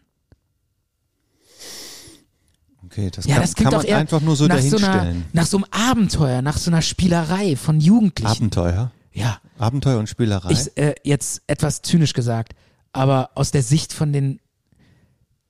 Okay, 2.86 3.10
das 3.12 3.26
Ja, 3.26 3.36
kann, 3.36 3.42
das 3.44 3.56
klingt 3.56 3.72
kann 3.72 3.80
doch 3.80 3.84
man 3.84 3.88
eher 3.92 3.98
einfach 3.98 4.22
nur 4.22 4.36
so 4.36 4.48
nach 4.48 4.60
so, 4.60 4.78
einer, 4.78 4.88
dahinstellen. 4.88 5.26
nach 5.34 5.46
so 5.46 5.58
einem 5.58 5.66
Abenteuer, 5.72 6.42
nach 6.42 6.58
so 6.58 6.72
einer 6.72 6.82
Spielerei 6.82 7.56
von 7.56 7.80
Jugendlichen. 7.80 8.28
Abenteuer. 8.32 8.92
ja, 9.14 9.40
Abenteuer 9.60 10.00
und 10.00 10.08
Spielerei. 10.08 10.52
ich 10.52 10.76
äh, 10.78 10.96
jetzt 11.04 11.42
etwas 11.48 11.82
zynisch 11.82 12.14
gesagt, 12.14 12.54
aber 12.94 13.32
aus 13.36 13.52
der 13.52 13.62
Sicht 13.62 13.94
von 13.94 14.14
den 14.14 14.40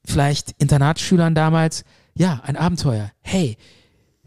vielleicht 0.04 0.56
Internatsschülern 0.58 1.36
damals, 1.36 1.84
ja, 2.16 2.42
ein 2.44 2.58
Abenteuer. 2.58 3.12
Hey, 3.22 3.58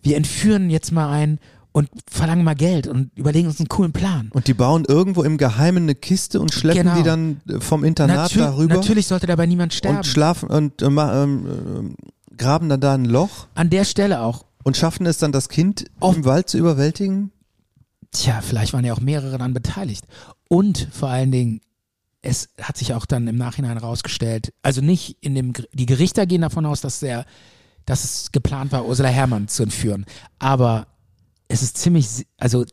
wir 0.02 0.16
entführen 0.16 0.70
jetzt 0.70 0.92
mal 0.92 1.10
einen 1.10 1.38
und 1.72 1.88
verlangen 2.10 2.42
mal 2.44 2.54
Geld 2.56 2.88
und 2.88 3.10
überlegen 3.16 3.46
uns 3.46 3.60
einen 3.60 3.68
coolen 3.68 3.92
Plan. 3.92 4.28
und 4.32 4.48
die 4.48 4.54
bauen 4.54 4.84
irgendwo 4.88 5.22
im 5.22 5.38
Geheimen 5.38 5.84
eine 5.84 5.94
Kiste 5.94 6.40
und 6.40 6.52
schleppen 6.52 6.82
Genau. 6.82 6.96
die 6.96 7.02
dann 7.04 7.40
äh, 7.48 7.60
vom 7.60 7.84
Internat 7.84 8.32
Natür- 8.32 8.38
darüber 8.42 8.74
Natürlich 8.74 9.06
sollte 9.06 9.26
dabei 9.28 9.46
niemand 9.46 9.72
sterben. 9.72 9.98
und 9.98 10.06
schlafen 10.06 10.48
und 10.50 10.82
äh, 10.82 10.86
ähm, 10.86 10.96
ähm, 10.98 11.94
graben 12.36 12.68
dann 12.68 12.80
da 12.80 12.94
ein 12.94 13.04
Loch 13.04 13.46
An 13.54 13.70
der 13.70 13.84
Stelle 13.84 14.20
auch. 14.22 14.46
und 14.64 14.76
schaffen 14.76 15.06
es 15.06 15.18
dann, 15.18 15.30
das 15.30 15.48
Kind 15.48 15.84
Oh. 16.00 16.12
im 16.12 16.24
Wald 16.24 16.48
zu 16.48 16.58
überwältigen. 16.58 17.30
Tja, 18.10 18.40
vielleicht 18.42 18.72
waren 18.72 18.84
ja 18.84 18.92
auch 18.92 19.00
mehrere 19.00 19.30
daran 19.38 19.54
beteiligt. 19.54 20.04
Und 20.48 20.88
vor 20.90 21.08
allen 21.10 21.30
Dingen, 21.30 21.60
es 22.22 22.48
hat 22.60 22.76
sich 22.76 22.92
auch 22.94 23.06
dann 23.06 23.28
im 23.28 23.36
Nachhinein 23.36 23.78
herausgestellt, 23.78 24.52
also 24.62 24.80
nicht 24.80 25.18
in 25.20 25.36
dem, 25.36 25.52
die 25.72 25.86
Gerichter 25.86 26.26
gehen 26.26 26.40
davon 26.40 26.66
aus, 26.66 26.80
dass 26.80 26.98
der, 26.98 27.24
dass 27.86 28.04
es 28.04 28.32
geplant 28.32 28.72
war, 28.72 28.86
Ursula 28.86 29.08
Herrmann 29.08 29.48
zu 29.48 29.62
entführen. 29.62 30.04
Aber 30.38 30.86
es 31.48 31.62
ist 31.62 31.78
ziemlich, 31.78 32.26
also 32.38 32.64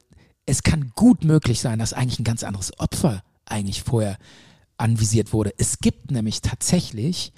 es 0.45 0.63
kann 0.63 0.91
gut 0.95 1.23
möglich 1.23 1.59
sein, 1.59 1.79
dass 1.79 1.93
eigentlich 1.93 2.19
ein 2.19 2.23
ganz 2.23 2.43
anderes 2.43 2.77
Opfer 2.79 3.23
eigentlich 3.45 3.84
vorher 3.84 4.17
anvisiert 4.77 5.34
wurde. 5.34 5.53
Es 5.57 5.79
gibt 5.79 6.11
nämlich 6.11 6.41
tatsächlich 6.41 7.34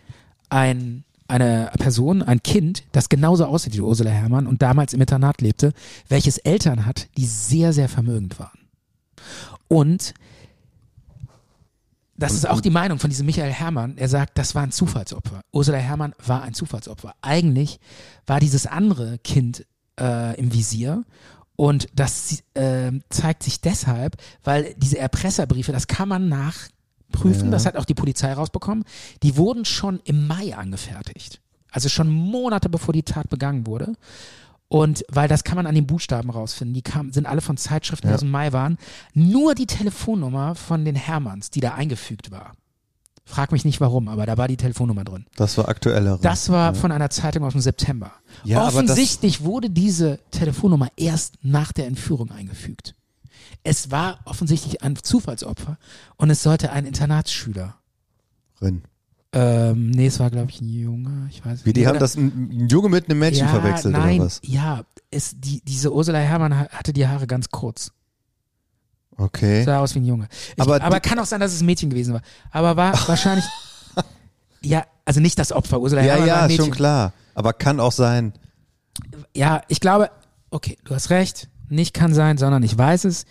ein, 0.49 1.03
eine 1.27 1.71
Person, 1.77 2.21
ein 2.21 2.43
Kind, 2.43 2.83
das 2.91 3.09
genauso 3.09 3.45
aussieht 3.45 3.73
wie 3.75 3.81
Ursula 3.81 4.11
Herrmann 4.11 4.47
und 4.47 4.61
damals 4.61 4.93
im 4.93 5.01
Internat 5.01 5.41
lebte, 5.41 5.73
welches 6.07 6.37
Eltern 6.39 6.85
hat, 6.85 7.07
die 7.17 7.25
sehr, 7.25 7.73
sehr 7.73 7.89
vermögend 7.89 8.39
waren. 8.39 8.59
Und 9.67 10.13
das 12.19 12.33
ist 12.33 12.47
auch 12.47 12.59
die 12.59 12.69
Meinung 12.69 12.99
von 12.99 13.09
diesem 13.09 13.25
Michael 13.25 13.51
Herrmann. 13.51 13.97
Er 13.97 14.09
sagt, 14.09 14.37
das 14.37 14.53
war 14.53 14.63
ein 14.63 14.71
Zufallsopfer. 14.71 15.41
Ursula 15.53 15.77
Herrmann 15.77 16.13
war 16.25 16.43
ein 16.43 16.53
Zufallsopfer. 16.53 17.15
Eigentlich 17.21 17.79
war 18.27 18.39
dieses 18.41 18.67
andere 18.67 19.17
Kind 19.19 19.65
äh, 19.99 20.37
im 20.37 20.53
Visier. 20.53 21.05
Und 21.55 21.87
das 21.93 22.43
äh, 22.55 22.91
zeigt 23.09 23.43
sich 23.43 23.61
deshalb, 23.61 24.17
weil 24.43 24.75
diese 24.77 24.97
Erpresserbriefe, 24.97 25.71
das 25.71 25.87
kann 25.87 26.09
man 26.09 26.29
nachprüfen, 26.29 27.51
das 27.51 27.65
hat 27.65 27.77
auch 27.77 27.85
die 27.85 27.95
Polizei 27.95 28.33
rausbekommen, 28.33 28.83
die 29.23 29.37
wurden 29.37 29.65
schon 29.65 29.99
im 30.03 30.27
Mai 30.27 30.55
angefertigt. 30.55 31.41
Also 31.71 31.87
schon 31.87 32.09
Monate 32.09 32.69
bevor 32.69 32.93
die 32.93 33.03
Tat 33.03 33.29
begangen 33.29 33.65
wurde. 33.65 33.93
Und 34.69 35.03
weil 35.09 35.27
das 35.27 35.43
kann 35.43 35.55
man 35.55 35.65
an 35.65 35.73
den 35.75 35.87
Buchstaben 35.87 36.29
rausfinden. 36.29 36.75
Die 36.75 36.83
kam, 36.83 37.11
sind 37.11 37.25
alle 37.25 37.41
von 37.41 37.57
Zeitschriften, 37.57 38.07
die 38.07 38.13
aus 38.13 38.19
dem 38.19 38.29
Mai 38.31 38.53
waren. 38.53 38.77
Nur 39.13 39.55
die 39.55 39.65
Telefonnummer 39.65 40.53
von 40.55 40.85
den 40.85 40.95
Hermanns, 40.95 41.49
die 41.49 41.59
da 41.59 41.73
eingefügt 41.73 42.29
war. 42.31 42.53
Frag 43.25 43.51
mich 43.51 43.65
nicht 43.65 43.81
warum, 43.81 44.07
aber 44.07 44.25
da 44.25 44.37
war 44.37 44.47
die 44.47 44.57
Telefonnummer 44.57 45.03
drin. 45.03 45.25
Das 45.35 45.57
war 45.57 45.69
aktuellere. 45.69 46.19
Das 46.21 46.49
war 46.49 46.73
von 46.75 46.91
einer 46.91 47.09
Zeitung 47.09 47.43
aus 47.43 47.53
dem 47.53 47.61
September. 47.61 48.11
Ja, 48.43 48.67
Offensichtlich 48.67 49.43
wurde 49.43 49.69
diese 49.69 50.19
Telefonnummer 50.31 50.89
erst 50.97 51.35
nach 51.43 51.71
der 51.71 51.87
Entführung 51.87 52.31
eingefügt. 52.31 52.95
Es 53.63 53.91
war 53.91 54.19
offensichtlich 54.25 54.81
ein 54.83 54.95
Zufallsopfer 54.95 55.77
und 56.17 56.29
es 56.29 56.43
sollte 56.43 56.71
ein 56.71 56.85
Internatsschüler. 56.85 57.75
drin. 58.59 58.83
Ähm, 59.31 59.91
nee, 59.91 60.07
es 60.07 60.19
war, 60.19 60.31
glaube 60.31 60.49
ich, 60.49 60.59
ein 60.61 60.69
Junge. 60.69 61.27
Ich 61.29 61.45
weiß 61.45 61.65
Wie 61.65 61.73
die 61.73 61.81
nicht. 61.81 61.87
haben 61.87 61.99
das 61.99 62.15
ein 62.15 62.67
Junge 62.69 62.89
mit 62.89 63.09
einem 63.09 63.19
Mädchen 63.19 63.45
ja, 63.45 63.53
verwechselt 63.53 63.93
nein, 63.93 64.15
oder 64.17 64.25
was? 64.25 64.41
Ja, 64.43 64.81
es, 65.11 65.39
die, 65.39 65.61
diese 65.61 65.93
Ursula 65.93 66.17
Herrmann 66.17 66.57
ha- 66.57 66.69
hatte 66.71 66.93
die 66.93 67.07
Haare 67.07 67.27
ganz 67.27 67.49
kurz. 67.49 67.91
Okay. 69.17 69.63
Sah 69.63 69.79
aus 69.79 69.93
wie 69.95 69.99
ein 69.99 70.05
Junge. 70.05 70.27
Ich, 70.55 70.61
Aber 70.61 70.81
aber, 70.81 70.99
kann 70.99 71.19
auch 71.19 71.25
sein, 71.25 71.39
dass 71.41 71.53
es 71.53 71.61
ein 71.61 71.65
Mädchen 71.65 71.89
gewesen 71.89 72.13
war. 72.13 72.21
Aber 72.51 72.75
war 72.77 72.93
wahrscheinlich. 73.07 73.45
ja, 74.61 74.85
also 75.05 75.19
nicht 75.19 75.37
das 75.37 75.51
Opfer. 75.51 75.79
Ursula 75.79 76.01
Ja, 76.01 76.13
Herrmann 76.13 76.27
ja, 76.27 76.41
Mädchen. 76.47 76.65
schon 76.65 76.73
klar. 76.73 77.13
Aber 77.35 77.53
kann 77.53 77.79
auch 77.79 77.91
sein. 77.91 78.33
Ja, 79.35 79.61
ich 79.67 79.79
glaube, 79.79 80.09
okay, 80.49 80.77
du 80.85 80.95
hast 80.95 81.09
recht. 81.09 81.49
Nicht 81.69 81.93
kann 81.93 82.13
sein, 82.15 82.37
sondern 82.39 82.63
ich 82.63 82.75
weiß 82.75 83.05
es. 83.05 83.25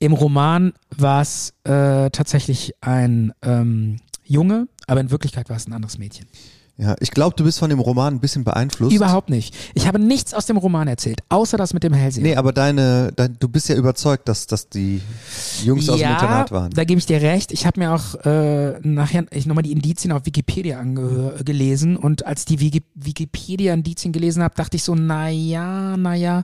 Im 0.00 0.12
Roman 0.12 0.74
war 0.94 1.22
es 1.22 1.54
äh, 1.64 2.10
tatsächlich 2.10 2.74
ein 2.82 3.32
ähm, 3.42 3.98
Junge, 4.24 4.68
aber 4.86 5.00
in 5.00 5.10
Wirklichkeit 5.10 5.48
war 5.48 5.56
es 5.56 5.66
ein 5.66 5.72
anderes 5.72 5.98
Mädchen. 5.98 6.26
Ja, 6.76 6.96
ich 6.98 7.12
glaube, 7.12 7.36
du 7.36 7.44
bist 7.44 7.60
von 7.60 7.70
dem 7.70 7.78
Roman 7.78 8.14
ein 8.14 8.20
bisschen 8.20 8.42
beeinflusst. 8.42 8.96
Überhaupt 8.96 9.30
nicht. 9.30 9.54
Ich 9.74 9.86
habe 9.86 10.00
nichts 10.00 10.34
aus 10.34 10.46
dem 10.46 10.56
Roman 10.56 10.88
erzählt, 10.88 11.20
außer 11.28 11.56
das 11.56 11.72
mit 11.72 11.84
dem 11.84 11.92
Hellseher. 11.92 12.24
Nee, 12.24 12.34
aber 12.34 12.52
deine, 12.52 13.12
dein, 13.14 13.36
du 13.38 13.48
bist 13.48 13.68
ja 13.68 13.76
überzeugt, 13.76 14.28
dass, 14.28 14.48
dass 14.48 14.68
die 14.70 15.00
Jungs 15.62 15.88
aus 15.88 16.00
dem 16.00 16.10
Internat 16.10 16.50
waren. 16.50 16.70
Da 16.72 16.82
gebe 16.82 16.98
ich 16.98 17.06
dir 17.06 17.22
recht. 17.22 17.52
Ich 17.52 17.64
habe 17.64 17.78
mir 17.78 17.92
auch 17.92 18.16
äh, 18.24 18.80
nachher 18.82 19.24
ich 19.30 19.46
nochmal 19.46 19.62
die 19.62 19.70
Indizien 19.70 20.12
auf 20.12 20.26
Wikipedia 20.26 20.82
gelesen 21.44 21.96
und 21.96 22.26
als 22.26 22.44
die 22.44 22.58
Wiki 22.58 22.82
Wikipedia-Indizien 22.96 24.12
gelesen 24.12 24.42
habe, 24.42 24.56
dachte 24.56 24.76
ich 24.76 24.82
so, 24.82 24.96
naja, 24.96 25.96
naja. 25.96 26.42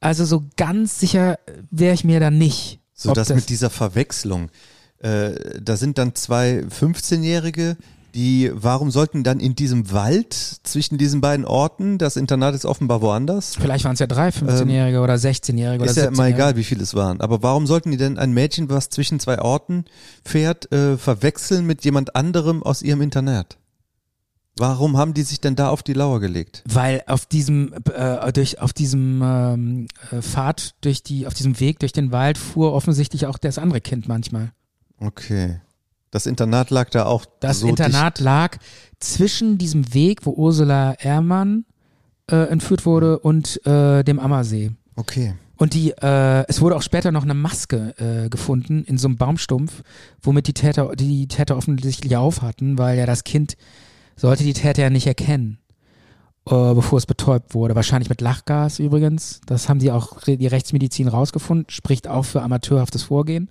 Also 0.00 0.24
so 0.24 0.42
ganz 0.56 0.98
sicher 0.98 1.38
wäre 1.70 1.94
ich 1.94 2.02
mir 2.02 2.18
da 2.18 2.32
nicht. 2.32 2.80
So 2.92 3.10
ob 3.10 3.14
dass 3.14 3.28
mit 3.28 3.48
dieser 3.48 3.70
Verwechslung, 3.70 4.50
äh, 5.02 5.60
da 5.60 5.76
sind 5.76 5.98
dann 5.98 6.14
zwei 6.14 6.60
15-Jährige, 6.60 7.76
die, 8.14 8.50
warum 8.54 8.90
sollten 8.90 9.24
dann 9.24 9.40
in 9.40 9.54
diesem 9.54 9.90
Wald 9.90 10.34
zwischen 10.34 10.98
diesen 10.98 11.20
beiden 11.20 11.44
Orten, 11.44 11.98
das 11.98 12.16
Internat 12.16 12.54
ist 12.54 12.66
offenbar 12.66 13.00
woanders, 13.00 13.56
Vielleicht 13.58 13.84
waren 13.84 13.94
es 13.94 14.00
ja 14.00 14.06
drei 14.06 14.28
15-Jährige 14.28 15.00
oder 15.00 15.14
16-Jährige 15.14 15.82
oder 15.82 15.90
ist 15.90 15.96
ja 15.96 16.04
immer 16.04 16.18
17-Jährige. 16.18 16.36
egal, 16.36 16.56
wie 16.56 16.64
viele 16.64 16.82
es 16.82 16.94
waren. 16.94 17.20
Aber 17.20 17.42
warum 17.42 17.66
sollten 17.66 17.90
die 17.90 17.96
denn 17.96 18.18
ein 18.18 18.32
Mädchen, 18.32 18.68
was 18.70 18.90
zwischen 18.90 19.18
zwei 19.18 19.40
Orten 19.40 19.86
fährt, 20.24 20.70
äh, 20.72 20.96
verwechseln 20.98 21.66
mit 21.66 21.84
jemand 21.84 22.14
anderem 22.14 22.62
aus 22.62 22.82
ihrem 22.82 23.00
Internat? 23.02 23.58
Warum 24.56 24.98
haben 24.98 25.14
die 25.14 25.22
sich 25.22 25.40
denn 25.40 25.56
da 25.56 25.70
auf 25.70 25.82
die 25.82 25.94
Lauer 25.94 26.20
gelegt? 26.20 26.62
Weil 26.68 27.02
auf 27.06 27.24
diesem 27.24 27.72
äh, 27.94 28.32
durch 28.32 28.60
auf 28.60 28.74
diesem 28.74 29.22
ähm, 29.24 29.86
äh, 30.10 30.20
Pfad 30.20 30.74
durch 30.82 31.02
die 31.02 31.26
auf 31.26 31.32
diesem 31.32 31.58
Weg 31.58 31.78
durch 31.78 31.92
den 31.92 32.12
Wald 32.12 32.36
fuhr 32.36 32.74
offensichtlich 32.74 33.26
auch 33.26 33.38
das 33.38 33.56
andere 33.56 33.80
Kind 33.80 34.08
manchmal. 34.08 34.52
Okay. 35.02 35.60
Das 36.10 36.26
Internat 36.26 36.70
lag 36.70 36.90
da 36.90 37.06
auch 37.06 37.24
Das 37.40 37.60
so 37.60 37.68
Internat 37.68 38.20
lag 38.20 38.58
zwischen 39.00 39.58
diesem 39.58 39.94
Weg, 39.94 40.26
wo 40.26 40.32
Ursula 40.32 40.94
Ehrmann 41.00 41.64
äh, 42.30 42.36
entführt 42.36 42.84
wurde, 42.86 43.18
und 43.18 43.64
äh, 43.66 44.04
dem 44.04 44.18
Ammersee. 44.20 44.68
dicht. 44.68 44.76
Okay. 44.96 45.34
Und 45.56 45.74
die, 45.74 45.92
äh, 45.92 46.44
es 46.48 46.60
wurde 46.60 46.74
auch 46.76 46.82
später 46.82 47.12
noch 47.12 47.22
eine 47.22 47.34
Maske 47.34 47.94
äh, 47.98 48.28
gefunden 48.28 48.84
in 48.84 48.98
so 48.98 49.06
einem 49.06 49.16
Baumstumpf, 49.16 49.82
womit 50.20 50.48
die 50.48 50.54
Täter, 50.54 50.96
die, 50.96 51.06
die 51.06 51.28
Täter 51.28 51.56
offensichtlich 51.56 52.16
auf 52.16 52.42
hatten, 52.42 52.78
weil 52.78 52.98
ja 52.98 53.06
das 53.06 53.22
Kind 53.22 53.56
sollte 54.16 54.42
die 54.42 54.54
Täter 54.54 54.82
ja 54.82 54.90
nicht 54.90 55.06
erkennen, 55.06 55.58
äh, 56.46 56.74
bevor 56.74 56.98
es 56.98 57.06
betäubt 57.06 57.54
wurde. 57.54 57.76
Wahrscheinlich 57.76 58.08
mit 58.08 58.20
Lachgas 58.20 58.80
übrigens. 58.80 59.40
Das 59.46 59.68
haben 59.68 59.78
die 59.78 59.92
auch 59.92 60.20
die 60.24 60.46
Rechtsmedizin 60.46 61.06
rausgefunden, 61.06 61.66
spricht 61.70 62.08
auch 62.08 62.24
für 62.24 62.42
amateurhaftes 62.42 63.04
Vorgehen. 63.04 63.48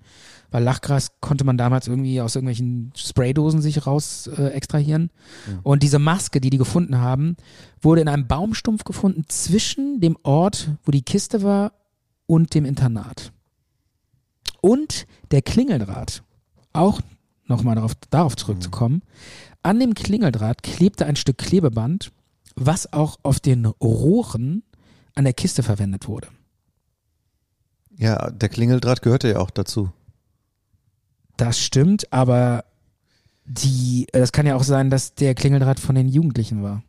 Weil 0.52 0.64
Lachgas 0.64 1.14
konnte 1.22 1.46
man 1.46 1.58
damals 1.58 1.88
irgendwie 1.88 2.22
aus 2.22 2.36
irgendwelchen 2.36 2.92
Spraydosen 2.96 3.62
sich 3.62 3.88
raus 3.88 4.28
äh, 4.28 4.48
extrahieren. 4.50 5.10
Und 5.64 5.82
diese 5.82 5.98
Maske, 5.98 6.42
die 6.42 6.50
die 6.50 6.58
gefunden 6.58 7.00
haben, 7.00 7.38
wurde 7.82 8.02
in 8.02 8.10
einem 8.10 8.28
Baumstumpf 8.28 8.84
gefunden 8.84 9.24
zwischen 9.30 10.02
dem 10.02 10.18
Ort, 10.24 10.72
wo 10.84 10.92
die 10.92 11.04
Kiste 11.04 11.42
war, 11.42 11.72
und 12.28 12.54
dem 12.54 12.66
Internat. 12.66 13.34
Und 14.62 15.06
der 15.32 15.42
Klingeldraht, 15.42 16.24
auch 16.72 17.02
nochmal 17.46 17.76
darauf, 17.76 17.94
darauf 18.10 18.38
zurückzukommen, 18.38 19.02
an 19.64 19.80
dem 19.80 19.94
Klingeldraht 19.94 20.64
klebte 20.64 21.06
ein 21.06 21.16
Stück 21.16 21.38
Klebeband, 21.38 22.12
was 22.56 22.94
auch 22.94 23.20
auf 23.24 23.40
den 23.40 23.66
Rohren 23.66 24.64
an 25.14 25.26
der 25.26 25.34
Kiste 25.34 25.64
verwendet 25.64 26.08
wurde. 26.08 26.28
Ja, 27.98 28.32
der 28.32 28.50
Klingeldraht 28.50 29.02
gehörte 29.02 29.30
ja 29.30 29.40
auch 29.40 29.52
dazu. 29.52 29.92
Das 31.42 31.58
stimmt, 31.58 32.14
aber 32.14 32.66
die, 33.46 34.06
das 34.14 34.32
kann 34.32 34.46
ja 34.46 34.56
auch 34.56 34.64
sein, 34.64 34.92
dass 34.92 35.16
der 35.16 35.34
Klingeldraht 35.34 35.80
von 35.80 35.96
den 35.96 36.08
Jugendlichen 36.08 36.62
war. 36.62 36.84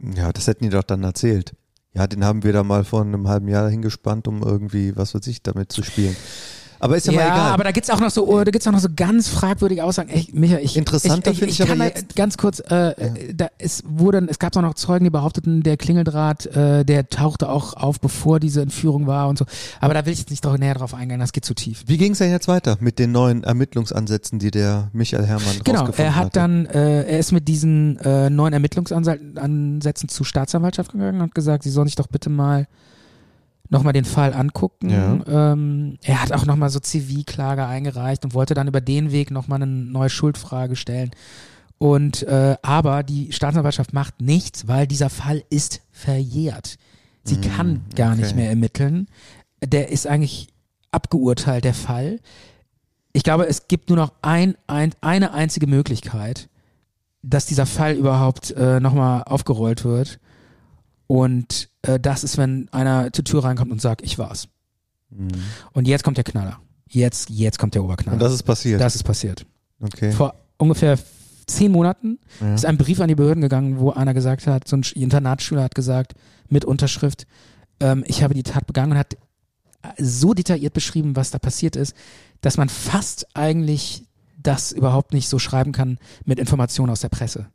Ja, 0.00 0.32
das 0.32 0.48
hätten 0.48 0.64
die 0.64 0.70
doch 0.70 0.82
dann 0.82 1.04
erzählt. 1.04 1.54
Ja, 1.92 2.08
den 2.08 2.24
haben 2.24 2.42
wir 2.42 2.52
da 2.52 2.64
mal 2.64 2.82
vor 2.82 3.02
einem 3.02 3.28
halben 3.28 3.46
Jahr 3.46 3.70
hingespannt, 3.70 4.26
um 4.26 4.42
irgendwie, 4.42 4.96
was 4.96 5.14
weiß 5.14 5.24
ich, 5.28 5.40
damit 5.44 5.70
zu 5.70 5.84
spielen. 5.84 6.16
Aber 6.84 6.98
ist 6.98 7.06
ja, 7.06 7.12
mal 7.14 7.22
egal. 7.22 7.52
aber 7.52 7.64
da 7.64 7.70
gibt's 7.72 7.88
auch 7.88 7.98
noch 7.98 8.10
so, 8.10 8.28
oh, 8.28 8.44
da 8.44 8.50
gibt's 8.50 8.66
auch 8.66 8.72
noch 8.72 8.78
so 8.78 8.88
ganz 8.94 9.26
fragwürdige 9.28 9.82
Aussagen. 9.82 10.10
Ey, 10.10 10.28
Micha, 10.34 10.58
ich, 10.58 10.76
Interessanter 10.76 11.30
ich, 11.30 11.38
finde 11.38 11.52
ich 11.54 11.62
aber 11.62 11.76
kann 11.76 11.86
jetzt- 11.88 12.14
ganz 12.14 12.36
kurz, 12.36 12.60
äh, 12.60 12.90
äh, 12.90 13.34
da 13.34 13.48
es 13.56 13.82
wurde, 13.86 14.26
es 14.28 14.38
gab 14.38 14.54
auch 14.54 14.60
noch 14.60 14.74
Zeugen, 14.74 15.04
die 15.04 15.10
behaupteten, 15.10 15.62
der 15.62 15.78
Klingeldraht, 15.78 16.44
äh, 16.44 16.84
der 16.84 17.08
tauchte 17.08 17.48
auch 17.48 17.72
auf, 17.72 18.00
bevor 18.00 18.38
diese 18.38 18.60
Entführung 18.60 19.06
war 19.06 19.28
und 19.28 19.38
so. 19.38 19.46
Aber 19.80 19.94
da 19.94 20.04
will 20.04 20.12
ich 20.12 20.18
jetzt 20.18 20.30
nicht 20.30 20.44
drauf, 20.44 20.58
näher 20.58 20.74
drauf 20.74 20.92
eingehen, 20.92 21.20
das 21.20 21.32
geht 21.32 21.46
zu 21.46 21.54
tief. 21.54 21.84
Wie 21.86 21.96
ging 21.96 22.12
es 22.12 22.18
denn 22.18 22.30
jetzt 22.30 22.48
weiter 22.48 22.76
mit 22.80 22.98
den 22.98 23.12
neuen 23.12 23.44
Ermittlungsansätzen, 23.44 24.38
die 24.38 24.50
der 24.50 24.90
Michael 24.92 25.24
Herrmann 25.24 25.56
Genau, 25.64 25.80
rausgefunden 25.80 26.04
er 26.04 26.16
hat 26.16 26.24
hatte? 26.26 26.38
dann, 26.38 26.66
äh, 26.66 27.04
er 27.04 27.18
ist 27.18 27.32
mit 27.32 27.48
diesen 27.48 27.98
äh, 28.00 28.28
neuen 28.28 28.52
Ermittlungsansätzen 28.52 30.08
zur 30.08 30.26
Staatsanwaltschaft 30.26 30.92
gegangen 30.92 31.16
und 31.20 31.28
hat 31.28 31.34
gesagt, 31.34 31.62
sie 31.62 31.70
sollen 31.70 31.86
sich 31.88 31.96
doch 31.96 32.08
bitte 32.08 32.30
mal 32.30 32.66
nochmal 33.68 33.92
den 33.92 34.04
Fall 34.04 34.34
angucken. 34.34 34.90
Ja. 34.90 35.52
Ähm, 35.52 35.98
er 36.02 36.22
hat 36.22 36.32
auch 36.32 36.46
nochmal 36.46 36.70
so 36.70 36.80
Zivilklage 36.80 37.66
eingereicht 37.66 38.24
und 38.24 38.34
wollte 38.34 38.54
dann 38.54 38.68
über 38.68 38.80
den 38.80 39.12
Weg 39.12 39.30
nochmal 39.30 39.62
eine 39.62 39.70
neue 39.70 40.10
Schuldfrage 40.10 40.76
stellen. 40.76 41.10
Und 41.78 42.22
äh, 42.22 42.56
aber 42.62 43.02
die 43.02 43.32
Staatsanwaltschaft 43.32 43.92
macht 43.92 44.20
nichts, 44.20 44.68
weil 44.68 44.86
dieser 44.86 45.10
Fall 45.10 45.42
ist 45.50 45.82
verjährt. 45.90 46.78
Sie 47.24 47.40
kann 47.40 47.82
gar 47.96 48.14
nicht 48.14 48.26
okay. 48.26 48.36
mehr 48.36 48.50
ermitteln. 48.50 49.08
Der 49.64 49.88
ist 49.88 50.06
eigentlich 50.06 50.48
abgeurteilt, 50.90 51.64
der 51.64 51.74
Fall. 51.74 52.20
Ich 53.12 53.22
glaube, 53.22 53.46
es 53.46 53.66
gibt 53.66 53.88
nur 53.88 53.96
noch 53.96 54.12
ein, 54.22 54.56
ein, 54.66 54.92
eine 55.00 55.32
einzige 55.32 55.66
Möglichkeit, 55.66 56.48
dass 57.22 57.46
dieser 57.46 57.64
Fall 57.64 57.94
überhaupt 57.94 58.50
äh, 58.50 58.78
nochmal 58.78 59.22
aufgerollt 59.24 59.84
wird. 59.84 60.20
Und 61.06 61.68
äh, 61.82 62.00
das 62.00 62.24
ist, 62.24 62.38
wenn 62.38 62.68
einer 62.72 63.12
zur 63.12 63.24
Tür 63.24 63.44
reinkommt 63.44 63.70
und 63.70 63.80
sagt, 63.80 64.02
ich 64.02 64.18
war's. 64.18 64.48
Und 65.72 65.86
jetzt 65.86 66.02
kommt 66.02 66.16
der 66.16 66.24
Knaller. 66.24 66.58
Jetzt, 66.88 67.30
jetzt 67.30 67.58
kommt 67.58 67.74
der 67.74 67.84
Oberknaller. 67.84 68.14
Und 68.14 68.20
das 68.22 68.32
ist 68.32 68.42
passiert. 68.42 68.80
das 68.80 68.94
ist 68.96 69.02
passiert. 69.04 69.46
okay. 69.80 70.10
Vor 70.12 70.34
ungefähr 70.58 70.98
zehn 71.46 71.70
Monaten 71.70 72.18
Ja. 72.40 72.54
ist 72.54 72.64
ein 72.64 72.78
Brief 72.78 73.00
an 73.00 73.08
die 73.08 73.14
Behörden 73.14 73.42
gegangen, 73.42 73.78
wo 73.78 73.90
einer 73.90 74.14
gesagt 74.14 74.46
hat, 74.46 74.66
so 74.66 74.76
ein 74.76 74.82
Sch- 74.82 74.94
Internatsschüler 74.96 75.62
hat 75.62 75.74
gesagt, 75.74 76.14
mit 76.48 76.64
Unterschrift, 76.64 77.26
ähm, 77.80 78.02
ich 78.06 78.22
habe 78.22 78.34
die 78.34 78.42
Tat 78.42 78.66
begangen 78.66 78.92
und 78.92 78.98
hat 78.98 79.16
so 79.98 80.32
detailliert 80.32 80.72
beschrieben, 80.72 81.14
was 81.16 81.30
da 81.30 81.38
passiert 81.38 81.76
ist, 81.76 81.94
dass 82.40 82.56
man 82.56 82.68
fast 82.70 83.26
eigentlich 83.36 84.04
das 84.42 84.72
überhaupt 84.72 85.12
nicht 85.12 85.28
so 85.28 85.38
schreiben 85.38 85.72
kann 85.72 85.98
mit 86.24 86.38
Informationen 86.38 86.90
aus 86.90 87.00
der 87.00 87.08
Presse. 87.10 87.46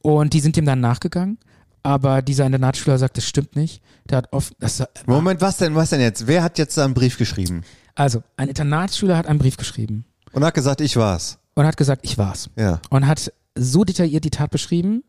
Und 0.00 0.32
die 0.32 0.40
sind 0.40 0.56
dem 0.56 0.64
dann 0.64 0.80
nachgegangen, 0.80 1.38
aber 1.82 2.22
dieser 2.22 2.46
Internatsschüler 2.46 2.98
sagt, 2.98 3.16
das 3.16 3.26
stimmt 3.26 3.56
nicht. 3.56 3.82
Der 4.08 4.18
hat 4.18 4.32
oft, 4.32 4.54
das, 4.60 4.82
Moment, 5.06 5.40
was 5.40 5.56
denn, 5.58 5.74
was 5.74 5.90
denn 5.90 6.00
jetzt? 6.00 6.26
Wer 6.26 6.42
hat 6.42 6.58
jetzt 6.58 6.76
da 6.76 6.84
einen 6.84 6.94
Brief 6.94 7.18
geschrieben? 7.18 7.62
also 7.94 8.22
ein 8.38 8.48
Internatsschüler 8.48 9.16
hat 9.18 9.26
einen 9.26 9.38
Brief 9.38 9.56
geschrieben 9.58 10.06
Und 10.32 10.42
hat 10.44 10.54
gesagt, 10.54 10.80
ich 10.80 10.96
war's. 10.96 11.38
und 11.54 11.66
hat 11.66 11.76
gesagt, 11.76 12.00
ich 12.04 12.16
war's. 12.18 12.48
Ja. 12.56 12.80
und 12.90 13.06
hat 13.06 13.30
so 13.54 13.84
detailliert 13.84 14.24
die 14.24 14.30
Tat 14.30 14.50
beschrieben, 14.50 15.02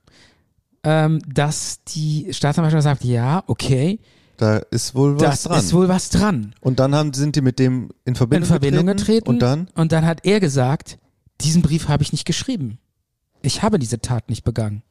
ähm, 0.84 1.22
dass 1.26 1.82
die 1.86 2.28
Staatsanwaltschaft 2.34 2.84
sagt, 2.84 3.04
ja, 3.06 3.44
okay, 3.48 4.00
Da 4.36 4.58
ist 4.58 4.96
wohl 4.96 5.16
was 5.16 5.22
das 5.24 5.44
dran. 5.44 5.60
ist 5.60 5.74
wohl 5.74 5.88
was 5.88 6.10
dran. 6.10 6.54
und 6.60 6.80
dann 6.80 6.94
haben, 6.94 7.14
sind 7.14 7.38
die 7.38 7.42
mit 7.42 7.58
dem 7.58 7.84
in 8.04 8.10
In 8.12 8.16
Verbindung, 8.16 8.48
Verbindung 8.50 8.86
getreten. 8.88 9.30
Und 9.30 9.40
dann? 9.40 9.70
Und 9.76 9.92
dann 9.94 10.06
hat 10.06 10.26
er 10.26 10.42
gesagt, 10.42 10.98
diesen 11.40 11.62
Brief 11.62 11.88
habe 11.88 12.04
ich 12.04 12.12
nicht 12.12 12.26
geschrieben. 12.26 12.80
Ich 13.42 13.64
habe 13.64 13.80
diese 13.80 14.00
Tat 14.02 14.30
nicht 14.30 14.44
begangen. 14.44 14.84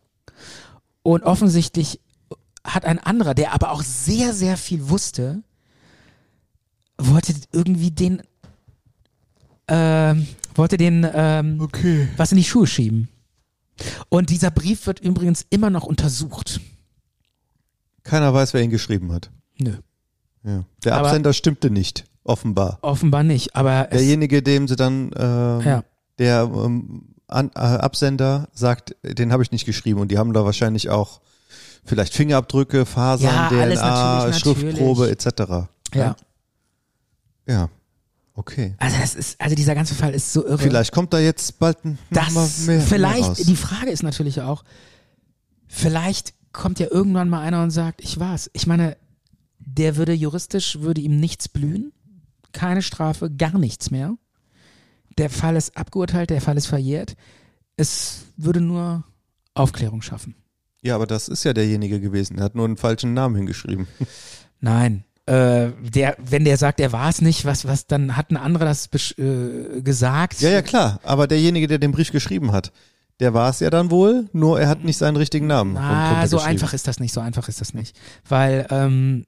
Und 1.02 1.22
offensichtlich 1.24 2.00
hat 2.64 2.84
ein 2.84 2.98
anderer, 2.98 3.34
der 3.34 3.52
aber 3.52 3.72
auch 3.72 3.82
sehr, 3.82 4.32
sehr 4.32 4.56
viel 4.56 4.88
wusste, 4.88 5.42
wollte 6.98 7.34
irgendwie 7.52 7.90
den, 7.90 8.22
ähm, 9.68 10.26
wollte 10.54 10.76
den, 10.76 11.06
ähm, 11.12 11.60
Okay. 11.60 12.08
was 12.16 12.32
in 12.32 12.38
die 12.38 12.44
Schuhe 12.44 12.66
schieben. 12.66 13.08
Und 14.08 14.30
dieser 14.30 14.50
Brief 14.50 14.86
wird 14.86 15.00
übrigens 15.00 15.44
immer 15.50 15.70
noch 15.70 15.84
untersucht. 15.84 16.60
Keiner 18.04 18.32
weiß, 18.34 18.54
wer 18.54 18.62
ihn 18.62 18.70
geschrieben 18.70 19.12
hat. 19.12 19.30
Nö. 19.58 19.76
Ja. 20.44 20.64
Der 20.84 20.94
Aber- 20.96 21.08
Absender 21.08 21.32
stimmte 21.32 21.70
nicht, 21.70 22.04
offenbar. 22.24 22.78
Offenbar 22.82 23.22
nicht, 23.22 23.54
aber 23.56 23.84
Derjenige, 23.84 24.42
dem 24.42 24.68
sie 24.68 24.76
dann, 24.76 25.10
ähm, 25.16 25.60
Ja. 25.60 25.84
der 26.18 26.42
ähm, 26.54 27.14
An 27.32 27.50
äh, 27.54 27.58
Absender 27.58 28.48
sagt, 28.52 28.94
den 29.02 29.32
habe 29.32 29.42
ich 29.42 29.50
nicht 29.50 29.64
geschrieben 29.64 30.00
und 30.00 30.10
die 30.10 30.18
haben 30.18 30.32
da 30.32 30.44
wahrscheinlich 30.44 30.90
auch 30.90 31.20
vielleicht 31.84 32.14
Fingerabdrücke, 32.14 32.86
Fasern, 32.86 33.28
Ja, 33.34 33.48
DNA, 33.48 34.26
natürlich, 34.26 34.38
Schriftprobe 34.38 35.08
natürlich. 35.08 35.26
etc. 35.26 35.52
ja. 35.94 36.16
Ja. 37.48 37.68
Okay. 38.34 38.74
Also 38.78 38.96
das 38.98 39.14
ist, 39.14 39.40
also 39.40 39.54
dieser 39.54 39.74
ganze 39.74 39.94
Fall 39.94 40.14
ist 40.14 40.32
so 40.32 40.46
irre. 40.46 40.58
Vielleicht 40.58 40.92
kommt 40.92 41.12
da 41.12 41.18
jetzt 41.18 41.58
bald 41.58 41.84
ein 41.84 41.98
das, 42.10 42.32
mal 42.32 42.48
mehr, 42.66 42.80
vielleicht, 42.80 43.36
mehr 43.36 43.46
die 43.46 43.56
Frage 43.56 43.90
ist 43.90 44.02
natürlich 44.02 44.40
auch, 44.40 44.64
vielleicht 45.66 46.32
kommt 46.52 46.78
ja 46.78 46.86
irgendwann 46.90 47.28
mal 47.28 47.40
einer 47.40 47.62
und 47.62 47.70
sagt, 47.70 48.00
ich 48.02 48.18
war's. 48.18 48.48
Ich 48.54 48.66
meine, 48.66 48.96
der 49.58 49.96
würde 49.96 50.12
juristisch, 50.12 50.80
würde 50.80 51.00
ihm 51.00 51.20
nichts 51.20 51.48
blühen. 51.48 51.92
Keine 52.52 52.82
Strafe, 52.82 53.30
gar 53.30 53.58
nichts 53.58 53.90
mehr. 53.90 54.14
Der 55.18 55.30
Fall 55.30 55.56
ist 55.56 55.76
abgeurteilt, 55.76 56.30
der 56.30 56.40
Fall 56.40 56.56
ist 56.56 56.66
verjährt. 56.66 57.16
Es 57.76 58.24
würde 58.36 58.60
nur 58.60 59.04
Aufklärung 59.54 60.02
schaffen. 60.02 60.34
Ja, 60.82 60.94
aber 60.96 61.06
das 61.06 61.28
ist 61.28 61.44
ja 61.44 61.52
derjenige 61.52 62.00
gewesen. 62.00 62.38
Er 62.38 62.44
hat 62.44 62.54
nur 62.54 62.64
einen 62.64 62.76
falschen 62.76 63.14
Namen 63.14 63.36
hingeschrieben. 63.36 63.86
Nein. 64.60 65.04
Äh, 65.26 65.70
der, 65.80 66.16
wenn 66.18 66.44
der 66.44 66.56
sagt, 66.56 66.80
er 66.80 66.90
war 66.90 67.08
es 67.08 67.20
nicht, 67.20 67.44
was, 67.44 67.64
was, 67.66 67.86
dann 67.86 68.16
hat 68.16 68.30
ein 68.30 68.36
anderer 68.36 68.64
das 68.64 68.88
äh, 69.18 69.80
gesagt. 69.80 70.40
Ja, 70.40 70.50
ja, 70.50 70.62
klar. 70.62 70.98
Aber 71.04 71.28
derjenige, 71.28 71.68
der 71.68 71.78
den 71.78 71.92
Brief 71.92 72.10
geschrieben 72.10 72.50
hat, 72.50 72.72
der 73.20 73.32
war 73.32 73.50
es 73.50 73.60
ja 73.60 73.70
dann 73.70 73.92
wohl, 73.92 74.28
nur 74.32 74.60
er 74.60 74.68
hat 74.68 74.82
nicht 74.82 74.98
seinen 74.98 75.16
richtigen 75.16 75.46
Namen. 75.46 75.76
Ah, 75.76 76.26
so 76.26 76.40
einfach 76.40 76.72
ist 76.72 76.88
das 76.88 76.98
nicht, 76.98 77.12
so 77.12 77.20
einfach 77.20 77.48
ist 77.48 77.60
das 77.60 77.72
nicht. 77.72 77.96
Weil 78.28 78.66
ähm, 78.70 79.24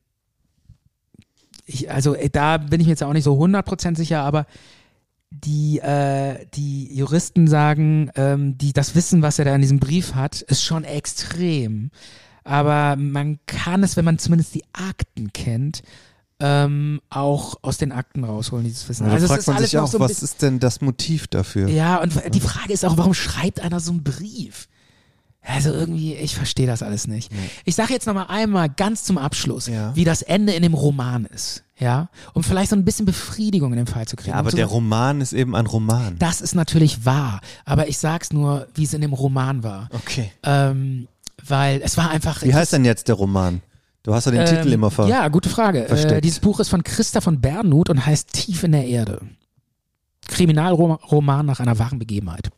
ich, 1.64 1.92
also 1.92 2.14
äh, 2.16 2.28
da 2.28 2.58
bin 2.58 2.80
ich 2.80 2.86
mir 2.88 2.92
jetzt 2.92 3.04
auch 3.04 3.12
nicht 3.12 3.22
so 3.22 3.40
100% 3.40 3.96
sicher, 3.96 4.22
aber 4.22 4.46
die, 5.42 5.80
äh, 5.80 6.46
die 6.54 6.94
Juristen 6.94 7.48
sagen, 7.48 8.10
ähm, 8.14 8.56
die, 8.56 8.72
das 8.72 8.94
Wissen, 8.94 9.22
was 9.22 9.38
er 9.38 9.44
da 9.44 9.54
in 9.54 9.60
diesem 9.60 9.80
Brief 9.80 10.14
hat, 10.14 10.42
ist 10.42 10.62
schon 10.62 10.84
extrem. 10.84 11.90
Aber 12.44 12.96
man 12.96 13.38
kann 13.46 13.82
es, 13.82 13.96
wenn 13.96 14.04
man 14.04 14.18
zumindest 14.18 14.54
die 14.54 14.64
Akten 14.72 15.32
kennt, 15.32 15.82
ähm, 16.40 17.00
auch 17.10 17.56
aus 17.62 17.78
den 17.78 17.90
Akten 17.90 18.22
rausholen, 18.24 18.64
dieses 18.64 18.88
Wissen. 18.88 19.04
Ja, 19.04 19.08
da 19.08 19.14
also 19.14 19.24
es 19.24 19.28
fragt 19.28 19.40
ist 19.40 19.46
man 19.46 19.56
alles 19.56 19.70
sich 19.70 19.78
auch, 19.78 19.86
so 19.86 20.00
was 20.00 20.22
ist 20.22 20.42
denn 20.42 20.60
das 20.60 20.80
Motiv 20.80 21.26
dafür? 21.26 21.68
ja, 21.68 22.00
und 22.00 22.12
die 22.32 22.40
Frage 22.40 22.72
ist 22.72 22.84
auch, 22.84 22.96
warum 22.96 23.14
schreibt 23.14 23.60
einer 23.60 23.80
so 23.80 23.92
einen 23.92 24.04
Brief? 24.04 24.68
Also 25.46 25.70
irgendwie, 25.70 26.14
ich 26.14 26.34
verstehe 26.34 26.66
das 26.66 26.82
alles 26.82 27.06
nicht. 27.06 27.30
Ich 27.64 27.74
sage 27.74 27.92
jetzt 27.92 28.06
nochmal 28.06 28.26
einmal 28.28 28.68
ganz 28.70 29.04
zum 29.04 29.18
Abschluss, 29.18 29.66
Ja. 29.66 29.94
wie 29.94 30.04
das 30.04 30.22
Ende 30.22 30.54
in 30.54 30.62
dem 30.62 30.74
Roman 30.74 31.26
ist. 31.26 31.62
Ja, 31.78 32.08
um 32.34 32.42
vielleicht 32.44 32.70
so 32.70 32.76
ein 32.76 32.84
bisschen 32.84 33.04
Befriedigung 33.04 33.72
in 33.72 33.78
dem 33.78 33.86
Fall 33.86 34.06
zu 34.06 34.14
kriegen. 34.16 34.30
Ja, 34.30 34.36
um 34.36 34.40
aber 34.40 34.50
zu 34.50 34.56
der 34.56 34.66
sagen, 34.66 34.74
Roman 34.74 35.20
ist 35.20 35.32
eben 35.32 35.54
ein 35.56 35.66
Roman. 35.66 36.16
das 36.18 36.40
ist 36.40 36.54
natürlich 36.54 37.04
wahr, 37.04 37.40
aber 37.64 37.88
ich 37.88 37.98
sag's 37.98 38.32
nur, 38.32 38.68
wie 38.74 38.84
es 38.84 38.94
in 38.94 39.00
dem 39.00 39.12
Roman 39.12 39.62
war. 39.64 39.88
Okay. 39.92 40.30
Ähm, 40.44 41.08
weil 41.46 41.82
es 41.82 41.96
war 41.96 42.10
einfach. 42.10 42.42
Wie 42.42 42.54
heißt 42.54 42.72
denn 42.72 42.84
jetzt 42.84 43.08
der 43.08 43.16
Roman? 43.16 43.60
Du 44.04 44.14
hast 44.14 44.26
ja 44.26 44.30
den 44.32 44.42
ähm, 44.42 44.46
Titel 44.46 44.72
immer 44.72 44.90
ver... 44.90 45.08
Ja, 45.08 45.28
gute 45.28 45.48
Frage. 45.48 45.88
Äh, 45.88 46.20
dieses 46.20 46.38
Buch 46.38 46.60
ist 46.60 46.68
von 46.68 46.84
Christa 46.84 47.20
von 47.20 47.40
Bernhut 47.40 47.90
und 47.90 48.04
heißt 48.06 48.32
Tief 48.32 48.62
in 48.62 48.72
der 48.72 48.86
Erde. 48.86 49.20
Kriminalroman 50.28 51.46
nach 51.46 51.60
einer 51.60 51.78
wahren 51.78 51.98
Begebenheit. 51.98 52.50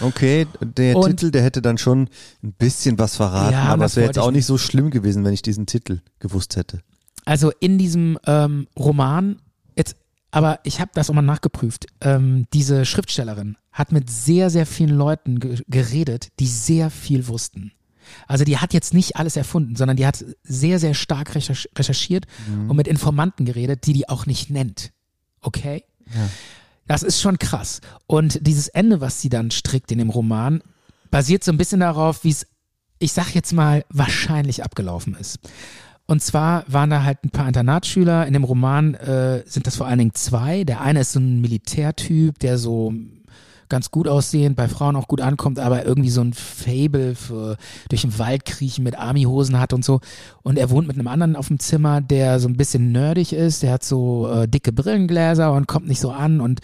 Okay, 0.00 0.46
der 0.60 0.96
Und- 0.96 1.10
Titel, 1.10 1.30
der 1.30 1.42
hätte 1.42 1.62
dann 1.62 1.78
schon 1.78 2.08
ein 2.42 2.52
bisschen 2.52 2.98
was 2.98 3.16
verraten, 3.16 3.52
Ja, 3.52 3.64
aber 3.64 3.84
das 3.84 3.92
es 3.92 3.96
wäre 3.96 4.06
jetzt 4.06 4.18
auch 4.18 4.30
nicht 4.30 4.46
so 4.46 4.58
schlimm 4.58 4.90
gewesen, 4.90 5.24
wenn 5.24 5.32
ich 5.32 5.42
diesen 5.42 5.66
Titel 5.66 6.00
gewusst 6.18 6.56
hätte. 6.56 6.80
Also 7.24 7.50
in 7.60 7.78
diesem 7.78 8.18
ähm, 8.26 8.66
Roman, 8.78 9.40
jetzt, 9.76 9.96
aber 10.30 10.60
ich 10.64 10.80
habe 10.80 10.90
das 10.94 11.08
auch 11.08 11.14
mal 11.14 11.22
nachgeprüft. 11.22 11.86
Ähm, 12.02 12.46
diese 12.52 12.84
Schriftstellerin 12.84 13.56
hat 13.72 13.92
mit 13.92 14.10
sehr, 14.10 14.50
sehr 14.50 14.66
vielen 14.66 14.96
Leuten 14.96 15.40
ge 15.40 15.62
geredet, 15.68 16.28
die 16.38 16.46
sehr 16.46 16.90
viel 16.90 17.26
wussten. 17.28 17.72
Also 18.28 18.44
die 18.44 18.58
hat 18.58 18.74
jetzt 18.74 18.92
nicht 18.92 19.16
alles 19.16 19.36
erfunden, 19.36 19.76
sondern 19.76 19.96
die 19.96 20.06
hat 20.06 20.22
sehr, 20.42 20.78
sehr 20.78 20.92
stark 20.92 21.34
recherch 21.34 21.70
recherchiert 21.74 22.26
und 22.68 22.76
mit 22.76 22.86
Informanten 22.86 23.46
geredet, 23.46 23.86
die 23.86 23.94
die 23.94 24.08
auch 24.10 24.26
nicht 24.26 24.50
nennt. 24.50 24.92
Okay? 25.40 25.84
Das 26.86 27.02
ist 27.02 27.20
schon 27.20 27.38
krass. 27.38 27.80
Und 28.06 28.46
dieses 28.46 28.68
Ende, 28.68 29.00
was 29.00 29.20
sie 29.20 29.28
dann 29.28 29.50
strickt 29.50 29.90
in 29.92 29.98
dem 29.98 30.10
Roman, 30.10 30.62
basiert 31.10 31.44
so 31.44 31.52
ein 31.52 31.58
bisschen 31.58 31.80
darauf, 31.80 32.24
wie 32.24 32.30
es, 32.30 32.46
ich 32.98 33.12
sag 33.12 33.34
jetzt 33.34 33.52
mal, 33.52 33.84
wahrscheinlich 33.88 34.64
abgelaufen 34.64 35.14
ist. 35.14 35.38
Und 36.06 36.22
zwar 36.22 36.64
waren 36.68 36.90
da 36.90 37.02
halt 37.02 37.24
ein 37.24 37.30
paar 37.30 37.48
Internatsschüler. 37.48 38.26
In 38.26 38.34
dem 38.34 38.44
Roman 38.44 38.94
äh, 38.94 39.42
sind 39.46 39.66
das 39.66 39.76
vor 39.76 39.86
allen 39.86 39.98
Dingen 39.98 40.14
zwei. 40.14 40.64
Der 40.64 40.82
eine 40.82 41.00
ist 41.00 41.12
so 41.12 41.20
ein 41.20 41.40
Militärtyp, 41.40 42.38
der 42.40 42.58
so 42.58 42.92
ganz 43.74 43.90
gut 43.90 44.06
aussehend, 44.06 44.54
bei 44.54 44.68
Frauen 44.68 44.94
auch 44.94 45.08
gut 45.08 45.20
ankommt, 45.20 45.58
aber 45.58 45.84
irgendwie 45.84 46.10
so 46.10 46.20
ein 46.20 46.32
Fable 46.32 47.16
für 47.16 47.56
durch 47.88 48.02
den 48.02 48.16
Wald 48.20 48.44
kriechen 48.44 48.84
mit 48.84 48.96
Armyhosen 48.96 49.58
hat 49.58 49.72
und 49.72 49.84
so. 49.84 49.98
Und 50.44 50.60
er 50.60 50.70
wohnt 50.70 50.86
mit 50.86 50.96
einem 50.96 51.08
anderen 51.08 51.34
auf 51.34 51.48
dem 51.48 51.58
Zimmer, 51.58 52.00
der 52.00 52.38
so 52.38 52.46
ein 52.46 52.56
bisschen 52.56 52.92
nerdig 52.92 53.32
ist. 53.32 53.64
Der 53.64 53.72
hat 53.72 53.82
so 53.82 54.30
äh, 54.30 54.46
dicke 54.46 54.70
Brillengläser 54.72 55.52
und 55.52 55.66
kommt 55.66 55.88
nicht 55.88 55.98
so 55.98 56.12
an. 56.12 56.40
Und 56.40 56.60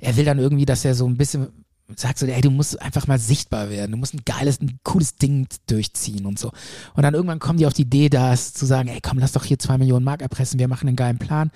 er 0.00 0.18
will 0.18 0.26
dann 0.26 0.38
irgendwie, 0.38 0.66
dass 0.66 0.84
er 0.84 0.94
so 0.94 1.06
ein 1.06 1.16
bisschen 1.16 1.48
sagt 1.96 2.18
so, 2.18 2.26
ey, 2.26 2.42
du 2.42 2.50
musst 2.50 2.80
einfach 2.82 3.06
mal 3.06 3.18
sichtbar 3.18 3.70
werden. 3.70 3.92
Du 3.92 3.96
musst 3.96 4.12
ein 4.12 4.20
geiles, 4.26 4.60
ein 4.60 4.78
cooles 4.84 5.16
Ding 5.16 5.48
durchziehen 5.66 6.26
und 6.26 6.38
so. 6.38 6.52
Und 6.94 7.04
dann 7.04 7.14
irgendwann 7.14 7.38
kommen 7.38 7.58
die 7.58 7.66
auf 7.66 7.72
die 7.72 7.82
Idee, 7.82 8.10
das 8.10 8.52
zu 8.52 8.66
sagen, 8.66 8.90
ey, 8.90 9.00
komm, 9.02 9.18
lass 9.18 9.32
doch 9.32 9.44
hier 9.44 9.58
zwei 9.58 9.78
Millionen 9.78 10.04
Mark 10.04 10.20
erpressen, 10.20 10.60
wir 10.60 10.68
machen 10.68 10.88
einen 10.88 10.96
geilen 10.96 11.18
Plan. 11.18 11.50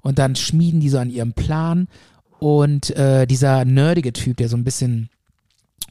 Und 0.00 0.20
dann 0.20 0.36
schmieden 0.36 0.78
die 0.78 0.90
so 0.90 0.98
an 0.98 1.10
ihrem 1.10 1.32
Plan. 1.32 1.88
Und 2.44 2.90
äh, 2.90 3.26
dieser 3.26 3.64
nerdige 3.64 4.12
Typ, 4.12 4.36
der 4.36 4.50
so 4.50 4.56
ein 4.58 4.64
bisschen 4.64 5.08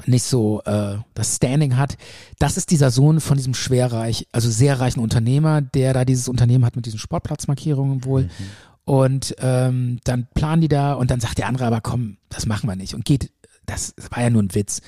nicht 0.05 0.21
so 0.21 0.61
äh, 0.65 0.97
das 1.15 1.38
Standing 1.38 1.77
hat, 1.77 1.97
das 2.38 2.57
ist 2.57 2.69
dieser 2.69 2.91
Sohn 2.91 3.21
von 3.21 3.38
diesem 3.38 3.55
schwerreich, 3.55 4.27
also 4.31 4.51
sehr 4.51 4.80
reichen 4.80 4.99
Unternehmer, 4.99 5.61
der 5.61 5.93
da 5.93 6.05
dieses 6.05 6.27
Unternehmen 6.27 6.63
hat 6.63 6.75
mit 6.75 6.85
diesen 6.85 6.99
Sportplatzmarkierungen 6.99 8.05
wohl. 8.05 8.30
Und 8.85 9.35
ähm, 9.39 9.99
dann 10.03 10.27
planen 10.35 10.61
die 10.61 10.67
da 10.67 10.93
und 10.93 11.09
dann 11.09 11.19
sagt 11.19 11.39
der 11.39 11.47
andere 11.47 11.65
aber, 11.65 11.81
komm, 11.81 12.17
das 12.30 12.45
machen 12.45 12.69
wir 12.69 12.75
nicht. 12.75 12.93
Und 12.93 13.03
geht, 13.03 13.31
das 13.65 13.95
war 14.11 14.21
ja 14.21 14.30
nur 14.30 14.43
ein 14.43 14.53
Witz. 14.53 14.81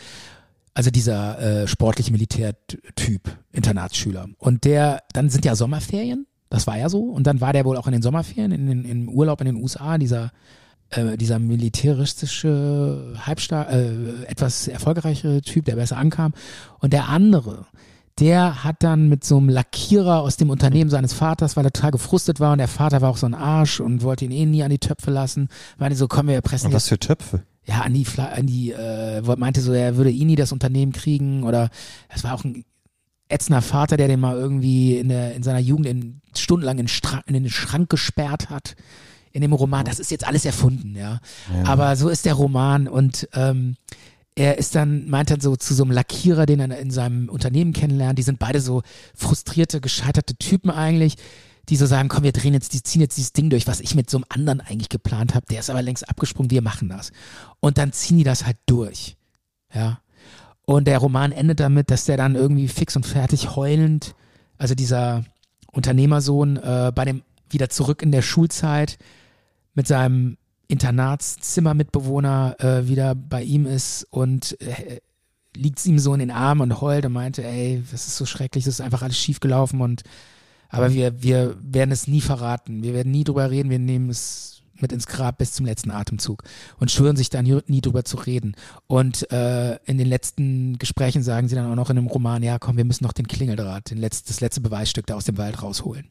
Also 0.75 0.91
dieser 0.91 1.39
äh, 1.63 1.67
sportliche 1.67 2.11
Militärtyp, 2.11 3.21
Internatsschüler. 3.53 4.27
Und 4.37 4.65
der, 4.65 5.01
dann 5.13 5.31
sind 5.31 5.45
ja 5.45 5.55
Sommerferien, 5.55 6.27
das 6.51 6.67
war 6.67 6.77
ja 6.77 6.89
so. 6.89 7.05
Und 7.05 7.25
dann 7.25 7.41
war 7.41 7.53
der 7.53 7.65
wohl 7.65 7.77
auch 7.77 7.87
in 7.87 7.93
den 7.93 8.03
Sommerferien, 8.03 8.51
in 8.51 8.67
den, 8.67 8.85
im 8.85 9.09
Urlaub 9.09 9.41
in 9.41 9.47
den 9.47 9.55
USA, 9.55 9.97
dieser 9.97 10.31
äh, 10.91 11.17
dieser 11.17 11.39
militäristische, 11.39 13.13
halbstar 13.19 13.69
äh, 13.71 14.23
etwas 14.27 14.67
erfolgreichere 14.67 15.41
Typ, 15.41 15.65
der 15.65 15.75
besser 15.75 15.97
ankam. 15.97 16.33
Und 16.79 16.93
der 16.93 17.09
andere, 17.09 17.65
der 18.19 18.63
hat 18.63 18.83
dann 18.83 19.09
mit 19.09 19.23
so 19.23 19.37
einem 19.37 19.49
Lackierer 19.49 20.21
aus 20.21 20.37
dem 20.37 20.49
Unternehmen 20.49 20.89
seines 20.89 21.13
Vaters, 21.13 21.57
weil 21.57 21.65
er 21.65 21.71
total 21.71 21.91
gefrustet 21.91 22.39
war 22.39 22.53
und 22.53 22.59
der 22.59 22.67
Vater 22.67 23.01
war 23.01 23.09
auch 23.09 23.17
so 23.17 23.25
ein 23.25 23.33
Arsch 23.33 23.79
und 23.79 24.03
wollte 24.03 24.25
ihn 24.25 24.31
eh 24.31 24.45
nie 24.45 24.63
an 24.63 24.69
die 24.69 24.79
Töpfe 24.79 25.11
lassen, 25.11 25.49
meinte 25.77 25.97
so, 25.97 26.07
komm, 26.07 26.27
wir 26.27 26.35
erpressen 26.35 26.67
Und 26.67 26.73
was 26.73 26.87
für 26.87 26.99
Töpfe? 26.99 27.43
ja, 27.65 27.81
an 27.81 27.93
die, 27.93 28.05
an 28.17 28.45
die 28.45 28.71
äh, 28.71 29.21
meinte 29.37 29.61
so, 29.61 29.73
er 29.73 29.97
würde 29.97 30.11
ihn 30.11 30.27
nie 30.27 30.35
das 30.35 30.51
Unternehmen 30.51 30.91
kriegen 30.91 31.43
oder 31.43 31.69
es 32.09 32.23
war 32.23 32.33
auch 32.33 32.43
ein 32.43 32.63
ätzender 33.27 33.61
Vater, 33.61 33.97
der 33.97 34.07
den 34.07 34.19
mal 34.19 34.37
irgendwie 34.37 34.97
in, 34.97 35.09
der, 35.09 35.33
in 35.35 35.43
seiner 35.43 35.59
Jugend 35.59 35.87
in, 35.87 36.21
stundenlang 36.37 36.77
in, 36.77 36.87
in 37.25 37.33
den 37.33 37.49
Schrank 37.49 37.89
gesperrt 37.89 38.49
hat. 38.49 38.75
In 39.35 39.41
dem 39.41 39.51
Roman, 39.51 39.83
das 39.83 39.99
ist 39.99 40.11
jetzt 40.11 40.25
alles 40.25 40.45
erfunden, 40.45 40.95
ja. 40.95 41.19
Aber 41.65 41.97
so 41.97 42.07
ist 42.07 42.23
der 42.23 42.35
Roman 42.35 42.87
und 42.87 43.27
ähm, 43.33 43.75
er 44.33 44.57
ist 44.57 44.75
dann, 44.75 45.09
meint 45.09 45.29
dann 45.29 45.41
so 45.41 45.57
zu 45.57 45.73
so 45.73 45.83
einem 45.83 45.91
Lackierer, 45.91 46.45
den 46.45 46.61
er 46.61 46.79
in 46.79 46.89
seinem 46.89 47.27
Unternehmen 47.27 47.73
kennenlernt. 47.73 48.17
Die 48.17 48.23
sind 48.23 48.39
beide 48.39 48.61
so 48.61 48.81
frustrierte, 49.13 49.81
gescheiterte 49.81 50.37
Typen 50.37 50.71
eigentlich, 50.71 51.17
die 51.67 51.75
so 51.75 51.85
sagen, 51.85 52.07
komm, 52.07 52.23
wir 52.23 52.31
drehen 52.31 52.53
jetzt, 52.53 52.71
die 52.71 52.81
ziehen 52.81 53.01
jetzt 53.01 53.17
dieses 53.17 53.33
Ding 53.33 53.49
durch, 53.49 53.67
was 53.67 53.81
ich 53.81 53.93
mit 53.93 54.09
so 54.09 54.19
einem 54.19 54.25
anderen 54.29 54.61
eigentlich 54.61 54.87
geplant 54.87 55.35
habe. 55.35 55.45
Der 55.49 55.59
ist 55.59 55.69
aber 55.69 55.81
längst 55.81 56.07
abgesprungen, 56.07 56.49
wir 56.49 56.61
machen 56.61 56.87
das. 56.87 57.11
Und 57.59 57.77
dann 57.77 57.91
ziehen 57.91 58.17
die 58.17 58.23
das 58.23 58.45
halt 58.45 58.57
durch. 58.67 59.17
Ja. 59.73 59.99
Und 60.65 60.87
der 60.87 60.99
Roman 60.99 61.33
endet 61.33 61.59
damit, 61.59 61.91
dass 61.91 62.05
der 62.05 62.15
dann 62.15 62.35
irgendwie 62.35 62.69
fix 62.69 62.95
und 62.95 63.05
fertig 63.05 63.57
heulend, 63.57 64.15
also 64.57 64.75
dieser 64.75 65.25
Unternehmersohn, 65.73 66.55
äh, 66.55 66.93
bei 66.95 67.03
dem 67.03 67.23
wieder 67.49 67.69
zurück 67.69 68.01
in 68.01 68.11
der 68.11 68.21
Schulzeit 68.21 68.97
mit 69.75 69.87
seinem 69.87 70.37
Internatszimmermitbewohner 70.67 72.55
äh, 72.59 72.87
wieder 72.87 73.13
bei 73.13 73.43
ihm 73.43 73.67
ist 73.67 74.07
und 74.09 74.59
äh, 74.61 74.99
liegt 75.55 75.85
ihm 75.85 75.99
so 75.99 76.13
in 76.13 76.19
den 76.19 76.31
Armen 76.31 76.61
und 76.61 76.81
heult 76.81 77.05
und 77.05 77.13
meinte, 77.13 77.43
ey, 77.43 77.83
das 77.91 78.07
ist 78.07 78.17
so 78.17 78.25
schrecklich, 78.25 78.65
das 78.65 78.75
ist 78.75 78.81
einfach 78.81 79.03
alles 79.03 79.17
schief 79.17 79.39
gelaufen 79.39 79.81
und 79.81 80.03
aber 80.69 80.93
wir, 80.93 81.21
wir 81.21 81.55
werden 81.61 81.91
es 81.91 82.07
nie 82.07 82.21
verraten. 82.21 82.83
Wir 82.83 82.93
werden 82.93 83.11
nie 83.11 83.23
drüber 83.23 83.49
reden, 83.49 83.69
wir 83.69 83.79
nehmen 83.79 84.09
es 84.09 84.61
mit 84.77 84.91
ins 84.91 85.07
Grab 85.07 85.37
bis 85.37 85.53
zum 85.53 85.65
letzten 85.65 85.89
Atemzug 85.89 86.43
und 86.79 86.91
schwören 86.91 87.15
sich 87.15 87.29
dann 87.29 87.45
nie, 87.67 87.81
drüber 87.81 88.03
zu 88.03 88.17
reden. 88.17 88.55
Und 88.87 89.31
äh, 89.31 89.75
in 89.85 89.97
den 89.97 90.07
letzten 90.07 90.77
Gesprächen 90.77 91.23
sagen 91.23 91.47
sie 91.47 91.55
dann 91.55 91.71
auch 91.71 91.75
noch 91.75 91.89
in 91.89 91.97
einem 91.97 92.07
Roman, 92.07 92.43
ja 92.43 92.59
komm, 92.59 92.75
wir 92.75 92.83
müssen 92.83 93.05
noch 93.05 93.13
den 93.13 93.27
Klingeldraht, 93.27 93.91
den 93.91 93.99
letzt, 93.99 94.29
das 94.29 94.41
letzte 94.41 94.59
Beweisstück 94.59 95.07
da 95.07 95.15
aus 95.15 95.23
dem 95.23 95.37
Wald 95.37 95.61
rausholen. 95.63 96.09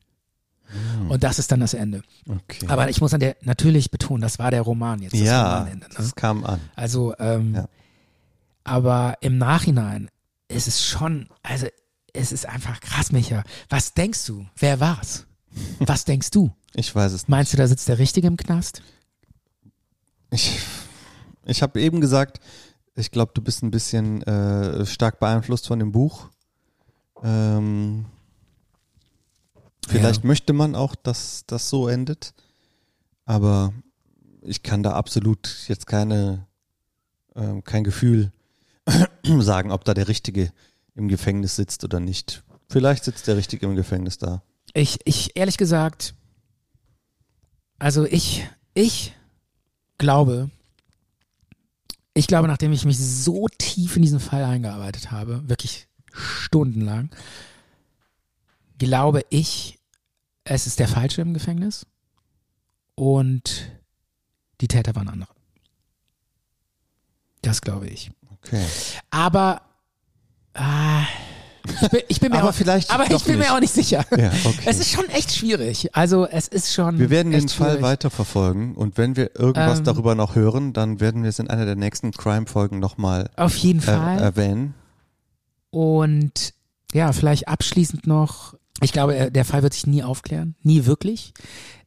Und 1.08 1.22
das 1.22 1.38
ist 1.38 1.52
dann 1.52 1.60
das 1.60 1.74
Ende. 1.74 2.02
Okay. 2.28 2.66
Aber 2.68 2.88
ich 2.90 3.00
muss 3.00 3.14
an 3.14 3.20
der 3.20 3.36
natürlich 3.42 3.90
betonen, 3.90 4.22
das 4.22 4.38
war 4.38 4.50
der 4.50 4.62
Roman 4.62 5.00
jetzt. 5.02 5.12
Das 5.12 5.20
ja, 5.20 5.58
Romanende, 5.58 5.86
ne? 5.88 5.94
das 5.96 6.14
kam 6.14 6.44
an. 6.44 6.60
Also, 6.76 7.14
ähm, 7.18 7.54
Ja. 7.54 7.68
aber 8.64 9.14
im 9.20 9.38
Nachhinein 9.38 10.10
ist 10.48 10.68
es 10.68 10.84
schon, 10.84 11.28
also 11.42 11.66
es 12.12 12.32
ist 12.32 12.46
einfach 12.46 12.80
krass, 12.80 13.12
Micha. 13.12 13.42
Was 13.68 13.94
denkst 13.94 14.24
du? 14.26 14.46
Wer 14.56 14.80
war's? 14.80 15.26
Was 15.80 16.04
denkst 16.04 16.30
du? 16.30 16.50
Ich 16.74 16.94
weiß 16.94 17.12
es 17.12 17.22
nicht. 17.22 17.28
Meinst 17.28 17.52
du, 17.52 17.56
da 17.56 17.66
sitzt 17.68 17.88
der 17.88 17.98
Richtige 17.98 18.26
im 18.26 18.36
Knast? 18.36 18.82
Ich, 20.30 20.58
ich 21.44 21.62
habe 21.62 21.80
eben 21.80 22.00
gesagt, 22.00 22.40
ich 22.96 23.10
glaube, 23.10 23.32
du 23.34 23.42
bist 23.42 23.62
ein 23.62 23.70
bisschen 23.70 24.22
äh, 24.22 24.84
stark 24.86 25.20
beeinflusst 25.20 25.66
von 25.68 25.78
dem 25.78 25.92
Buch. 25.92 26.28
Ähm, 27.22 28.06
vielleicht 29.86 30.22
Ja. 30.22 30.26
möchte 30.26 30.52
man 30.52 30.74
auch, 30.74 30.94
dass 30.94 31.44
das 31.46 31.68
so 31.68 31.88
endet, 31.88 32.34
aber 33.24 33.72
ich 34.42 34.62
kann 34.62 34.82
da 34.82 34.92
absolut 34.92 35.64
jetzt 35.68 35.86
keine, 35.86 36.46
ähm, 37.34 37.64
kein 37.64 37.84
Gefühl 37.84 38.32
sagen, 39.40 39.70
ob 39.72 39.84
da 39.84 39.94
der 39.94 40.08
Richtige 40.08 40.52
im 40.94 41.08
Gefängnis 41.08 41.56
sitzt 41.56 41.82
oder 41.84 42.00
nicht. 42.00 42.42
Vielleicht 42.68 43.04
sitzt 43.04 43.26
der 43.26 43.36
Richtige 43.36 43.66
im 43.66 43.76
Gefängnis 43.76 44.18
da. 44.18 44.42
Ich, 44.74 44.98
ich, 45.04 45.36
ehrlich 45.36 45.56
gesagt, 45.56 46.14
also 47.78 48.04
ich, 48.04 48.46
ich 48.74 49.14
glaube, 49.98 50.50
ich 52.14 52.26
glaube, 52.26 52.48
nachdem 52.48 52.72
ich 52.72 52.84
mich 52.84 52.98
so 52.98 53.46
tief 53.58 53.96
in 53.96 54.02
diesen 54.02 54.20
Fall 54.20 54.44
eingearbeitet 54.44 55.10
habe, 55.10 55.48
wirklich 55.48 55.88
stundenlang, 56.12 57.10
glaube 58.78 59.22
ich, 59.30 59.78
es 60.44 60.66
ist 60.66 60.78
der 60.78 60.88
Falsche 60.88 61.22
im 61.22 61.34
Gefängnis. 61.34 61.86
und 62.96 63.70
die 64.60 64.68
Täter 64.68 64.94
waren 64.94 65.08
andere. 65.08 65.30
Das 67.42 67.60
glaube 67.60 67.88
ich. 67.88 68.10
Okay. 68.42 68.62
Aber 69.10 69.60
ah, 70.54 71.02
ich, 71.82 71.88
bin, 71.90 72.00
ich 72.08 72.20
bin 72.20 72.30
mir 72.32 72.38
Aber 72.38 72.50
auch, 72.50 72.54
vielleicht 72.54 72.90
aber 72.90 73.10
ich 73.10 73.24
bin 73.24 73.38
nicht. 73.38 73.48
mir 73.48 73.54
auch 73.54 73.60
nicht 73.60 73.72
sicher. 73.74 74.04
Ja, 74.16 74.30
okay. 74.44 74.62
Es 74.66 74.78
ist 74.78 74.90
schon 74.90 75.08
echt 75.10 75.34
schwierig. 75.34 75.94
Also 75.96 76.26
es 76.26 76.46
ist 76.48 76.72
schon. 76.72 76.98
Wir 76.98 77.10
werden 77.10 77.32
den 77.32 77.48
Fall 77.48 77.70
schwierig. 77.72 77.82
weiterverfolgen 77.82 78.74
und 78.76 78.96
wenn 78.96 79.16
wir 79.16 79.34
irgendwas 79.38 79.78
Ähm. 79.80 79.84
darüber 79.84 80.14
noch 80.14 80.34
hören, 80.36 80.72
dann 80.72 81.00
werden 81.00 81.22
wir 81.22 81.30
es 81.30 81.38
in 81.38 81.48
einer 81.50 81.64
der 81.66 81.76
nächsten 81.76 82.12
Crime-Folgen 82.12 82.78
nochmal 82.78 83.28
Auf 83.36 83.56
jeden 83.56 83.80
äh, 83.80 83.82
Fall. 83.82 84.18
erwähnen. 84.20 84.74
Und 85.70 86.54
ja, 86.92 87.12
vielleicht 87.12 87.48
abschließend 87.48 88.06
noch, 88.06 88.54
ich 88.84 88.92
glaube, 88.92 89.14
er- 89.14 89.30
der 89.30 89.44
Fall 89.44 89.62
wird 89.62 89.74
sich 89.74 89.86
nie 89.86 90.02
aufklären, 90.02 90.54
nie 90.62 90.84
wirklich. 90.86 91.32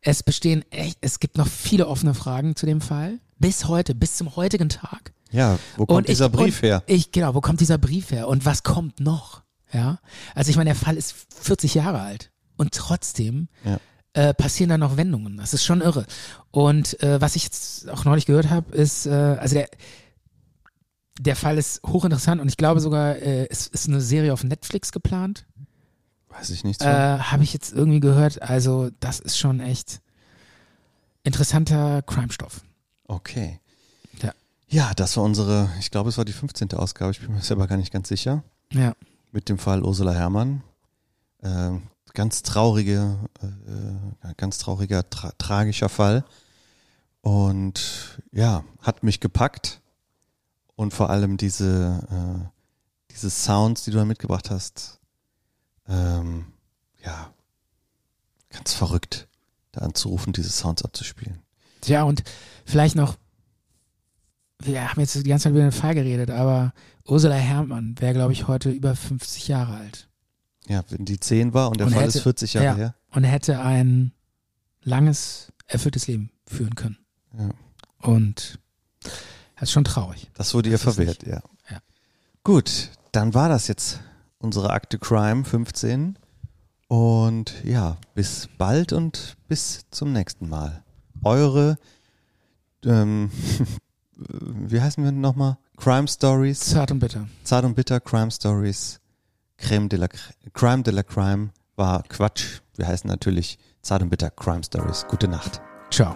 Es 0.02 0.24
bestehen 0.24 0.64
echt, 0.72 0.98
es 1.02 1.20
gibt 1.20 1.38
noch 1.38 1.48
viele 1.48 1.88
offene 1.88 2.14
Fragen 2.14 2.56
zu 2.56 2.66
dem 2.66 2.82
Fall. 2.82 3.20
Bis 3.40 3.66
heute, 3.68 3.94
bis 3.96 4.18
zum 4.18 4.36
heutigen 4.36 4.70
Tag. 4.70 5.14
Ja, 5.32 5.60
wo 5.76 5.86
kommt 5.86 5.98
Und 5.98 6.04
ich- 6.06 6.12
dieser 6.16 6.30
Brief 6.30 6.62
und 6.62 6.68
her? 6.70 6.84
Ich, 6.88 7.12
genau, 7.12 7.36
wo 7.36 7.42
kommt 7.42 7.60
dieser 7.60 7.78
Brief 7.78 8.12
her? 8.12 8.28
Und 8.28 8.46
was 8.46 8.64
kommt 8.64 9.00
noch? 9.00 9.44
Ja. 9.74 10.00
Also 10.34 10.50
ich 10.50 10.56
meine, 10.56 10.70
der 10.70 10.76
Fall 10.76 10.96
ist 10.98 11.14
40 11.42 11.74
Jahre 11.76 12.00
alt. 12.00 12.32
Und 12.56 12.72
trotzdem 12.74 13.50
Ja. 13.66 13.80
äh, 14.14 14.34
passieren 14.34 14.70
da 14.70 14.78
noch 14.78 14.98
Wendungen. 14.98 15.38
Das 15.38 15.54
ist 15.54 15.64
schon 15.66 15.82
irre. 15.82 16.06
Und 16.52 17.00
äh, 17.04 17.22
was 17.22 17.36
ich 17.36 17.44
jetzt 17.44 17.88
auch 17.90 18.06
neulich 18.06 18.26
gehört 18.26 18.50
habe, 18.50 18.76
ist, 18.76 19.06
äh, 19.06 19.12
also 19.12 19.56
der, 19.56 19.70
der 21.20 21.36
Fall 21.36 21.58
ist 21.58 21.82
hochinteressant 21.86 22.40
und 22.42 22.48
ich 22.48 22.58
glaube 22.58 22.80
sogar, 22.80 23.16
äh, 23.18 23.48
es 23.50 23.68
ist 23.68 23.88
eine 23.88 24.02
Serie 24.02 24.34
auf 24.34 24.44
Netflix 24.44 24.92
geplant. 24.92 25.46
Weiß 26.38 26.50
ich 26.52 26.64
nicht. 26.64 26.82
Äh, 26.82 26.86
Habe 27.20 27.44
ich 27.44 27.54
jetzt 27.54 27.74
irgendwie 27.74 28.00
gehört. 28.00 28.42
Also 28.42 28.90
das 29.00 29.20
ist 29.20 29.38
schon 29.38 29.60
echt 29.60 30.02
interessanter 31.24 32.02
Crime-Stoff. 32.04 32.62
Okay. 33.08 33.60
Ja. 34.22 34.32
Ja, 34.68 34.94
das 34.96 35.18
war 35.18 35.24
unsere, 35.24 35.70
ich 35.80 35.92
glaube, 35.92 36.10
es 36.10 36.18
war 36.18 36.26
die 36.26 36.34
15. 36.34 36.74
Ausgabe, 36.74 37.12
ich 37.12 37.20
bin 37.22 37.34
mir 37.34 37.42
selber 37.42 37.68
gar 37.68 37.78
nicht 37.78 37.92
ganz 37.92 38.08
sicher, 38.10 38.44
Ja. 38.72 38.94
mit 39.32 39.50
dem 39.50 39.58
Fall 39.58 39.84
Ursula 39.84 40.14
Herrmann. 40.14 40.62
Ähm, 41.44 41.84
ganz 42.14 42.44
traurige, 42.44 43.18
äh, 43.42 44.34
ganz 44.38 44.58
trauriger, 44.58 45.10
tra 45.10 45.32
tragischer 45.38 45.90
Fall. 45.90 46.24
Und 47.22 48.20
ja, 48.32 48.64
hat 48.82 49.04
mich 49.04 49.20
gepackt. 49.20 49.82
Und 50.76 50.94
vor 50.94 51.10
allem 51.10 51.38
diese, 51.38 52.08
äh, 52.10 52.48
diese 53.12 53.30
Sounds, 53.30 53.84
die 53.84 53.92
du 53.92 53.98
da 53.98 54.06
mitgebracht 54.06 54.50
hast, 54.52 55.00
ähm, 55.88 56.46
ja, 57.04 57.34
ganz 58.50 58.74
verrückt, 58.74 59.28
da 59.72 59.82
anzurufen, 59.82 60.34
diese 60.34 60.50
Sounds 60.50 60.84
abzuspielen. 60.84 61.40
Tja, 61.82 62.04
und 62.04 62.24
vielleicht 62.66 62.96
noch, 62.96 63.18
wir 64.60 64.90
haben 64.90 65.00
jetzt 65.00 65.16
die 65.16 65.24
ganze 65.24 65.44
Zeit 65.44 65.52
über 65.52 65.62
den 65.62 65.72
Fall 65.72 65.94
geredet, 65.94 66.30
aber 66.32 66.74
Ursula 67.06 67.36
Herrmann 67.36 67.96
wäre, 68.00 68.14
glaube 68.14 68.34
ich, 68.34 68.48
heute 68.48 68.72
über 68.72 68.96
50 68.96 69.48
Jahre 69.48 69.76
alt. 69.78 70.10
Ja, 70.68 70.84
wenn 70.90 71.06
die 71.06 71.20
10 71.20 71.54
war 71.54 71.70
und 71.70 71.78
der 71.80 71.88
Und 71.88 71.94
Fall 71.94 72.04
hätte- 72.04 72.18
ist 72.18 72.24
40 72.24 72.54
Jahre 72.54 72.66
ja, 72.68 72.76
her. 72.76 72.96
Und 73.12 73.24
hätte 73.24 73.62
ein 73.62 74.12
langes, 74.84 75.54
erfülltes 75.68 76.08
Leben 76.08 76.32
führen 76.46 76.76
können. 76.76 76.98
Ja. 77.38 77.50
Und 78.00 78.60
das 79.56 79.64
ist 79.70 79.72
schon 79.72 79.86
traurig. 79.86 80.30
Das 80.34 80.54
wurde 80.54 80.70
ihr 80.70 80.74
Das 80.78 80.84
verwehrt, 80.84 81.24
ja. 81.26 81.42
Ja. 81.70 81.80
Gut, 82.44 82.90
dann 83.12 83.34
war 83.34 83.48
das 83.50 83.68
jetzt 83.68 84.00
unsere 84.40 84.72
Akte 84.72 85.00
Crime 85.00 85.44
15. 85.44 86.18
Und 86.88 87.54
ja, 87.64 87.98
bis 88.16 88.48
bald 88.58 88.94
und 88.94 89.36
bis 89.48 89.86
zum 89.92 90.14
nächsten 90.14 90.48
Mal. 90.48 90.84
Eure, 91.24 91.78
ähm, 92.86 93.30
wie 94.16 94.82
heißen 94.82 95.04
wir 95.04 95.12
nochmal? 95.12 95.58
Crime 95.76 96.08
Stories, 96.08 96.60
Zart 96.60 96.92
und 96.92 97.00
bitter. 97.00 97.28
Zart 97.44 97.66
und 97.66 97.76
Bitter 97.76 98.00
Crime 98.00 98.32
Stories, 98.32 99.00
Creme 99.58 99.90
de 99.90 100.00
la 100.00 100.08
Crime 100.54 100.84
de 100.84 100.94
la 100.94 101.04
Crime 101.04 101.50
war 101.76 102.04
Quatsch. 102.04 102.62
Wir 102.76 102.88
heißen 102.88 103.10
natürlich 103.10 103.60
Zart 103.82 104.02
und 104.02 104.10
Bitter 104.10 104.32
Crime 104.32 104.64
Stories. 104.64 105.06
Gute 105.08 105.28
Nacht. 105.28 105.62
Ciao. 105.92 106.16